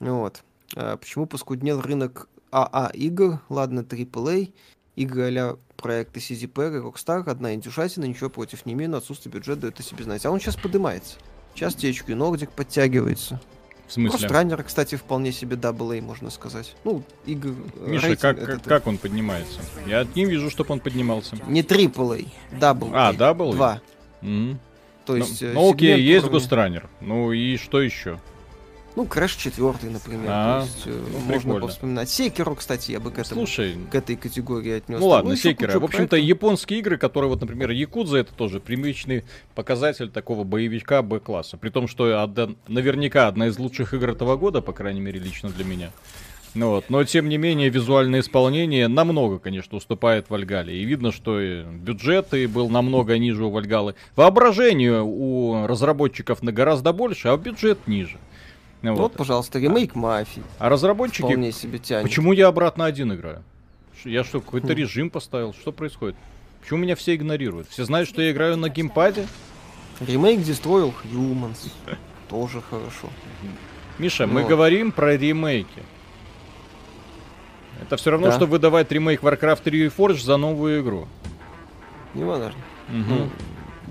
Вот. 0.01 0.43
А 0.75 0.97
почему 0.97 1.25
поскуднел 1.25 1.79
рынок 1.79 2.27
АА 2.51 2.89
игр? 2.93 3.39
Ладно, 3.47 3.79
AAA, 3.79 4.53
игры 4.95 5.35
а 5.37 5.57
проекты 5.77 6.19
CZPR 6.19 6.77
и 6.77 6.81
Rockstar, 6.81 7.29
одна 7.29 7.53
индюшатина, 7.53 8.05
ничего 8.05 8.29
против 8.29 8.65
не 8.65 8.73
имею, 8.73 8.91
но 8.91 8.97
отсутствие 8.97 9.33
бюджета 9.33 9.61
дает 9.61 9.79
о 9.79 9.83
себе 9.83 10.03
знать. 10.03 10.25
А 10.25 10.31
он 10.31 10.39
сейчас 10.39 10.55
поднимается. 10.55 11.17
Сейчас 11.55 11.75
THQ 11.75 12.05
Nordic 12.15 12.49
подтягивается. 12.55 13.41
В 13.87 13.93
смысле? 13.93 14.29
Раннер, 14.29 14.63
кстати, 14.63 14.95
вполне 14.95 15.33
себе 15.33 15.57
AA, 15.57 16.01
можно 16.01 16.29
сказать. 16.29 16.75
Ну, 16.85 17.03
игр... 17.25 17.53
э, 17.75 17.89
Миша, 17.89 18.07
рейтинг 18.07 18.21
как, 18.21 18.37
этот, 18.39 18.63
как, 18.63 18.87
он 18.87 18.97
поднимается? 18.97 19.59
Я 19.85 20.07
не 20.15 20.23
вижу, 20.23 20.49
чтобы 20.49 20.71
он 20.71 20.79
поднимался. 20.79 21.35
Не 21.47 21.61
AAA, 21.61 22.29
Double 22.53 22.91
А, 22.93 23.09
A? 23.09 23.33
Два. 23.33 23.81
Мгм. 24.21 24.59
То 25.05 25.13
Ну, 25.13 25.17
есть, 25.17 25.41
э, 25.41 25.51
ну, 25.53 25.73
окей, 25.73 25.99
есть 25.99 26.23
уровня- 26.25 26.39
Гостранер. 26.39 26.89
Ну 27.01 27.33
и 27.33 27.57
что 27.57 27.81
еще? 27.81 28.19
Ну, 28.95 29.05
Crash 29.05 29.37
4, 29.37 29.89
например. 29.91 30.25
А, 30.27 30.59
то 30.61 30.65
есть, 30.65 30.83
э, 30.85 30.89
ну, 30.89 31.19
можно 31.19 31.33
прикольно. 31.39 31.59
повспоминать. 31.61 32.09
Секеру, 32.09 32.55
кстати, 32.55 32.91
я 32.91 32.99
бы 32.99 33.11
к 33.11 33.19
этому 33.19 33.41
Слушай, 33.41 33.75
к 33.89 33.95
этой 33.95 34.15
категории 34.15 34.73
отнес. 34.73 34.99
ну 34.99 35.07
ладно, 35.07 35.35
секера. 35.37 35.79
В 35.79 35.83
общем-то, 35.83 36.17
японские 36.17 36.79
игры, 36.79 36.97
которые, 36.97 37.29
вот, 37.29 37.39
например, 37.41 37.71
Якудза, 37.71 38.17
это 38.17 38.33
тоже 38.33 38.59
привычный 38.59 39.23
показатель 39.55 40.09
такого 40.09 40.43
боевичка 40.43 41.01
Б-класса. 41.01 41.57
При 41.57 41.69
том, 41.69 41.87
что 41.87 42.21
одна- 42.21 42.49
наверняка 42.67 43.27
одна 43.27 43.47
из 43.47 43.57
лучших 43.57 43.93
игр 43.93 44.09
этого 44.09 44.35
года, 44.35 44.61
по 44.61 44.73
крайней 44.73 45.01
мере, 45.01 45.19
лично 45.19 45.49
для 45.49 45.63
меня. 45.63 45.91
Ну 46.53 46.71
вот. 46.71 46.89
Но, 46.89 47.01
тем 47.05 47.29
не 47.29 47.37
менее, 47.37 47.69
визуальное 47.69 48.19
исполнение 48.19 48.89
намного, 48.89 49.39
конечно, 49.39 49.77
уступает 49.77 50.29
Вальгале. 50.29 50.75
И 50.75 50.83
видно, 50.83 51.13
что 51.13 51.39
и 51.39 51.63
бюджет 51.63 52.33
и 52.33 52.45
был 52.45 52.69
намного 52.69 53.17
ниже 53.17 53.45
у 53.45 53.49
Вальгалы. 53.51 53.95
Воображение 54.17 55.01
у 55.01 55.65
разработчиков 55.65 56.43
на 56.43 56.51
гораздо 56.51 56.91
больше, 56.91 57.29
а 57.29 57.37
бюджет 57.37 57.87
ниже. 57.87 58.17
Вот, 58.81 58.97
Вот. 58.97 59.13
пожалуйста, 59.13 59.59
ремейк 59.59 59.95
мафии. 59.95 60.43
А 60.57 60.69
разработчики 60.69 61.21
Вполне 61.21 61.51
себе 61.51 61.77
тянет. 61.79 62.03
Почему 62.03 62.33
я 62.33 62.47
обратно 62.47 62.85
один 62.85 63.13
играю? 63.13 63.43
Я 64.03 64.23
что, 64.23 64.41
какой-то 64.41 64.73
режим 64.73 65.09
поставил? 65.11 65.53
Что 65.53 65.71
происходит? 65.71 66.15
Почему 66.61 66.79
меня 66.79 66.95
все 66.95 67.15
игнорируют? 67.15 67.69
Все 67.69 67.85
знают, 67.85 68.09
что 68.09 68.21
я 68.21 68.31
играю 68.31 68.57
на 68.57 68.69
геймпаде? 68.69 69.27
Ремейк 69.99 70.39
Destroy 70.39 70.91
Humans. 71.11 71.71
Тоже 72.29 72.61
хорошо. 72.61 73.09
Миша, 73.99 74.25
мы 74.25 74.41
Вот. 74.41 74.49
говорим 74.49 74.91
про 74.91 75.15
ремейки. 75.15 75.83
Это 77.81 77.97
все 77.97 78.11
равно, 78.11 78.27
Да. 78.27 78.33
что 78.35 78.45
выдавать 78.45 78.91
ремейк 78.91 79.21
Warcraft 79.21 79.61
3 79.63 79.87
Reforged 79.87 80.23
за 80.23 80.37
новую 80.37 80.81
игру. 80.81 81.07
Не 82.13 82.23
важно. 82.23 82.53
Мгм. 82.89 83.05
Ну, 83.09 83.29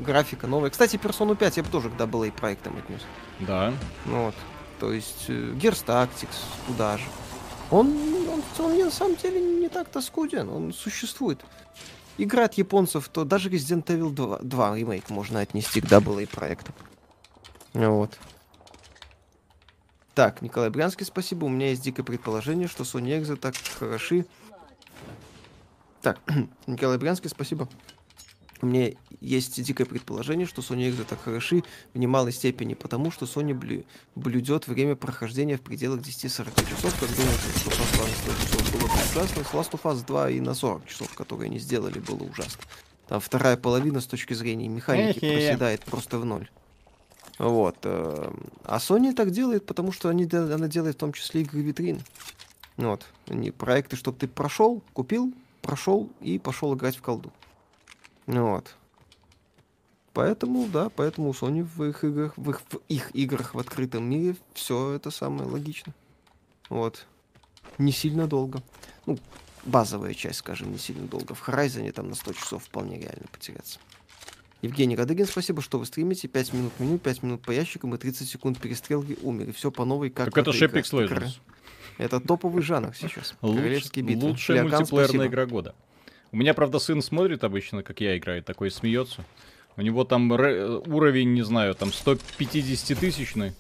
графика 0.05 0.47
новая. 0.47 0.71
Кстати, 0.71 0.97
Persona 0.97 1.37
5 1.37 1.57
я 1.59 1.63
бы 1.63 1.69
тоже 1.69 1.91
к 1.91 1.93
AA 1.95 2.33
проектам 2.33 2.77
отнес. 2.77 3.01
Да. 3.41 3.73
Вот. 4.07 4.35
То 4.81 4.93
есть 4.93 5.27
э, 5.29 5.33
Gears 5.33 5.85
Tactics 5.85 6.39
туда 6.67 6.97
же. 6.97 7.05
Он, 7.71 7.89
он, 8.29 8.43
он 8.59 8.79
на 8.79 8.91
самом 8.91 9.15
деле 9.17 9.41
не 9.41 9.69
так-то 9.69 10.01
скуден, 10.01 10.49
он 10.49 10.73
существует. 10.73 11.45
Игра 12.17 12.47
от 12.47 12.55
японцев, 12.55 13.09
то 13.09 13.25
даже 13.25 13.51
Resident 13.51 13.85
Evil 13.85 14.11
2, 14.11 14.39
2 14.43 14.77
ремейк 14.77 15.11
можно 15.11 15.41
отнести 15.41 15.81
к 15.81 15.85
AA 15.85 16.27
проектам. 16.27 16.75
Вот. 17.75 18.19
Так, 20.15 20.43
Николай 20.43 20.71
Брянский, 20.71 21.07
спасибо. 21.07 21.45
У 21.45 21.49
меня 21.49 21.69
есть 21.69 21.83
дикое 21.83 22.03
предположение, 22.03 22.67
что 22.67 22.83
Sony 22.83 23.21
Exo 23.21 23.37
так 23.37 23.55
хороши. 23.79 24.27
Так, 26.01 26.19
Николай 26.67 26.99
Брянский, 26.99 27.29
спасибо. 27.29 27.69
У 28.63 28.67
меня 28.67 28.93
есть 29.21 29.63
дикое 29.63 29.87
предположение, 29.87 30.47
что 30.47 30.61
Sony 30.61 30.91
Exo 30.91 31.05
так 31.05 31.21
хороши 31.23 31.63
в 31.95 31.99
немалой 31.99 32.33
степени 32.33 32.75
потому, 32.75 33.11
что 33.11 33.25
Sony 33.27 33.55
блю- 33.55 33.85
блюдет 34.15 34.69
время 34.69 34.97
прохождения 34.97 35.57
в 35.57 35.63
пределах 35.63 36.01
10-40 36.01 36.69
часов, 36.69 37.01
как 37.01 37.09
думаете, 37.17 37.59
что 37.59 37.71
Last 37.71 37.95
of 37.97 38.05
Us 38.05 38.15
100 38.23 38.59
часов 38.59 38.73
было 38.73 38.87
бы 38.87 38.95
ужасно. 38.95 39.45
С 39.45 39.49
Last 39.55 39.71
of 39.73 39.83
Us 39.83 40.07
2 40.07 40.31
и 40.31 40.41
на 40.41 40.55
40 40.55 40.87
часов, 40.87 41.15
которые 41.15 41.47
они 41.49 41.59
сделали, 41.59 41.99
было 42.01 42.23
ужасно. 42.23 42.63
Там 43.09 43.21
вторая 43.21 43.57
половина 43.57 44.01
с 44.01 44.07
точки 44.07 44.35
зрения 44.35 44.69
механики 44.69 45.21
проседает 45.21 45.83
просто 45.85 46.19
в 46.19 46.25
ноль. 46.25 46.49
Вот. 47.39 47.77
э, 47.85 48.33
А 48.65 48.77
Sony 48.77 49.15
так 49.15 49.31
делает, 49.31 49.65
потому 49.67 49.93
что 49.93 50.11
они, 50.11 50.29
она 50.33 50.69
делает 50.69 50.97
в 50.97 50.99
том 50.99 51.13
числе 51.15 51.41
игры 51.43 51.61
витрин. 51.63 52.01
Вот. 52.77 53.07
Они 53.29 53.51
проекты, 53.51 53.97
чтобы 53.97 54.19
ты 54.19 54.29
прошел, 54.29 54.83
купил, 54.93 55.33
прошел 55.63 56.11
и 56.21 56.39
пошел 56.39 56.75
играть 56.75 56.97
в 56.97 57.03
колду. 57.03 57.33
Вот. 58.27 58.77
Поэтому, 60.13 60.67
да, 60.69 60.89
поэтому 60.89 61.31
у 61.31 61.33
Sony 61.33 61.63
в 61.63 61.85
их 61.85 62.03
играх, 62.05 62.33
в 62.37 62.51
их, 62.51 62.61
в 62.69 62.81
их 62.89 63.11
играх 63.15 63.55
в 63.55 63.59
открытом 63.59 64.05
мире 64.11 64.37
все 64.55 64.93
это 64.93 65.11
самое 65.11 65.49
логично. 65.49 65.95
Вот. 66.69 67.07
Не 67.79 67.93
сильно 67.93 68.27
долго. 68.27 68.63
Ну, 69.07 69.19
базовая 69.65 70.15
часть, 70.15 70.39
скажем, 70.41 70.73
не 70.73 70.79
сильно 70.79 71.07
долго. 71.07 71.35
В 71.35 71.49
Horizon 71.49 71.91
там 71.93 72.09
на 72.09 72.15
100 72.17 72.33
часов 72.33 72.65
вполне 72.65 72.99
реально 72.99 73.27
потеряться. 73.31 73.79
Евгений 74.63 74.97
Радыгин, 74.97 75.27
спасибо, 75.27 75.63
что 75.63 75.79
вы 75.79 75.87
стримите. 75.87 76.29
5 76.29 76.53
минут 76.53 76.73
меню, 76.81 76.99
5 76.99 77.23
минут 77.23 77.43
по 77.43 77.51
ящикам 77.51 77.95
и 77.95 77.99
30 77.99 78.29
секунд 78.29 78.59
перестрелки 78.61 79.17
умер. 79.23 79.49
И 79.51 79.53
все 79.53 79.71
по 79.71 79.85
новой, 79.85 80.11
как 80.11 80.35
так 80.35 80.39
это 80.47 80.51
этой 80.51 80.69
Apex. 80.69 81.09
Legends. 81.09 81.39
Это 81.99 82.21
топовый 82.21 82.63
жанр 82.63 82.95
сейчас. 82.95 83.35
Луч- 83.43 83.57
Королевские 83.57 84.05
битвы. 84.05 84.29
лучшая 84.31 84.63
мультиплеерная 84.63 85.07
спасибо. 85.07 85.27
игра 85.27 85.47
года. 85.47 85.75
У 86.33 86.37
меня, 86.37 86.55
правда, 86.55 86.79
сын 86.79 87.03
смотрит 87.03 87.43
обычно, 87.43 87.83
как 87.83 88.01
я 88.01 88.17
играю, 88.17 88.43
такой 88.43 88.71
смеется. 88.71 89.25
У 89.77 89.83
него 89.83 90.05
там 90.05 90.31
уровень, 90.31 91.33
не 91.35 91.43
знаю, 91.43 91.75
там 91.75 91.93
150 91.93 92.99
тысячный. 92.99 93.53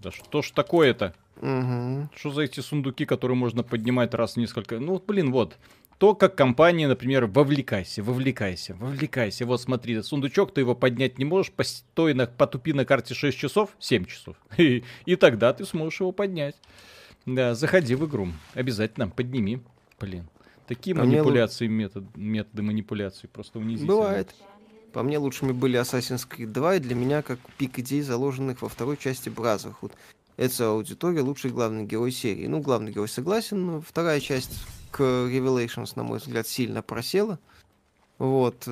Да 0.00 0.10
что 0.10 0.42
ж 0.42 0.50
такое-то? 0.50 1.14
Мгм. 1.40 2.10
Что 2.14 2.30
за 2.30 2.42
эти 2.42 2.60
сундуки, 2.60 3.04
которые 3.04 3.36
можно 3.36 3.62
поднимать 3.62 4.14
раз 4.14 4.34
в 4.34 4.36
несколько... 4.38 4.78
Ну, 4.78 4.94
вот, 4.94 5.06
блин, 5.06 5.30
вот. 5.30 5.56
То, 5.98 6.16
как 6.16 6.34
компания, 6.34 6.88
например, 6.88 7.26
вовлекайся, 7.26 8.02
вовлекайся, 8.02 8.74
вовлекайся. 8.74 9.46
Вот 9.46 9.60
смотри, 9.60 10.02
сундучок, 10.02 10.52
ты 10.52 10.62
его 10.62 10.74
поднять 10.74 11.18
не 11.18 11.24
можешь, 11.24 11.52
постой 11.52 12.14
на, 12.14 12.26
потупи 12.26 12.72
на 12.72 12.84
карте 12.84 13.14
6 13.14 13.38
часов, 13.38 13.70
7 13.78 14.06
часов. 14.06 14.36
И, 14.58 14.82
и 15.06 15.14
тогда 15.14 15.52
ты 15.52 15.64
сможешь 15.64 16.00
его 16.00 16.10
поднять. 16.10 16.56
Да, 17.24 17.54
заходи 17.54 17.94
в 17.94 18.04
игру. 18.06 18.28
Обязательно, 18.54 19.08
подними. 19.08 19.60
Блин. 20.00 20.28
Такие 20.74 20.94
мне 20.94 21.04
лу- 21.04 21.06
манипуляции, 21.08 21.66
метод, 21.66 22.16
методы 22.16 22.62
манипуляции 22.62 23.26
просто 23.26 23.58
унизительные. 23.58 23.96
Бывает. 23.96 24.34
По 24.92 25.02
мне 25.02 25.18
лучшими 25.18 25.52
были 25.52 25.80
Assassin's 25.80 26.28
Creed 26.28 26.46
2, 26.46 26.76
и 26.76 26.80
для 26.80 26.94
меня 26.94 27.22
как 27.22 27.38
пик 27.58 27.78
идей, 27.78 28.02
заложенных 28.02 28.62
во 28.62 28.68
второй 28.68 28.96
части 28.96 29.28
Brotherhood. 29.28 29.92
Это 30.36 30.70
аудитория, 30.70 31.20
лучший 31.20 31.50
главный 31.50 31.84
герой 31.84 32.10
серии. 32.10 32.46
Ну, 32.46 32.60
главный 32.60 32.92
герой 32.92 33.08
согласен, 33.08 33.66
но 33.66 33.80
вторая 33.80 34.20
часть 34.20 34.64
к 34.90 35.00
Revelations, 35.00 35.92
на 35.96 36.02
мой 36.04 36.18
взгляд, 36.18 36.46
сильно 36.46 36.82
просела. 36.82 37.38
Вот. 38.18 38.68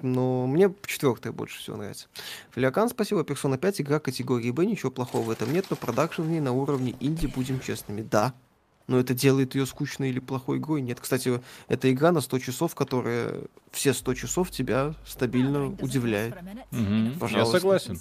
Но 0.00 0.46
мне 0.46 0.74
четвертая 0.86 1.32
больше 1.32 1.58
всего 1.58 1.76
нравится. 1.76 2.08
Флиакан, 2.50 2.88
спасибо. 2.88 3.22
Persona 3.22 3.56
5 3.56 3.82
игра 3.82 4.00
категории 4.00 4.50
Б, 4.50 4.66
ничего 4.66 4.90
плохого 4.90 5.22
в 5.22 5.30
этом 5.30 5.52
нет, 5.52 5.66
но 5.70 5.76
продакшн 5.76 6.22
в 6.22 6.28
ней 6.28 6.40
на 6.40 6.52
уровне 6.52 6.96
инди, 7.00 7.26
будем 7.26 7.60
честными. 7.60 8.02
Да, 8.02 8.34
но 8.92 8.98
это 8.98 9.14
делает 9.14 9.54
ее 9.54 9.64
скучной 9.64 10.10
или 10.10 10.20
плохой 10.20 10.58
игрой? 10.58 10.82
Нет. 10.82 11.00
Кстати, 11.00 11.40
это 11.66 11.90
игра 11.90 12.12
на 12.12 12.20
100 12.20 12.40
часов, 12.40 12.74
которая 12.74 13.40
все 13.70 13.94
100 13.94 14.14
часов 14.14 14.50
тебя 14.50 14.94
стабильно 15.06 15.68
удивляет. 15.80 16.34
Я 16.70 17.12
Пожалуйста. 17.18 17.56
согласен. 17.58 17.98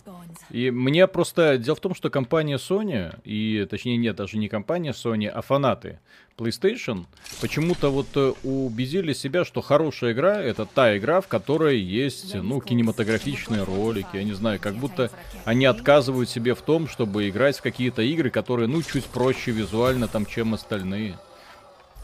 И 0.50 0.70
мне 0.70 1.08
просто... 1.08 1.58
Дело 1.58 1.78
в 1.78 1.80
том, 1.80 1.96
что 1.96 2.10
компания 2.10 2.58
Sony, 2.58 3.18
и 3.24 3.66
точнее 3.70 3.96
нет, 3.96 4.18
даже 4.18 4.38
не 4.38 4.50
компания 4.50 4.92
Sony, 4.92 5.28
а 5.28 5.42
фанаты 5.42 6.00
PlayStation, 6.38 7.06
почему-то 7.40 7.92
вот 7.92 8.08
э, 8.16 8.34
убедили 8.44 9.14
себя, 9.14 9.46
что 9.46 9.62
хорошая 9.62 10.14
игра— 10.14 10.42
это 10.42 10.66
та 10.66 10.98
игра, 10.98 11.22
в 11.22 11.28
которой 11.28 11.80
есть, 11.80 12.36
ну, 12.36 12.62
кинематографичные 12.62 13.64
ролики, 13.64 14.16
я 14.16 14.24
не 14.24 14.34
знаю, 14.34 14.60
как 14.60 14.76
будто 14.76 15.12
они 15.46 15.66
отказывают 15.66 16.30
себе 16.30 16.56
в 16.56 16.62
том, 16.62 16.88
чтобы 16.88 17.30
играть 17.30 17.58
в 17.58 17.62
какие-то 17.62 18.02
игры, 18.02 18.30
которые, 18.30 18.68
ну, 18.68 18.82
чуть 18.82 19.06
проще 19.06 19.52
визуально 19.52 20.08
там, 20.08 20.26
чем 20.26 20.54
остальные. 20.54 21.18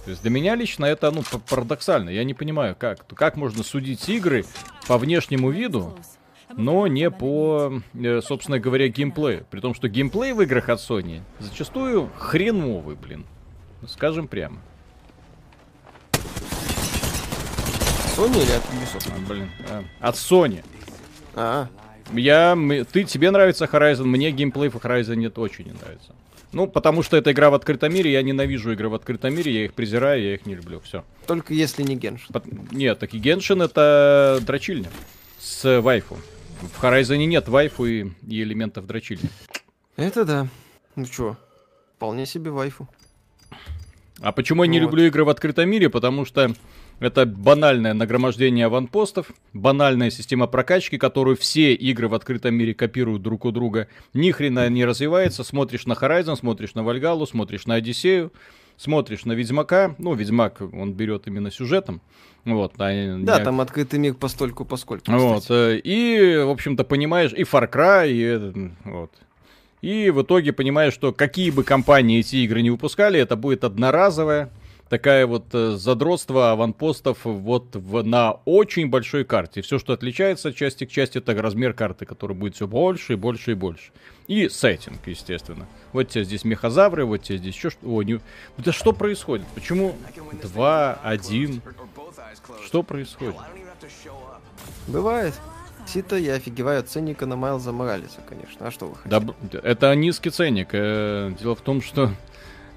То 0.06 0.12
есть 0.12 0.22
для 0.22 0.32
меня 0.32 0.56
лично 0.56 0.86
это, 0.86 1.12
ну, 1.12 1.22
парадоксально. 1.49 2.10
Я 2.10 2.24
не 2.24 2.34
понимаю, 2.34 2.78
как, 2.80 3.06
как 3.08 3.36
можно 3.36 3.62
судить 3.64 4.08
игры 4.08 4.45
по 4.88 4.98
внешнему 4.98 5.49
виду, 5.49 5.98
но 6.56 6.88
не 6.88 7.12
по, 7.12 7.82
э, 7.94 8.22
собственно 8.22 8.60
говоря, 8.60 8.88
геймплею. 8.88 9.45
При 9.49 9.60
том, 9.60 9.74
что 9.74 9.90
геймплей 9.90 10.32
в 10.32 10.41
играх 10.41 10.70
от 10.70 10.80
Sony 10.80 11.22
зачастую 11.40 12.10
хреновый, 12.18 12.95
блин. 12.95 13.26
Скажем 13.88 14.28
прямо. 14.28 14.60
Sony 18.16 18.41
или 18.44 18.52
от 18.52 18.64
Ubisoft? 18.66 19.12
А, 19.16 19.30
блин. 19.30 19.49
а, 19.70 19.84
От 20.10 20.16
Sony. 20.16 20.64
А, 21.36 21.68
Я, 22.14 22.58
ты, 22.91 23.04
тебе 23.04 23.30
нравится 23.32 23.66
Horizon, 23.66 24.06
мне 24.06 24.32
геймплей 24.32 24.70
в 24.70 24.76
Horizon 24.78 25.16
нет, 25.16 25.38
очень 25.38 25.66
не 25.66 25.72
нравится. 25.74 26.14
Ну, 26.54 26.66
потому 26.66 27.04
что 27.04 27.18
это 27.18 27.32
игра 27.32 27.49
в 27.49 27.54
открытом 27.54 27.94
мире, 27.94 28.12
я 28.14 28.22
ненавижу 28.24 28.72
игры 28.72 28.90
в 28.90 28.95
открытом 28.95 29.36
мире, 29.36 29.54
я 29.54 29.66
их 29.66 29.74
презираю, 29.74 30.24
я 30.24 30.34
их 30.36 30.45
не 30.45 30.56
люблю, 30.56 30.80
все. 30.80 31.04
только 31.28 31.54
если 31.54 31.84
не 31.84 31.95
Геншин. 31.95 32.34
Нет, 32.72 32.98
так 32.99 33.14
и 33.14 33.20
Геншин 33.20 33.62
это 33.62 34.40
дрочильня 34.41 34.90
с 35.40 35.82
вайфу. 35.82 36.18
В 36.62 36.84
Horizon 36.84 37.18
нет 37.26 37.48
вайфу 37.49 37.86
и, 37.86 38.10
и 38.26 38.41
элементов 38.41 38.88
дрочильни. 38.88 39.30
Это 39.98 40.26
да. 40.26 40.48
Ну 40.95 41.06
чё, 41.06 41.38
вполне 41.98 42.26
себе 42.26 42.49
вайфу. 42.49 42.88
А 44.22 44.31
почему 44.31 44.64
я 44.64 44.69
не 44.69 44.80
Вот. 44.80 44.85
люблю 44.88 45.06
игры 45.06 45.23
в 45.23 45.30
открытом 45.30 45.69
мире? 45.69 45.89
Потому 45.89 46.26
что 46.26 46.52
это 46.99 47.26
банальное 47.27 47.94
нагромождение 47.94 48.65
аванпостов, 48.65 49.31
банальная 49.53 50.10
система 50.10 50.48
прокачки, 50.48 50.98
которую 50.98 51.38
все 51.38 51.73
игры 51.76 52.07
в 52.07 52.15
открытом 52.15 52.56
мире 52.56 52.73
копируют 52.73 53.22
друг 53.22 53.45
у 53.45 53.52
друга. 53.52 53.88
Ни 54.14 54.31
хрена 54.31 54.69
не 54.69 54.85
развивается. 54.85 55.44
Смотришь 55.44 55.85
на 55.85 55.94
Horizon, 55.94 56.35
смотришь 56.35 56.73
на 56.73 56.84
Вальгалу, 56.84 57.26
смотришь 57.27 57.65
на 57.68 57.76
Одиссею. 57.76 58.31
смотришь 58.80 59.26
на 59.26 59.31
Ведьмака, 59.31 59.95
ну, 59.98 60.14
Ведьмак, 60.14 60.61
он 60.61 60.94
берет 60.94 61.26
именно 61.26 61.49
сюжетом, 61.49 61.99
вот, 62.45 62.73
а 62.77 63.18
Да, 63.23 63.39
не- 63.39 63.44
там 63.44 63.60
открытый 63.60 63.98
мир 63.98 64.14
постольку 64.14 64.65
поскольку. 64.65 65.11
вот, 65.14 65.41
кстати. 65.41 65.77
э, 65.77 65.81
и, 65.84 66.38
в 66.45 66.52
общем-то, 66.52 66.84
понимаешь, 66.84 67.34
и 67.34 67.41
Far 67.41 67.68
Cry, 67.72 68.11
и, 68.11 68.19
этот, 68.22 68.56
вот. 68.85 69.11
И 69.82 70.10
в 70.10 70.22
итоге 70.24 70.54
понимаешь, 70.54 70.94
что 70.94 71.14
какие 71.14 71.52
бы 71.52 71.64
компании 71.64 72.20
эти 72.20 72.38
игры 72.38 72.62
не 72.62 72.72
выпускали, 72.72 73.20
это 73.20 73.36
будет 73.36 73.64
одноразовая 73.64 74.49
такая 74.90 75.28
вот 75.28 75.54
э, 75.54 75.72
задротство 75.76 76.52
аванпостов 76.52 77.20
вот 77.24 77.76
в, 77.76 78.04
на 78.04 78.32
очень 78.45 78.90
большой 78.90 79.26
карте. 79.26 79.62
Все, 79.62 79.80
что 79.80 79.94
отличается 79.94 80.49
от 80.49 80.56
части 80.56 80.86
к 80.86 80.91
части, 80.91 81.18
это 81.18 81.34
размер 81.34 81.74
карты, 81.74 82.06
который 82.06 82.36
будет 82.36 82.56
все 82.56 82.68
больше 82.68 83.14
и 83.14 83.16
больше 83.16 83.52
и 83.52 83.54
больше. 83.54 83.91
И 84.28 84.49
сеттинг, 84.49 84.99
естественно. 85.06 85.68
Вот 85.94 86.10
тебе 86.10 86.24
здесь 86.24 86.44
мехозавры, 86.44 87.06
вот 87.06 87.24
тебе 87.24 87.38
здесь 87.38 87.56
еще 87.56 87.70
что. 87.70 87.88
О, 87.88 88.02
не... 88.04 88.20
Да 88.58 88.72
что 88.72 88.94
происходит? 88.94 89.45
Почему 89.56 89.95
2, 90.44 90.99
1? 91.04 91.62
Что 92.66 92.84
происходит? 92.84 93.36
Бывает. 94.88 95.34
Сита, 95.88 96.18
я 96.18 96.35
офигеваю 96.35 96.80
от 96.80 96.89
ценника 96.89 97.26
на 97.26 97.35
Майлза 97.35 97.72
Моралеса, 97.72 98.19
конечно. 98.27 98.68
А 98.68 98.72
что 98.72 98.88
вы 98.88 98.95
хотите? 98.95 99.34
Да, 99.51 99.59
это 99.64 99.95
низкий 99.95 100.30
ценник. 100.30 100.69
Э, 100.73 101.31
Дело 101.39 101.55
в 101.55 101.61
том, 101.61 101.81
что 101.81 102.11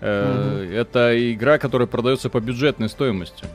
э, 0.00 0.70
это 0.72 1.32
игра, 1.32 1.58
которая 1.58 1.88
продается 1.88 2.30
по 2.30 2.40
бюджетной 2.40 2.88
стоимости. 2.88 3.46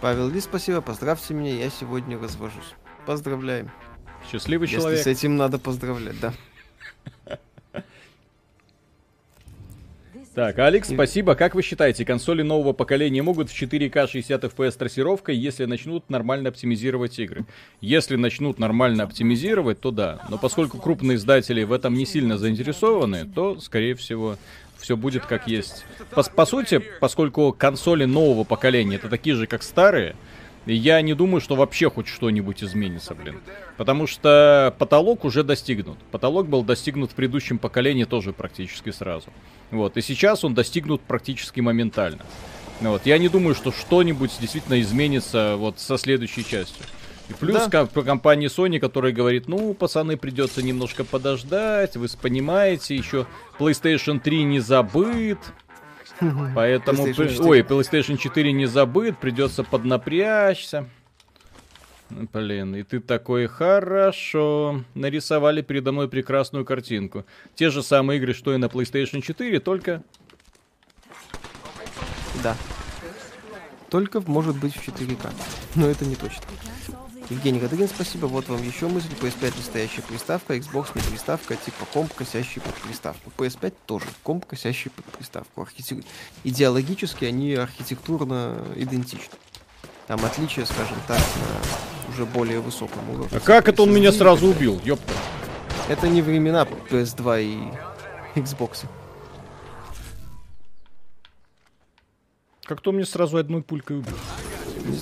Павел 0.00 0.28
Ли, 0.28 0.40
спасибо, 0.40 0.80
поздравьте 0.82 1.32
меня, 1.32 1.54
я 1.54 1.70
сегодня 1.70 2.18
развожусь. 2.20 2.74
Поздравляем. 3.06 3.70
Счастливый 4.30 4.68
Если 4.68 4.80
человек. 4.80 5.02
с 5.02 5.06
этим 5.06 5.36
надо 5.36 5.58
поздравлять, 5.58 6.20
да. 6.20 6.32
Так, 10.34 10.58
Алекс, 10.58 10.88
спасибо. 10.88 11.36
Как 11.36 11.54
вы 11.54 11.62
считаете, 11.62 12.04
консоли 12.04 12.42
нового 12.42 12.72
поколения 12.72 13.22
могут 13.22 13.50
в 13.50 13.54
4К 13.62 14.10
60 14.10 14.42
FPS 14.42 14.76
трассировкой, 14.76 15.36
если 15.36 15.64
начнут 15.64 16.10
нормально 16.10 16.48
оптимизировать 16.48 17.20
игры? 17.20 17.44
Если 17.80 18.16
начнут 18.16 18.58
нормально 18.58 19.04
оптимизировать, 19.04 19.78
то 19.78 19.92
да. 19.92 20.18
Но 20.28 20.36
поскольку 20.36 20.78
крупные 20.78 21.16
издатели 21.16 21.62
в 21.62 21.72
этом 21.72 21.94
не 21.94 22.04
сильно 22.04 22.36
заинтересованы, 22.36 23.26
то, 23.32 23.60
скорее 23.60 23.94
всего, 23.94 24.36
все 24.76 24.96
будет 24.96 25.24
как 25.24 25.46
есть. 25.46 25.84
По, 26.10 26.24
по 26.24 26.46
сути, 26.46 26.82
поскольку 26.98 27.54
консоли 27.56 28.04
нового 28.04 28.42
поколения 28.42 28.96
это 28.96 29.08
такие 29.08 29.36
же, 29.36 29.46
как 29.46 29.62
старые, 29.62 30.16
я 30.72 31.00
не 31.02 31.14
думаю, 31.14 31.40
что 31.40 31.56
вообще 31.56 31.90
хоть 31.90 32.06
что-нибудь 32.08 32.64
изменится, 32.64 33.14
блин. 33.14 33.40
Потому 33.76 34.06
что 34.06 34.74
потолок 34.78 35.24
уже 35.24 35.42
достигнут. 35.42 35.98
Потолок 36.10 36.48
был 36.48 36.62
достигнут 36.62 37.12
в 37.12 37.14
предыдущем 37.14 37.58
поколении 37.58 38.04
тоже 38.04 38.32
практически 38.32 38.90
сразу. 38.90 39.26
Вот. 39.70 39.96
И 39.96 40.00
сейчас 40.00 40.44
он 40.44 40.54
достигнут 40.54 41.02
практически 41.02 41.60
моментально. 41.60 42.24
Вот. 42.80 43.02
Я 43.04 43.18
не 43.18 43.28
думаю, 43.28 43.54
что 43.54 43.72
что-нибудь 43.72 44.32
действительно 44.40 44.80
изменится 44.80 45.56
вот 45.56 45.78
со 45.80 45.98
следующей 45.98 46.44
частью. 46.44 46.84
И 47.28 47.32
плюс 47.32 47.66
Да. 47.68 47.86
по 47.86 48.02
компании 48.02 48.48
Sony, 48.48 48.78
которая 48.78 49.12
говорит, 49.12 49.48
ну, 49.48 49.72
пацаны, 49.72 50.16
придется 50.16 50.62
немножко 50.62 51.04
подождать, 51.04 51.96
вы 51.96 52.06
понимаете, 52.20 52.94
еще 52.94 53.26
PlayStation 53.58 54.20
3 54.20 54.44
не 54.44 54.60
забыт, 54.60 55.38
поэтому... 56.54 57.06
PlayStation 57.06 57.14
при- 57.14 57.34
4. 57.34 57.48
Ой, 57.48 57.60
PlayStation 57.60 58.16
4 58.16 58.52
не 58.52 58.66
забыт, 58.66 59.18
придется 59.18 59.64
поднапрячься. 59.64 60.88
Блин, 62.10 62.76
и 62.76 62.82
ты 62.82 63.00
такой, 63.00 63.46
хорошо, 63.46 64.84
нарисовали 64.94 65.62
передо 65.62 65.92
мной 65.92 66.08
прекрасную 66.08 66.64
картинку. 66.64 67.24
Те 67.54 67.70
же 67.70 67.82
самые 67.82 68.18
игры, 68.18 68.34
что 68.34 68.54
и 68.54 68.56
на 68.56 68.66
PlayStation 68.66 69.20
4, 69.20 69.60
только... 69.60 70.02
Да. 72.42 72.56
Только 73.90 74.20
может 74.20 74.56
быть 74.56 74.74
в 74.74 74.86
4К. 74.86 75.32
Но 75.76 75.88
это 75.88 76.04
не 76.04 76.16
точно. 76.16 76.42
Евгений 77.30 77.58
Кадырин, 77.58 77.88
спасибо. 77.88 78.26
Вот 78.26 78.48
вам 78.48 78.62
еще 78.62 78.86
мысль. 78.86 79.08
PS5 79.20 79.56
настоящая 79.56 80.02
приставка, 80.02 80.54
Xbox 80.56 80.88
не 80.94 81.00
приставка, 81.10 81.56
типа 81.56 81.86
комп, 81.92 82.12
косящий 82.12 82.60
под 82.60 82.74
приставку. 82.74 83.30
PS5 83.38 83.72
тоже 83.86 84.06
комп, 84.22 84.44
косящий 84.46 84.90
под 84.90 85.04
приставку. 85.06 85.62
Архитек- 85.62 86.04
Идеологически 86.44 87.24
они 87.24 87.54
архитектурно 87.54 88.62
идентичны. 88.76 89.34
Там 90.06 90.22
отличия, 90.24 90.66
скажем 90.66 90.98
так, 91.08 91.18
на 91.18 92.12
уже 92.12 92.26
более 92.26 92.60
высоком 92.60 93.08
уровне. 93.08 93.30
А 93.32 93.40
как 93.40 93.68
это 93.68 93.82
он 93.82 93.92
меня 93.92 94.12
сразу 94.12 94.48
убил? 94.48 94.78
Ёпта. 94.84 95.12
Это 95.88 96.08
не 96.08 96.20
времена 96.20 96.66
PS2 96.90 97.42
и 97.42 98.38
Xbox. 98.38 98.84
Как-то 102.64 102.92
меня 102.92 103.06
сразу 103.06 103.38
одной 103.38 103.62
пулькой 103.62 103.98
убил. 103.98 104.16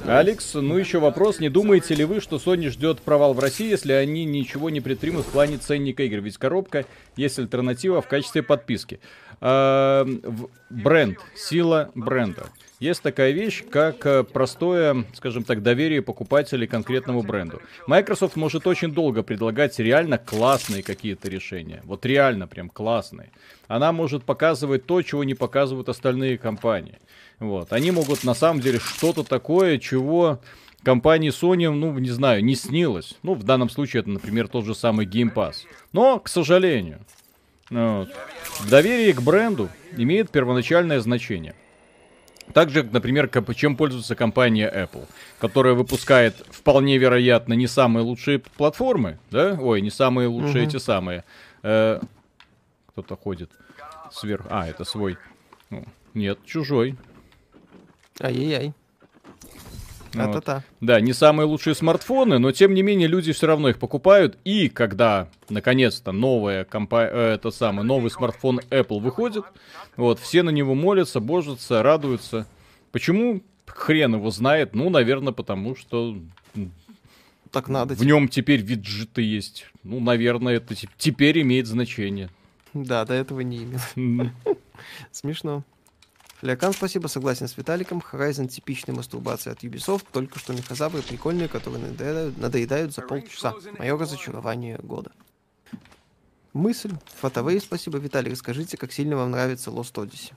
Алекс, 0.06 0.54
ну 0.54 0.76
еще 0.76 0.98
вопрос. 0.98 1.40
Не 1.40 1.48
думаете 1.48 1.94
ли 1.94 2.04
вы, 2.04 2.20
что 2.20 2.36
Sony 2.36 2.68
ждет 2.70 3.00
провал 3.00 3.34
в 3.34 3.38
России, 3.38 3.70
если 3.70 3.92
они 3.92 4.24
ничего 4.24 4.70
не 4.70 4.80
предпримут 4.80 5.26
в 5.26 5.30
плане 5.30 5.58
ценника 5.58 6.02
игр? 6.02 6.18
Ведь 6.18 6.38
коробка 6.38 6.84
есть 7.16 7.38
альтернатива 7.38 8.00
в 8.00 8.08
качестве 8.08 8.42
подписки. 8.42 9.00
А, 9.40 10.06
бренд, 10.70 11.18
сила 11.34 11.90
бренда. 11.94 12.46
Есть 12.82 13.02
такая 13.02 13.30
вещь, 13.30 13.62
как 13.70 14.04
э, 14.06 14.24
простое, 14.24 15.04
скажем 15.14 15.44
так, 15.44 15.62
доверие 15.62 16.02
покупателей 16.02 16.66
конкретному 16.66 17.22
бренду. 17.22 17.62
Microsoft 17.86 18.34
может 18.34 18.66
очень 18.66 18.92
долго 18.92 19.22
предлагать 19.22 19.78
реально 19.78 20.18
классные 20.18 20.82
какие-то 20.82 21.28
решения. 21.28 21.80
Вот 21.84 22.04
реально 22.04 22.48
прям 22.48 22.68
классные. 22.68 23.30
Она 23.68 23.92
может 23.92 24.24
показывать 24.24 24.84
то, 24.84 25.00
чего 25.02 25.22
не 25.22 25.34
показывают 25.34 25.88
остальные 25.88 26.38
компании. 26.38 26.98
Вот. 27.42 27.72
Они 27.72 27.90
могут 27.90 28.22
на 28.22 28.34
самом 28.34 28.60
деле 28.60 28.78
что-то 28.78 29.24
такое, 29.24 29.78
чего 29.78 30.38
компании 30.84 31.30
Sony, 31.30 31.68
ну, 31.70 31.98
не 31.98 32.10
знаю, 32.10 32.44
не 32.44 32.54
снилось. 32.54 33.16
Ну, 33.24 33.34
в 33.34 33.42
данном 33.42 33.68
случае 33.68 34.00
это, 34.00 34.10
например, 34.10 34.46
тот 34.46 34.64
же 34.64 34.76
самый 34.76 35.06
Game 35.06 35.34
Pass. 35.34 35.64
Но, 35.92 36.20
к 36.20 36.28
сожалению, 36.28 37.00
вот, 37.68 38.08
доверие 38.70 39.12
к 39.12 39.20
бренду 39.22 39.68
имеет 39.96 40.30
первоначальное 40.30 41.00
значение. 41.00 41.56
Так 42.54 42.70
же, 42.70 42.84
например, 42.84 43.28
чем 43.56 43.76
пользуется 43.76 44.14
компания 44.14 44.70
Apple, 44.72 45.08
которая 45.40 45.74
выпускает 45.74 46.36
вполне 46.48 46.96
вероятно 46.96 47.54
не 47.54 47.66
самые 47.66 48.04
лучшие 48.04 48.38
платформы, 48.38 49.18
да? 49.32 49.58
Ой, 49.60 49.80
не 49.80 49.90
самые 49.90 50.28
лучшие 50.28 50.66
эти 50.66 50.76
самые. 50.76 51.24
Э, 51.64 52.00
кто-то 52.88 53.16
ходит 53.16 53.50
сверху. 54.12 54.46
А, 54.48 54.68
это 54.68 54.84
свой. 54.84 55.18
Ну, 55.70 55.84
нет, 56.14 56.38
чужой. 56.44 56.96
Ай-яй-яй. 58.20 58.72
Вот. 60.14 60.28
А-та-та. 60.28 60.62
Да, 60.82 61.00
не 61.00 61.14
самые 61.14 61.46
лучшие 61.46 61.74
смартфоны, 61.74 62.38
но 62.38 62.52
тем 62.52 62.74
не 62.74 62.82
менее 62.82 63.08
люди 63.08 63.32
все 63.32 63.46
равно 63.46 63.70
их 63.70 63.78
покупают. 63.78 64.36
И 64.44 64.68
когда 64.68 65.28
наконец-то 65.48 66.12
новая 66.12 66.64
компа... 66.64 67.08
э, 67.10 67.34
это 67.34 67.50
самый 67.50 67.84
новый 67.84 68.10
смартфон 68.10 68.60
Apple 68.70 69.00
выходит, 69.00 69.44
вот 69.96 70.18
все 70.18 70.42
на 70.42 70.50
него 70.50 70.74
молятся, 70.74 71.20
божатся, 71.20 71.82
радуются. 71.82 72.46
Почему? 72.90 73.42
Хрен 73.66 74.14
его 74.16 74.30
знает. 74.30 74.74
Ну, 74.74 74.90
наверное, 74.90 75.32
потому 75.32 75.74
что 75.76 76.18
Так 77.50 77.68
надо. 77.68 77.94
в 77.94 78.04
нем 78.04 78.28
теперь 78.28 78.60
виджеты 78.60 79.22
есть. 79.22 79.66
Ну, 79.82 79.98
наверное, 79.98 80.56
это 80.56 80.74
те- 80.74 80.88
теперь 80.98 81.40
имеет 81.40 81.66
значение. 81.66 82.28
Да, 82.74 83.06
до 83.06 83.14
этого 83.14 83.40
не 83.40 83.64
имел. 83.64 84.28
Смешно. 85.10 85.64
Флякан, 86.42 86.72
спасибо, 86.72 87.06
согласен 87.06 87.46
с 87.46 87.56
Виталиком. 87.56 88.02
Horizon 88.10 88.48
типичная 88.48 88.96
мастурбация 88.96 89.52
от 89.52 89.62
Ubisoft, 89.62 90.06
только 90.10 90.40
что 90.40 90.52
мехозавры 90.52 91.00
прикольные, 91.00 91.46
которые 91.46 91.84
надоедают, 91.84 92.36
надоедают 92.36 92.92
за 92.92 93.02
полчаса. 93.02 93.54
Мое 93.78 93.96
разочарование 93.96 94.76
года. 94.82 95.12
Мысль. 96.52 96.90
Фотовей, 97.20 97.60
спасибо, 97.60 97.98
Виталий. 97.98 98.32
Расскажите, 98.32 98.76
как 98.76 98.92
сильно 98.92 99.16
вам 99.16 99.30
нравится 99.30 99.70
Lost 99.70 99.94
Odyssey. 99.94 100.32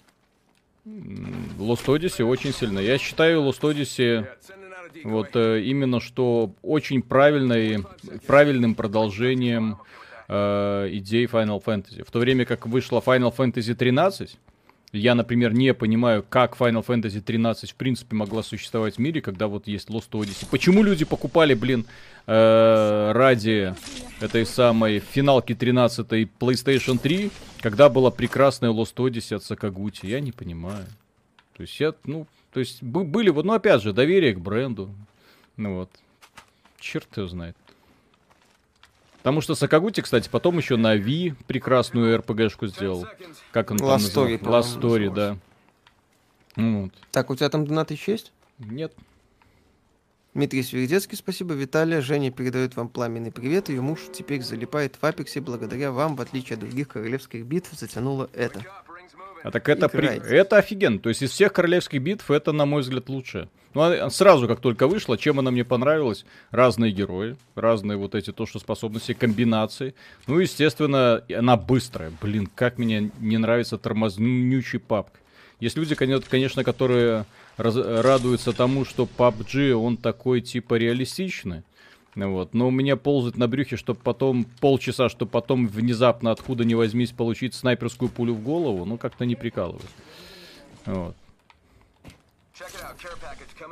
Lost 1.58 1.88
Odyssey 1.88 2.24
очень 2.24 2.54
сильно. 2.54 2.78
Я 2.78 3.00
считаю 3.00 3.42
Lost 3.42 3.62
Odyssey 3.62 4.28
вот 5.06 5.36
э, 5.36 5.62
именно 5.62 6.00
что 6.00 6.54
очень 6.62 7.02
правильной, 7.02 7.84
правильным 8.28 8.76
продолжением 8.76 9.80
э, 10.28 10.88
идей 10.92 11.26
Final 11.26 11.64
Fantasy. 11.64 12.06
В 12.06 12.12
то 12.12 12.20
время 12.20 12.46
как 12.46 12.68
вышла 12.68 13.00
Final 13.00 13.36
Fantasy 13.36 13.74
13, 13.74 14.38
я, 14.96 15.16
например, 15.16 15.54
не 15.54 15.74
понимаю, 15.74 16.24
как 16.28 16.56
Final 16.58 16.86
Fantasy 16.86 17.22
13 17.22 17.72
в 17.72 17.76
принципе 17.76 18.16
могла 18.16 18.44
существовать 18.44 18.96
в 18.96 19.00
мире, 19.00 19.22
когда 19.22 19.48
вот 19.48 19.68
есть 19.68 19.90
Lost 19.90 20.10
Odyssey. 20.12 20.48
Почему 20.50 20.84
люди 20.84 21.06
покупали, 21.06 21.54
блин, 21.54 21.86
э, 22.28 23.12
ради 23.14 23.76
этой 24.22 24.46
самой 24.46 25.00
финалки 25.00 25.54
13 25.54 26.08
PlayStation 26.40 26.98
3, 26.98 27.32
когда 27.62 27.90
была 27.90 28.12
прекрасная 28.12 28.72
Lost 28.72 28.96
Odyssey 28.96 29.36
от 29.36 29.44
Сакагути? 29.44 30.06
Я 30.06 30.20
не 30.20 30.32
понимаю. 30.32 30.86
То 31.56 31.62
есть 31.62 31.80
я, 31.80 31.94
ну, 32.06 32.28
то 32.54 32.60
есть 32.60 32.82
бы- 32.84 33.04
были 33.06 33.30
вот, 33.30 33.46
ну 33.46 33.54
опять 33.54 33.82
же, 33.82 33.94
доверие 33.94 34.34
к 34.34 34.40
бренду. 34.40 34.90
Ну 35.58 35.76
вот. 35.76 35.90
Черт 36.80 37.08
его 37.18 37.28
знает. 37.28 37.56
Потому 39.26 39.42
что 39.42 39.56
Сакагути, 39.56 40.02
кстати, 40.02 40.30
потом 40.30 40.60
еще 40.60 40.78
на 40.78 40.96
Ви 40.96 41.34
прекрасную 41.48 42.16
РПГшку 42.20 42.68
сделал. 42.68 43.08
Как 43.52 43.72
он 43.72 43.78
там 43.80 43.88
Last 43.88 43.92
называл? 43.94 44.28
Story, 44.28 44.40
Last 44.40 44.80
Story, 44.80 45.12
да. 45.12 45.38
Вот. 46.56 46.92
Так, 47.10 47.32
у 47.32 47.36
тебя 47.36 47.50
там 47.50 47.66
донат 47.66 47.90
еще 47.90 48.12
есть? 48.12 48.32
Нет. 48.60 48.94
Дмитрий 50.36 50.62
Сверидецкий, 50.62 51.18
спасибо. 51.18 51.56
Виталия, 51.56 52.02
Женя 52.02 52.30
передает 52.30 52.76
вам 52.76 52.88
пламенный 52.88 53.32
привет. 53.32 53.70
Ее 53.70 53.82
муж 53.82 54.02
теперь 54.14 54.44
залипает 54.44 54.96
в 55.02 55.04
Апексе. 55.04 55.42
Благодаря 55.42 55.92
вам, 55.92 56.16
в 56.16 56.22
отличие 56.22 56.54
от 56.54 56.60
других 56.60 56.90
королевских 56.90 57.46
битв, 57.48 57.72
затянуло 57.74 58.30
это. 58.32 58.64
А 59.42 59.50
так 59.50 59.68
это, 59.70 59.90
при- 59.90 60.08
это 60.08 60.58
офигенно. 60.58 61.00
То 61.00 61.10
есть 61.10 61.24
из 61.24 61.32
всех 61.32 61.52
королевских 61.52 62.00
битв 62.00 62.30
это, 62.30 62.52
на 62.52 62.68
мой 62.68 62.84
взгляд, 62.84 63.10
лучшее. 63.10 63.50
Ну, 63.76 64.10
сразу, 64.10 64.48
как 64.48 64.62
только 64.62 64.88
вышла, 64.88 65.18
чем 65.18 65.38
она 65.38 65.52
мне 65.52 65.66
понравилась? 65.66 66.26
Разные 66.50 66.94
герои, 66.94 67.36
разные 67.56 67.98
вот 67.98 68.16
эти 68.16 68.32
то, 68.32 68.46
что 68.46 68.58
способности, 68.58 69.14
комбинации. 69.14 69.94
Ну, 70.28 70.40
естественно, 70.40 71.22
она 71.30 71.58
быстрая. 71.58 72.12
Блин, 72.22 72.48
как 72.56 72.78
мне 72.78 73.12
не 73.20 73.38
нравится 73.38 73.78
тормознючий 73.78 74.80
папк. 74.80 75.20
Есть 75.60 75.76
люди, 75.76 75.94
коне- 75.94 76.24
конечно, 76.28 76.64
которые 76.64 77.26
раз- 77.58 77.76
радуются 77.76 78.54
тому, 78.54 78.86
что 78.86 79.08
PUBG, 79.18 79.74
он 79.74 79.98
такой, 79.98 80.40
типа, 80.40 80.76
реалистичный. 80.76 81.64
Вот. 82.16 82.54
Но 82.54 82.70
у 82.70 82.72
меня 82.72 82.96
ползать 82.96 83.36
на 83.36 83.50
брюхе, 83.50 83.76
чтобы 83.76 84.00
потом 84.02 84.46
полчаса, 84.62 85.10
чтобы 85.10 85.32
потом 85.32 85.68
внезапно 85.68 86.32
откуда 86.32 86.64
ни 86.64 86.74
возьмись 86.74 87.12
получить 87.12 87.54
снайперскую 87.54 88.10
пулю 88.10 88.36
в 88.36 88.42
голову, 88.42 88.86
ну 88.86 88.98
как-то 88.98 89.26
не 89.26 89.36
прикалывает. 89.36 89.90
Вот. 90.86 91.16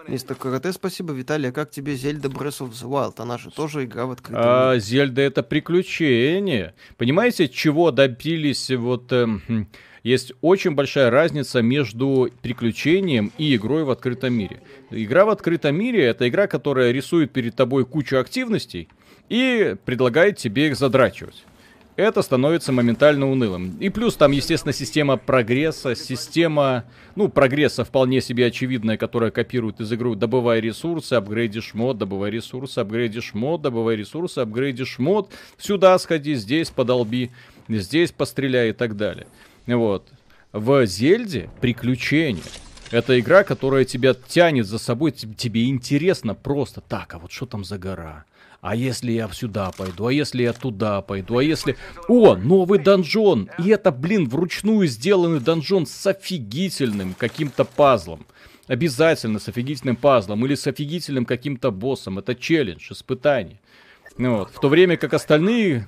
Мистер 0.07 0.35
Карате, 0.35 0.71
спасибо. 0.73 1.13
Виталий, 1.13 1.49
а 1.49 1.51
как 1.51 1.71
тебе 1.71 1.95
Зельда 1.95 2.27
Breath 2.27 2.59
of 2.59 2.71
the 2.71 2.89
Wild? 2.89 3.15
Она 3.17 3.37
же 3.37 3.51
тоже 3.51 3.85
игра 3.85 4.05
в 4.05 4.11
открытом 4.11 4.41
А, 4.43 4.71
мире. 4.71 4.81
Зельда 4.81 5.21
это 5.21 5.43
приключение. 5.43 6.73
Понимаете, 6.97 7.47
чего 7.49 7.91
добились 7.91 8.69
вот... 8.71 9.11
эм, 9.11 9.67
есть 10.03 10.33
очень 10.41 10.71
большая 10.71 11.09
разница 11.09 11.61
между 11.61 12.29
приключением 12.41 13.31
и 13.37 13.55
игрой 13.55 13.85
в 13.85 13.89
открытом 13.89 14.33
мире. 14.33 14.61
Игра 14.91 15.23
в 15.23 15.29
открытом 15.29 15.75
мире 15.75 16.03
это 16.03 16.27
игра, 16.27 16.47
которая 16.47 16.91
рисует 16.91 17.31
перед 17.31 17.55
тобой 17.55 17.85
кучу 17.85 18.17
активностей 18.17 18.89
и 19.29 19.75
предлагает 19.85 20.37
тебе 20.37 20.67
их 20.67 20.75
задрачивать. 20.75 21.45
Это 21.95 22.23
становится 22.23 22.71
моментально 22.71 23.29
унылым. 23.29 23.77
И 23.79 23.89
плюс 23.89 24.15
там, 24.15 24.31
естественно, 24.31 24.73
система 24.73 25.17
прогресса, 25.17 25.95
система, 25.95 26.85
ну, 27.15 27.29
прогресса 27.29 27.85
вполне 27.85 28.19
себе 28.19 28.47
очевидная, 28.47 28.97
которая 28.97 29.29
копирует 29.29 29.79
из 29.79 29.91
игры 29.91 30.15
«добывай 30.15 30.59
ресурсы, 30.59 31.13
апгрейдишь 31.13 31.75
мод, 31.75 31.99
добывай 31.99 32.31
ресурсы, 32.31 32.79
апгрейдишь 32.79 33.35
мод, 33.35 33.61
добывай 33.61 33.95
ресурсы, 33.95 34.39
апгрейдишь 34.39 34.97
мод, 34.97 35.31
сюда 35.59 35.97
сходи, 35.99 36.33
здесь 36.33 36.71
подолби, 36.71 37.29
здесь 37.69 38.11
постреляй 38.11 38.69
и 38.69 38.73
так 38.73 38.97
далее». 38.97 39.27
Вот. 39.67 40.07
В 40.51 40.85
Зельде 40.87 41.49
приключения. 41.61 42.43
Это 42.89 43.19
игра, 43.19 43.43
которая 43.43 43.85
тебя 43.85 44.13
тянет 44.13 44.65
за 44.65 44.77
собой, 44.79 45.11
тебе 45.11 45.65
интересно 45.65 46.33
просто. 46.35 46.81
Так, 46.81 47.13
а 47.13 47.19
вот 47.19 47.31
что 47.31 47.45
там 47.45 47.63
за 47.63 47.77
гора? 47.77 48.25
А 48.63 48.77
если 48.77 49.11
я 49.11 49.27
сюда 49.27 49.71
пойду? 49.77 50.07
А 50.07 50.13
если 50.13 50.43
я 50.43 50.53
туда 50.53 51.01
пойду? 51.01 51.37
А 51.37 51.43
если... 51.43 51.75
О, 52.07 52.37
новый 52.37 52.79
донжон! 52.79 53.49
И 53.59 53.67
это, 53.67 53.91
блин, 53.91 54.29
вручную 54.29 54.87
сделанный 54.87 55.41
донжон 55.41 55.85
с 55.85 56.07
офигительным 56.07 57.13
каким-то 57.13 57.65
пазлом. 57.65 58.25
Обязательно 58.67 59.39
с 59.39 59.49
офигительным 59.49 59.97
пазлом 59.97 60.45
или 60.45 60.55
с 60.55 60.65
офигительным 60.65 61.25
каким-то 61.25 61.71
боссом. 61.71 62.19
Это 62.19 62.35
челлендж, 62.35 62.89
испытание. 62.93 63.59
Ну 64.17 64.37
вот. 64.37 64.51
В 64.51 64.59
то 64.61 64.69
время 64.69 64.95
как 64.95 65.13
остальные 65.13 65.85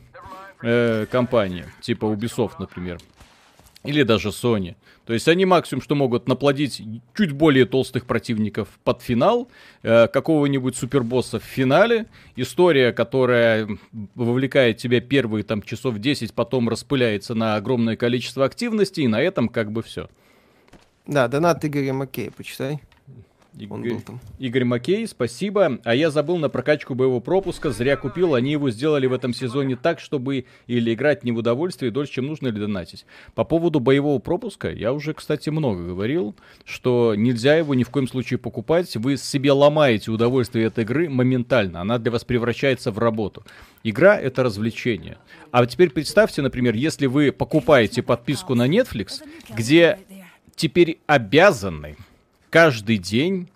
э, 0.62 1.06
компании, 1.10 1.64
типа 1.80 2.08
Ubisoft, 2.08 2.56
например, 2.60 3.00
или 3.86 4.04
даже 4.04 4.30
Sony. 4.30 4.76
То 5.06 5.14
есть 5.14 5.28
они 5.28 5.46
максимум, 5.46 5.82
что 5.82 5.96
могут 5.96 6.28
наплодить 6.28 6.82
чуть 7.16 7.32
более 7.32 7.66
толстых 7.66 8.06
противников 8.06 8.68
под 8.84 9.02
финал, 9.02 9.50
э, 9.84 10.08
какого-нибудь 10.08 10.76
супербосса 10.76 11.40
в 11.40 11.44
финале, 11.44 12.08
история, 12.36 12.92
которая 12.92 13.68
вовлекает 14.16 14.78
тебя 14.78 15.02
первые 15.02 15.44
там 15.44 15.62
часов 15.62 16.00
10, 16.00 16.34
потом 16.34 16.70
распыляется 16.70 17.36
на 17.36 17.56
огромное 17.56 17.96
количество 17.96 18.46
активностей, 18.46 19.04
и 19.04 19.08
на 19.08 19.22
этом 19.22 19.48
как 19.48 19.72
бы 19.72 19.84
все. 19.84 20.10
Да, 21.06 21.28
донат 21.28 21.64
Игоря 21.64 21.94
Макея, 21.94 22.32
почитай. 22.32 22.80
Он 23.70 23.82
был 23.82 24.02
там. 24.02 24.20
Игорь 24.40 24.66
Макей, 24.66 25.08
спасибо. 25.08 25.80
А 25.84 25.96
я 25.96 26.12
забыл 26.12 26.38
на 26.38 26.50
прокачку 26.50 26.94
боевого 26.94 27.20
пропуска, 27.22 27.72
зря 27.72 27.96
купил. 27.96 28.36
Они 28.36 28.52
его 28.52 28.70
сделали 28.70 29.06
в 29.08 29.14
этом 29.14 29.34
сезоне 29.34 29.76
так, 29.76 30.00
чтобы 30.00 30.46
или 30.68 30.94
играть 30.94 31.24
не 31.24 31.32
в 31.32 31.38
удовольствие 31.38 31.92
дольше, 31.92 32.14
чем 32.14 32.28
нужно, 32.28 32.48
или 32.48 32.60
донатить. 32.60 33.06
По 33.34 33.44
поводу 33.44 33.80
боевого 33.80 34.20
пропуска, 34.20 34.70
я 34.72 34.94
уже, 34.94 35.14
кстати, 35.14 35.50
много 35.50 35.84
говорил, 35.84 36.36
что 36.66 37.16
нельзя 37.16 37.56
его 37.56 37.74
ни 37.76 37.84
в 37.84 37.90
коем 37.90 38.08
случае 38.08 38.38
покупать. 38.40 38.96
Вы 38.98 39.18
себе 39.18 39.52
ломаете 39.52 40.12
удовольствие 40.12 40.68
от 40.68 40.78
игры 40.80 41.10
моментально. 41.10 41.82
Она 41.82 41.98
для 41.98 42.12
вас 42.12 42.26
превращается 42.26 42.92
в 42.92 43.00
работу. 43.00 43.44
Игра— 43.84 44.20
это 44.20 44.44
развлечение. 44.44 45.18
А 45.52 45.66
теперь 45.66 45.92
представьте, 45.92 46.42
например, 46.42 46.76
если 46.76 47.06
вы 47.06 47.32
покупаете 47.32 48.02
подписку 48.02 48.56
на 48.56 48.68
Netflix, 48.68 49.22
где 49.56 50.00
теперь 50.56 51.00
обязаны 51.06 51.96
каждый 52.56 53.00
день, 53.00 53.50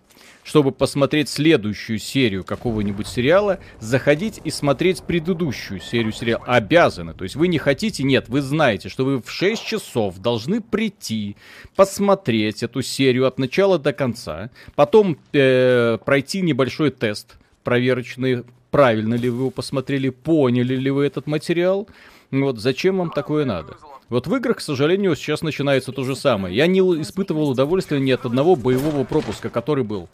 чтобы 0.44 0.74
посмотреть 0.74 1.30
следующую 1.30 2.00
серию 2.00 2.44
какого-нибудь 2.44 3.08
сериала, 3.08 3.60
заходить 3.80 4.42
и 4.44 4.52
смотреть 4.52 5.04
предыдущую 5.04 5.80
серию 5.80 6.12
сериала. 6.12 6.44
Обязаны. 6.46 7.14
То 7.14 7.24
есть 7.24 7.38
вы 7.38 7.48
не 7.48 7.60
хотите, 7.60 8.04
нет, 8.04 8.28
вы 8.28 8.42
знаете, 8.42 8.90
что 8.90 9.06
вы 9.06 9.22
в 9.22 9.32
6 9.32 9.66
часов 9.66 10.20
должны 10.20 10.60
прийти, 10.60 11.38
посмотреть 11.78 12.62
эту 12.62 12.82
серию 12.82 13.26
от 13.26 13.40
начала 13.40 13.80
до 13.80 13.94
конца, 13.94 14.50
потом 14.76 15.18
э, 15.32 15.98
пройти 16.04 16.42
небольшой 16.42 16.92
тест 16.92 17.38
проверочный, 17.64 18.44
правильно 18.70 19.14
ли 19.14 19.30
вы 19.30 19.44
его 19.44 19.50
посмотрели, 19.50 20.10
поняли 20.10 20.76
ли 20.76 20.92
вы 20.92 21.06
этот 21.06 21.26
материал. 21.26 21.88
Вот 22.32 22.60
зачем 22.60 22.98
вам 22.98 23.12
такое 23.12 23.46
надо? 23.46 23.78
Вот 24.10 24.26
в 24.26 24.36
играх, 24.36 24.58
к 24.58 24.62
сожалению, 24.62 25.16
сейчас 25.16 25.44
начинается 25.44 25.92
то 25.92 26.04
же 26.04 26.16
самое. 26.16 26.56
Я 26.56 26.66
не 26.66 26.80
испытывал 26.80 27.50
удовольствия 27.50 28.00
ни 28.00 28.10
от 28.12 28.26
одного 28.26 28.56
боевого 28.56 29.04
пропуска, 29.04 29.50
который 29.50 29.84
был. 29.84 30.10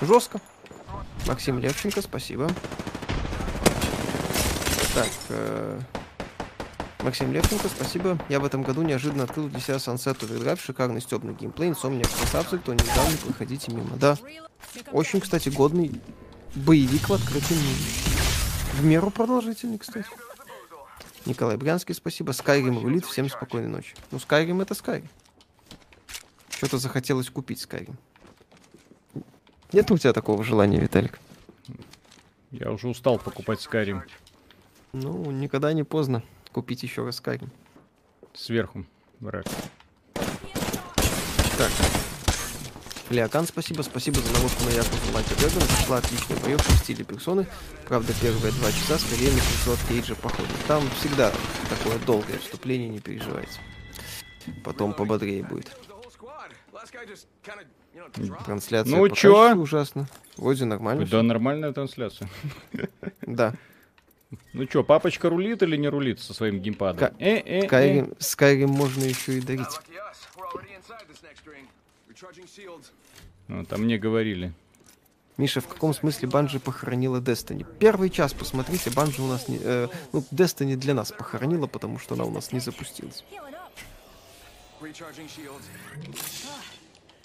Жестко. 0.00 0.40
Максим 1.26 1.58
Левченко, 1.58 2.00
спасибо. 2.00 2.48
Так, 4.94 5.08
э, 5.30 5.80
Максим 7.02 7.32
Левченко, 7.32 7.68
спасибо. 7.68 8.18
Я 8.28 8.38
в 8.38 8.44
этом 8.44 8.62
году 8.62 8.82
неожиданно 8.82 9.24
открыл 9.24 9.48
для 9.48 9.60
себя 9.60 9.76
Sunset 9.76 10.20
Overdrive, 10.20 10.60
шикарный 10.64 11.00
стебный 11.00 11.34
геймплей, 11.34 11.70
Insomniac 11.70 12.08
красавцы, 12.16 12.58
кто 12.58 12.72
не 12.72 12.84
знал, 12.84 13.08
не 13.10 13.16
проходите 13.16 13.72
мимо. 13.72 13.96
Да, 13.96 14.16
очень, 14.92 15.20
кстати, 15.20 15.48
годный 15.48 16.00
боевик 16.54 17.08
в 17.08 17.12
открытом 17.12 17.56
мире. 17.56 18.17
В 18.78 18.84
меру 18.84 19.10
продолжительный, 19.10 19.76
кстати. 19.76 20.06
Николай 21.26 21.56
Брянский, 21.56 21.96
спасибо. 21.96 22.30
Skyrim 22.30 22.80
рулит, 22.80 23.04
всем 23.04 23.28
спокойной 23.28 23.68
ночи. 23.68 23.96
Ну, 24.12 24.18
Skyrim 24.18 24.62
это 24.62 24.74
Skyrim. 24.74 25.08
Что-то 26.48 26.78
захотелось 26.78 27.28
купить 27.28 27.60
Skyrim. 27.60 27.96
Нет 29.72 29.90
у 29.90 29.98
тебя 29.98 30.12
такого 30.12 30.44
желания, 30.44 30.78
Виталик? 30.78 31.18
Я 32.52 32.70
уже 32.70 32.86
устал 32.88 33.18
покупать 33.18 33.58
Skyrim 33.58 34.02
Ну, 34.92 35.30
никогда 35.32 35.72
не 35.72 35.82
поздно 35.82 36.22
купить 36.52 36.84
еще 36.84 37.04
раз 37.04 37.20
Skyrim. 37.20 37.48
сверху. 38.32 38.86
Враг. 39.18 39.44
Так. 40.14 41.72
Леокан, 43.10 43.46
спасибо. 43.46 43.82
Спасибо 43.82 44.20
за 44.20 44.32
наводку 44.34 44.64
на 44.64 44.70
Якузу 44.70 45.12
Лайка 45.14 45.34
Дрэгон. 45.36 45.62
Пошла 45.62 45.96
отличная 45.98 46.36
боевка 46.40 46.70
в 46.70 46.76
стиле 46.78 47.04
персоны. 47.04 47.46
Правда, 47.86 48.12
первые 48.20 48.52
два 48.52 48.70
часа 48.70 48.98
скорее 48.98 49.32
написал 49.32 49.74
от 49.74 49.80
Кейджа 49.88 50.14
походу. 50.14 50.48
Там 50.66 50.82
всегда 51.00 51.32
такое 51.70 51.98
долгое 52.00 52.38
вступление, 52.38 52.88
не 52.88 53.00
переживайте. 53.00 53.60
Потом 54.62 54.92
пободрее 54.92 55.42
будет. 55.42 55.74
Трансляция 58.44 58.96
Ну 58.96 59.08
чё? 59.08 59.54
ужасно. 59.56 60.06
Вроде 60.36 60.64
нормально. 60.66 61.06
Да, 61.06 61.22
нормальная 61.22 61.72
трансляция. 61.72 62.28
Да. 63.22 63.54
Ну 64.52 64.66
чё, 64.66 64.84
папочка 64.84 65.30
рулит 65.30 65.62
или 65.62 65.76
не 65.76 65.88
рулит 65.88 66.20
со 66.20 66.34
своим 66.34 66.60
геймпадом? 66.60 66.98
Ка- 66.98 67.14
Э, 67.18 67.36
э, 67.38 67.66
э. 67.66 68.66
Можно 68.66 69.04
еще 69.04 69.38
и 69.38 69.40
дарить. 69.40 69.66
Ну, 73.48 73.64
там 73.64 73.82
мне 73.82 73.98
говорили. 73.98 74.52
Миша, 75.36 75.60
в 75.60 75.68
каком 75.68 75.94
смысле 75.94 76.28
Банжи 76.28 76.58
похоронила 76.58 77.20
Destiny? 77.20 77.64
Первый 77.78 78.10
час, 78.10 78.34
посмотрите, 78.34 78.90
Банжи 78.90 79.22
у 79.22 79.28
нас 79.28 79.46
не... 79.46 79.58
э, 79.62 79.88
ну, 80.12 80.24
Destiny 80.32 80.74
для 80.74 80.94
нас 80.94 81.12
похоронила, 81.12 81.68
потому 81.68 81.98
что 82.00 82.14
она 82.14 82.24
у 82.24 82.30
нас 82.30 82.50
не 82.50 82.58
запустилась. 82.58 83.24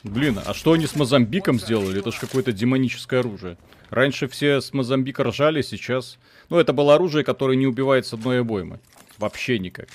Блин, 0.04 0.40
а 0.46 0.54
что 0.54 0.74
они 0.74 0.86
с 0.86 0.96
Мозамбиком 0.96 1.60
сделали? 1.60 2.00
Это 2.00 2.12
же 2.12 2.20
какое-то 2.20 2.52
демоническое 2.52 3.22
оружие. 3.22 3.58
Раньше 3.90 4.28
все 4.28 4.62
с 4.62 4.74
Мозамбика 4.74 5.24
ржали, 5.24 5.62
сейчас... 5.64 6.20
Ну, 6.50 6.60
это 6.60 6.72
было 6.72 6.96
оружие, 6.96 7.24
которое 7.24 7.58
не 7.58 7.66
убивает 7.66 8.06
с 8.06 8.14
одной 8.14 8.42
обоймы. 8.42 8.80
Вообще 9.18 9.58
никак. 9.58 9.88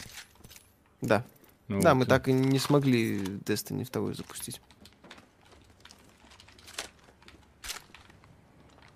Да. 1.00 1.24
Ну 1.68 1.80
да, 1.82 1.94
вот. 1.94 2.00
мы 2.00 2.06
так 2.06 2.26
и 2.26 2.32
не 2.32 2.58
смогли 2.58 3.18
Destiny 3.18 3.86
2 3.88 4.14
запустить. 4.14 4.60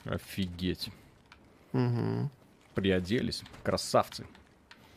Офигеть. 0.05 0.89
Мгм. 1.73 2.31
Приоделись. 2.75 3.43
Красавцы. 3.63 4.25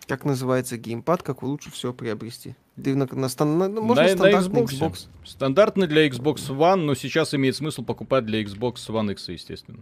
Как 0.08 0.24
называется 0.24 0.78
геймпад, 0.78 1.24
как 1.24 1.42
лучше 1.44 1.72
все 1.72 1.92
приобрести? 1.94 2.56
Ты 2.82 2.96
на, 2.96 3.08
на, 3.12 3.28
стан- 3.30 3.58
на- 3.58 3.68
ну, 3.70 3.82
можно 3.82 4.04
на, 4.04 4.10
на 4.12 4.18
стандартный 4.18 4.62
Xbox. 4.62 4.68
Xbox. 4.92 5.08
Стандартный 5.26 5.88
для 5.88 6.08
Xbox 6.08 6.36
One, 6.50 6.76
но 6.86 6.96
сейчас 6.96 7.34
имеет 7.34 7.56
смысл 7.56 7.84
покупать 7.84 8.26
для 8.26 8.42
Xbox 8.44 8.76
One 8.90 9.12
X, 9.14 9.30
естественно. 9.30 9.80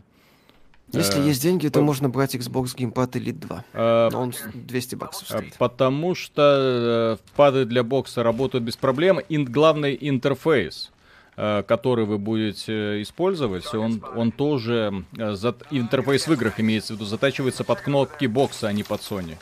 Если 0.91 1.19
Э, 1.21 1.25
есть 1.27 1.41
деньги, 1.41 1.67
то 1.69 1.79
по- 1.79 1.85
можно 1.85 2.07
брать 2.07 2.35
Xbox 2.35 2.75
Gamepad 2.75 3.11
Elite 3.13 3.39
2. 3.39 3.65
А, 3.73 4.09
Но 4.11 4.21
он 4.21 4.33
с- 4.33 4.43
200 4.53 4.95
баксов 4.95 5.31
а, 5.31 5.37
стоит. 5.39 5.57
Потому 5.57 6.13
что 6.13 7.17
э, 7.19 7.31
пады 7.35 7.65
для 7.65 7.83
бокса 7.83 8.21
работают 8.21 8.63
без 8.63 8.77
проблем. 8.77 9.19
И 9.19 9.37
главный 9.39 9.97
интерфейс, 9.99 10.91
э, 10.91 10.92
который 11.35 12.05
вы 12.05 12.17
будете 12.17 13.01
использовать, 13.01 13.73
он, 13.73 14.03
он 14.15 14.31
тоже... 14.31 15.03
э, 15.17 15.33
зат- 15.33 15.65
Интерфейс 15.71 16.27
в 16.27 16.33
играх 16.33 16.59
имеется 16.59 16.93
в 16.93 16.97
виду, 16.97 17.05
затачивается 17.05 17.63
под 17.63 17.81
кнопки 17.81 18.25
бокса, 18.25 18.67
а 18.67 18.73
не 18.73 18.83
под 18.83 19.01
Sony. 19.01 19.35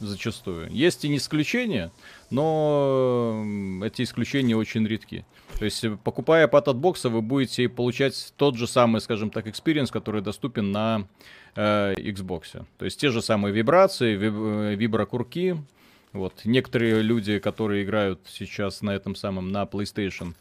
Зачастую. 0.00 0.68
Есть 0.70 1.04
и 1.04 1.08
не 1.08 1.16
исключения, 1.18 1.90
но 2.30 3.44
эти 3.84 4.02
исключения 4.02 4.56
очень 4.56 4.86
редки. 4.86 5.24
То 5.58 5.64
есть, 5.64 5.84
э, 5.84 5.96
покупая 6.02 6.48
пад 6.48 6.68
от 6.68 6.76
бокса, 6.76 7.08
вы 7.08 7.22
будете 7.22 7.68
получать 7.68 8.32
тот 8.36 8.56
же 8.56 8.66
самый, 8.66 9.00
скажем 9.00 9.30
так, 9.30 9.46
experience, 9.46 9.90
который 9.90 10.22
доступен 10.22 10.70
на 10.72 11.06
э, 11.54 11.94
Xbox. 11.98 12.64
То 12.78 12.84
есть, 12.84 13.00
те 13.00 13.10
же 13.10 13.22
самые 13.22 13.52
вибрации, 13.52 14.16
виб- 14.16 14.72
э, 14.72 14.74
виброкурки. 14.74 15.56
Вот. 16.16 16.32
Некоторые 16.44 17.02
люди, 17.02 17.38
которые 17.38 17.84
играют 17.84 18.20
сейчас 18.26 18.80
на 18.80 18.94
этом 18.94 19.14
самом, 19.14 19.52
на 19.52 19.64
PlayStation 19.64 20.32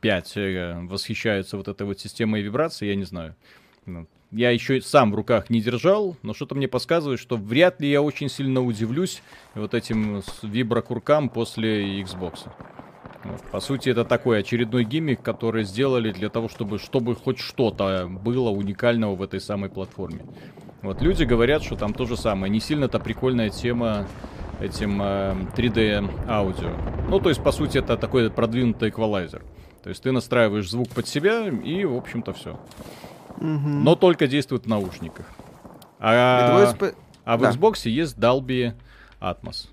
5, 0.00 0.32
э, 0.36 0.78
восхищаются 0.84 1.58
вот 1.58 1.68
этой 1.68 1.86
вот 1.86 2.00
системой 2.00 2.40
вибраций, 2.40 2.88
я 2.88 2.94
не 2.94 3.04
знаю. 3.04 3.36
Ну, 3.84 4.06
Я 4.30 4.50
еще 4.50 4.80
сам 4.80 5.12
в 5.12 5.14
руках 5.14 5.50
не 5.50 5.60
держал, 5.60 6.16
но 6.22 6.32
что-то 6.32 6.54
мне 6.54 6.66
подсказывает, 6.66 7.20
что 7.20 7.36
вряд 7.36 7.78
ли 7.80 7.90
я 7.90 8.00
очень 8.00 8.30
сильно 8.30 8.64
удивлюсь 8.64 9.22
вот 9.54 9.74
этим 9.74 10.22
виброкуркам 10.42 11.28
после 11.28 12.00
Xbox. 12.00 12.48
По 13.52 13.60
сути, 13.60 13.90
это 13.90 14.06
такой 14.06 14.40
очередной 14.40 14.84
гиммик, 14.84 15.20
который 15.20 15.64
сделали 15.64 16.10
для 16.10 16.30
того, 16.30 16.48
чтобы, 16.48 16.78
чтобы 16.78 17.16
хоть 17.16 17.38
что-то 17.38 18.08
было 18.08 18.48
уникального 18.48 19.14
в 19.14 19.22
этой 19.22 19.40
самой 19.40 19.68
платформе. 19.68 20.24
Вот 20.80 21.02
люди 21.02 21.24
говорят, 21.24 21.62
что 21.62 21.76
там 21.76 21.92
то 21.92 22.06
же 22.06 22.16
самое. 22.16 22.50
Не 22.50 22.60
сильно-то 22.60 22.98
прикольная 22.98 23.50
тема 23.50 24.08
этим 24.60 25.00
э, 25.02 25.34
3D 25.56 26.28
аудио. 26.28 26.74
Ну, 27.08 27.20
то 27.20 27.28
есть, 27.28 27.42
по 27.42 27.52
сути, 27.52 27.78
это 27.78 27.96
такой 27.96 28.30
продвинутый 28.30 28.90
эквалайзер. 28.90 29.42
То 29.82 29.90
есть 29.90 30.02
ты 30.02 30.12
настраиваешь 30.12 30.68
звук 30.68 30.88
под 30.90 31.06
себя 31.06 31.48
и, 31.48 31.84
в 31.84 31.96
общем-то, 31.96 32.32
все. 32.32 32.60
Мгм. 33.38 33.84
Но 33.84 33.94
только 33.94 34.26
действует 34.26 34.64
в 34.64 34.68
наушниках. 34.68 35.26
А, 36.00 36.72
спа- 36.72 36.94
а 37.24 37.36
в 37.36 37.40
да. 37.40 37.50
Xbox 37.50 37.88
есть 37.88 38.16
Dolby 38.16 38.74
Atmos. 39.20 39.68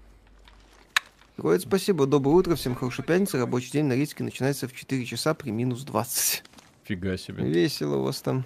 Герои, 1.37 1.57
спасибо. 1.57 2.05
Доброе 2.05 2.35
утро. 2.35 2.55
Всем 2.55 2.75
хорошей 2.75 3.03
пятницы. 3.03 3.37
Рабочий 3.37 3.71
день 3.71 3.85
на 3.85 3.93
риске 3.93 4.23
начинается 4.23 4.67
в 4.67 4.73
4 4.73 5.05
часа 5.05 5.33
при 5.33 5.51
минус 5.51 5.83
20. 5.83 6.43
Фига 6.83 7.17
себе. 7.17 7.43
Весело 7.43 7.97
у 7.97 8.03
вас 8.03 8.21
там. 8.21 8.45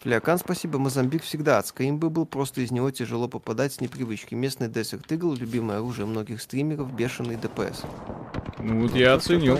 Флякан, 0.00 0.38
спасибо. 0.38 0.78
Мозамбик 0.78 1.22
всегда 1.22 1.58
адская 1.58 1.90
имба 1.90 2.08
был, 2.08 2.24
просто 2.24 2.60
из 2.60 2.70
него 2.70 2.90
тяжело 2.90 3.26
попадать 3.26 3.72
с 3.72 3.80
непривычки. 3.80 4.34
Местный 4.34 4.68
Desert 4.68 5.06
Eagle, 5.08 5.36
любимое 5.36 5.78
оружие 5.78 6.06
многих 6.06 6.40
стримеров, 6.40 6.92
бешеный 6.94 7.36
ДПС. 7.36 7.82
Ну 8.58 8.82
вот 8.82 8.94
я 8.94 9.14
оценил. 9.14 9.58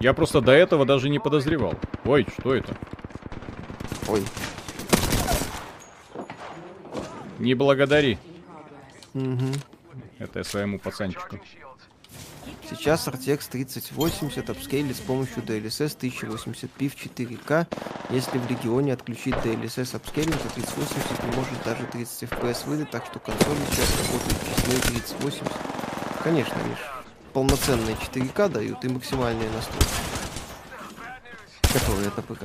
Я 0.00 0.14
просто 0.14 0.40
до 0.40 0.50
этого 0.50 0.84
даже 0.84 1.08
не 1.08 1.20
подозревал. 1.20 1.74
Ой, 2.04 2.26
что 2.38 2.54
это? 2.54 2.76
Ой. 4.08 4.24
Не 7.38 7.54
благодари. 7.54 8.18
Мгм. 9.14 9.52
Это 10.18 10.40
я 10.40 10.44
своему 10.44 10.80
пацанчику. 10.80 11.38
Сейчас 12.74 13.06
RTX 13.06 13.50
3080 13.50 14.48
апскейлит 14.48 14.96
с 14.96 15.00
помощью 15.00 15.42
DLSS 15.42 15.98
1080p 15.98 16.88
в 16.88 16.96
4К. 16.96 17.66
Если 18.08 18.38
в 18.38 18.46
регионе 18.48 18.94
отключить 18.94 19.34
DLSS 19.34 19.94
апскейлинг, 19.94 20.36
то 20.38 20.48
3080 20.48 21.22
не 21.22 21.36
может 21.36 21.62
даже 21.64 21.84
30 21.84 22.30
FPS 22.30 22.66
выдать, 22.66 22.90
так 22.90 23.04
что 23.04 23.18
консоли 23.18 23.58
сейчас 23.70 23.90
работают 23.98 24.40
честнее 24.56 24.80
3080. 24.80 25.52
Конечно, 26.24 26.54
они 26.64 26.74
полноценные 27.34 27.94
4К 27.94 28.48
дают 28.48 28.82
и 28.84 28.88
максимальные 28.88 29.50
настройки. 29.50 29.86
Которые 31.74 32.08
это 32.08 32.22
ПК. 32.22 32.44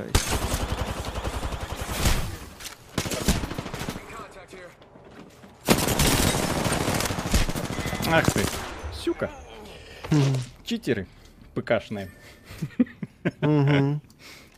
Ах 8.10 8.32
ты, 8.32 8.44
сюка. 8.92 9.30
Читеры 10.64 11.06
ПКшные. 11.54 12.10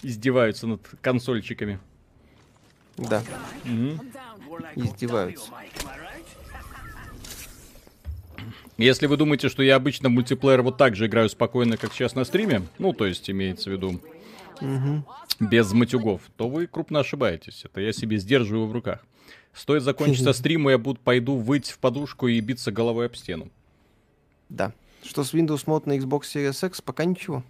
Издеваются 0.03 0.67
над 0.67 0.81
консольчиками. 1.03 1.79
Да, 2.97 3.23
издеваются. 4.75 5.51
Если 8.77 9.07
вы 9.07 9.19
думаете, 9.19 9.51
что 9.51 9.63
я 9.63 9.77
обычно 9.77 10.09
в 10.09 10.13
мультиплеер 10.13 10.63
вот 10.63 10.79
так 10.79 10.97
же 10.97 11.07
играю 11.07 11.29
спокойно, 11.29 11.77
как 11.77 11.93
сейчас 11.93 12.15
на 12.15 12.25
стриме, 12.25 12.63
ну, 12.79 12.95
то 12.95 13.05
есть 13.05 13.29
имеется 13.29 13.69
в 13.69 13.73
виду 13.75 14.01
без 15.39 15.73
матюгов, 15.73 16.23
то 16.37 16.49
вы 16.49 16.67
крупно 16.67 17.01
ошибаетесь. 17.01 17.65
Это 17.65 17.81
я 17.81 17.93
себе 17.93 18.17
сдерживаю 18.17 18.67
в 18.67 18.73
руках. 18.73 19.05
Стоит 19.53 19.83
закончиться 19.83 20.33
стрим, 20.35 20.69
и 20.69 20.73
я 20.73 20.79
буду, 20.79 20.99
пойду 21.03 21.37
выть 21.37 21.71
в 21.71 21.79
подушку 21.79 22.29
и 22.29 22.41
биться 22.41 22.73
головой 22.73 23.07
об 23.07 23.17
стену. 23.17 23.51
Да. 24.49 24.73
Что 25.03 25.25
с 25.25 25.33
Windows 25.35 25.65
Mod 25.67 25.83
на 25.87 25.97
Xbox 25.99 26.23
Series 26.23 26.67
X? 26.67 26.81
Пока 26.83 27.05
ничего. 27.05 27.43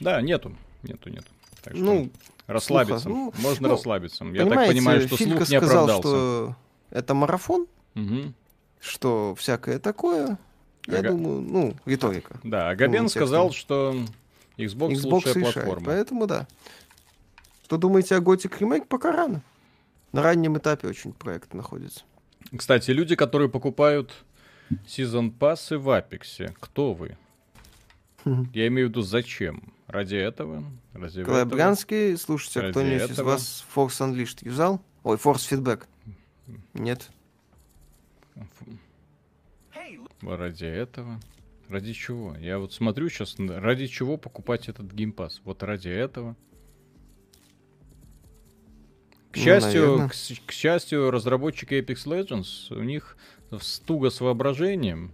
Да, 0.00 0.20
нету, 0.20 0.54
нету, 0.82 1.08
нету. 1.10 1.26
Так 1.62 1.74
что 1.74 1.84
Ну, 1.84 2.10
расслабиться. 2.46 2.98
слуха, 3.00 3.36
ну, 3.36 3.42
Можно 3.42 3.68
ну, 3.68 3.74
расслабиться. 3.74 4.24
Я 4.24 4.46
так 4.46 4.66
понимаю, 4.68 5.00
что 5.06 5.16
Филька 5.16 5.44
слух 5.44 5.50
не 5.50 5.58
сказал, 5.58 5.84
оправдался. 5.84 6.08
что 6.08 6.56
это 6.90 7.14
марафон, 7.14 7.66
Мгм. 7.94 8.34
что 8.80 9.34
всякое 9.38 9.78
такое. 9.78 10.38
Я 10.86 10.98
Ага. 10.98 11.10
думаю, 11.10 11.40
ну, 11.40 11.74
риторика. 11.86 12.38
Да, 12.44 12.70
а 12.70 12.76
Габен 12.76 13.04
Ну, 13.04 13.08
сказал, 13.08 13.50
текстом. 13.50 14.06
что 14.06 14.62
Xbox, 14.62 14.90
Xbox 14.92 15.02
лучшая 15.10 15.34
решает, 15.34 15.54
платформа. 15.54 15.86
поэтому 15.86 16.26
да. 16.26 16.46
Что 17.64 17.76
думаете 17.78 18.14
о 18.16 18.20
Gothic 18.20 18.58
Remake? 18.60 18.86
Пока 18.86 19.10
рано. 19.12 19.42
На 20.12 20.22
раннем 20.22 20.56
этапе 20.56 20.86
очень 20.88 21.12
проект 21.12 21.52
находится. 21.54 22.02
Кстати, 22.56 22.92
люди, 22.92 23.16
которые 23.16 23.48
покупают 23.48 24.12
сезон 24.86 25.30
пассы 25.30 25.78
в 25.78 25.90
Апексе, 25.90 26.54
кто 26.60 26.94
вы? 26.94 27.16
Я 28.52 28.66
имею 28.68 28.88
в 28.88 28.90
виду, 28.90 29.02
зачем? 29.02 29.72
Ради 29.86 30.16
этого? 30.16 30.64
Ради 30.92 31.20
Николай 31.20 31.42
этого? 31.42 32.16
Слушайте, 32.16 32.60
а 32.60 32.62
Ради 32.64 32.72
кто-нибудь 32.72 33.10
из 33.10 33.18
вас 33.18 33.64
Force 33.74 34.00
Unleashed 34.00 34.38
юзал? 34.42 34.82
Ой, 35.04 35.16
Force 35.16 35.48
Feedback. 35.48 35.84
Нет. 36.74 37.10
Ради 40.22 40.64
этого? 40.64 41.20
Ради 41.68 41.92
чего? 41.92 42.36
Я 42.36 42.58
вот 42.58 42.72
смотрю 42.72 43.08
сейчас, 43.08 43.36
ради 43.38 43.86
чего 43.86 44.16
покупать 44.16 44.68
этот 44.68 44.92
геймпас? 44.92 45.40
Вот 45.44 45.62
ради 45.62 45.88
этого. 45.88 46.36
К 49.32 49.36
Ну, 49.36 49.42
счастью, 49.42 49.82
наверно. 49.82 50.08
к, 50.08 50.12
к 50.46 50.52
счастью, 50.52 51.10
разработчики 51.10 51.74
Apex 51.74 52.06
Legends, 52.06 52.74
у 52.74 52.82
них 52.82 53.16
стуга 53.60 54.10
с 54.10 54.20
воображением. 54.20 55.12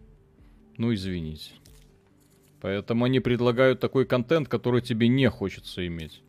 Ну, 0.77 0.93
извините. 0.95 1.53
Поэтому 2.61 3.05
они 3.05 3.21
предлагают 3.21 3.81
такой 3.81 4.07
контент, 4.07 4.49
который 4.49 4.83
тебе 4.83 5.09
не 5.09 5.29
хочется 5.29 5.87
иметь. 5.87 6.23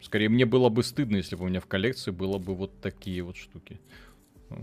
Скорее, 0.00 0.28
мне 0.28 0.46
было 0.46 0.68
бы 0.68 0.82
стыдно, 0.82 1.16
если 1.16 1.36
бы 1.36 1.44
у 1.44 1.48
меня 1.48 1.60
в 1.60 1.66
коллекции 1.66 2.10
было 2.10 2.38
бы 2.38 2.54
вот 2.54 2.80
такие 2.80 3.22
вот 3.22 3.36
штуки. 3.36 3.80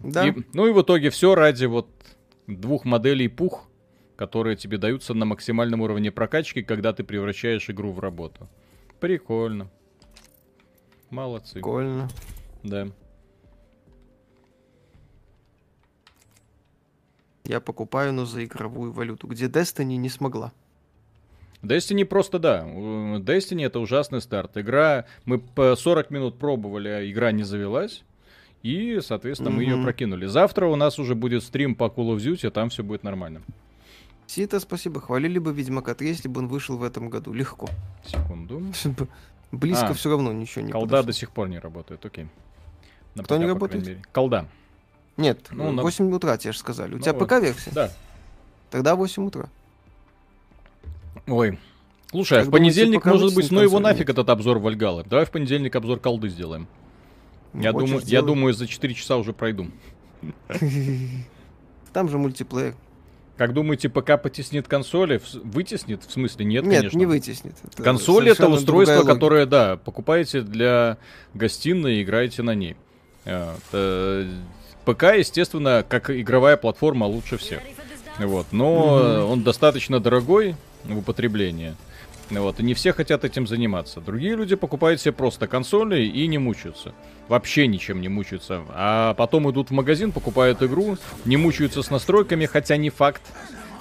Да. 0.04 0.28
И- 0.28 0.34
ну 0.54 0.68
и 0.68 0.72
в 0.72 0.82
итоге 0.82 1.10
все 1.10 1.36
ради 1.36 1.66
вот 1.66 1.90
двух 2.48 2.86
моделей 2.86 3.28
пух, 3.28 3.70
которые 4.16 4.56
тебе 4.58 4.78
даются 4.78 5.14
на 5.14 5.26
максимальном 5.26 5.82
уровне 5.82 6.12
прокачки, 6.12 6.62
когда 6.62 6.94
ты 6.94 7.04
превращаешь 7.04 7.70
игру 7.70 7.92
в 7.92 8.00
работу. 8.00 8.50
Прикольно. 9.00 9.72
Молодцы. 11.10 11.54
Прикольно. 11.54 12.10
Да. 12.64 12.90
Я 17.50 17.60
покупаю, 17.60 18.14
но 18.14 18.26
за 18.26 18.46
игровую 18.46 18.92
валюту. 18.92 19.26
Где 19.26 19.48
Destiny 19.48 19.96
не 19.96 20.10
смогла. 20.10 20.54
Destiny 21.64 22.06
просто 22.06 22.38
да. 22.38 22.64
Destiny 22.64 23.66
это 23.66 23.80
ужасный 23.80 24.22
старт. 24.22 24.56
Игра, 24.56 25.06
мы 25.26 25.40
по 25.40 25.76
40 25.76 26.12
минут 26.12 26.38
пробовали, 26.38 26.90
а 26.90 27.10
игра 27.10 27.32
не 27.32 27.42
завелась. 27.42 28.04
И, 28.62 29.00
соответственно, 29.02 29.50
мы 29.50 29.64
ее 29.64 29.82
прокинули. 29.82 30.28
Завтра 30.28 30.68
у 30.68 30.76
нас 30.76 31.00
уже 31.00 31.16
будет 31.16 31.42
стрим 31.44 31.74
по 31.74 31.86
Call 31.86 32.16
of 32.16 32.18
Duty, 32.18 32.52
там 32.52 32.70
все 32.70 32.84
будет 32.84 33.04
нормально. 33.04 33.42
Сита, 34.28 34.60
спасибо. 34.60 35.02
Хвалили 35.02 35.40
бы 35.40 35.52
Ведьмака 35.52 35.96
3, 35.96 36.08
если 36.08 36.28
бы 36.28 36.42
он 36.42 36.50
вышел 36.50 36.78
в 36.78 36.84
этом 36.84 37.10
году. 37.10 37.34
Легко. 37.34 37.68
Секунду. 38.06 38.62
Близко 39.52 39.88
А, 39.88 39.94
все 39.96 40.12
равно 40.12 40.32
ничего 40.34 40.64
не 40.64 40.72
Колда 40.72 40.86
подошло. 40.88 41.08
до 41.08 41.14
сих 41.14 41.32
пор 41.32 41.50
не 41.50 41.58
работает, 41.58 42.06
окей. 42.06 42.28
На 43.16 43.24
Кто 43.24 43.38
не 43.38 43.48
работает? 43.48 44.06
Колда. 44.12 44.46
Нет, 45.20 45.48
Ну, 45.52 45.72
на- 45.72 45.84
8 45.84 46.12
утра, 46.14 46.38
тебе 46.38 46.54
же 46.54 46.60
сказали. 46.60 46.94
У 46.94 46.98
Ну 46.98 47.02
тебя 47.04 47.14
вот. 47.14 47.28
ПК-версия? 47.28 47.72
Да. 47.72 47.92
Тогда 48.72 48.96
8 48.96 49.28
утра. 49.28 49.50
Ой. 51.28 51.60
Слушай, 52.12 52.42
а 52.42 52.44
в 52.44 52.50
понедельник, 52.50 53.06
может 53.06 53.36
быть, 53.36 53.52
ну 53.52 53.62
его 53.62 53.80
нафиг 53.80 54.10
этот 54.10 54.30
обзор 54.30 54.60
Вальгалы. 54.60 55.04
Давай 55.04 55.26
в 55.26 55.32
понедельник 55.32 55.76
обзор 55.76 56.00
колды 56.00 56.30
сделаем. 56.30 56.68
Я, 57.54 57.72
Хочешь, 57.74 57.90
думаю, 57.90 58.02
я 58.02 58.06
сделай. 58.08 58.26
думаю, 58.28 58.54
за 58.54 58.68
4 58.68 58.94
часа 58.94 59.18
уже 59.18 59.34
пройду. 59.34 59.68
Там 61.94 62.10
же 62.10 62.18
мультиплеер. 62.18 62.76
Как 63.38 63.54
думаете, 63.54 63.90
ПК 63.90 64.22
потеснит 64.22 64.68
консоли? 64.68 65.22
Вытеснит? 65.44 66.04
В 66.04 66.12
смысле, 66.12 66.46
нет, 66.46 66.66
Нет, 66.66 66.78
конечно. 66.80 66.98
не 66.98 67.06
вытеснит. 67.06 67.56
Это 67.64 67.84
Консоль 67.84 68.30
это 68.30 68.48
устройство, 68.50 69.04
которое, 69.04 69.46
да, 69.46 69.78
покупаете 69.78 70.42
для 70.42 70.98
гостиной 71.34 71.98
и 71.98 72.04
играете 72.04 72.44
на 72.44 72.54
ней. 72.54 72.76
Э, 73.26 73.56
э, 73.72 74.30
ПК, 74.94 75.16
естественно, 75.18 75.86
как 75.88 76.10
игровая 76.10 76.58
платформа 76.58 77.06
лучше 77.06 77.38
всех. 77.38 77.60
Вот, 78.18 78.48
но 78.52 79.00
э, 79.00 79.22
он 79.22 79.44
достаточно 79.44 80.00
дорогой 80.00 80.56
в 80.84 80.98
употреблении. 80.98 81.76
Вот, 82.30 82.60
и 82.60 82.64
не 82.64 82.74
все 82.74 82.94
хотят 82.94 83.24
этим 83.24 83.48
заниматься. 83.48 84.02
Другие 84.02 84.36
люди 84.36 84.56
покупают 84.56 85.02
себе 85.02 85.14
просто 85.14 85.48
консоли 85.48 86.02
и 86.02 86.28
не 86.28 86.38
мучаются. 86.38 86.94
Вообще 87.28 87.66
ничем 87.66 88.02
не 88.02 88.10
мучаются. 88.10 88.62
А 88.70 89.14
потом 89.16 89.50
идут 89.50 89.70
в 89.70 89.74
магазин, 89.74 90.12
покупают 90.12 90.62
игру, 90.62 90.98
не 91.26 91.38
мучаются 91.38 91.82
с 91.82 91.90
настройками, 91.90 92.46
хотя 92.46 92.78
не 92.78 92.90
факт. 92.90 93.22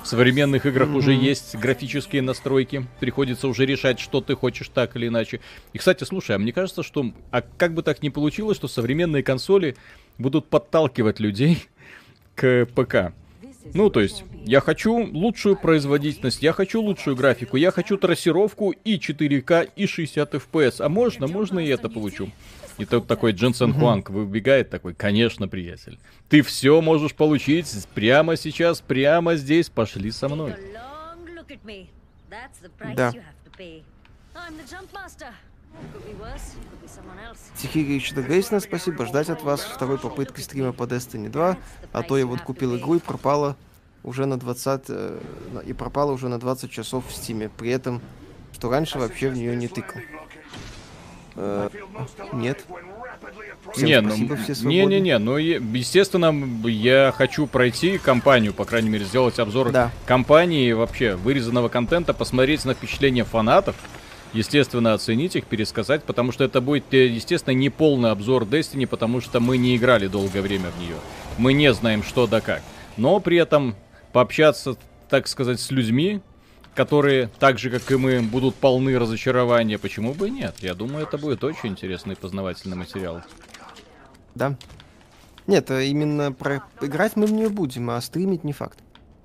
В 0.09 0.11
современных 0.11 0.65
играх 0.65 0.89
уже 0.95 1.13
есть 1.13 1.55
графические 1.55 2.23
настройки. 2.23 2.87
Приходится 2.99 3.47
уже 3.47 3.67
решать, 3.67 4.01
что 4.01 4.23
ты 4.23 4.35
хочешь 4.35 4.71
так 4.73 4.97
или 4.97 5.09
иначе. 5.09 5.41
И, 5.75 5.79
кстати, 5.79 6.05
слушай, 6.05 6.35
а 6.35 6.39
мне 6.39 6.51
кажется, 6.51 6.83
что... 6.83 7.13
А 7.31 7.43
как 7.43 7.75
бы 7.75 7.83
так 7.83 8.03
ни 8.03 8.09
получилось, 8.09 8.57
что 8.57 8.69
современные 8.69 9.23
консоли 9.23 9.77
будут 10.17 10.47
подталкивать 10.47 11.21
людей 11.21 11.69
к 12.35 12.65
ПК. 12.75 13.13
Ну, 13.75 13.91
то 13.91 14.01
есть, 14.01 14.25
я 14.47 14.61
хочу 14.61 14.97
лучшую 14.97 15.57
производительность, 15.57 16.43
я 16.43 16.55
хочу 16.55 16.81
лучшую 16.81 17.15
графику, 17.15 17.59
я 17.59 17.71
хочу 17.71 17.99
трассировку 17.99 18.71
и 18.71 18.97
4К, 18.97 19.69
и 19.77 19.87
60 19.87 20.35
FPS. 20.37 20.77
А 20.79 20.89
можно, 20.89 21.27
можно 21.27 21.59
и 21.59 21.69
это 21.69 21.91
получу. 21.91 22.31
И 22.79 22.85
тут 22.85 23.07
такой 23.07 23.33
Дженсен 23.33 23.73
Хуанг 23.75 24.11
выбегает 24.11 24.71
такой, 24.71 24.95
конечно, 24.95 25.49
приятель. 25.49 25.99
Ты 26.29 26.43
все 26.43 26.81
можешь 26.81 27.15
получить 27.15 27.67
прямо 27.95 28.37
сейчас, 28.37 28.81
прямо 28.81 29.35
здесь, 29.37 29.69
пошли 29.69 30.11
со 30.11 30.29
мной. 30.29 30.55
Да. 32.95 33.13
Да. 33.13 33.13
Тихий 37.57 37.85
Грейсна, 38.23 38.61
спасибо. 38.61 39.07
Ждать 39.07 39.29
от 39.29 39.43
вас 39.43 39.61
второй 39.63 39.99
попытки 39.99 40.41
стрима 40.41 40.73
по 40.73 40.85
Destiny 40.85 41.29
2. 41.29 41.57
А 41.93 42.03
то 42.03 42.17
я 42.19 42.27
вот 42.27 42.41
купил 42.43 42.77
игру 42.77 42.95
и 42.97 43.01
пропала 43.01 43.57
уже 44.05 44.27
на 44.27 44.39
20... 44.39 44.85
э, 44.89 45.21
и 45.67 45.73
пропала 45.73 46.13
уже 46.13 46.29
на 46.29 46.39
20 46.39 46.71
часов 46.71 47.07
в 47.09 47.13
стиме. 47.13 47.49
При 47.51 47.71
этом, 47.71 48.01
что 48.53 48.71
раньше 48.71 48.99
вообще 48.99 49.29
в 49.31 49.35
нее 49.37 49.57
не 49.57 49.69
тыкал. 49.69 50.01
Э, 51.41 51.69
нет. 52.33 52.65
Всем 53.73 53.87
не, 53.87 54.01
ну, 54.01 54.15
все 54.15 54.49
не, 54.49 54.55
свободны. 54.55 54.73
не, 54.95 55.01
не, 55.01 55.19
ну, 55.19 55.37
естественно, 55.37 56.35
я 56.69 57.13
хочу 57.17 57.47
пройти 57.47 57.99
кампанию, 57.99 58.53
по 58.53 58.65
крайней 58.65 58.89
мере, 58.89 59.05
сделать 59.05 59.39
обзор 59.39 59.71
Да. 59.71 59.93
кампании, 60.07 60.73
вообще, 60.73 61.15
вырезанного 61.15 61.69
контента, 61.69 62.13
посмотреть 62.13 62.65
на 62.65 62.75
впечатления 62.75 63.25
фанатов, 63.25 63.77
естественно, 64.33 64.95
оценить 64.95 65.37
их, 65.37 65.45
пересказать, 65.45 66.03
потому 66.03 66.33
что 66.33 66.43
это 66.45 66.61
будет, 66.61 66.93
э, 66.93 67.07
естественно, 67.07 67.55
не 67.55 67.71
полный 67.71 68.11
обзор 68.11 68.43
Destiny, 68.45 68.87
потому 68.87 69.21
что 69.21 69.39
мы 69.39 69.59
не 69.59 69.77
играли 69.77 70.09
долгое 70.09 70.41
время 70.41 70.71
в 70.71 70.81
нее. 70.81 70.97
Мы 71.37 71.53
не 71.53 71.73
знаем, 71.73 72.03
что 72.03 72.27
да 72.27 72.41
как. 72.41 72.63
Но 72.97 73.21
при 73.21 73.37
этом 73.37 73.77
пообщаться, 74.13 74.77
так 75.09 75.29
сказать, 75.29 75.61
с 75.61 75.71
людьми, 75.71 76.21
которые, 76.79 77.29
так 77.41 77.59
же, 77.59 77.71
как 77.71 77.91
и 77.91 77.97
мы, 77.97 78.23
будут 78.23 78.55
полны 78.55 78.97
разочарования, 78.97 79.81
почему 79.81 80.15
бы 80.15 80.29
и 80.29 80.31
нет? 80.31 80.55
Я 80.61 80.75
думаю, 80.75 81.07
это 81.07 81.19
будет 81.19 81.43
очень 81.43 81.71
интересный 81.71 82.15
познавательный 82.15 82.77
материал. 82.77 83.21
Да. 84.37 84.57
Нет, 85.49 85.73
а 85.73 85.83
именно 85.83 86.31
про... 86.31 86.63
играть 86.81 87.17
мы 87.17 87.27
в 87.27 87.33
нее 87.33 87.49
будем, 87.49 87.91
а 87.91 88.01
стримить 88.01 88.45
не 88.45 88.53
факт. 88.53 88.79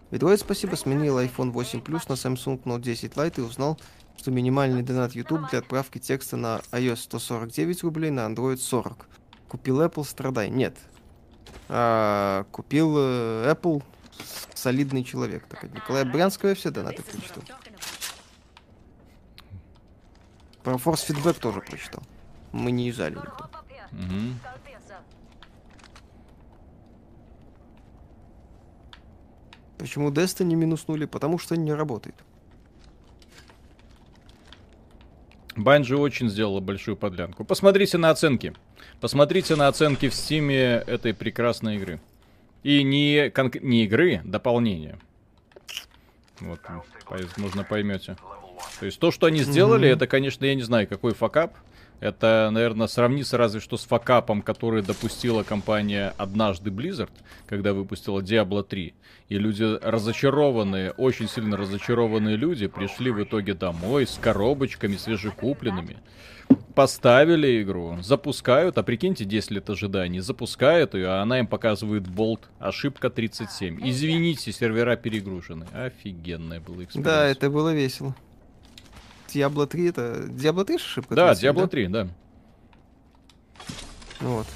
Ведроид, 0.10 0.40
спасибо, 0.40 0.74
сменил 0.74 1.20
iPhone 1.20 1.52
8 1.52 1.82
Plus 1.82 2.02
на 2.10 2.14
Samsung 2.14 2.64
Note 2.64 2.82
10 2.82 3.14
Lite 3.14 3.36
и 3.38 3.42
узнал, 3.42 3.80
что 4.18 4.32
минимальный 4.32 4.82
донат 4.82 5.14
YouTube 5.14 5.48
для 5.52 5.60
отправки 5.60 6.00
текста 6.00 6.38
на 6.38 6.60
iOS 6.72 7.02
149 7.04 7.84
рублей, 7.84 8.10
на 8.10 8.22
Android 8.22 8.58
40. 8.58 9.08
Купил 9.48 9.80
Apple, 9.80 10.04
страдай. 10.06 10.50
Нет. 10.50 10.76
А, 11.70 12.46
купил 12.52 12.96
э, 12.98 13.54
Apple 13.54 13.84
солидный 14.64 15.04
человек. 15.04 15.46
Так, 15.48 15.66
от 15.66 15.74
Николая 15.74 16.06
Брянского 16.06 16.50
я 16.50 16.56
все 16.56 16.72
донаты 16.72 17.04
прочитал. 17.04 17.44
Про 20.64 20.76
Feedback 20.76 21.40
тоже 21.40 21.60
прочитал. 21.60 22.02
Мы 22.54 22.72
не 22.72 22.88
юзали 22.88 23.16
никто. 23.16 23.50
Мгм. 23.92 24.40
Почему 29.78 30.12
Destiny 30.12 30.56
минуснули? 30.56 31.06
Потому 31.06 31.38
что 31.38 31.58
не 31.58 31.74
работает. 31.74 32.16
Банжи 35.58 35.98
очень 35.98 36.30
сделала 36.30 36.62
большую 36.62 36.96
подлянку. 36.96 37.44
Посмотрите 37.44 37.98
на 37.98 38.10
оценки. 38.10 38.54
Посмотрите 39.02 39.56
на 39.56 39.68
оценки 39.68 40.08
в 40.08 40.16
стиме 40.16 40.84
этой 40.88 41.14
прекрасной 41.14 41.76
игры. 41.76 42.00
И 42.64 42.82
не, 42.84 43.28
конк- 43.30 43.60
не 43.62 43.84
игры, 43.84 44.22
дополнения. 44.24 44.98
Вот, 46.40 46.60
возможно, 47.10 47.64
поймете. 47.64 48.16
То 48.80 48.86
есть 48.86 49.00
то, 49.00 49.12
что 49.12 49.28
они 49.28 49.40
сделали, 49.44 49.88
это, 49.90 50.08
конечно, 50.08 50.46
я 50.46 50.56
не 50.56 50.62
знаю, 50.64 50.88
какой 50.88 51.14
факап. 51.14 51.54
Это, 52.00 52.50
наверное, 52.52 52.88
сравнится 52.88 53.38
разве 53.38 53.60
что 53.60 53.78
с 53.78 53.86
факапом, 53.86 54.42
который 54.42 54.82
допустила 54.82 55.44
компания 55.44 56.14
однажды 56.18 56.70
Blizzard, 56.70 57.12
когда 57.48 57.74
выпустила 57.74 58.20
Diablo 58.20 58.64
3. 58.64 58.94
И 59.30 59.38
люди 59.38 59.64
разочарованные, 59.82 60.92
очень 60.92 61.30
сильно 61.30 61.56
разочарованные 61.56 62.36
люди 62.36 62.68
пришли 62.68 63.12
в 63.12 63.24
итоге 63.24 63.54
домой 63.54 64.06
с 64.06 64.18
коробочками 64.22 64.98
свежекупленными. 64.98 65.98
Поставили 66.76 67.62
игру, 67.62 67.98
запускают, 68.02 68.78
а 68.78 68.84
прикиньте, 68.84 69.26
10 69.26 69.52
лет 69.52 69.70
ожиданий, 69.70 70.20
запускают 70.20 70.96
ее, 70.96 71.08
а 71.08 71.22
она 71.22 71.40
им 71.40 71.48
показывает 71.48 72.08
болт, 72.08 72.50
ошибка 72.60 73.10
37. 73.10 73.80
Извините, 73.88 74.52
сервера 74.52 74.96
перегружены. 74.96 75.68
Офигенная 75.72 76.60
была 76.60 76.84
experience. 76.84 77.06
Да, 77.06 77.28
это 77.28 77.50
было 77.50 77.74
весело. 77.74 78.16
Diablo 79.34 79.66
3 79.68 79.90
это... 79.90 80.02
Diablo 80.28 80.66
3 80.66 80.78
ж 80.78 80.82
ошибка? 80.82 81.16
Да, 81.16 81.28
37, 81.34 81.50
Diablo 81.52 81.68
3, 81.68 81.88
да. 81.88 82.08
Вот. 84.20 84.48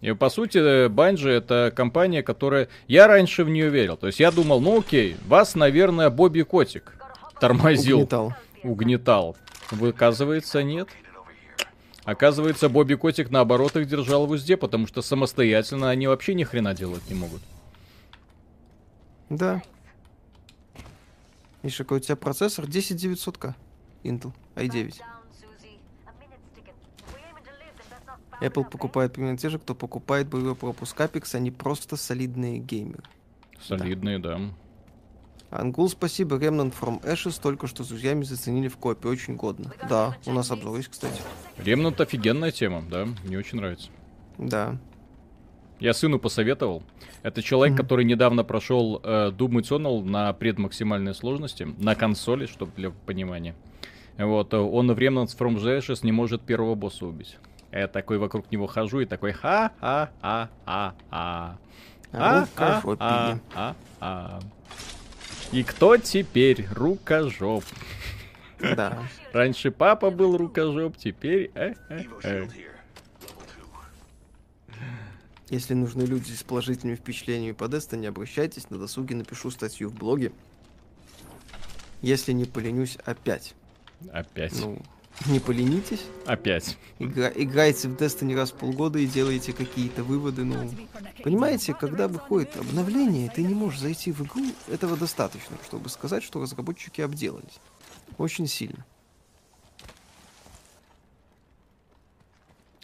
И 0.00 0.12
по 0.12 0.30
сути, 0.30 0.88
Bungie 0.88 1.30
это 1.30 1.72
компания, 1.74 2.22
которая... 2.22 2.68
Я 2.88 3.06
раньше 3.06 3.44
в 3.44 3.50
нее 3.50 3.68
верил. 3.68 3.96
То 3.96 4.06
есть 4.06 4.18
я 4.20 4.30
думал, 4.30 4.60
ну 4.60 4.78
окей, 4.78 5.16
вас, 5.26 5.54
наверное, 5.54 6.08
Бобби 6.10 6.42
Котик 6.42 6.94
тормозил, 7.38 7.98
Угнетал. 7.98 8.34
угнетал. 8.62 9.36
Оказывается, 9.80 10.62
нет. 10.62 10.88
Оказывается, 12.04 12.68
Бобби 12.70 12.94
Котик 12.94 13.30
наоборот 13.30 13.76
их 13.76 13.86
держал 13.86 14.26
в 14.26 14.30
узде, 14.30 14.56
потому 14.56 14.86
что 14.86 15.02
самостоятельно 15.02 15.90
они 15.90 16.06
вообще 16.06 16.34
ни 16.34 16.44
хрена 16.44 16.74
делать 16.74 17.02
не 17.08 17.14
могут. 17.14 17.42
Да. 19.28 19.62
Миша, 21.62 21.84
какой 21.84 21.98
у 21.98 22.00
тебя 22.00 22.16
процессор? 22.16 22.64
10900К. 22.66 23.54
Intel 24.02 24.32
i9. 24.56 24.94
Apple 28.40 28.64
покупает 28.70 29.12
примерно 29.12 29.36
те 29.36 29.50
же, 29.50 29.58
кто 29.58 29.74
покупает 29.74 30.28
боевой 30.28 30.54
пропуск 30.54 30.98
Apex, 30.98 31.34
они 31.34 31.50
просто 31.50 31.96
солидные 31.96 32.58
геймеры. 32.58 33.04
Солидные, 33.60 34.18
да. 34.18 34.40
Ангул, 35.50 35.90
спасибо. 35.90 36.36
Remnant 36.36 36.72
from 36.78 37.02
Ashes 37.02 37.40
только 37.42 37.66
что 37.66 37.84
с 37.84 37.88
друзьями 37.88 38.22
заценили 38.22 38.68
в 38.68 38.76
копе. 38.76 39.08
Очень 39.08 39.36
годно. 39.36 39.72
Да, 39.88 40.16
у 40.24 40.32
нас 40.32 40.50
обзор 40.50 40.76
есть, 40.76 40.88
кстати. 40.88 41.20
Ремнант 41.58 42.00
офигенная 42.00 42.52
тема, 42.52 42.82
да, 42.88 43.06
мне 43.24 43.36
очень 43.36 43.58
нравится. 43.58 43.90
Да. 44.38 44.78
Я 45.80 45.94
сыну 45.94 46.18
посоветовал. 46.18 46.82
Это 47.22 47.42
человек, 47.42 47.74
Мгм. 47.74 47.82
который 47.82 48.04
недавно 48.04 48.44
прошел 48.44 49.00
э, 49.02 49.30
Doom 49.30 49.60
Eternal 49.62 50.04
на 50.04 50.32
предмаксимальной 50.32 51.14
сложности, 51.14 51.66
на 51.78 51.94
консоли, 51.94 52.46
чтобы 52.46 52.72
для 52.76 52.90
понимания. 52.90 53.54
Вот, 54.18 54.52
э, 54.52 54.58
он 54.58 54.92
в 54.92 54.98
Remnants 54.98 55.36
from 55.38 55.56
Ashes 55.56 56.00
не 56.02 56.12
может 56.12 56.42
первого 56.42 56.74
босса 56.74 57.06
убить. 57.06 57.38
Я 57.72 57.88
такой 57.88 58.18
вокруг 58.18 58.50
него 58.52 58.66
хожу 58.66 59.00
и 59.00 59.06
такой 59.06 59.32
ха-ха-ха-ха-ха. 59.32 60.48
А-а-а-а-а. 63.42 64.40
И 65.52 65.62
кто 65.62 65.96
теперь 65.96 66.66
рукожоп? 66.72 67.64
Да. 68.60 68.98
Раньше 69.32 69.70
папа 69.70 70.10
был 70.10 70.36
рукожоп, 70.36 70.96
теперь... 70.96 71.50
э, 71.54 71.74
э, 71.88 72.02
э. 72.24 72.46
Если 75.50 75.74
нужны 75.74 76.02
люди 76.02 76.30
с 76.32 76.44
положительными 76.44 76.96
впечатлениями 76.96 77.52
по 77.52 77.64
Destiny, 77.64 78.06
обращайтесь, 78.06 78.70
на 78.70 78.78
досуге 78.78 79.16
напишу 79.16 79.50
статью 79.50 79.90
в 79.90 79.94
блоге. 79.94 80.32
Если 82.02 82.32
не 82.32 82.44
поленюсь, 82.44 82.96
опять. 83.04 83.54
Опять. 84.12 84.58
Ну, 84.58 84.80
не 85.26 85.40
поленитесь. 85.40 86.04
Опять. 86.24 86.78
Игра- 87.00 87.32
играйте 87.34 87.88
в 87.88 87.96
Destiny 87.96 88.36
раз 88.36 88.52
в 88.52 88.54
полгода 88.54 89.00
и 89.00 89.06
делаете 89.06 89.52
какие-то 89.52 90.04
выводы, 90.04 90.44
ну... 90.44 90.70
Понимаете, 91.24 91.74
когда 91.74 92.06
выходит 92.06 92.56
обновление, 92.56 93.28
ты 93.28 93.42
не 93.42 93.52
можешь 93.52 93.80
зайти 93.80 94.12
в 94.12 94.22
игру, 94.22 94.44
этого 94.68 94.96
достаточно, 94.96 95.56
чтобы 95.66 95.88
сказать, 95.88 96.22
что 96.22 96.40
разработчики 96.40 97.00
обделались. 97.00 97.58
Очень 98.18 98.46
сильно. 98.46 98.86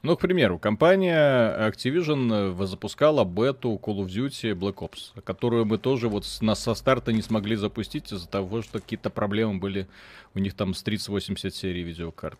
Ну, 0.06 0.16
к 0.16 0.20
примеру, 0.20 0.56
компания 0.60 1.68
Activision 1.68 2.52
э, 2.62 2.66
запускала 2.66 3.24
бету 3.24 3.70
Call 3.82 4.04
of 4.04 4.06
Duty 4.06 4.54
Black 4.54 4.74
Ops, 4.76 5.20
которую 5.24 5.64
мы 5.64 5.78
тоже 5.78 6.08
вот 6.08 6.24
с- 6.24 6.40
на, 6.40 6.54
со 6.54 6.74
старта 6.74 7.12
не 7.12 7.22
смогли 7.22 7.56
запустить 7.56 8.12
из-за 8.12 8.28
того, 8.28 8.62
что 8.62 8.78
какие-то 8.78 9.10
проблемы 9.10 9.58
были 9.58 9.88
у 10.36 10.38
них 10.38 10.54
там 10.54 10.74
с 10.74 10.82
3080 10.84 11.52
серии 11.52 11.80
видеокарт. 11.80 12.38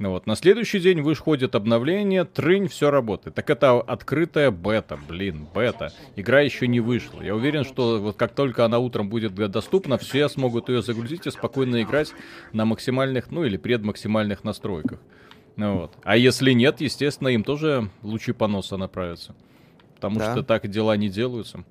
Ну 0.00 0.10
вот, 0.10 0.26
на 0.26 0.34
следующий 0.34 0.80
день 0.80 1.02
выходит 1.02 1.54
обновление, 1.54 2.24
трынь, 2.24 2.66
все 2.66 2.90
работает. 2.90 3.36
Так 3.36 3.48
это 3.48 3.80
открытая 3.80 4.50
бета, 4.50 4.98
блин, 5.08 5.46
бета. 5.54 5.92
Игра 6.16 6.40
еще 6.40 6.66
не 6.66 6.80
вышла. 6.80 7.22
Я 7.22 7.36
уверен, 7.36 7.64
что 7.64 8.00
вот 8.00 8.16
как 8.16 8.34
только 8.34 8.64
она 8.64 8.80
утром 8.80 9.08
будет 9.08 9.36
доступна, 9.36 9.98
все 9.98 10.28
смогут 10.28 10.68
ее 10.68 10.82
загрузить 10.82 11.28
и 11.28 11.30
спокойно 11.30 11.80
играть 11.80 12.12
на 12.52 12.64
максимальных, 12.64 13.30
ну 13.30 13.44
или 13.44 13.56
предмаксимальных 13.56 14.42
настройках. 14.42 14.98
Ну 15.56 15.78
вот. 15.78 15.92
А 16.02 16.16
если 16.16 16.52
нет, 16.52 16.80
естественно, 16.80 17.28
им 17.28 17.44
тоже 17.44 17.90
лучи 18.02 18.32
поноса 18.32 18.76
направятся. 18.76 19.34
Потому 19.96 20.18
Да. 20.18 20.32
что 20.32 20.42
так 20.42 20.68
дела 20.68 20.96
не 20.96 21.08
делаются. 21.08 21.64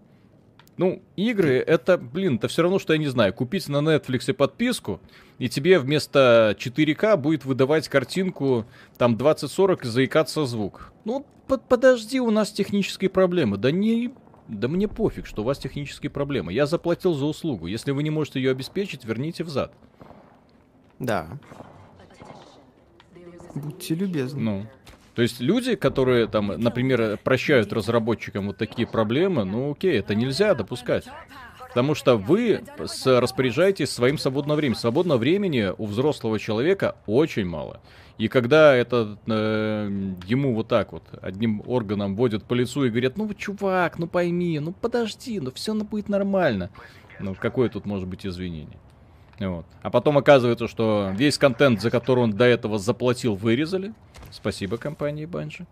Ну, 0.76 1.04
игры, 1.16 1.58
это, 1.58 2.00
блин, 2.00 2.36
это 2.38 2.48
все 2.48 2.64
равно, 2.64 2.80
что 2.80 2.94
я 2.94 3.00
не 3.00 3.08
знаю, 3.08 3.32
купить 3.34 3.68
на 3.70 3.78
Netflix 3.78 4.34
подписку, 4.34 5.00
и 5.38 5.48
тебе 5.48 5.78
вместо 5.78 6.56
4К 6.58 7.16
будет 7.18 7.46
выдавать 7.46 7.88
картинку 7.90 8.66
там 8.98 9.16
2040 9.16 9.84
и 9.86 9.88
заикаться 9.88 10.46
звук. 10.48 10.92
Ну, 11.06 11.28
под- 11.48 11.68
подожди, 11.68 12.20
у 12.20 12.32
нас 12.32 12.52
технические 12.52 13.10
проблемы. 13.12 13.58
Да 13.58 13.70
не... 13.72 14.14
Да 14.48 14.68
мне 14.68 14.88
пофиг, 14.88 15.26
что 15.28 15.42
у 15.44 15.46
вас 15.46 15.58
технические 15.60 16.10
проблемы. 16.10 16.52
Я 16.52 16.66
заплатил 16.66 17.14
за 17.14 17.26
услугу. 17.26 17.68
Если 17.68 17.92
вы 17.92 18.02
не 18.04 18.10
можете 18.10 18.42
ее 18.42 18.52
обеспечить, 18.52 19.06
верните 19.06 19.44
взад. 19.44 19.74
Да. 21.00 21.40
Будьте 23.56 23.96
любезны. 23.96 24.40
Ну, 24.40 24.66
то 25.16 25.22
есть 25.22 25.40
люди, 25.40 25.76
которые 25.76 26.28
там, 26.28 26.48
например, 26.48 27.18
прощают 27.24 27.72
разработчикам 27.72 28.48
вот 28.48 28.58
такие 28.58 28.88
проблемы, 28.88 29.44
ну 29.44 29.72
окей, 29.72 30.00
это 30.00 30.16
нельзя 30.16 30.56
допускать. 30.56 31.06
Потому 31.74 31.96
что 31.96 32.18
вы 32.18 32.62
распоряжаетесь 33.06 33.90
своим 33.90 34.20
свободным 34.20 34.56
временем. 34.58 34.78
Свободного 34.78 35.18
времени 35.18 35.72
у 35.76 35.88
взрослого 35.88 36.38
человека 36.38 36.96
очень 37.08 37.46
мало. 37.46 37.82
И 38.20 38.28
когда 38.28 38.76
это 38.76 39.18
э, 39.26 40.14
ему 40.28 40.54
вот 40.54 40.68
так 40.68 40.92
вот 40.92 41.04
одним 41.20 41.64
органом 41.66 42.16
водят 42.16 42.44
по 42.44 42.54
лицу 42.54 42.86
и 42.86 42.90
говорят, 42.90 43.18
ну 43.18 43.32
чувак, 43.34 43.98
ну 43.98 44.06
пойми, 44.06 44.60
ну 44.60 44.72
подожди, 44.72 45.40
ну 45.40 45.52
все 45.52 45.74
будет 45.74 46.10
нормально. 46.10 46.70
Ну 47.20 47.34
какое 47.34 47.70
тут 47.70 47.88
может 47.88 48.08
быть 48.08 48.26
извинение? 48.26 48.78
Вот. 49.40 49.66
А 49.82 49.90
потом 49.90 50.18
оказывается, 50.18 50.68
что 50.68 51.12
весь 51.16 51.38
контент, 51.38 51.82
за 51.82 51.90
который 51.90 52.24
он 52.24 52.32
до 52.32 52.46
этого 52.46 52.78
заплатил, 52.78 53.36
вырезали. 53.36 53.94
Спасибо 54.32 54.78
компании 54.78 55.26
Банжи. 55.26 55.66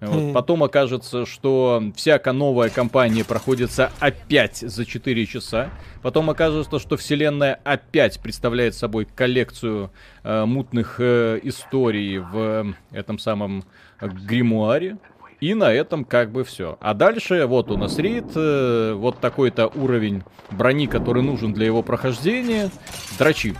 Вот. 0.00 0.30
Хм. 0.30 0.32
Потом 0.34 0.62
окажется, 0.62 1.24
что 1.24 1.82
всякая 1.96 2.32
новая 2.32 2.68
кампания 2.68 3.24
проходится 3.24 3.90
опять 3.98 4.58
за 4.58 4.84
4 4.84 5.26
часа. 5.26 5.70
Потом 6.02 6.28
окажется, 6.28 6.78
что 6.78 6.98
вселенная 6.98 7.58
опять 7.64 8.20
представляет 8.20 8.74
собой 8.74 9.06
коллекцию 9.06 9.90
э, 10.22 10.44
мутных 10.44 10.96
э, 10.98 11.40
историй 11.42 12.18
в 12.18 12.36
э, 12.36 12.64
этом 12.92 13.18
самом 13.18 13.64
э, 14.00 14.08
гримуаре. 14.08 14.98
И 15.46 15.54
на 15.54 15.72
этом 15.72 16.04
как 16.04 16.32
бы 16.32 16.42
все. 16.42 16.76
А 16.80 16.92
дальше 16.92 17.46
вот 17.46 17.70
у 17.70 17.76
нас 17.76 17.98
рейд, 17.98 18.32
э, 18.34 18.94
вот 18.94 19.20
такой-то 19.20 19.68
уровень 19.68 20.24
брони, 20.50 20.88
который 20.88 21.22
нужен 21.22 21.52
для 21.52 21.66
его 21.66 21.84
прохождения. 21.84 22.68
Дрочи. 23.16 23.54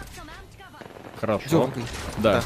Хорошо. 1.20 1.46
Дёргай. 1.48 1.84
Да. 2.18 2.42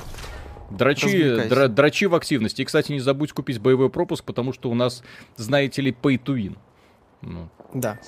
Дрочи, 0.69 1.05
Развлекайся. 1.07 1.55
дра- 1.55 1.69
дрочи 1.69 2.05
в 2.05 2.15
активности. 2.15 2.61
И, 2.61 2.65
кстати, 2.67 2.93
не 2.93 3.01
забудь 3.01 3.33
купить 3.33 3.59
боевой 3.63 3.89
пропуск, 3.89 4.25
потому 4.25 4.53
что 4.53 4.69
у 4.71 4.75
нас, 4.75 5.03
знаете 5.37 5.81
ли, 5.81 5.91
pay 5.91 6.23
to 6.23 6.35
win. 6.37 6.59
Ну, 7.23 7.49
Да. 7.73 7.99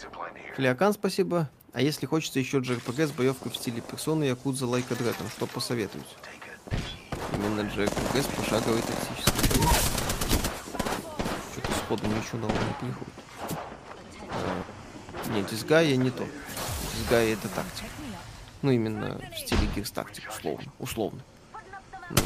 Флиакан, 0.56 0.92
спасибо. 0.92 1.48
А 1.72 1.80
если 1.80 2.04
хочется 2.04 2.40
еще 2.40 2.58
JRPG 2.58 3.06
с 3.06 3.10
боевкой 3.10 3.50
в 3.52 3.56
стиле 3.56 3.80
персоны 3.80 4.24
Якудза 4.24 4.66
Лайка 4.66 4.94
Дрэгон, 4.96 5.28
что 5.34 5.46
посоветуете? 5.46 6.04
Именно 7.38 7.62
JRPG 7.74 8.20
с 8.22 8.26
пошаговой 8.26 8.82
тактической 8.82 10.01
сходу 11.84 12.06
ничего 12.06 12.38
нового 12.38 12.58
не 12.58 12.74
приходит. 12.80 13.14
А, 14.28 15.32
Нет, 15.32 15.46
Дисгая 15.50 15.96
не 15.96 16.10
то. 16.10 16.26
Дисгая 16.96 17.32
это 17.32 17.48
тактика. 17.48 17.88
Ну, 18.62 18.70
именно 18.70 19.18
в 19.34 19.38
стиле 19.38 19.66
Гирс 19.74 19.90
тактик, 19.90 20.28
условно. 20.30 20.72
Условно. 20.78 21.20
Ну, 22.10 22.16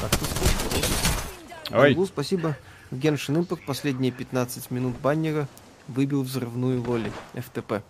как-то 0.00 0.24
сходу. 0.24 0.86
Ой, 1.72 1.88
Ангул, 1.88 2.06
спасибо. 2.06 2.56
Геншин 2.90 3.38
Импакт 3.38 3.64
последние 3.64 4.12
15 4.12 4.70
минут 4.70 4.96
баннера 5.00 5.48
выбил 5.88 6.22
взрывную 6.22 6.82
лоли 6.82 7.12
ФТП. 7.34 7.82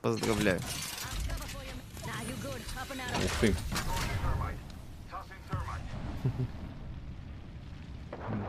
Поздравляю. 0.00 0.60
ух 3.24 3.30
ты. 3.40 3.54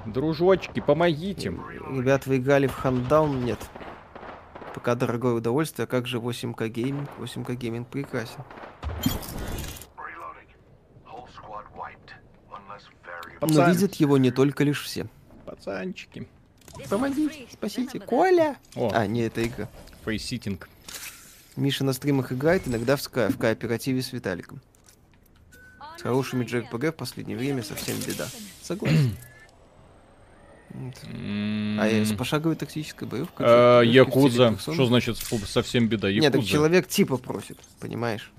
Дружочки, 0.05 0.79
помогите. 0.79 1.49
Ребят, 1.49 2.25
вы 2.25 2.37
играли 2.37 2.67
в 2.67 2.73
Хандаун? 2.75 3.45
Нет. 3.45 3.59
Пока 4.73 4.95
дорогое 4.95 5.33
удовольствие, 5.33 5.83
а 5.85 5.87
как 5.87 6.07
же 6.07 6.17
8К 6.19 6.67
гейминг? 6.67 7.09
8К 7.19 7.55
гейминг 7.55 7.87
прекрасен. 7.87 8.39
Variable. 9.95 10.35
Но 13.41 13.47
Пацан. 13.47 13.71
видят 13.71 13.95
его 13.95 14.17
не 14.17 14.31
только 14.31 14.63
лишь 14.63 14.81
все. 14.83 15.07
Пацанчики. 15.45 16.27
Помогите, 16.89 17.45
спасите. 17.51 17.99
Коля! 17.99 18.57
О, 18.75 18.89
А, 18.93 19.05
не, 19.05 19.21
это 19.21 19.45
игра. 19.45 19.67
фейситинг. 20.05 20.67
Миша 21.55 21.83
на 21.83 21.93
стримах 21.93 22.31
играет, 22.31 22.67
иногда 22.67 22.95
в, 22.95 22.99
ска- 22.99 23.29
в 23.31 23.37
кооперативе 23.37 24.01
с 24.01 24.11
Виталиком. 24.11 24.59
С 25.97 26.01
хорошими 26.01 26.43
JRPG 26.45 26.91
в 26.91 26.95
последнее 26.95 27.37
время 27.37 27.61
совсем 27.61 27.95
беда. 27.99 28.25
Согласен. 28.63 29.15
Вот. 30.73 30.95
А 31.05 31.87
э, 31.87 32.03
с 32.03 32.13
пошаговой 32.13 32.55
тактической 32.55 33.07
боевкой? 33.07 33.45
А, 33.47 33.81
Якудза. 33.81 34.57
Что 34.57 34.85
значит 34.85 35.17
совсем 35.17 35.87
беда? 35.87 36.11
Нет, 36.11 36.23
так 36.23 36.35
Якудза. 36.35 36.51
человек 36.51 36.87
типа 36.87 37.17
просит, 37.17 37.59
понимаешь? 37.79 38.31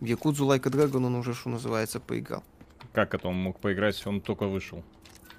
В 0.00 0.04
Якудзу 0.04 0.46
Like 0.46 0.66
a 0.66 0.70
Dragon 0.70 1.06
он 1.06 1.14
уже, 1.14 1.34
что 1.34 1.48
называется, 1.48 2.00
поиграл. 2.00 2.44
Как 2.92 3.14
это 3.14 3.28
он 3.28 3.36
мог 3.36 3.60
поиграть? 3.60 4.04
Он 4.06 4.20
только 4.20 4.46
вышел. 4.46 4.82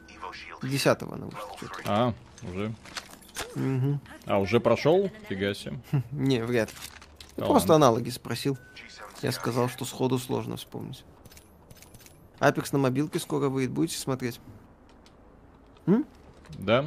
Evo 0.08 0.32
shield. 0.32 0.68
Десятого 0.68 1.16
она 1.16 1.26
вышла. 1.28 1.50
А, 1.86 2.14
уже. 2.50 2.74
Мгм. 3.56 4.00
А, 4.26 4.40
уже 4.40 4.60
прошел? 4.60 5.12
Фига 5.30 5.54
себе. 5.54 5.80
Не, 6.12 6.44
вряд 6.44 6.70
ли. 6.70 6.76
Да 7.38 7.46
просто 7.46 7.74
ладно. 7.74 7.88
аналоги 7.88 8.10
спросил. 8.10 8.58
Я 9.22 9.32
сказал, 9.32 9.70
что 9.70 9.86
сходу 9.86 10.18
сложно 10.18 10.58
вспомнить. 10.58 11.04
Апекс 12.40 12.72
на 12.72 12.80
мобилке 12.80 13.20
скоро 13.20 13.50
выйдет. 13.50 13.72
Будете 13.72 14.00
смотреть? 14.00 14.40
Да? 16.58 16.86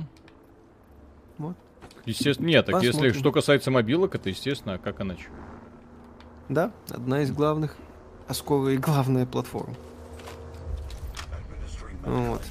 Вот. 1.38 1.56
Естественно, 2.04 2.48
нет, 2.48 2.66
так 2.66 2.82
если 2.82 3.12
что 3.12 3.32
касается 3.32 3.70
мобилок, 3.70 4.14
это 4.14 4.28
естественно, 4.28 4.74
а 4.74 4.78
как 4.78 5.00
иначе? 5.00 5.26
Да, 6.48 6.72
одна 6.90 7.22
из 7.22 7.32
главных, 7.32 7.76
а 8.28 8.34
скоро 8.34 8.72
и 8.72 8.76
главная 8.76 9.26
платформа. 9.26 9.74
Вот. 12.04 12.42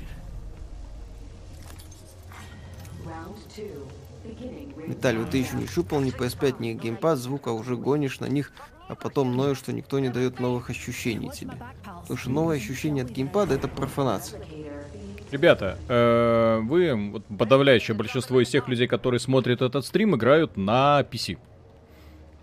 Виталий, 4.88 5.20
вот 5.20 5.30
ты 5.30 5.38
еще 5.38 5.56
не 5.56 5.68
щупал 5.68 6.02
ни 6.02 6.12
PS5, 6.16 6.56
ни 6.60 6.74
геймпад, 6.74 7.20
звук, 7.20 7.48
а 7.48 7.52
уже 7.52 7.78
гонишь 7.78 8.20
на 8.20 8.26
них, 8.26 8.52
а 8.88 8.96
потом 8.96 9.36
ноешь, 9.36 9.58
что 9.58 9.72
никто 9.72 10.00
не 10.00 10.10
дает 10.10 10.40
новых 10.40 10.70
ощущений 10.70 11.30
тебе. 11.30 11.54
Потому 12.02 12.18
что 12.18 12.30
новые 12.32 12.58
ощущения 12.58 13.04
от 13.04 13.10
геймпада 13.10 13.56
это 13.56 13.68
профанация. 13.68 14.42
Ребята, 15.34 15.80
э, 15.90 16.60
вы, 16.62 17.10
вот 17.12 17.24
подавляющее 17.40 17.96
большинство 17.98 18.40
из 18.40 18.50
тех 18.50 18.68
людей, 18.68 18.86
которые 18.86 19.20
смотрят 19.20 19.64
этот 19.64 19.84
стрим, 19.84 20.16
играют 20.16 20.58
на 20.58 21.02
PC. 21.12 21.40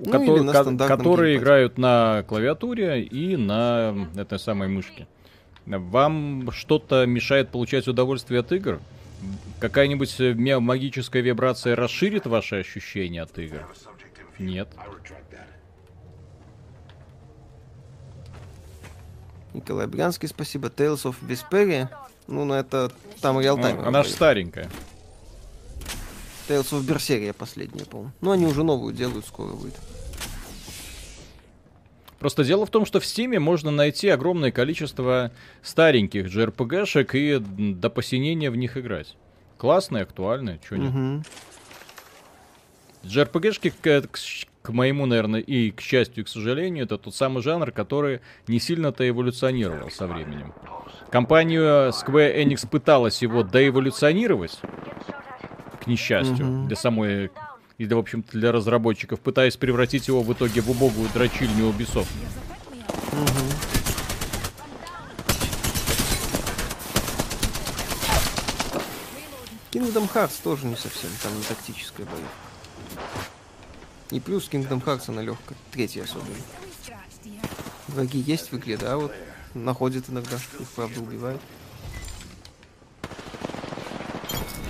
Ну, 0.00 0.10
Кото- 0.10 0.24
или 0.24 0.40
на 0.40 0.52
ко- 0.52 0.88
которые 0.88 1.34
геймпаде. 1.34 1.36
играют 1.36 1.78
на 1.78 2.24
клавиатуре 2.26 3.04
и 3.04 3.36
на 3.36 3.94
этой 4.16 4.40
самой 4.40 4.66
мышке. 4.66 5.06
Вам 5.66 6.50
что-то 6.50 7.06
мешает 7.06 7.50
получать 7.50 7.86
удовольствие 7.86 8.40
от 8.40 8.50
игр? 8.50 8.80
Какая-нибудь 9.60 10.18
э, 10.18 10.34
магическая 10.58 11.22
вибрация 11.22 11.76
расширит 11.76 12.26
ваши 12.26 12.56
ощущения 12.56 13.22
от 13.22 13.38
игр? 13.38 13.58
Нет. 14.40 14.68
Николай 19.54 19.86
Брянский, 19.86 20.26
спасибо. 20.26 20.66
Tales 20.68 21.04
of 21.04 21.14
Vesperia. 21.22 21.88
Ну, 22.30 22.44
ну 22.44 22.54
это 22.54 22.90
там 23.20 23.40
реалтайм. 23.40 23.76
Ну, 23.76 23.88
она 23.88 24.02
же 24.02 24.10
старенькая. 24.10 24.70
Tales 26.48 26.70
of 26.70 26.86
Berseria 26.86 27.32
последняя, 27.32 27.84
по-моему. 27.84 28.12
Ну, 28.20 28.30
они 28.30 28.46
уже 28.46 28.64
новую 28.64 28.94
делают, 28.94 29.26
скоро 29.26 29.52
выйдет. 29.52 29.78
Просто 32.18 32.44
дело 32.44 32.66
в 32.66 32.70
том, 32.70 32.84
что 32.84 33.00
в 33.00 33.06
Стиме 33.06 33.38
можно 33.38 33.70
найти 33.70 34.08
огромное 34.08 34.52
количество 34.52 35.32
стареньких 35.62 36.26
JRPG-шек 36.26 37.14
и 37.14 37.38
до 37.38 37.88
посинения 37.88 38.50
в 38.50 38.56
них 38.56 38.76
играть. 38.76 39.16
Классные, 39.56 40.02
актуальные, 40.02 40.60
чё 40.66 40.76
нет. 40.76 40.92
Мгм. 40.92 41.24
JRPG-шки, 43.04 43.70
к, 43.70 44.08
к 44.08 44.18
к 44.62 44.70
моему, 44.70 45.06
наверное, 45.06 45.40
и 45.40 45.70
к 45.70 45.80
счастью, 45.80 46.22
и 46.22 46.26
к 46.26 46.28
сожалению, 46.28 46.84
это 46.84 46.98
тот 46.98 47.14
самый 47.14 47.42
жанр, 47.42 47.70
который 47.72 48.20
не 48.46 48.60
сильно-то 48.60 49.08
эволюционировал 49.08 49.90
со 49.90 50.06
временем. 50.06 50.52
Компания 51.10 51.90
Square 51.90 52.36
Enix 52.44 52.68
пыталась 52.68 53.22
его 53.22 53.42
доэволюционировать, 53.42 54.58
к 55.82 55.86
несчастью, 55.86 56.44
Мгм. 56.46 56.66
для 56.68 56.76
самой, 56.76 57.30
и, 57.78 57.86
да, 57.86 57.96
в 57.96 58.00
общем-то, 58.00 58.32
для 58.32 58.52
разработчиков, 58.52 59.18
пытаясь 59.20 59.56
превратить 59.56 60.08
его 60.08 60.20
в 60.20 60.30
итоге 60.32 60.60
в 60.60 60.70
убогую 60.70 61.08
дрочильню 61.14 61.70
Ubisoft. 61.70 62.06
Kingdom 69.70 70.08
Hearts 70.12 70.40
тоже 70.42 70.66
не 70.66 70.76
совсем, 70.76 71.10
там 71.22 71.36
не 71.36 71.42
тактическая 71.44 72.06
боевка. 72.06 73.29
И 74.10 74.18
плюс 74.18 74.48
Kingdom 74.48 74.82
Hearts 74.84 75.04
она 75.08 75.22
легкая, 75.22 75.56
третья 75.70 76.04
особенно. 76.04 76.34
Враги 77.88 78.18
есть 78.18 78.50
в 78.52 78.56
игре, 78.58 78.76
да, 78.76 78.96
вот 78.96 79.12
находят 79.54 80.08
иногда, 80.08 80.36
их 80.36 80.68
правда 80.74 81.00
убивают. 81.00 81.40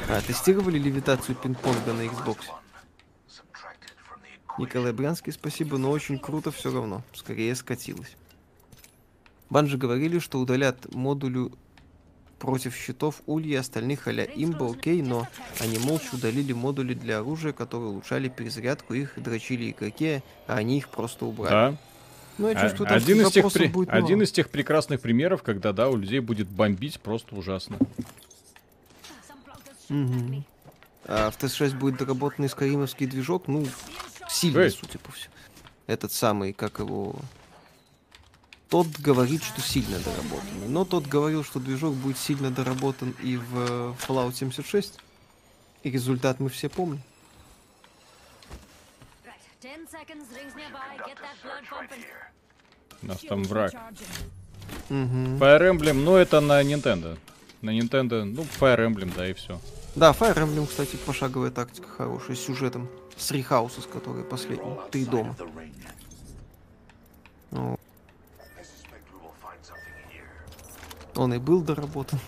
А, 0.08 0.20
тестировали 0.20 0.78
левитацию 0.78 1.36
пинг-понга 1.36 1.92
на 1.92 2.02
Xbox? 2.02 2.38
Николай 4.58 4.92
Брянский, 4.92 5.32
спасибо, 5.32 5.78
но 5.78 5.90
очень 5.90 6.18
круто 6.18 6.50
все 6.50 6.72
равно. 6.72 7.02
Скорее 7.14 7.54
скатилось. 7.54 8.16
Банжи 9.48 9.78
говорили, 9.78 10.18
что 10.18 10.38
удалят 10.38 10.92
модулю 10.94 11.52
против 12.40 12.74
щитов 12.74 13.20
ульи 13.26 13.52
и 13.52 13.54
остальных 13.54 14.08
а-ля 14.08 14.24
имба, 14.24 14.70
окей, 14.70 15.02
но 15.02 15.28
они 15.60 15.78
молча 15.78 16.14
удалили 16.14 16.52
модули 16.52 16.94
для 16.94 17.18
оружия, 17.18 17.52
которые 17.52 17.90
улучшали 17.90 18.28
перезарядку, 18.28 18.94
их 18.94 19.12
дрочили 19.16 19.70
игроки, 19.70 20.22
а 20.48 20.54
они 20.56 20.78
их 20.78 20.88
просто 20.88 21.26
убрали. 21.26 21.50
Да. 21.72 21.76
Ну, 22.38 22.48
я 22.48 22.58
А- 22.58 22.62
чувствую, 22.62 22.88
там 22.88 22.96
один, 22.96 23.20
из 23.20 23.30
тех 23.30 23.52
при- 23.52 23.66
будет 23.68 23.90
один 23.90 24.04
много. 24.06 24.24
из 24.24 24.32
тех 24.32 24.48
прекрасных 24.48 25.02
примеров, 25.02 25.42
когда, 25.42 25.72
да, 25.74 25.90
у 25.90 25.96
людей 25.96 26.20
будет 26.20 26.48
бомбить 26.48 26.98
просто 27.00 27.36
ужасно. 27.36 27.76
Мгм. 29.90 30.44
А 31.04 31.30
в 31.30 31.36
ТС-6 31.38 31.76
будет 31.76 31.98
доработанный 31.98 32.48
скаримовский 32.48 33.06
движок, 33.06 33.48
ну, 33.48 33.66
сильный, 34.28 34.64
Эй. 34.64 34.70
судя 34.70 34.98
по 34.98 35.12
всему. 35.12 35.34
Этот 35.86 36.12
самый, 36.12 36.52
как 36.54 36.78
его... 36.78 37.16
Тот 38.70 38.86
говорит, 39.00 39.42
что 39.42 39.60
сильно 39.60 39.98
доработанный. 39.98 40.68
Но 40.68 40.84
тот 40.84 41.06
говорил, 41.06 41.42
что 41.42 41.58
движок 41.58 41.92
будет 41.94 42.16
сильно 42.16 42.50
доработан 42.52 43.16
и 43.20 43.36
в 43.36 43.96
Fallout 44.06 44.34
76. 44.34 45.00
И 45.82 45.90
результат 45.90 46.38
мы 46.38 46.48
все 46.50 46.68
помним. 46.68 47.02
У 53.02 53.06
нас 53.06 53.18
там 53.28 53.42
враг. 53.42 53.72
Fire 54.88 55.70
Emblem, 55.70 55.94
ну 55.94 56.14
это 56.16 56.40
на 56.40 56.62
Nintendo. 56.62 57.18
На 57.62 57.76
Nintendo, 57.76 58.24
ну, 58.24 58.46
Fire 58.58 58.86
Emblem, 58.86 59.12
да, 59.14 59.28
и 59.28 59.34
все. 59.34 59.60
Да, 59.96 60.12
Fire 60.12 60.36
Emblem, 60.36 60.66
кстати, 60.66 60.96
пошаговая 60.96 61.50
тактика 61.50 61.88
хорошая, 61.88 62.36
с 62.36 62.40
сюжетом. 62.40 62.88
С 63.16 63.32
Рихауса, 63.32 63.80
с 63.82 63.86
которой 63.86 64.22
последний. 64.24 64.76
Три 64.90 65.04
дома. 65.04 65.36
Ну, 67.50 67.78
он 71.16 71.34
и 71.34 71.38
был 71.38 71.60
доработан. 71.62 72.18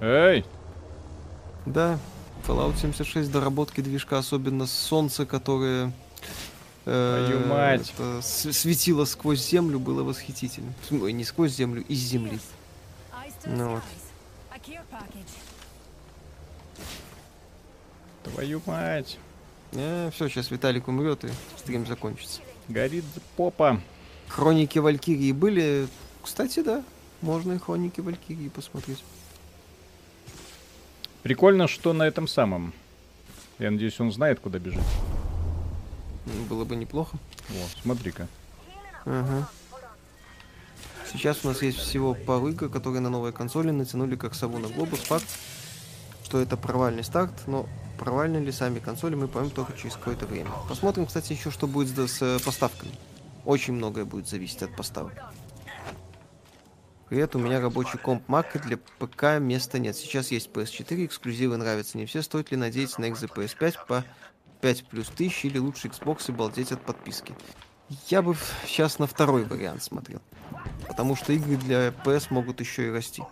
Эй, 0.00 0.44
Да, 1.66 1.98
Fallout 2.46 2.78
76 2.78 3.30
доработки 3.30 3.80
движка, 3.80 4.18
особенно 4.18 4.66
солнце, 4.66 5.26
которое 5.26 5.92
э, 6.86 7.26
Твою 7.26 7.46
мать. 7.46 7.92
это 7.94 8.20
светило 8.22 9.04
сквозь 9.04 9.46
землю, 9.46 9.78
было 9.78 10.02
восхитительно. 10.02 10.72
Ой, 10.90 11.12
не 11.12 11.24
сквозь 11.24 11.52
землю, 11.52 11.84
из 11.84 11.98
земли. 11.98 12.38
Ну 13.44 13.74
вот. 13.74 13.82
твою 18.24 18.60
мать. 18.66 19.18
все, 19.70 20.28
сейчас 20.28 20.50
Виталик 20.50 20.88
умрет 20.88 21.24
и 21.24 21.28
стрим 21.56 21.86
закончится. 21.86 22.40
Горит 22.68 23.04
попа. 23.36 23.80
Хроники 24.28 24.78
Валькирии 24.78 25.32
были. 25.32 25.88
Кстати, 26.22 26.60
да, 26.60 26.82
можно 27.22 27.52
и 27.52 27.58
хроники 27.58 28.00
Валькирии 28.00 28.48
посмотреть. 28.48 29.02
Прикольно, 31.22 31.66
что 31.68 31.92
на 31.92 32.04
этом 32.04 32.28
самом. 32.28 32.72
Я 33.58 33.70
надеюсь, 33.70 33.98
он 34.00 34.12
знает, 34.12 34.40
куда 34.40 34.58
бежит. 34.58 34.82
М, 36.26 36.44
Было 36.46 36.64
бы 36.64 36.76
неплохо. 36.76 37.16
Вот, 37.48 37.70
смотри-ка. 37.82 38.28
Ага. 39.04 39.48
Сейчас 41.12 41.44
у 41.44 41.48
нас 41.48 41.62
есть 41.62 41.78
всего 41.78 42.14
пару 42.14 42.48
игр, 42.48 42.68
которые 42.68 43.00
на 43.00 43.08
новой 43.10 43.32
консоли 43.32 43.70
натянули 43.70 44.14
как 44.16 44.34
сову 44.34 44.58
на 44.58 44.68
глобус. 44.68 45.00
Факт, 45.00 45.26
что 46.24 46.38
это 46.40 46.56
провальный 46.56 47.02
старт, 47.02 47.32
но 47.46 47.66
провальны 47.98 48.36
ли 48.38 48.52
сами 48.52 48.78
консоли, 48.78 49.14
мы 49.14 49.26
поймем 49.26 49.50
только 49.50 49.72
через 49.76 49.94
какое-то 49.94 50.26
время. 50.26 50.50
Посмотрим, 50.68 51.06
кстати, 51.06 51.32
еще, 51.32 51.50
что 51.50 51.66
будет 51.66 51.96
с, 51.96 52.18
с, 52.18 52.22
э, 52.22 52.38
поставками. 52.44 52.92
Очень 53.44 53.72
многое 53.74 54.04
будет 54.04 54.28
зависеть 54.28 54.62
от 54.62 54.76
поставок. 54.76 55.14
Привет, 57.08 57.34
у 57.34 57.38
меня 57.38 57.58
рабочий 57.58 57.96
комп 57.96 58.28
Mac, 58.28 58.48
и 58.54 58.58
для 58.58 58.76
ПК 58.76 59.40
места 59.40 59.78
нет. 59.78 59.96
Сейчас 59.96 60.30
есть 60.30 60.50
PS4, 60.50 61.06
эксклюзивы 61.06 61.56
нравятся 61.56 61.96
не 61.96 62.04
все. 62.04 62.20
Стоит 62.20 62.50
ли 62.50 62.58
надеяться 62.58 63.00
на 63.00 63.06
XZ 63.06 63.56
5 63.58 63.86
по 63.86 64.04
5 64.60 64.88
плюс 64.88 65.08
тысяч 65.08 65.46
или 65.46 65.56
лучше 65.56 65.88
Xbox 65.88 66.24
и 66.28 66.32
балдеть 66.32 66.70
от 66.70 66.82
подписки? 66.82 67.34
Я 68.08 68.20
бы 68.20 68.36
сейчас 68.66 68.98
на 68.98 69.06
второй 69.06 69.44
вариант 69.44 69.82
смотрел. 69.82 70.20
Потому 70.86 71.16
что 71.16 71.32
игры 71.32 71.56
для 71.56 71.88
PS 72.04 72.26
могут 72.28 72.60
еще 72.60 72.88
и 72.88 72.90
расти. 72.90 73.22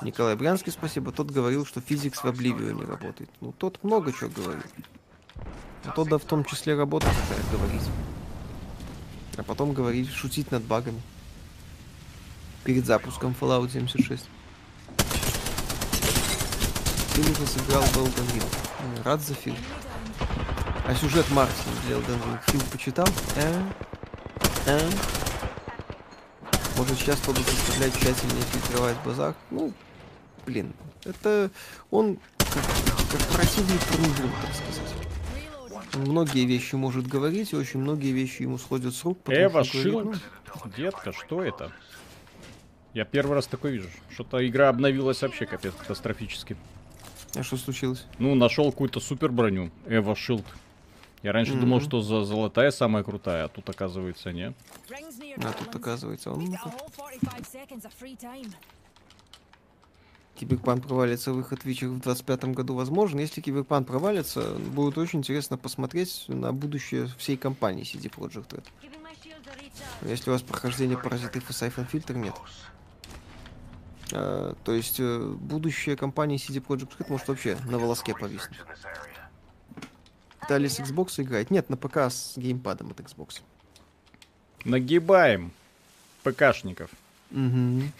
Николай 0.00 0.36
Брянский, 0.36 0.70
спасибо. 0.70 1.10
Тот 1.10 1.32
говорил, 1.32 1.66
что 1.66 1.80
физикс 1.80 2.22
в 2.22 2.26
Обливио 2.26 2.70
не 2.70 2.84
работает. 2.84 3.28
Ну, 3.40 3.50
тот 3.50 3.82
много 3.82 4.12
чего 4.12 4.30
говорит. 4.30 4.72
А 5.84 5.90
тот, 5.90 6.08
да, 6.10 6.18
в 6.18 6.24
том 6.24 6.44
числе 6.44 6.76
работа 6.76 7.08
какая 7.08 7.58
говорить. 7.58 7.88
А 9.36 9.42
потом 9.42 9.72
говорить, 9.72 10.10
шутить 10.10 10.52
над 10.52 10.62
багами. 10.62 11.02
Перед 12.64 12.86
запуском 12.86 13.34
Fallout 13.38 13.70
76. 13.72 14.24
Ты 17.14 17.20
уже 17.22 17.46
сыграл 17.46 17.82
Ring. 17.82 18.42
М, 18.80 19.02
Рад 19.04 19.20
за 19.20 19.34
фильм. 19.34 19.56
А 20.86 20.94
сюжет 20.94 21.28
Мартина 21.30 21.74
для 21.86 21.96
Elden 21.96 22.22
Ring 22.24 22.38
фильм 22.50 22.62
почитал? 22.70 23.08
Э? 23.36 23.62
Э? 24.66 24.90
Может, 26.76 26.98
сейчас 26.98 27.18
буду 27.20 27.40
заставлять 27.42 27.92
тщательнее 27.94 28.42
фильтровать 28.52 28.96
базар? 29.04 29.34
Ну, 29.50 29.72
блин, 30.46 30.72
это 31.04 31.50
он 31.90 32.18
как, 32.38 32.62
корпоративный 33.10 33.78
трундрун, 33.90 34.30
так 34.42 34.54
сказать. 34.54 34.94
Он 35.94 36.02
многие 36.02 36.44
вещи 36.44 36.76
может 36.76 37.06
говорить, 37.06 37.52
и 37.52 37.56
очень 37.56 37.80
многие 37.80 38.12
вещи 38.12 38.42
ему 38.42 38.58
сходят 38.58 38.94
с 38.94 39.04
рук. 39.04 39.18
Эва 39.26 39.64
что 39.64 39.82
Шилд. 39.82 40.16
Детка, 40.76 41.12
что 41.12 41.42
это? 41.42 41.72
Я 42.94 43.04
первый 43.04 43.34
раз 43.34 43.46
такой 43.46 43.72
вижу. 43.72 43.88
Что-то 44.10 44.46
игра 44.46 44.68
обновилась 44.68 45.22
вообще 45.22 45.46
капец 45.46 45.74
катастрофически. 45.74 46.56
А 47.34 47.42
что 47.42 47.56
случилось? 47.56 48.06
Ну, 48.18 48.34
нашел 48.34 48.70
какую-то 48.72 49.00
супер 49.00 49.30
броню. 49.30 49.70
Эва 49.86 50.16
Шилд. 50.16 50.44
Я 51.22 51.32
раньше 51.32 51.52
Мгм. 51.52 51.60
думал, 51.62 51.80
что 51.80 52.00
за 52.00 52.24
золотая 52.24 52.70
самая 52.70 53.02
крутая, 53.02 53.44
а 53.44 53.48
тут 53.48 53.68
оказывается 53.68 54.32
нет. 54.32 54.54
А 55.36 55.52
тут 55.52 55.74
оказывается 55.74 56.30
он 56.30 56.40
We've 56.46 56.52
got 56.52 56.66
a 56.66 56.70
whole 56.70 56.90
45 56.96 57.40
seconds 57.42 57.84
of 57.84 57.92
free 58.00 58.16
time. 58.16 58.50
Киберпанк 60.36 60.86
провалится, 60.86 61.32
выход 61.32 61.64
Witcher 61.64 61.88
в 61.88 62.00
25 62.00 62.44
году 62.54 62.74
возможен. 62.74 63.18
Если 63.18 63.40
Киберпанк 63.40 63.88
провалится, 63.88 64.52
будет 64.54 64.96
очень 64.96 65.18
интересно 65.18 65.58
посмотреть 65.58 66.26
на 66.28 66.52
будущее 66.52 67.08
всей 67.18 67.36
компании 67.36 67.82
CD 67.82 68.08
Projekt 68.08 68.50
Red. 68.50 68.64
Если 70.02 70.30
у 70.30 70.32
вас 70.32 70.42
прохождение 70.42 70.96
паразитов 70.96 71.50
и 71.50 71.52
Syphon 71.52 71.90
Filter 71.90 72.14
нет. 72.16 72.34
А, 74.12 74.54
то 74.64 74.72
есть 74.72 75.00
э, 75.00 75.18
будущее 75.40 75.96
компании 75.96 76.38
CD 76.38 76.64
Projekt 76.64 76.96
Red 76.98 77.06
может 77.10 77.28
вообще 77.28 77.56
на 77.66 77.78
волоске 77.78 78.14
повиснуть. 78.14 78.58
In 78.58 78.66
this 78.66 78.84
area. 78.84 80.48
Далее 80.48 80.70
с 80.70 80.80
Xbox 80.80 81.20
играть? 81.22 81.50
Нет, 81.50 81.68
на 81.68 81.76
ПК 81.76 81.98
с 82.10 82.32
геймпадом 82.36 82.90
от 82.90 83.00
Xbox. 83.00 83.42
Нагибаем 84.64 85.52
ПКшников. 86.22 86.90
Мгм. 87.30 87.92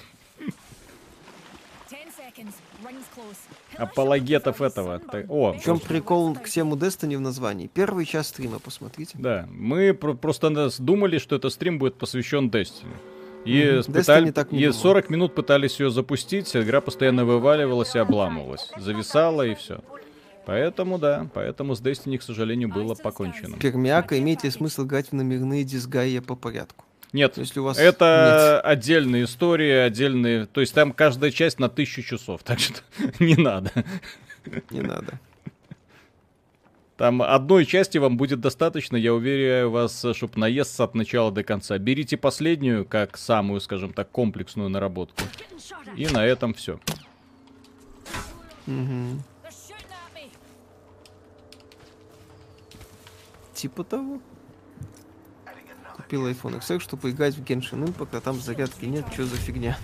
10 1.91 2.09
seconds. 2.19 2.55
Rings 2.83 3.05
close. 3.17 3.37
Апологетов 3.77 4.61
этого. 4.63 5.01
О, 5.29 5.53
В 5.53 5.61
чем 5.63 5.79
прикол 5.79 6.35
к 6.35 6.45
всему 6.45 6.77
Destiny 6.77 7.17
в 7.17 7.21
названии? 7.21 7.67
Первый 7.67 8.07
час 8.07 8.29
стрима 8.29 8.59
посмотрите. 8.59 9.17
Да, 9.19 9.47
мы 9.51 9.93
про- 9.95 10.15
просто 10.15 10.49
нас 10.49 10.81
думали, 10.81 11.19
что 11.19 11.37
этот 11.37 11.53
стрим 11.53 11.79
будет 11.79 11.97
посвящен 11.99 12.49
Destiny. 12.49 12.95
И, 13.45 13.81
Мгм. 13.87 13.93
пытали- 13.93 14.31
так 14.31 14.53
и 14.53 14.59
думал. 14.59 14.73
40 14.73 15.11
минут 15.11 15.35
пытались 15.35 15.81
ее 15.81 15.91
запустить, 15.91 16.55
игра 16.57 16.81
постоянно 16.81 17.25
вываливалась 17.25 17.95
и 17.95 17.99
обламывалась. 17.99 18.71
Зависала 18.79 19.43
и 19.47 19.55
все. 19.55 19.81
Поэтому, 20.45 20.99
да, 20.99 21.29
поэтому 21.35 21.75
с 21.75 21.81
Destiny, 21.83 22.19
к 22.19 22.23
сожалению, 22.23 22.69
было 22.71 22.95
покончено. 22.95 23.57
Пермяка, 23.59 24.19
имеет 24.19 24.45
ли 24.45 24.51
смысл 24.51 24.85
играть 24.85 25.09
в 25.09 25.13
номерные 25.13 25.63
дисгайя 25.65 26.23
по 26.23 26.35
порядку? 26.37 26.85
Нет, 27.13 27.39
Если 27.39 27.61
у 27.61 27.65
вас 27.65 27.79
это 27.79 28.61
отдельная 28.61 29.25
история, 29.25 29.85
отдельные... 29.85 30.45
То 30.47 30.61
есть 30.61 30.75
там 30.75 30.93
каждая 30.93 31.31
часть 31.31 31.59
на 31.59 31.69
тысячу 31.71 32.03
часов, 32.03 32.43
так 32.43 32.59
что 32.59 32.81
не 33.19 33.35
надо. 33.37 33.71
Нет, 34.45 34.71
не 34.71 34.81
надо. 34.81 35.19
Там 36.99 37.23
одной 37.23 37.65
части 37.65 37.97
вам 37.99 38.17
будет 38.17 38.41
достаточно, 38.41 38.97
я 38.97 39.15
уверяю 39.15 39.71
вас, 39.71 40.05
чтобы 40.15 40.33
наесться 40.35 40.83
от 40.83 40.97
начала 40.97 41.31
до 41.31 41.45
конца. 41.45 41.79
Берите 41.79 42.17
последнюю, 42.17 42.85
как 42.85 43.17
самую, 43.17 43.61
скажем 43.61 43.93
так, 43.93 44.11
комплексную 44.11 44.69
наработку. 44.69 45.23
И 45.97 46.09
на 46.09 46.27
этом 46.27 46.55
все. 46.55 46.81
Me. 48.67 49.21
Типа 53.55 53.85
того. 53.85 54.21
Купил 55.95 56.27
iPhone 56.29 56.59
XR, 56.59 56.81
чтобы 56.81 57.11
играть 57.11 57.37
в 57.37 57.45
Genshin 57.45 57.87
Impact, 57.87 58.17
а 58.17 58.21
там 58.21 58.41
зарядки 58.41 58.87
нет, 58.87 59.07
что 59.13 59.25
за 59.25 59.37
фигня? 59.37 59.79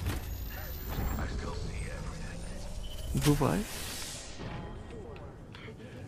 Бывает. 3.25 3.65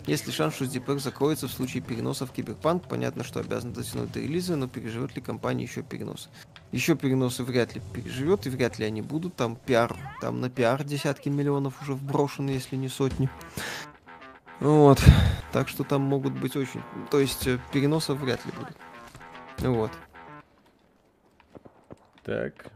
Есть 0.06 0.26
ли 0.26 0.32
шанс, 0.32 0.54
что 0.54 0.64
ZPR 0.64 1.00
закроется 1.00 1.48
в 1.48 1.52
случае 1.52 1.82
переноса 1.82 2.26
в 2.26 2.32
Киберпанк? 2.32 2.88
Понятно, 2.88 3.24
что 3.24 3.40
обязан 3.40 3.72
дотянуть 3.72 4.12
до 4.12 4.20
релиза, 4.20 4.54
но 4.54 4.68
переживет 4.68 5.16
ли 5.16 5.22
компания 5.22 5.64
еще 5.64 5.82
перенос? 5.82 6.28
Еще 6.70 6.94
переносы 6.94 7.42
вряд 7.42 7.74
ли 7.74 7.82
переживет, 7.92 8.46
и 8.46 8.50
вряд 8.50 8.78
ли 8.78 8.84
они 8.84 9.02
будут. 9.02 9.34
Там 9.34 9.56
пиар, 9.56 9.96
там 10.20 10.40
на 10.40 10.48
пиар 10.48 10.84
десятки 10.84 11.28
миллионов 11.28 11.82
уже 11.82 11.94
вброшены, 11.94 12.50
если 12.50 12.76
не 12.76 12.88
сотни. 12.88 13.28
Вот. 14.60 15.02
Так 15.52 15.68
что 15.68 15.82
там 15.82 16.02
могут 16.02 16.34
быть 16.34 16.54
очень... 16.54 16.82
То 17.10 17.18
есть 17.18 17.46
э, 17.46 17.58
переносов 17.72 18.20
вряд 18.20 18.44
ли 18.46 18.52
будет. 18.52 18.76
Вот. 19.58 19.90
Так. 22.22 22.70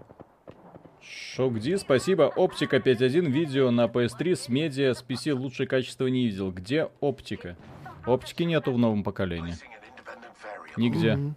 Шокди, 1.40 1.76
спасибо. 1.78 2.24
Оптика 2.24 2.76
5.1, 2.76 3.30
видео 3.30 3.70
на 3.70 3.86
PS3 3.86 4.36
с 4.36 4.48
медиа, 4.50 4.92
с 4.92 5.02
PC 5.02 5.32
лучшее 5.32 5.66
качество 5.66 6.06
не 6.06 6.26
видел. 6.26 6.52
Где 6.52 6.90
оптика? 7.00 7.56
Оптики 8.04 8.42
нету 8.42 8.74
в 8.74 8.78
новом 8.78 9.02
поколении. 9.02 9.54
Нигде. 10.76 11.16
Мгм. 11.16 11.36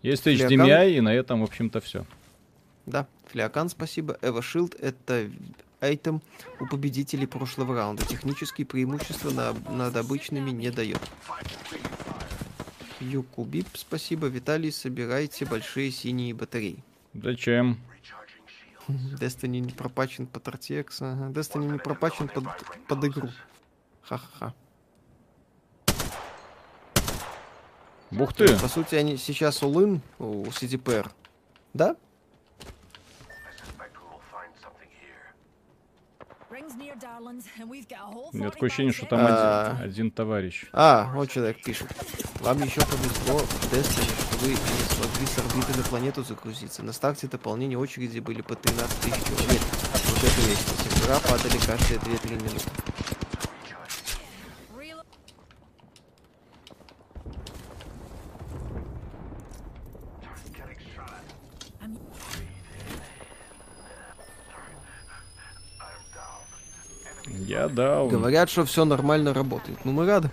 Есть 0.00 0.22
Флиакан? 0.22 0.60
HDMI, 0.60 0.92
и 0.94 1.00
на 1.02 1.12
этом, 1.12 1.42
в 1.42 1.44
общем-то, 1.44 1.82
все. 1.82 2.06
Да, 2.86 3.06
Флиакан, 3.26 3.68
спасибо. 3.68 4.16
Эва 4.22 4.40
Шилд 4.40 4.74
это 4.76 5.28
айтем 5.80 6.22
у 6.58 6.64
победителей 6.66 7.26
прошлого 7.26 7.74
раунда. 7.74 8.02
Технические 8.06 8.66
преимущества 8.66 9.28
на- 9.30 9.52
над 9.70 9.94
обычными 9.94 10.52
не 10.52 10.70
дает. 10.70 11.02
Юкубип, 13.00 13.66
спасибо. 13.74 14.28
Виталий, 14.28 14.72
собирайте 14.72 15.44
большие 15.44 15.90
синие 15.90 16.32
батареи. 16.32 16.82
Зачем? 17.12 17.76
Destiny 19.20 19.60
не 19.60 19.72
пропачен 19.72 20.26
под 20.26 20.46
RTX. 20.48 20.88
Ага. 21.00 21.30
Destiny 21.32 21.70
не 21.72 21.78
пропачен 21.78 22.28
под, 22.28 22.44
под 22.88 23.04
игру. 23.04 23.28
Ха-ха-ха. 24.02 24.54
Бух 28.10 28.32
ты! 28.32 28.58
По 28.58 28.68
сути, 28.68 28.94
они 28.94 29.16
сейчас 29.16 29.62
all 29.62 30.00
у 30.18 30.44
CDPR. 30.44 31.10
Да? 31.74 31.96
Меня 38.32 38.50
такое 38.50 38.68
ощущение, 38.68 38.92
что 38.92 39.06
45 39.06 39.10
там 39.10 39.20
А. 39.20 39.70
один, 39.70 39.84
один 39.84 40.10
товарищ. 40.10 40.64
А, 40.72 41.12
вот 41.14 41.30
человек 41.30 41.62
пишет. 41.62 41.88
Вам 42.40 42.62
еще 42.62 42.80
повезло 42.80 43.40
Destiny, 43.70 44.25
вы 44.40 44.50
не 44.50 44.56
смогли 44.56 45.26
с 45.26 45.38
орбиты 45.38 45.76
на 45.76 45.84
планету 45.84 46.22
загрузиться. 46.22 46.82
На 46.82 46.92
старте 46.92 47.26
дополнения 47.26 47.78
очереди 47.78 48.18
были 48.18 48.42
по 48.42 48.54
13 48.54 49.00
тысяч 49.00 49.24
человек. 49.24 49.62
Вот 49.92 50.24
это 50.24 50.40
есть. 50.48 50.66
Сервера 50.82 51.20
падали 51.20 51.58
каждые 51.66 51.98
2-3 52.00 52.42
минуты. 52.42 52.64
Я 67.46 67.68
дал. 67.68 68.08
Говорят, 68.08 68.50
что 68.50 68.64
все 68.64 68.84
нормально 68.84 69.32
работает. 69.32 69.84
Ну, 69.84 69.92
мы 69.92 70.06
рады. 70.06 70.30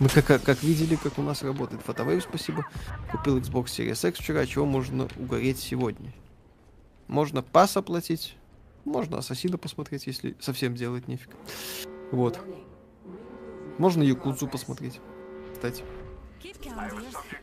Мы 0.00 0.08
как, 0.08 0.42
как, 0.42 0.62
видели, 0.62 0.96
как 0.96 1.18
у 1.18 1.22
нас 1.22 1.42
работает 1.42 1.82
фотовейв, 1.82 2.22
спасибо. 2.22 2.66
Купил 3.10 3.38
Xbox 3.38 3.66
Series 3.66 4.08
X 4.08 4.18
вчера, 4.18 4.46
чего 4.46 4.66
можно 4.66 5.08
угореть 5.16 5.58
сегодня. 5.58 6.12
Можно 7.08 7.42
пас 7.42 7.76
оплатить, 7.76 8.36
можно 8.84 9.18
Ассасина 9.18 9.58
посмотреть, 9.58 10.06
если 10.06 10.36
совсем 10.40 10.74
делать 10.74 11.08
нефиг. 11.08 11.30
Вот. 12.10 12.40
Можно 13.78 14.02
Якудзу 14.02 14.48
посмотреть. 14.48 15.00
Кстати. 15.52 15.84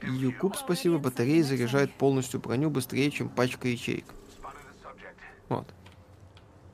Юкуб, 0.04 0.56
спасибо, 0.58 0.98
батареи 0.98 1.42
заряжают 1.42 1.94
полностью 1.94 2.40
броню 2.40 2.70
быстрее, 2.70 3.10
чем 3.12 3.30
пачка 3.30 3.68
ячеек. 3.68 4.06
Вот. 5.48 5.68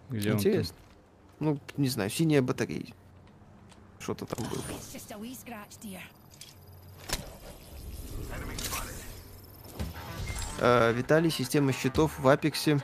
Где? 0.09 0.31
Интересно. 0.31 0.75
Ну, 1.39 1.59
не 1.77 1.89
знаю, 1.89 2.09
синяя 2.09 2.41
батарея. 2.41 2.87
Что-то 4.05 4.27
там 4.27 4.45
было. 4.47 4.61
Э, 10.59 10.93
Виталий, 10.93 11.31
система 11.31 11.73
щитов 11.73 12.19
в 12.19 12.27
Апексе 12.27 12.83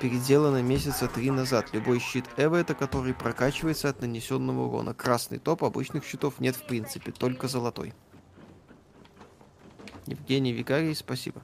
переделана 0.00 0.62
месяца 0.62 1.08
три 1.08 1.32
назад. 1.32 1.70
Любой 1.72 1.98
щит 1.98 2.24
Эва 2.36 2.54
это 2.54 2.76
который 2.76 3.14
прокачивается 3.14 3.88
от 3.88 4.00
нанесенного 4.00 4.68
урона. 4.68 4.94
Красный 4.94 5.40
топ 5.40 5.64
обычных 5.64 6.04
щитов 6.04 6.38
нет 6.38 6.54
в 6.54 6.64
принципе, 6.64 7.10
только 7.10 7.48
золотой. 7.48 7.92
Евгений 10.06 10.52
Викарий, 10.52 10.94
спасибо. 10.94 11.42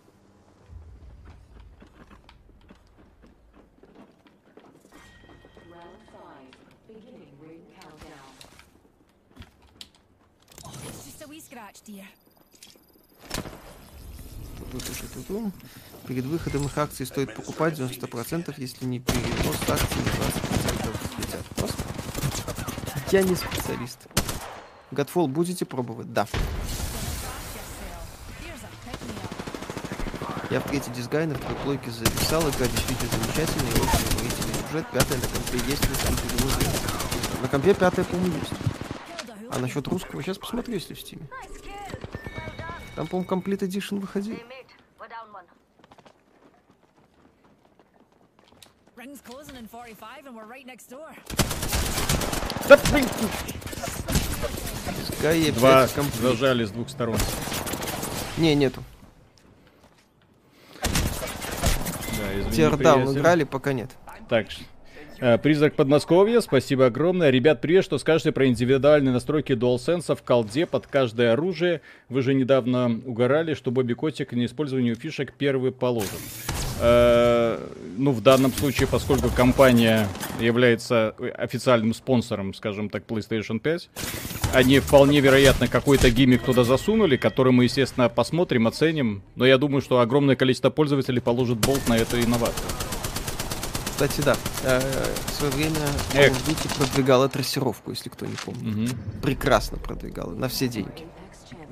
Dear. 11.87 12.05
Перед 16.07 16.25
выходом 16.25 16.67
их 16.67 16.79
акций 16.79 17.07
стоит 17.07 17.35
покупать 17.35 17.79
90%, 17.79 18.55
если 18.59 18.85
не 18.85 19.01
перенос 19.01 19.57
акций 19.69 19.97
на 19.97 20.11
20% 20.11 21.19
летят. 21.19 21.45
Просто. 21.57 21.83
Я 23.11 23.23
не 23.23 23.35
специалист. 23.35 23.99
Godfall 24.93 25.27
будете 25.27 25.65
пробовать? 25.65 26.13
Да. 26.13 26.27
Я 30.51 30.61
в 30.61 30.69
третий 30.69 30.93
дизгай 30.93 31.27
на 31.27 31.35
второй 31.35 31.57
плойке 31.59 31.91
записал, 31.91 32.41
игра 32.43 32.67
действительно 32.69 33.11
замечательная 33.11 33.73
и 33.73 33.81
очень 33.81 34.15
уморительный 34.15 34.55
сюжет. 34.69 34.87
Пятая 34.93 35.19
на 35.19 35.27
компе 35.27 35.59
есть, 35.69 35.83
если 35.83 36.29
перевозили. 36.29 36.71
На 37.43 37.49
компе 37.49 37.75
пятая, 37.75 38.05
по-моему, 38.05 38.37
есть. 38.39 38.53
А 39.51 39.59
насчет 39.59 39.89
русского, 39.89 40.23
сейчас 40.23 40.39
посмотрю, 40.39 40.75
если 40.75 40.95
в 40.95 41.01
стиме. 41.01 41.29
Там, 42.97 43.07
по-моему, 43.07 43.29
Complete 43.29 43.61
Edition 43.61 44.01
выходил. 44.01 44.35
Hey, 44.35 44.49
mate. 44.49 44.67
We're 44.99 45.09
down 45.09 45.31
one. 45.31 45.45
Ring's 48.97 49.21
closing 49.21 49.57
in 49.57 49.69
45 49.69 50.25
and 50.27 50.35
we're 50.35 50.47
right 50.47 50.67
next 50.67 50.89
door. 50.89 51.15
Скай 55.19 55.51
Два 55.53 55.87
зажали 55.87 56.65
с 56.65 56.71
двух 56.71 56.89
сторон. 56.89 57.19
Не, 58.39 58.55
нету. 58.55 58.83
Да, 62.19 62.41
извини, 62.41 62.57
Теардаун 62.57 63.03
приятель. 63.03 63.21
играли, 63.21 63.45
пока 63.45 63.73
нет. 63.75 63.91
Так, 64.31 64.47
Призрак 65.19 65.75
Подмосковья, 65.75 66.41
спасибо 66.41 66.87
огромное. 66.87 67.31
Ребят, 67.31 67.63
привет, 67.63 67.85
что 67.85 67.97
скажете 67.97 68.33
про 68.33 68.47
индивидуальные 68.49 69.15
настройки 69.15 69.53
DualSense 69.53 70.15
в 70.15 70.23
колде 70.23 70.67
под 70.67 70.87
каждое 70.87 71.33
оружие? 71.33 71.81
Вы 72.11 72.21
же 72.21 72.35
недавно 72.35 73.01
угорали, 73.07 73.55
что 73.55 73.71
Бобби 73.71 73.95
Котик 73.95 74.33
на 74.33 74.45
использованию 74.45 74.95
фишек 74.95 75.33
первый 75.33 75.73
положен. 75.73 76.19
Э, 76.81 77.59
ну, 77.97 78.13
в 78.13 78.21
данном 78.21 78.53
случае, 78.53 78.89
поскольку 78.89 79.31
компания 79.31 80.07
является 80.39 81.15
официальным 81.39 81.95
спонсором, 81.95 82.53
скажем 82.53 82.91
так, 82.91 83.05
PlayStation 83.07 83.59
5, 83.59 83.89
они 84.53 84.81
вполне 84.81 85.21
вероятно 85.21 85.67
какой-то 85.67 86.11
гиммик 86.11 86.43
туда 86.43 86.65
засунули, 86.65 87.17
который 87.17 87.53
мы, 87.53 87.65
естественно, 87.65 88.11
посмотрим, 88.11 88.67
оценим. 88.67 89.23
Но 89.35 89.47
я 89.47 89.57
думаю, 89.57 89.81
что 89.81 90.01
огромное 90.01 90.37
количество 90.37 90.69
пользователей 90.69 91.23
положит 91.23 91.57
болт 91.57 91.89
на 91.89 91.97
эту 91.97 92.21
инновацию. 92.21 92.69
Кстати, 93.97 94.21
да. 94.21 94.37
э, 94.63 94.81
В 95.27 95.31
свое 95.31 95.53
время. 95.55 95.77
Call 96.13 96.31
of 96.31 96.47
Duty 96.47 96.77
продвигала 96.77 97.31
трассировку, 97.31 97.93
если 97.93 98.11
кто 98.11 98.27
не 98.27 98.35
помнит. 98.35 98.63
Мгм. 98.63 98.89
Прекрасно 99.23 99.79
продвигала, 99.79 100.35
на 100.35 100.49
все 100.49 100.69
деньги. 100.69 101.07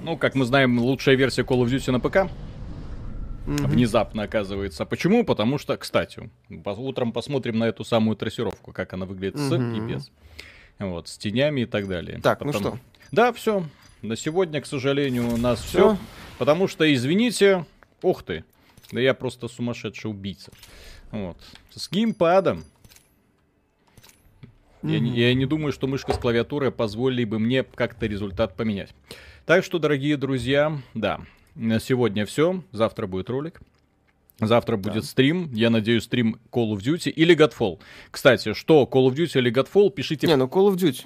Ну, 0.03 0.17
как 0.17 0.35
мы 0.35 0.47
знаем, 0.47 0.79
лучшая 0.79 1.17
версия 1.17 1.43
Call 1.43 1.63
of 1.63 1.67
Duty 1.67 1.91
на 1.91 2.01
ПК 2.01 2.31
внезапно 3.47 4.23
оказывается. 4.23 4.87
Почему? 4.87 5.23
Потому 5.23 5.59
что, 5.59 5.77
кстати, 5.77 6.31
утром 6.65 7.13
посмотрим 7.13 7.59
на 7.59 7.65
эту 7.65 7.85
самую 7.85 8.17
трассировку, 8.17 8.73
как 8.73 8.95
она 8.95 9.05
выглядит 9.05 9.37
с 9.39 9.53
и 9.53 9.81
без. 9.81 10.11
Вот, 10.79 11.09
с 11.09 11.19
тенями 11.19 11.61
и 11.61 11.67
так 11.67 11.87
далее. 11.87 12.21
Так, 12.23 12.41
ну 12.41 12.55
что? 12.55 12.79
Да, 13.13 13.35
все. 13.35 13.65
На 14.01 14.17
сегодня, 14.17 14.63
к 14.63 14.67
сожалению, 14.67 15.31
у 15.31 15.37
нас 15.37 15.61
все. 15.61 15.99
Потому 16.39 16.69
что, 16.69 16.91
извините, 16.91 17.67
ух 18.01 18.23
ты, 18.23 18.45
да 18.93 19.01
я 19.01 19.13
просто 19.13 19.47
сумасшедший 19.49 20.11
убийца. 20.11 20.51
Вот. 21.15 21.37
С 21.71 21.89
геймпадом. 21.91 22.65
Я, 24.83 24.99
не, 24.99 25.17
я 25.19 25.33
не 25.33 25.47
думаю, 25.47 25.73
что 25.73 25.87
мышка 25.87 26.13
с 26.13 26.19
клавиатурой 26.19 26.71
позволили 26.71 27.25
бы 27.25 27.39
мне 27.39 27.63
как-то 27.63 28.07
результат 28.07 28.55
поменять. 28.55 28.95
Так 29.47 29.65
что, 29.65 29.79
дорогие 29.79 30.17
друзья, 30.19 30.79
да, 30.93 31.21
на 31.55 31.81
сегодня 31.81 32.27
все. 32.27 32.63
Завтра 32.73 33.07
будет 33.07 33.31
ролик. 33.31 33.61
Завтра 34.41 34.77
будет 34.77 35.05
стрим. 35.05 35.49
Я 35.53 35.71
надеюсь, 35.71 36.05
стрим 36.05 36.41
Call 36.51 36.73
of 36.73 36.79
Duty 36.79 37.11
или 37.11 37.37
Godfall. 37.37 37.79
Кстати, 38.11 38.53
что 38.53 38.89
Call 38.91 39.09
of 39.09 39.15
Duty 39.15 39.39
или 39.39 39.53
Godfall, 39.53 39.91
пишите 39.91 40.27
Не, 40.27 40.37
ну 40.37 40.47
Call 40.47 40.71
of 40.71 40.77
Duty. 40.77 41.05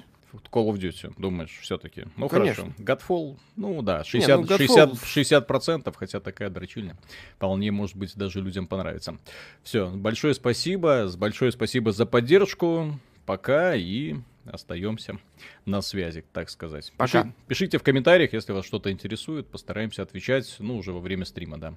Call 0.51 0.67
of 0.69 0.77
Duty, 0.77 1.13
думаешь, 1.17 1.57
все-таки? 1.61 2.05
Ну, 2.17 2.29
Конечно. 2.29 2.73
хорошо. 2.77 3.03
Godfall, 3.13 3.37
ну 3.55 3.81
да, 3.81 4.03
60, 4.03 4.39
ну, 4.39 4.45
Godfall- 4.45 4.57
60, 4.57 5.03
60 5.05 5.47
процентов, 5.47 5.95
хотя 5.95 6.19
такая 6.19 6.49
дрочильня. 6.49 6.95
Вполне, 7.35 7.71
может 7.71 7.95
быть, 7.95 8.15
даже 8.15 8.41
людям 8.41 8.67
понравится. 8.67 9.17
Все, 9.63 9.89
большое 9.89 10.33
спасибо, 10.33 11.09
большое 11.17 11.51
спасибо 11.51 11.91
за 11.91 12.05
поддержку. 12.05 12.99
Пока 13.25 13.75
и 13.75 14.15
остаемся 14.45 15.19
на 15.65 15.81
связи, 15.81 16.23
так 16.33 16.49
сказать. 16.49 16.91
Пока. 16.97 17.21
Пиши- 17.23 17.33
пишите 17.47 17.77
в 17.77 17.83
комментариях, 17.83 18.33
если 18.33 18.53
вас 18.53 18.65
что-то 18.65 18.91
интересует, 18.91 19.47
постараемся 19.47 20.01
отвечать, 20.01 20.55
ну, 20.59 20.77
уже 20.77 20.91
во 20.93 20.99
время 20.99 21.25
стрима, 21.25 21.57
да. 21.59 21.75